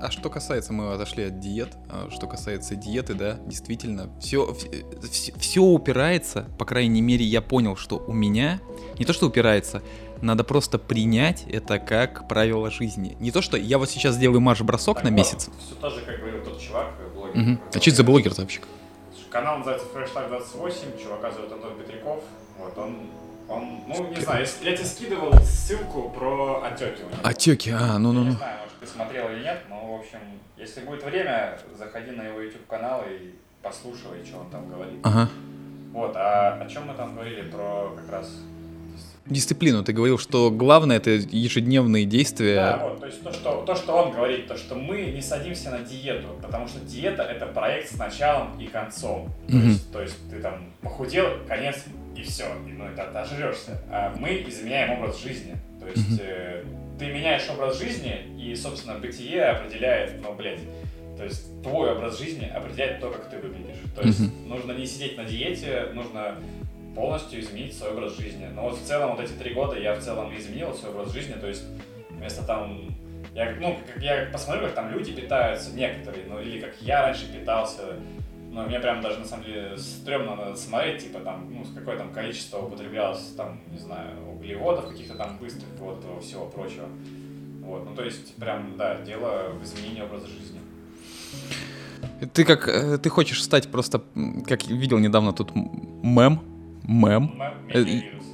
А 0.00 0.10
что 0.10 0.30
касается, 0.30 0.72
мы 0.72 0.92
отошли 0.92 1.24
от 1.24 1.38
диет, 1.38 1.76
а 1.88 2.10
что 2.10 2.26
касается 2.26 2.74
диеты, 2.74 3.14
да, 3.14 3.38
действительно, 3.46 4.10
все, 4.18 4.52
все, 5.38 5.62
упирается, 5.62 6.48
по 6.58 6.64
крайней 6.64 7.00
мере, 7.00 7.24
я 7.24 7.40
понял, 7.40 7.76
что 7.76 8.02
у 8.04 8.12
меня, 8.12 8.60
не 8.98 9.04
то 9.04 9.12
что 9.12 9.28
упирается, 9.28 9.80
надо 10.20 10.42
просто 10.42 10.78
принять 10.78 11.44
это 11.48 11.78
как 11.78 12.26
правило 12.26 12.68
жизни. 12.70 13.16
Не 13.20 13.30
то, 13.30 13.42
что 13.42 13.56
я 13.56 13.78
вот 13.78 13.90
сейчас 13.90 14.16
сделаю 14.16 14.40
марш-бросок 14.40 15.04
на 15.04 15.08
месяц. 15.08 15.50
Все 15.64 15.74
тоже, 15.76 16.00
как 16.00 16.18
говорил 16.18 16.42
тот 16.44 16.60
чувак, 16.60 16.94
блогер. 17.14 17.36
Мгм. 17.36 17.60
А 17.68 17.80
что 17.80 17.90
это 17.90 17.96
за 17.96 18.04
блогер 18.04 18.34
вообще? 18.36 18.60
Канал 19.30 19.58
называется 19.58 19.86
Fresh 19.94 20.28
28, 20.28 21.02
чувака 21.02 21.30
зовут 21.30 21.52
Антон 21.52 21.78
Петряков. 21.78 22.22
Вот, 22.62 22.78
он, 22.78 22.96
он, 23.48 23.80
ну, 23.88 24.08
не 24.08 24.20
знаю, 24.20 24.46
я 24.62 24.76
тебе 24.76 24.86
скидывал 24.86 25.32
ссылку 25.42 26.10
про 26.10 26.62
отеки. 26.62 27.02
Отеки, 27.22 27.70
а, 27.70 27.72
Я 27.94 27.98
ну-ну-ну. 27.98 28.30
не 28.30 28.36
знаю, 28.36 28.58
может, 28.60 28.78
ты 28.80 28.86
смотрел 28.86 29.28
или 29.30 29.42
нет, 29.42 29.62
но, 29.68 29.96
в 29.96 30.00
общем, 30.00 30.18
если 30.56 30.80
будет 30.82 31.02
время, 31.04 31.58
заходи 31.76 32.12
на 32.12 32.22
его 32.22 32.40
YouTube-канал 32.40 33.02
и 33.08 33.34
послушай, 33.62 34.24
что 34.24 34.38
он 34.38 34.50
там 34.50 34.68
говорит. 34.68 35.00
Ага. 35.02 35.28
Вот, 35.92 36.12
а 36.16 36.54
о 36.62 36.66
чем 36.68 36.86
мы 36.86 36.94
там 36.94 37.14
говорили? 37.14 37.42
Про 37.50 37.92
как 37.96 38.10
раз... 38.10 38.30
Дисциплину. 39.26 39.84
Ты 39.84 39.92
говорил, 39.92 40.18
что 40.18 40.50
главное 40.50 40.96
это 40.96 41.10
ежедневные 41.10 42.06
действия. 42.06 42.56
Да, 42.56 42.78
вот, 42.88 43.00
то 43.00 43.06
есть 43.06 43.22
то 43.22 43.32
что, 43.32 43.62
то, 43.64 43.74
что 43.76 43.92
он 43.94 44.10
говорит, 44.12 44.48
то, 44.48 44.56
что 44.56 44.74
мы 44.74 45.02
не 45.12 45.22
садимся 45.22 45.70
на 45.70 45.78
диету, 45.78 46.28
потому 46.42 46.66
что 46.66 46.80
диета 46.80 47.22
это 47.22 47.46
проект 47.46 47.92
с 47.92 47.96
началом 47.98 48.58
и 48.60 48.66
концом. 48.66 49.30
То, 49.48 49.56
Мгм. 49.56 49.68
есть, 49.68 49.92
то 49.92 50.02
есть 50.02 50.16
ты 50.28 50.40
там 50.40 50.64
похудел, 50.80 51.26
конец 51.46 51.84
и 52.16 52.22
все, 52.22 52.44
и, 52.66 52.72
ну 52.72 52.90
и 52.90 52.94
ты 52.94 53.02
отожрешься. 53.02 53.80
А 53.90 54.14
мы 54.16 54.42
изменяем 54.48 54.98
образ 54.98 55.20
жизни. 55.22 55.56
То 55.80 55.86
есть 55.88 56.20
э, 56.20 56.64
ты 56.98 57.06
меняешь 57.06 57.48
образ 57.50 57.78
жизни, 57.78 58.14
и, 58.38 58.54
собственно, 58.54 58.98
бытие 58.98 59.44
определяет, 59.44 60.20
ну, 60.22 60.32
блядь, 60.34 60.60
то 61.16 61.24
есть 61.24 61.62
твой 61.62 61.92
образ 61.92 62.18
жизни 62.18 62.46
определяет 62.46 63.00
то, 63.00 63.10
как 63.10 63.28
ты 63.30 63.38
выглядишь. 63.38 63.76
То 63.94 64.02
есть 64.06 64.20
Мгм. 64.20 64.48
нужно 64.48 64.72
не 64.72 64.86
сидеть 64.86 65.16
на 65.16 65.24
диете, 65.24 65.88
нужно 65.92 66.36
полностью 66.94 67.40
изменить 67.40 67.76
свой 67.76 67.92
образ 67.92 68.16
жизни. 68.18 68.46
Но 68.54 68.62
вот 68.62 68.78
в 68.78 68.84
целом 68.84 69.16
вот 69.16 69.20
эти 69.20 69.32
три 69.32 69.54
года 69.54 69.78
я 69.78 69.94
в 69.94 70.00
целом 70.00 70.36
изменил 70.36 70.74
свой 70.74 70.92
образ 70.92 71.12
жизни, 71.12 71.34
то 71.34 71.48
есть 71.48 71.64
вместо 72.10 72.42
там 72.44 72.94
я 73.34 73.54
ну 73.58 73.78
как 73.86 74.02
я 74.02 74.28
посмотрю, 74.30 74.66
как 74.66 74.74
там 74.74 74.90
люди 74.90 75.12
питаются, 75.12 75.74
некоторые, 75.74 76.26
ну 76.26 76.40
или 76.40 76.60
как 76.60 76.74
я 76.80 77.02
раньше 77.02 77.32
питался, 77.32 77.96
ну 78.52 78.66
мне 78.66 78.78
прям 78.78 79.00
даже 79.00 79.18
на 79.18 79.24
самом 79.24 79.44
деле 79.44 79.76
стрёмно 79.78 80.36
надо 80.36 80.56
смотреть, 80.56 81.04
типа 81.04 81.20
там, 81.20 81.48
ну 81.50 81.64
с 81.64 81.72
какое 81.74 81.96
там 81.96 82.12
количество 82.12 82.58
употреблялось 82.58 83.32
там, 83.36 83.60
не 83.72 83.78
знаю, 83.78 84.10
углеводов 84.30 84.88
каких-то 84.88 85.14
там 85.14 85.38
быстрых, 85.38 85.68
вот 85.80 86.04
всего 86.22 86.46
прочего. 86.46 86.86
Вот, 87.62 87.84
ну 87.88 87.94
то 87.94 88.04
есть 88.04 88.34
прям, 88.36 88.76
да, 88.76 89.00
дело 89.00 89.52
в 89.58 89.64
изменении 89.64 90.02
образа 90.02 90.26
жизни. 90.26 90.60
Ты 92.34 92.44
как 92.44 92.68
э, 92.68 92.98
ты 92.98 93.08
хочешь 93.08 93.42
стать 93.42 93.68
просто, 93.68 94.02
как 94.46 94.66
видел 94.66 94.98
недавно 94.98 95.32
тут 95.32 95.54
мем, 95.54 96.40
мем. 96.84 97.40
Э. 97.70 97.84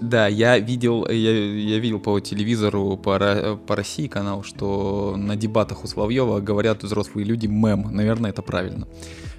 Да, 0.00 0.28
я 0.28 0.58
видел, 0.58 1.08
я, 1.08 1.32
я 1.32 1.78
видел 1.78 1.98
по 2.00 2.20
телевизору, 2.20 2.96
по, 2.96 3.58
по 3.66 3.76
России 3.76 4.06
канал, 4.06 4.44
что 4.44 5.14
на 5.16 5.36
дебатах 5.36 5.84
у 5.84 5.86
Соловьева 5.86 6.40
говорят 6.40 6.82
взрослые 6.82 7.24
люди 7.24 7.46
мем. 7.46 7.88
Наверное, 7.90 8.30
это 8.30 8.42
правильно. 8.42 8.86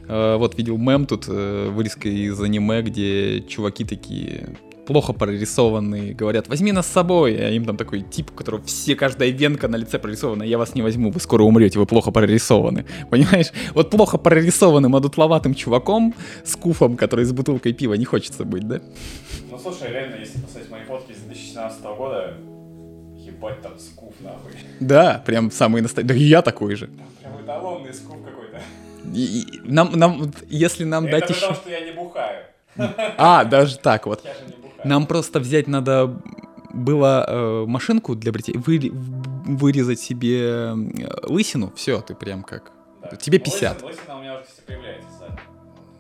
Э, 0.10 0.38
Вот 0.38 0.58
видел 0.58 0.78
мем 0.78 1.06
тут, 1.06 1.26
э, 1.28 1.70
вырезка 1.70 2.10
из 2.10 2.42
аниме, 2.42 2.82
где 2.82 3.42
чуваки 3.42 3.86
такие 3.86 4.50
плохо 4.88 5.14
прорисованные, 5.14 6.16
говорят, 6.16 6.48
возьми 6.48 6.72
нас 6.72 6.88
с 6.88 6.92
собой, 6.92 7.36
а 7.38 7.52
им 7.52 7.64
там 7.64 7.78
такой 7.78 8.02
тип, 8.02 8.32
у 8.32 8.34
которого 8.34 8.64
все, 8.64 8.96
каждая 8.96 9.30
венка 9.30 9.68
на 9.68 9.76
лице 9.76 10.00
прорисована, 10.00 10.42
я 10.42 10.58
вас 10.58 10.74
не 10.74 10.82
возьму, 10.82 11.12
вы 11.12 11.20
скоро 11.20 11.44
умрете, 11.44 11.78
вы 11.78 11.86
плохо 11.86 12.10
прорисованы, 12.10 12.86
понимаешь? 13.12 13.52
Вот 13.76 13.92
плохо 13.92 14.18
прорисованным, 14.18 14.96
одутловатым 14.96 15.54
чуваком 15.54 16.16
с 16.44 16.56
куфом, 16.56 16.98
который 16.98 17.26
с 17.26 17.32
бутылкой 17.32 17.74
пива, 17.74 17.94
не 17.94 18.06
хочется 18.06 18.46
быть, 18.46 18.68
да? 18.68 18.82
Ну 19.52 19.60
слушай, 19.60 19.92
реально, 19.92 20.16
если 20.16 20.40
посмотреть 20.40 20.72
мои 20.72 20.84
фотки 20.86 21.14
с 21.14 21.20
2017 21.20 21.84
года, 21.84 22.34
ебать 23.16 23.62
там 23.62 23.78
скуф 23.78 24.14
нахуй. 24.22 24.54
Да, 24.80 25.22
прям 25.24 25.52
самый 25.52 25.84
настоящий. 25.84 26.08
Да 26.08 26.16
и 26.16 26.24
я 26.24 26.42
такой 26.42 26.74
же. 26.74 26.90
Прям 27.22 27.40
эталонный 27.44 27.94
скуф. 27.94 28.18
И- 29.14 29.60
нам, 29.64 29.92
нам, 29.94 30.32
если 30.48 30.84
нам 30.84 31.06
Это 31.06 31.20
дать 31.20 31.28
при 31.28 31.36
еще... 31.36 31.48
том, 31.48 31.56
что 31.56 31.70
я 31.70 31.82
не 31.82 31.92
бухаю. 31.92 32.46
А, 33.18 33.44
даже 33.46 33.78
так 33.78 34.06
вот. 34.06 34.24
Нам 34.84 35.06
просто 35.08 35.40
взять 35.40 35.68
надо 35.68 36.22
было 36.72 37.26
э, 37.28 37.66
машинку 37.66 38.16
для 38.16 38.32
бритья, 38.32 38.54
вы- 38.60 38.92
вырезать 38.94 40.00
себе 40.00 40.42
э, 40.42 40.74
лысину, 41.24 41.74
все, 41.76 42.00
ты 42.02 42.14
прям 42.16 42.44
как... 42.44 42.72
Да. 43.02 43.16
тебе 43.18 43.40
Ну, 43.40 43.46
50. 43.46 43.82
Лысина, 43.82 43.88
лысина 43.90 44.18
у 44.18 44.22
меня 44.22 44.34
уже, 44.36 44.44
кстати, 44.44 44.66
появляется 44.68 45.10
сзади. 45.18 45.40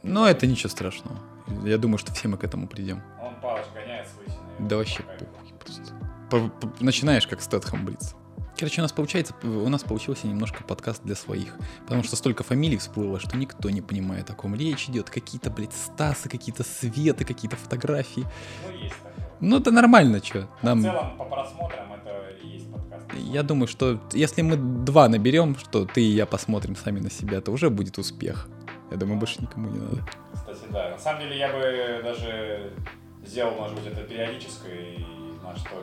Но 0.03 0.27
это 0.27 0.45
ничего 0.48 0.69
страшного. 0.69 1.18
Я 1.65 1.77
думаю, 1.77 1.98
что 1.98 2.14
все 2.14 2.27
мы 2.27 2.38
к 2.38 2.44
этому 2.44 2.68
придем. 2.68 3.02
Он 3.22 3.34
палыч 3.41 3.64
гоняет 3.73 4.07
с 4.07 4.11
лысиной. 4.19 4.69
Да 4.69 4.77
вообще 4.77 5.02
просто. 5.60 5.94
По- 6.30 6.68
по- 6.68 6.84
Начинаешь 6.84 7.26
как 7.26 7.41
Стэтхэм 7.41 7.86
бриться. 7.86 8.15
Короче, 8.60 8.81
у 8.81 8.84
нас 8.84 8.91
получается, 8.91 9.34
у 9.41 9.69
нас 9.69 9.84
получился 9.84 10.27
немножко 10.27 10.65
подкаст 10.65 11.02
для 11.03 11.15
своих. 11.15 11.56
Потому 11.84 12.03
что 12.03 12.18
столько 12.18 12.44
фамилий 12.44 12.76
всплыло, 12.76 13.18
что 13.18 13.38
никто 13.38 13.69
не 13.69 13.81
понимает, 13.81 14.30
о 14.30 14.34
ком 14.34 14.53
речь 14.53 14.90
идет. 14.90 15.10
Какие-то, 15.10 15.49
блядь, 15.49 15.72
Стасы, 15.72 16.27
какие-то 16.27 16.64
Светы, 16.64 17.23
какие-то 17.23 17.56
фотографии. 17.56 18.26
Ну, 18.68 18.73
есть 18.77 18.95
такое. 19.02 19.30
Ну, 19.40 19.60
это 19.60 19.72
нормально, 19.72 20.22
что. 20.22 20.49
В 20.60 20.64
Нам... 20.64 20.81
целом, 20.81 21.18
по 21.18 21.23
просмотрам 21.23 21.94
это 21.94 22.36
и 22.44 22.48
есть 22.48 22.69
подкаст. 22.69 23.06
Я 23.15 23.44
думаю, 23.44 23.69
что 23.69 24.02
если 24.11 24.41
мы 24.41 24.57
два 24.57 25.07
наберем, 25.07 25.57
что 25.57 25.86
ты 25.86 26.02
и 26.02 26.11
я 26.11 26.26
посмотрим 26.26 26.76
сами 26.76 26.99
на 26.99 27.10
себя, 27.10 27.40
то 27.40 27.53
уже 27.53 27.69
будет 27.69 27.98
успех. 27.98 28.49
Я 28.91 28.98
думаю, 28.98 29.19
больше 29.19 29.41
никому 29.41 29.69
не 29.69 29.80
надо. 29.80 30.06
Кстати, 30.34 30.65
да. 30.69 30.90
На 30.90 30.99
самом 30.99 31.22
деле, 31.22 31.38
я 31.38 31.53
бы 31.53 32.02
даже 32.03 32.73
сделал, 33.26 33.56
может 33.56 33.77
быть, 33.77 33.88
это 33.88 34.02
периодической. 34.02 35.06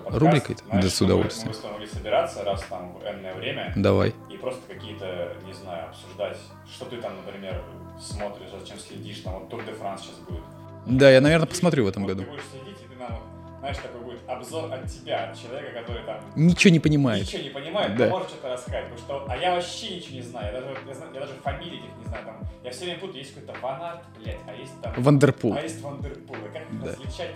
Рубрикой? 0.06 0.56
Знаешь, 0.66 0.84
Да, 0.84 0.90
с 0.90 1.00
удовольствием. 1.00 1.48
Мы 1.48 1.54
с 1.54 1.58
тобой 1.58 1.72
могли 1.78 1.86
собираться 1.88 2.44
раз 2.44 2.62
там 2.64 2.92
в 2.94 3.02
энное 3.04 3.34
время 3.34 3.72
Давай. 3.76 4.14
и 4.30 4.36
просто 4.36 4.62
какие-то, 4.72 5.32
не 5.44 5.52
знаю, 5.52 5.88
обсуждать, 5.88 6.38
что 6.72 6.84
ты 6.86 6.96
там, 6.98 7.12
например, 7.24 7.62
смотришь, 8.00 8.48
зачем 8.58 8.78
следишь, 8.78 9.18
там 9.20 9.34
вот 9.40 9.48
Тур 9.48 9.64
де 9.64 9.72
Франс 9.72 10.02
сейчас 10.02 10.16
будет. 10.28 10.42
Да, 10.86 11.10
я, 11.10 11.20
наверное, 11.20 11.46
посмотрю 11.46 11.84
в 11.84 11.88
этом 11.88 12.02
Вот 12.04 12.08
году. 12.12 12.22
Ты 12.24 12.30
будешь 12.30 12.42
следить, 12.52 12.80
и 12.82 12.86
ты 12.88 12.96
нам, 12.96 13.20
знаешь, 13.58 13.76
такой 13.78 14.00
будет 14.02 14.20
обзор 14.28 14.72
от 14.72 14.86
тебя, 14.86 15.30
от 15.30 15.36
человека, 15.40 15.80
который 15.80 16.04
там 16.04 16.20
Ничего 16.36 16.72
не 16.72 16.78
понимает. 16.78 17.22
ничего 17.26 17.42
не 17.42 17.50
понимает, 17.50 17.96
Да. 17.96 18.08
может 18.08 18.28
что-то 18.28 18.50
рассказать. 18.52 18.84
Потому 18.90 18.98
что, 19.00 19.26
а 19.32 19.36
я 19.36 19.54
вообще 19.54 19.96
ничего 19.96 20.14
не 20.14 20.22
знаю. 20.22 20.54
Я 20.54 20.60
даже, 20.60 20.76
я, 20.86 20.94
знаю- 20.94 21.10
я 21.14 21.20
даже 21.20 21.32
фамилий 21.42 21.78
этих 21.78 21.96
не 21.98 22.04
знаю. 22.04 22.24
Там, 22.24 22.36
я 22.62 22.70
все 22.70 22.84
время 22.84 23.00
путаю, 23.00 23.18
есть 23.18 23.34
какой-то 23.34 23.60
Ван 23.60 23.78
Арт, 23.78 24.00
блядь, 24.18 24.38
а 24.46 24.52
есть 24.54 24.80
там... 24.80 24.94
Ван 24.96 25.14
дер 25.14 25.31
Пул. 25.31 25.54
А 25.54 25.60
есть 25.60 25.80
Ван 25.82 25.99
дер 25.99 26.15
Пул. 26.15 26.36
А 26.36 26.48
Как 26.52 26.80
Да. 26.82 26.86
различать. 26.92 27.34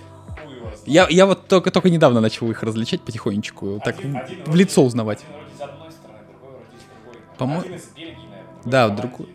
Я, 0.86 1.06
я 1.10 1.26
вот 1.26 1.46
только, 1.48 1.70
только 1.70 1.90
недавно 1.90 2.20
начал 2.20 2.50
их 2.50 2.62
различать 2.62 3.02
потихонечку, 3.02 3.74
вот 3.74 3.84
так 3.84 3.98
Один- 3.98 4.14
в- 4.14 4.16
один 4.24 4.44
в 4.44 4.54
лицо 4.54 4.82
узнавать. 4.84 5.24
Один 5.24 5.62
одной 5.62 5.90
стороны, 5.92 6.18
другой 6.40 6.60
Один. 7.36 7.80
Да, 8.64 8.88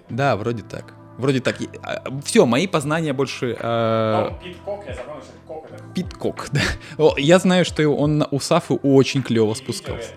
да, 0.10 0.36
вроде 0.36 0.64
так. 0.64 0.94
Вроде 1.18 1.40
так. 1.40 1.58
Все, 2.26 2.46
мои 2.46 2.68
познания 2.68 3.14
больше... 3.14 3.56
э, 3.58 4.30
это... 4.88 5.04
Пидкок, 5.94 6.48
да. 6.52 6.62
Я 7.18 7.40
знаю, 7.40 7.64
что 7.66 7.88
он 7.90 8.18
на- 8.18 8.28
у 8.32 8.40
Сафы 8.40 8.74
очень 8.76 9.24
клево 9.24 9.54
спускался. 9.54 10.12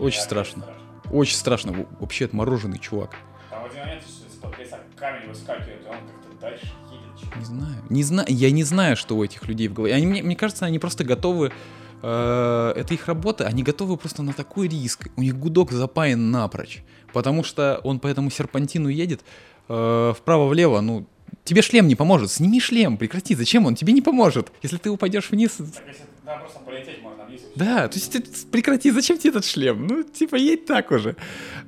Очень 0.00 0.20
страшно. 0.20 0.64
Очень 1.12 1.36
страшно. 1.36 1.86
Вообще 2.00 2.24
отмороженный 2.24 2.78
чувак. 2.78 3.10
Там 3.50 3.62
в 3.62 3.66
один 3.66 3.78
момент 3.80 4.02
камень 4.96 5.28
выскакивает, 5.28 5.82
и 5.84 5.88
он 5.88 5.94
как-то 5.94 6.40
дальше. 6.40 6.66
Не 7.38 7.44
знаю. 7.44 7.76
Не 7.90 8.02
знаю. 8.02 8.26
Я 8.30 8.50
не 8.50 8.64
знаю, 8.64 8.96
что 8.96 9.16
у 9.16 9.24
этих 9.24 9.46
людей 9.48 9.68
в 9.68 9.74
голове. 9.74 9.94
Они, 9.94 10.06
мне, 10.06 10.22
мне 10.22 10.36
кажется, 10.36 10.66
они 10.66 10.78
просто 10.78 11.04
готовы. 11.04 11.52
э, 12.02 12.72
это 12.76 12.94
их 12.94 13.06
работа, 13.06 13.46
они 13.46 13.62
готовы 13.62 13.96
просто 13.96 14.22
на 14.22 14.32
такой 14.32 14.68
риск. 14.68 15.08
У 15.16 15.22
них 15.22 15.36
гудок 15.38 15.72
запаян 15.72 16.30
напрочь. 16.30 16.82
Потому 17.12 17.44
что 17.44 17.80
он 17.84 17.98
по 17.98 18.08
этому 18.08 18.30
серпантину 18.30 18.88
едет 18.88 19.20
э, 19.68 20.12
вправо-влево, 20.16 20.80
ну, 20.80 21.06
тебе 21.44 21.62
шлем 21.62 21.88
не 21.88 21.94
поможет. 21.94 22.30
Сними 22.30 22.60
шлем, 22.60 22.96
прекрати. 22.96 23.34
Зачем 23.34 23.66
он? 23.66 23.74
Тебе 23.74 23.92
не 23.92 24.02
поможет. 24.02 24.52
Если 24.62 24.76
ты 24.76 24.90
упадешь 24.90 25.30
вниз, 25.30 25.52
Так 25.52 25.66
если 25.86 26.02
Да, 26.24 26.36
просто 26.38 26.60
полететь 26.60 27.02
можно 27.02 27.24
вниз. 27.24 27.42
Да, 27.54 27.86
то 27.88 27.98
есть 27.98 28.12
ты 28.12 28.22
прекрати, 28.50 28.90
зачем 28.90 29.18
тебе 29.18 29.30
этот 29.30 29.44
шлем? 29.44 29.86
Ну, 29.86 30.02
типа, 30.04 30.36
едь 30.36 30.64
так 30.64 30.90
уже. 30.90 31.16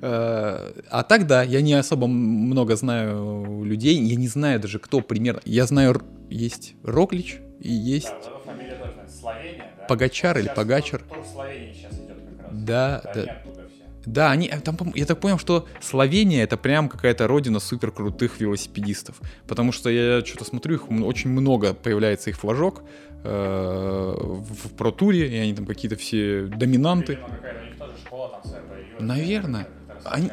Э, 0.00 0.72
А 0.90 1.02
так, 1.02 1.26
да, 1.26 1.42
я 1.42 1.60
не 1.60 1.74
особо 1.74 2.06
много 2.06 2.74
знаю 2.76 3.62
людей, 3.64 3.96
я 3.96 4.16
не 4.16 4.28
знаю 4.28 4.58
даже, 4.58 4.78
кто 4.78 5.00
примерно. 5.00 5.42
Я 5.44 5.66
знаю, 5.66 6.00
есть 6.30 6.74
Роклич 6.84 7.38
и 7.60 7.70
есть... 7.70 8.08
Да, 8.08 8.30
вот 8.30 8.44
фамилия 8.44 8.76
тоже, 8.76 8.94
Словения, 9.20 9.70
да? 9.78 9.84
Погачар 9.86 10.38
или 10.38 10.44
Сейчас 10.44 10.56
Погачар. 10.56 11.00
Тур, 11.02 11.16
тур 11.18 11.26
Словении 11.26 11.72
сейчас 11.74 11.92
идет 11.94 12.16
как 12.38 12.46
раз. 12.46 12.62
Да, 12.62 13.02
да. 13.14 13.22
да. 13.24 13.42
Да, 14.06 14.30
они, 14.30 14.46
э, 14.46 14.60
там, 14.60 14.76
я 14.94 15.04
так 15.04 15.20
понял, 15.20 15.38
что 15.38 15.66
Словения 15.80 16.42
это 16.42 16.56
прям 16.56 16.88
какая-то 16.88 17.26
родина 17.26 17.58
супер 17.58 17.90
крутых 17.90 18.40
велосипедистов. 18.40 19.20
Потому 19.48 19.72
что 19.72 19.90
я 19.90 20.24
что-то 20.24 20.44
смотрю, 20.44 20.76
их 20.76 20.90
очень 20.90 21.30
много 21.30 21.74
появляется 21.74 22.30
их 22.30 22.36
флажок 22.36 22.82
э, 23.24 24.14
в, 24.16 24.72
Про-туре, 24.76 25.28
и 25.28 25.36
они 25.36 25.54
там 25.54 25.66
какие-то 25.66 25.96
все 25.96 26.42
доминанты. 26.42 27.18
Наверное. 29.00 29.68
Они-. 30.04 30.30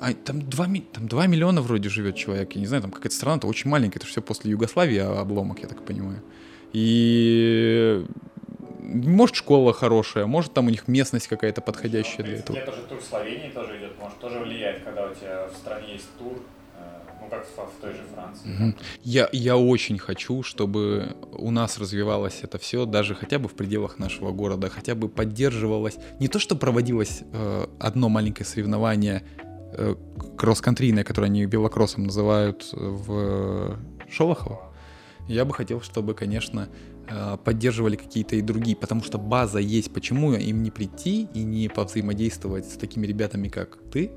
А, 0.00 0.12
там, 0.12 0.48
2, 0.48 0.66
там 0.92 1.08
2 1.08 1.26
миллиона 1.26 1.60
вроде 1.60 1.88
живет 1.88 2.14
человек. 2.14 2.52
Я 2.52 2.60
не 2.60 2.66
знаю, 2.66 2.82
там 2.82 2.92
какая-то 2.92 3.14
страна-то 3.14 3.46
очень 3.48 3.70
маленькая. 3.70 3.98
Это 3.98 4.06
все 4.06 4.22
после 4.22 4.50
Югославии 4.50 4.98
а, 4.98 5.20
обломок, 5.20 5.60
я 5.60 5.66
так 5.66 5.84
понимаю. 5.84 6.22
И 6.72 8.04
может 8.88 9.36
школа 9.36 9.72
хорошая, 9.72 10.26
может 10.26 10.54
там 10.54 10.66
у 10.66 10.70
них 10.70 10.88
местность 10.88 11.28
какая-то 11.28 11.60
подходящая 11.60 12.18
Ну, 12.18 12.24
в 12.24 12.26
для 12.26 12.38
этого. 12.38 12.58
Тебе 12.58 12.66
тоже 12.66 12.82
тур 12.88 13.02
Словении 13.02 13.50
тоже 13.50 13.78
идет, 13.78 13.98
может, 14.00 14.18
тоже 14.18 14.38
влияет, 14.38 14.82
когда 14.82 15.06
у 15.06 15.14
тебя 15.14 15.48
в 15.52 15.56
стране 15.56 15.92
есть 15.92 16.08
тур, 16.18 16.38
э, 16.78 17.00
ну, 17.20 17.28
как 17.28 17.46
в, 17.46 17.56
в 17.56 17.80
той 17.80 17.92
же 17.92 18.02
Франции. 18.14 18.48
Мгм. 18.48 18.76
Я, 19.04 19.28
я 19.32 19.56
очень 19.56 19.98
хочу, 19.98 20.42
чтобы 20.42 21.16
у 21.32 21.50
нас 21.50 21.78
развивалось 21.78 22.40
это 22.42 22.58
все, 22.58 22.86
даже 22.86 23.14
хотя 23.14 23.38
бы 23.38 23.48
в 23.48 23.54
пределах 23.54 23.98
нашего 23.98 24.32
города, 24.32 24.70
хотя 24.70 24.94
бы 24.94 25.08
поддерживалось. 25.08 25.98
Не 26.18 26.28
то, 26.28 26.38
что 26.38 26.56
проводилось 26.56 27.22
э, 27.32 27.66
одно 27.78 28.08
маленькое 28.08 28.46
соревнование 28.46 29.22
э, 29.72 29.94
кросс-контрийное, 30.38 31.04
которое 31.04 31.26
они 31.26 31.44
велокроссом 31.44 32.04
называют 32.04 32.68
э, 32.72 32.76
в 32.78 33.78
Шолохово. 34.10 34.72
Я 35.28 35.44
бы 35.44 35.52
хотел, 35.52 35.82
чтобы, 35.82 36.14
конечно, 36.14 36.68
поддерживали 37.44 37.96
какие-то 37.96 38.36
и 38.36 38.42
другие, 38.42 38.76
потому 38.76 39.02
что 39.02 39.18
база 39.18 39.58
есть. 39.58 39.92
Почему 39.92 40.32
им 40.34 40.62
не 40.62 40.70
прийти 40.70 41.28
и 41.34 41.42
не 41.42 41.68
повзаимодействовать 41.68 42.66
с 42.66 42.76
такими 42.76 43.06
ребятами, 43.06 43.48
как 43.48 43.78
ты, 43.90 44.10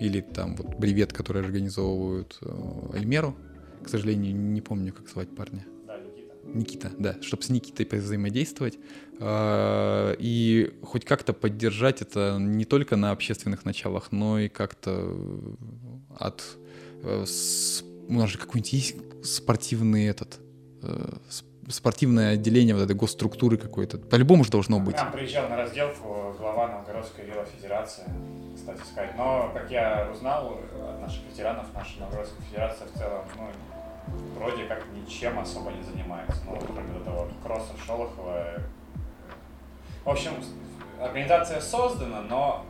или 0.00 0.22
там 0.22 0.56
вот 0.56 0.78
Бревет, 0.78 1.12
которые 1.12 1.44
организовывают 1.44 2.38
э, 2.40 2.96
Эльмеру. 2.96 3.36
К 3.84 3.88
сожалению, 3.88 4.34
не 4.34 4.62
помню, 4.62 4.92
как 4.94 5.08
звать 5.08 5.28
парня. 5.36 5.66
Да, 5.86 5.98
Никита. 5.98 6.58
Никита, 6.58 6.92
да, 6.98 7.16
чтобы 7.22 7.42
с 7.42 7.50
Никитой 7.50 7.86
взаимодействовать 7.98 8.78
э, 9.18 10.16
и 10.18 10.74
хоть 10.82 11.04
как-то 11.04 11.34
поддержать 11.34 12.00
это 12.00 12.38
не 12.40 12.64
только 12.64 12.96
на 12.96 13.10
общественных 13.10 13.66
началах, 13.66 14.10
но 14.10 14.38
и 14.40 14.48
как-то 14.48 14.90
э, 14.90 15.54
от 16.18 16.42
э, 17.02 17.24
у 18.08 18.12
нас 18.14 18.30
же 18.30 18.38
какой-нибудь 18.38 18.72
есть 18.72 18.96
спортивный 19.22 20.06
этот 20.06 20.40
э, 20.82 21.18
спортивное 21.70 22.34
отделение 22.34 22.74
вот 22.74 22.82
этой 22.82 22.96
госструктуры 22.96 23.56
какой-то. 23.56 23.98
По-любому 23.98 24.44
же 24.44 24.50
должно 24.50 24.78
быть. 24.78 24.96
К 24.96 25.12
приезжал 25.12 25.48
на 25.48 25.56
разделку 25.56 26.34
глава 26.38 26.68
Новгородской 26.68 27.24
велофедерации, 27.24 28.04
кстати 28.54 28.80
сказать. 28.90 29.16
Но, 29.16 29.50
как 29.54 29.70
я 29.70 30.08
узнал 30.12 30.58
от 30.88 31.00
наших 31.00 31.24
ветеранов, 31.24 31.66
наша 31.74 32.00
Новгородская 32.00 32.42
федерация 32.46 32.86
в 32.86 32.98
целом, 32.98 33.24
ну, 33.36 33.48
вроде 34.38 34.64
как 34.64 34.84
ничем 34.94 35.38
особо 35.38 35.70
не 35.70 35.82
занимается. 35.82 36.40
Ну, 36.46 36.58
кроме 36.58 36.92
вот 36.92 37.02
этого 37.02 37.28
кросса 37.42 37.72
Шолохова. 37.86 38.46
В 40.04 40.08
общем, 40.08 40.32
организация 41.00 41.60
создана, 41.60 42.22
но 42.22 42.64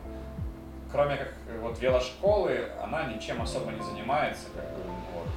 кроме 0.91 1.15
как 1.15 1.33
э, 1.47 1.59
вот 1.61 1.79
велошколы, 1.79 2.67
она 2.83 3.05
ничем 3.05 3.41
особо 3.41 3.71
не 3.71 3.81
занимается. 3.81 4.45
Как 4.55 4.65
вот. 5.13 5.27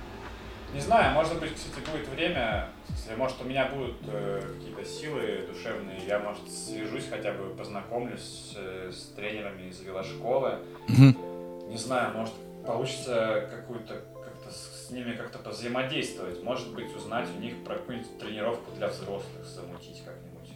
Не 0.74 0.80
знаю, 0.80 1.14
может 1.14 1.38
быть, 1.40 1.54
кстати, 1.54 1.88
будет 1.88 2.08
время, 2.08 2.68
может, 3.16 3.40
у 3.40 3.44
меня 3.44 3.66
будут 3.66 3.96
э, 4.08 4.42
какие-то 4.58 4.84
силы 4.84 5.46
душевные, 5.46 6.00
я, 6.06 6.18
может, 6.18 6.50
свяжусь 6.50 7.06
хотя 7.08 7.32
бы, 7.32 7.54
познакомлюсь 7.54 8.54
э, 8.56 8.90
с 8.92 9.14
тренерами 9.14 9.68
из 9.68 9.80
велошколы. 9.80 10.58
Не 10.88 11.78
знаю, 11.78 12.16
может, 12.16 12.34
получится 12.66 13.48
какую-то 13.50 14.02
как-то 14.24 14.50
с 14.50 14.84
с 14.84 14.90
ними 14.90 15.12
как-то 15.12 15.38
повзаимодействовать. 15.38 16.42
Может 16.42 16.74
быть, 16.74 16.94
узнать 16.94 17.28
у 17.34 17.40
них 17.40 17.64
про 17.64 17.76
какую-нибудь 17.76 18.18
тренировку 18.18 18.70
для 18.76 18.88
взрослых, 18.88 19.44
замутить 19.44 20.02
как-нибудь. 20.04 20.50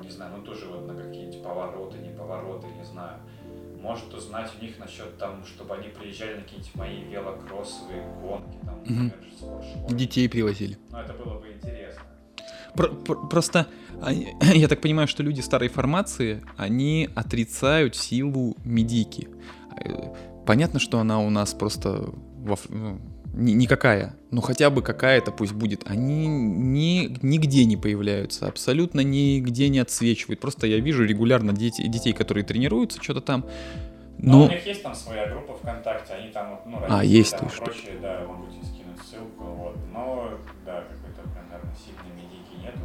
Не 0.00 0.10
знаю, 0.10 0.36
ну 0.36 0.44
тоже 0.44 0.66
вот 0.66 0.86
на 0.86 0.94
какие-нибудь 0.94 1.42
повороты, 1.42 1.98
не 1.98 2.10
повороты, 2.10 2.68
не 2.68 2.84
знаю. 2.84 3.18
Может 3.80 4.12
узнать 4.14 4.50
у 4.60 4.64
них 4.64 4.78
насчет 4.78 5.16
там, 5.18 5.44
чтобы 5.46 5.74
они 5.74 5.88
приезжали 5.88 6.36
на 6.36 6.42
какие-нибудь 6.42 6.74
мои 6.74 7.00
велокроссовые 7.04 8.02
гонки, 8.20 8.56
там, 8.64 8.78
например, 8.80 9.12
спортшколе. 9.38 9.96
Детей 9.96 10.28
привозили. 10.28 10.78
Ну, 10.90 10.98
это 10.98 11.12
было 11.14 11.38
бы 11.38 11.48
интересно. 11.52 12.02
Про- 12.74 12.88
про- 12.88 13.26
просто 13.28 13.66
они- 14.02 14.34
я 14.54 14.68
так 14.68 14.80
понимаю, 14.80 15.08
что 15.08 15.22
люди 15.22 15.40
старой 15.40 15.68
формации, 15.68 16.42
они 16.56 17.08
отрицают 17.14 17.96
силу 17.96 18.56
медики. 18.64 19.28
Э, 19.84 20.14
Понятно, 20.46 20.80
что 20.80 20.98
она 20.98 21.20
у 21.20 21.28
нас 21.28 21.52
просто 21.52 22.10
во 22.38 22.56
ну, 22.70 22.98
никакая, 23.32 24.14
но 24.30 24.40
хотя 24.40 24.70
бы 24.70 24.82
какая-то 24.82 25.30
пусть 25.32 25.52
будет. 25.52 25.82
Они 25.88 26.26
ни, 26.26 27.16
нигде 27.22 27.64
не 27.64 27.76
появляются, 27.76 28.46
абсолютно 28.48 29.00
нигде 29.00 29.68
не 29.68 29.78
отсвечивают. 29.78 30.40
Просто 30.40 30.66
я 30.66 30.78
вижу 30.80 31.04
регулярно 31.04 31.52
дети, 31.52 31.86
детей, 31.86 32.12
которые 32.12 32.44
тренируются, 32.44 33.02
что-то 33.02 33.20
там. 33.20 33.44
Но 34.18 34.38
Но 34.38 34.44
у 34.46 34.48
них 34.48 34.66
есть 34.66 34.82
там 34.82 34.94
своя 34.94 35.28
группа 35.28 35.54
ВКонтакте, 35.54 36.14
они 36.14 36.32
там, 36.32 36.60
ну, 36.66 36.80
А, 36.88 37.04
есть 37.04 37.36
там 37.36 37.48
то, 37.48 37.54
что- 37.54 37.64
прочее, 37.66 37.98
да, 38.02 38.24
могу 38.26 38.46
скинуть 38.64 38.98
ссылку, 39.08 39.44
вот. 39.44 39.76
Но, 39.92 40.30
да, 40.66 40.82
какой-то 40.82 41.22
прям, 41.30 41.46
наверное, 41.48 41.76
сильной 41.76 42.16
медики 42.16 42.60
нету. 42.60 42.80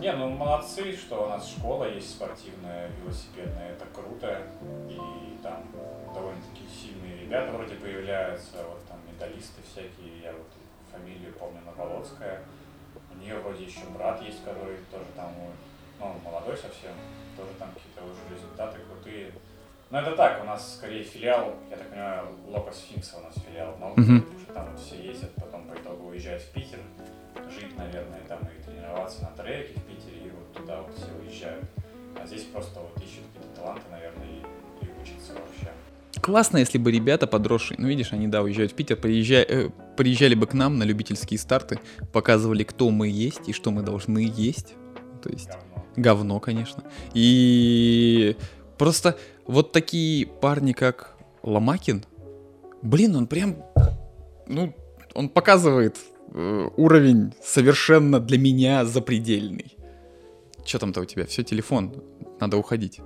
Не, 0.00 0.12
ну 0.14 0.30
молодцы, 0.30 0.92
что 0.96 1.26
у 1.26 1.28
нас 1.28 1.50
школа 1.50 1.92
есть 1.94 2.08
спортивная, 2.08 2.90
велосипедная, 3.02 3.72
это 3.72 3.84
круто. 3.94 4.40
И 4.88 4.96
там 5.42 5.64
довольно-таки 6.14 6.64
сильные 6.72 7.20
ребята 7.20 7.52
вроде 7.52 7.74
появляются, 7.74 8.56
вот 8.66 8.80
там 9.20 9.28
медалисты 9.28 9.60
всякие, 9.62 10.22
я 10.22 10.32
вот 10.32 10.48
фамилию 10.90 11.32
помню, 11.34 11.60
Новолоцкая. 11.64 12.42
У 13.12 13.18
нее 13.18 13.38
вроде 13.38 13.64
еще 13.64 13.84
брат 13.96 14.20
есть, 14.22 14.42
который 14.44 14.78
тоже 14.90 15.04
там, 15.14 15.32
ну, 15.98 16.14
молодой 16.24 16.56
совсем, 16.56 16.92
тоже 17.36 17.50
там 17.58 17.70
какие-то 17.72 18.02
уже 18.04 18.34
результаты 18.34 18.78
крутые. 18.80 19.32
Но 19.90 20.00
это 20.00 20.14
так, 20.16 20.40
у 20.40 20.44
нас 20.44 20.76
скорее 20.76 21.02
филиал, 21.02 21.54
я 21.68 21.76
так 21.76 21.88
понимаю, 21.90 22.28
Локос 22.46 22.78
Финкса 22.88 23.18
у 23.18 23.22
нас 23.22 23.34
филиал 23.34 23.72
потому 23.72 24.38
что 24.38 24.52
там 24.54 24.70
вот 24.70 24.80
все 24.80 25.02
ездят, 25.02 25.34
потом 25.34 25.66
по 25.68 25.74
итогу 25.74 26.08
уезжают 26.08 26.42
в 26.42 26.52
Питер, 26.52 26.78
жить, 27.50 27.76
наверное, 27.76 28.20
там 28.28 28.38
и 28.40 28.62
тренироваться 28.62 29.22
на 29.22 29.30
треке 29.30 29.74
в 29.74 29.84
Питере, 29.84 30.28
и 30.28 30.30
вот 30.30 30.52
туда 30.52 30.80
вот 30.82 30.94
все 30.96 31.12
уезжают. 31.20 31.64
А 32.16 32.24
здесь 32.24 32.44
просто 32.44 32.80
вот 32.80 32.96
ищут 32.98 33.24
какие-то 33.34 33.60
таланты, 33.60 33.82
наверное, 33.90 34.26
и, 34.26 34.84
и 34.84 35.02
учатся 35.02 35.34
вообще. 35.34 35.72
Классно, 36.20 36.58
если 36.58 36.78
бы 36.78 36.90
ребята 36.92 37.26
подросшие, 37.26 37.76
ну 37.80 37.88
видишь, 37.88 38.12
они, 38.12 38.26
да, 38.28 38.42
уезжают 38.42 38.72
в 38.72 38.74
Питер, 38.74 38.96
приезжай- 38.96 39.46
э, 39.48 39.70
приезжали 39.96 40.34
бы 40.34 40.46
к 40.46 40.54
нам 40.54 40.78
на 40.78 40.82
любительские 40.84 41.38
старты, 41.38 41.78
показывали, 42.12 42.64
кто 42.64 42.90
мы 42.90 43.08
есть 43.08 43.48
и 43.48 43.52
что 43.52 43.70
мы 43.70 43.82
должны 43.82 44.30
есть. 44.34 44.74
То 45.22 45.28
есть 45.30 45.48
Говно. 45.48 45.84
говно, 45.96 46.40
конечно. 46.40 46.84
И 47.14 48.36
просто 48.78 49.18
вот 49.46 49.72
такие 49.72 50.26
парни, 50.26 50.72
как 50.72 51.16
Ломакин, 51.42 52.04
блин, 52.82 53.16
он 53.16 53.26
прям, 53.26 53.56
ну, 54.46 54.74
он 55.14 55.28
показывает 55.28 55.96
э, 56.32 56.68
уровень 56.76 57.34
совершенно 57.42 58.20
для 58.20 58.38
меня 58.38 58.84
запредельный. 58.84 59.76
Что 60.64 60.78
там-то 60.78 61.00
у 61.00 61.04
тебя? 61.04 61.26
Все, 61.26 61.42
телефон, 61.42 61.92
надо 62.40 62.56
уходить. 62.56 63.00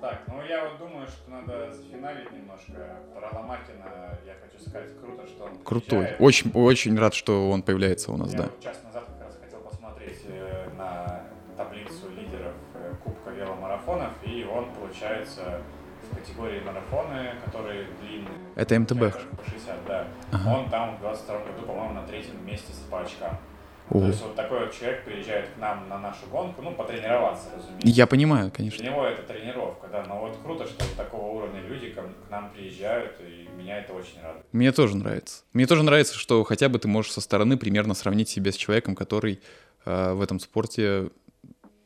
Так, 0.00 0.22
ну 0.28 0.42
я 0.48 0.64
вот 0.68 0.78
думаю, 0.78 1.06
что 1.06 1.30
надо 1.30 1.72
зафиналить 1.72 2.32
немножко. 2.68 2.96
Про 3.14 3.38
Ломакина 3.38 4.18
я 4.26 4.34
хочу 4.42 4.68
сказать, 4.68 4.90
круто, 5.00 5.26
что 5.26 5.44
он 5.44 5.58
Крутой. 5.64 5.88
приезжает. 5.98 6.20
Очень, 6.20 6.50
очень 6.54 6.98
рад, 6.98 7.14
что 7.14 7.50
он 7.50 7.62
появляется 7.62 8.12
у 8.12 8.16
нас, 8.16 8.32
Я 8.32 8.38
да. 8.38 8.48
час 8.62 8.82
назад 8.84 9.04
как 9.06 9.26
раз 9.26 9.38
хотел 9.42 9.60
посмотреть 9.60 10.20
э, 10.26 10.68
на 10.76 11.22
таблицу 11.56 12.10
лидеров 12.16 12.54
э, 12.74 12.94
Кубка 13.04 13.30
веломарафонов, 13.30 14.12
и 14.24 14.44
он, 14.44 14.66
получается, 14.72 15.62
в 16.10 16.14
категории 16.16 16.60
марафоны, 16.60 17.34
которые 17.44 17.86
длинные. 18.00 18.32
Это 18.56 18.78
МТБ. 18.80 18.98
получается, 18.98 19.26
По 19.36 19.50
60, 19.50 19.86
да. 19.86 20.06
Ага. 20.32 20.48
Он 20.58 20.70
там 20.70 20.96
в 20.96 21.00
22 21.00 21.38
году, 21.38 21.66
по-моему, 21.66 21.94
на 21.94 22.06
третьем 22.06 22.44
месте 22.44 22.72
по 22.90 23.00
очкам. 23.00 23.36
О. 23.90 24.00
То 24.00 24.06
есть 24.06 24.22
вот 24.22 24.36
такой 24.36 24.60
вот 24.60 24.72
человек 24.72 25.04
приезжает 25.04 25.48
к 25.48 25.56
нам 25.58 25.88
на 25.88 25.98
нашу 25.98 26.26
гонку, 26.30 26.62
ну, 26.62 26.72
потренироваться, 26.74 27.48
разумеется. 27.56 27.88
Я 27.88 28.06
понимаю, 28.06 28.44
Для 28.46 28.56
конечно. 28.56 28.82
него 28.84 29.04
это 29.04 29.22
тренировка, 29.22 29.88
да, 29.90 30.04
но 30.06 30.20
вот 30.20 30.38
круто, 30.42 30.66
что 30.66 30.84
вот 30.84 30.94
такого 30.96 31.26
уровня 31.38 31.60
люди 31.62 31.90
ко- 31.90 32.02
к 32.02 32.30
нам 32.30 32.52
приезжают, 32.52 33.16
и 33.20 33.48
меня 33.56 33.78
это 33.80 33.92
очень 33.92 34.20
радует. 34.22 34.46
Мне 34.52 34.70
тоже 34.70 34.96
нравится. 34.96 35.42
Мне 35.52 35.66
тоже 35.66 35.82
нравится, 35.82 36.14
что 36.14 36.44
хотя 36.44 36.68
бы 36.68 36.78
ты 36.78 36.86
можешь 36.86 37.10
со 37.12 37.20
стороны 37.20 37.56
примерно 37.56 37.94
сравнить 37.94 38.28
себя 38.28 38.52
с 38.52 38.56
человеком, 38.56 38.94
который 38.94 39.40
э, 39.84 40.12
в 40.12 40.22
этом 40.22 40.38
спорте 40.38 41.10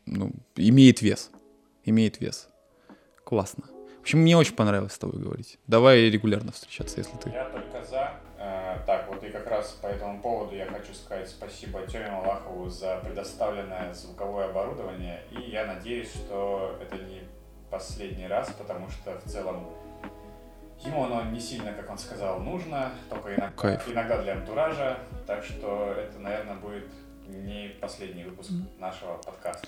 ну, 0.04 0.32
имеет 0.56 1.00
вес. 1.00 1.30
Имеет 1.84 2.20
вес. 2.20 2.48
Классно. 3.24 3.64
В 3.98 4.00
общем, 4.00 4.18
мне 4.18 4.36
очень 4.36 4.54
понравилось 4.54 4.92
с 4.92 4.98
тобой 4.98 5.18
говорить. 5.22 5.58
Давай 5.66 6.10
регулярно 6.10 6.52
встречаться, 6.52 6.98
если 6.98 7.16
ты... 7.16 7.30
Я 7.30 7.44
только 7.46 7.82
за. 7.82 8.12
Раз 9.56 9.72
по 9.80 9.86
этому 9.86 10.20
поводу 10.20 10.54
я 10.54 10.66
хочу 10.66 10.92
сказать 10.94 11.28
спасибо 11.28 11.86
Теме 11.86 12.10
Малахову 12.10 12.68
за 12.68 12.98
предоставленное 12.98 13.92
звуковое 13.94 14.48
оборудование. 14.50 15.22
И 15.30 15.50
я 15.50 15.66
надеюсь, 15.66 16.12
что 16.12 16.76
это 16.80 16.96
не 16.96 17.22
последний 17.70 18.26
раз, 18.26 18.50
потому 18.52 18.88
что 18.90 19.18
в 19.18 19.24
целом 19.24 19.68
ему 20.80 21.04
оно 21.04 21.22
не 21.22 21.40
сильно, 21.40 21.72
как 21.72 21.88
он 21.90 21.98
сказал, 21.98 22.40
нужно, 22.40 22.92
только 23.08 23.34
иногда, 23.34 23.56
Кайф. 23.56 23.88
иногда 23.88 24.22
для 24.22 24.32
антуража. 24.34 24.98
Так 25.26 25.44
что 25.44 25.94
это, 25.96 26.18
наверное, 26.18 26.56
будет 26.56 26.88
не 27.26 27.68
последний 27.80 28.24
выпуск 28.24 28.50
нашего 28.78 29.16
подкаста. 29.18 29.66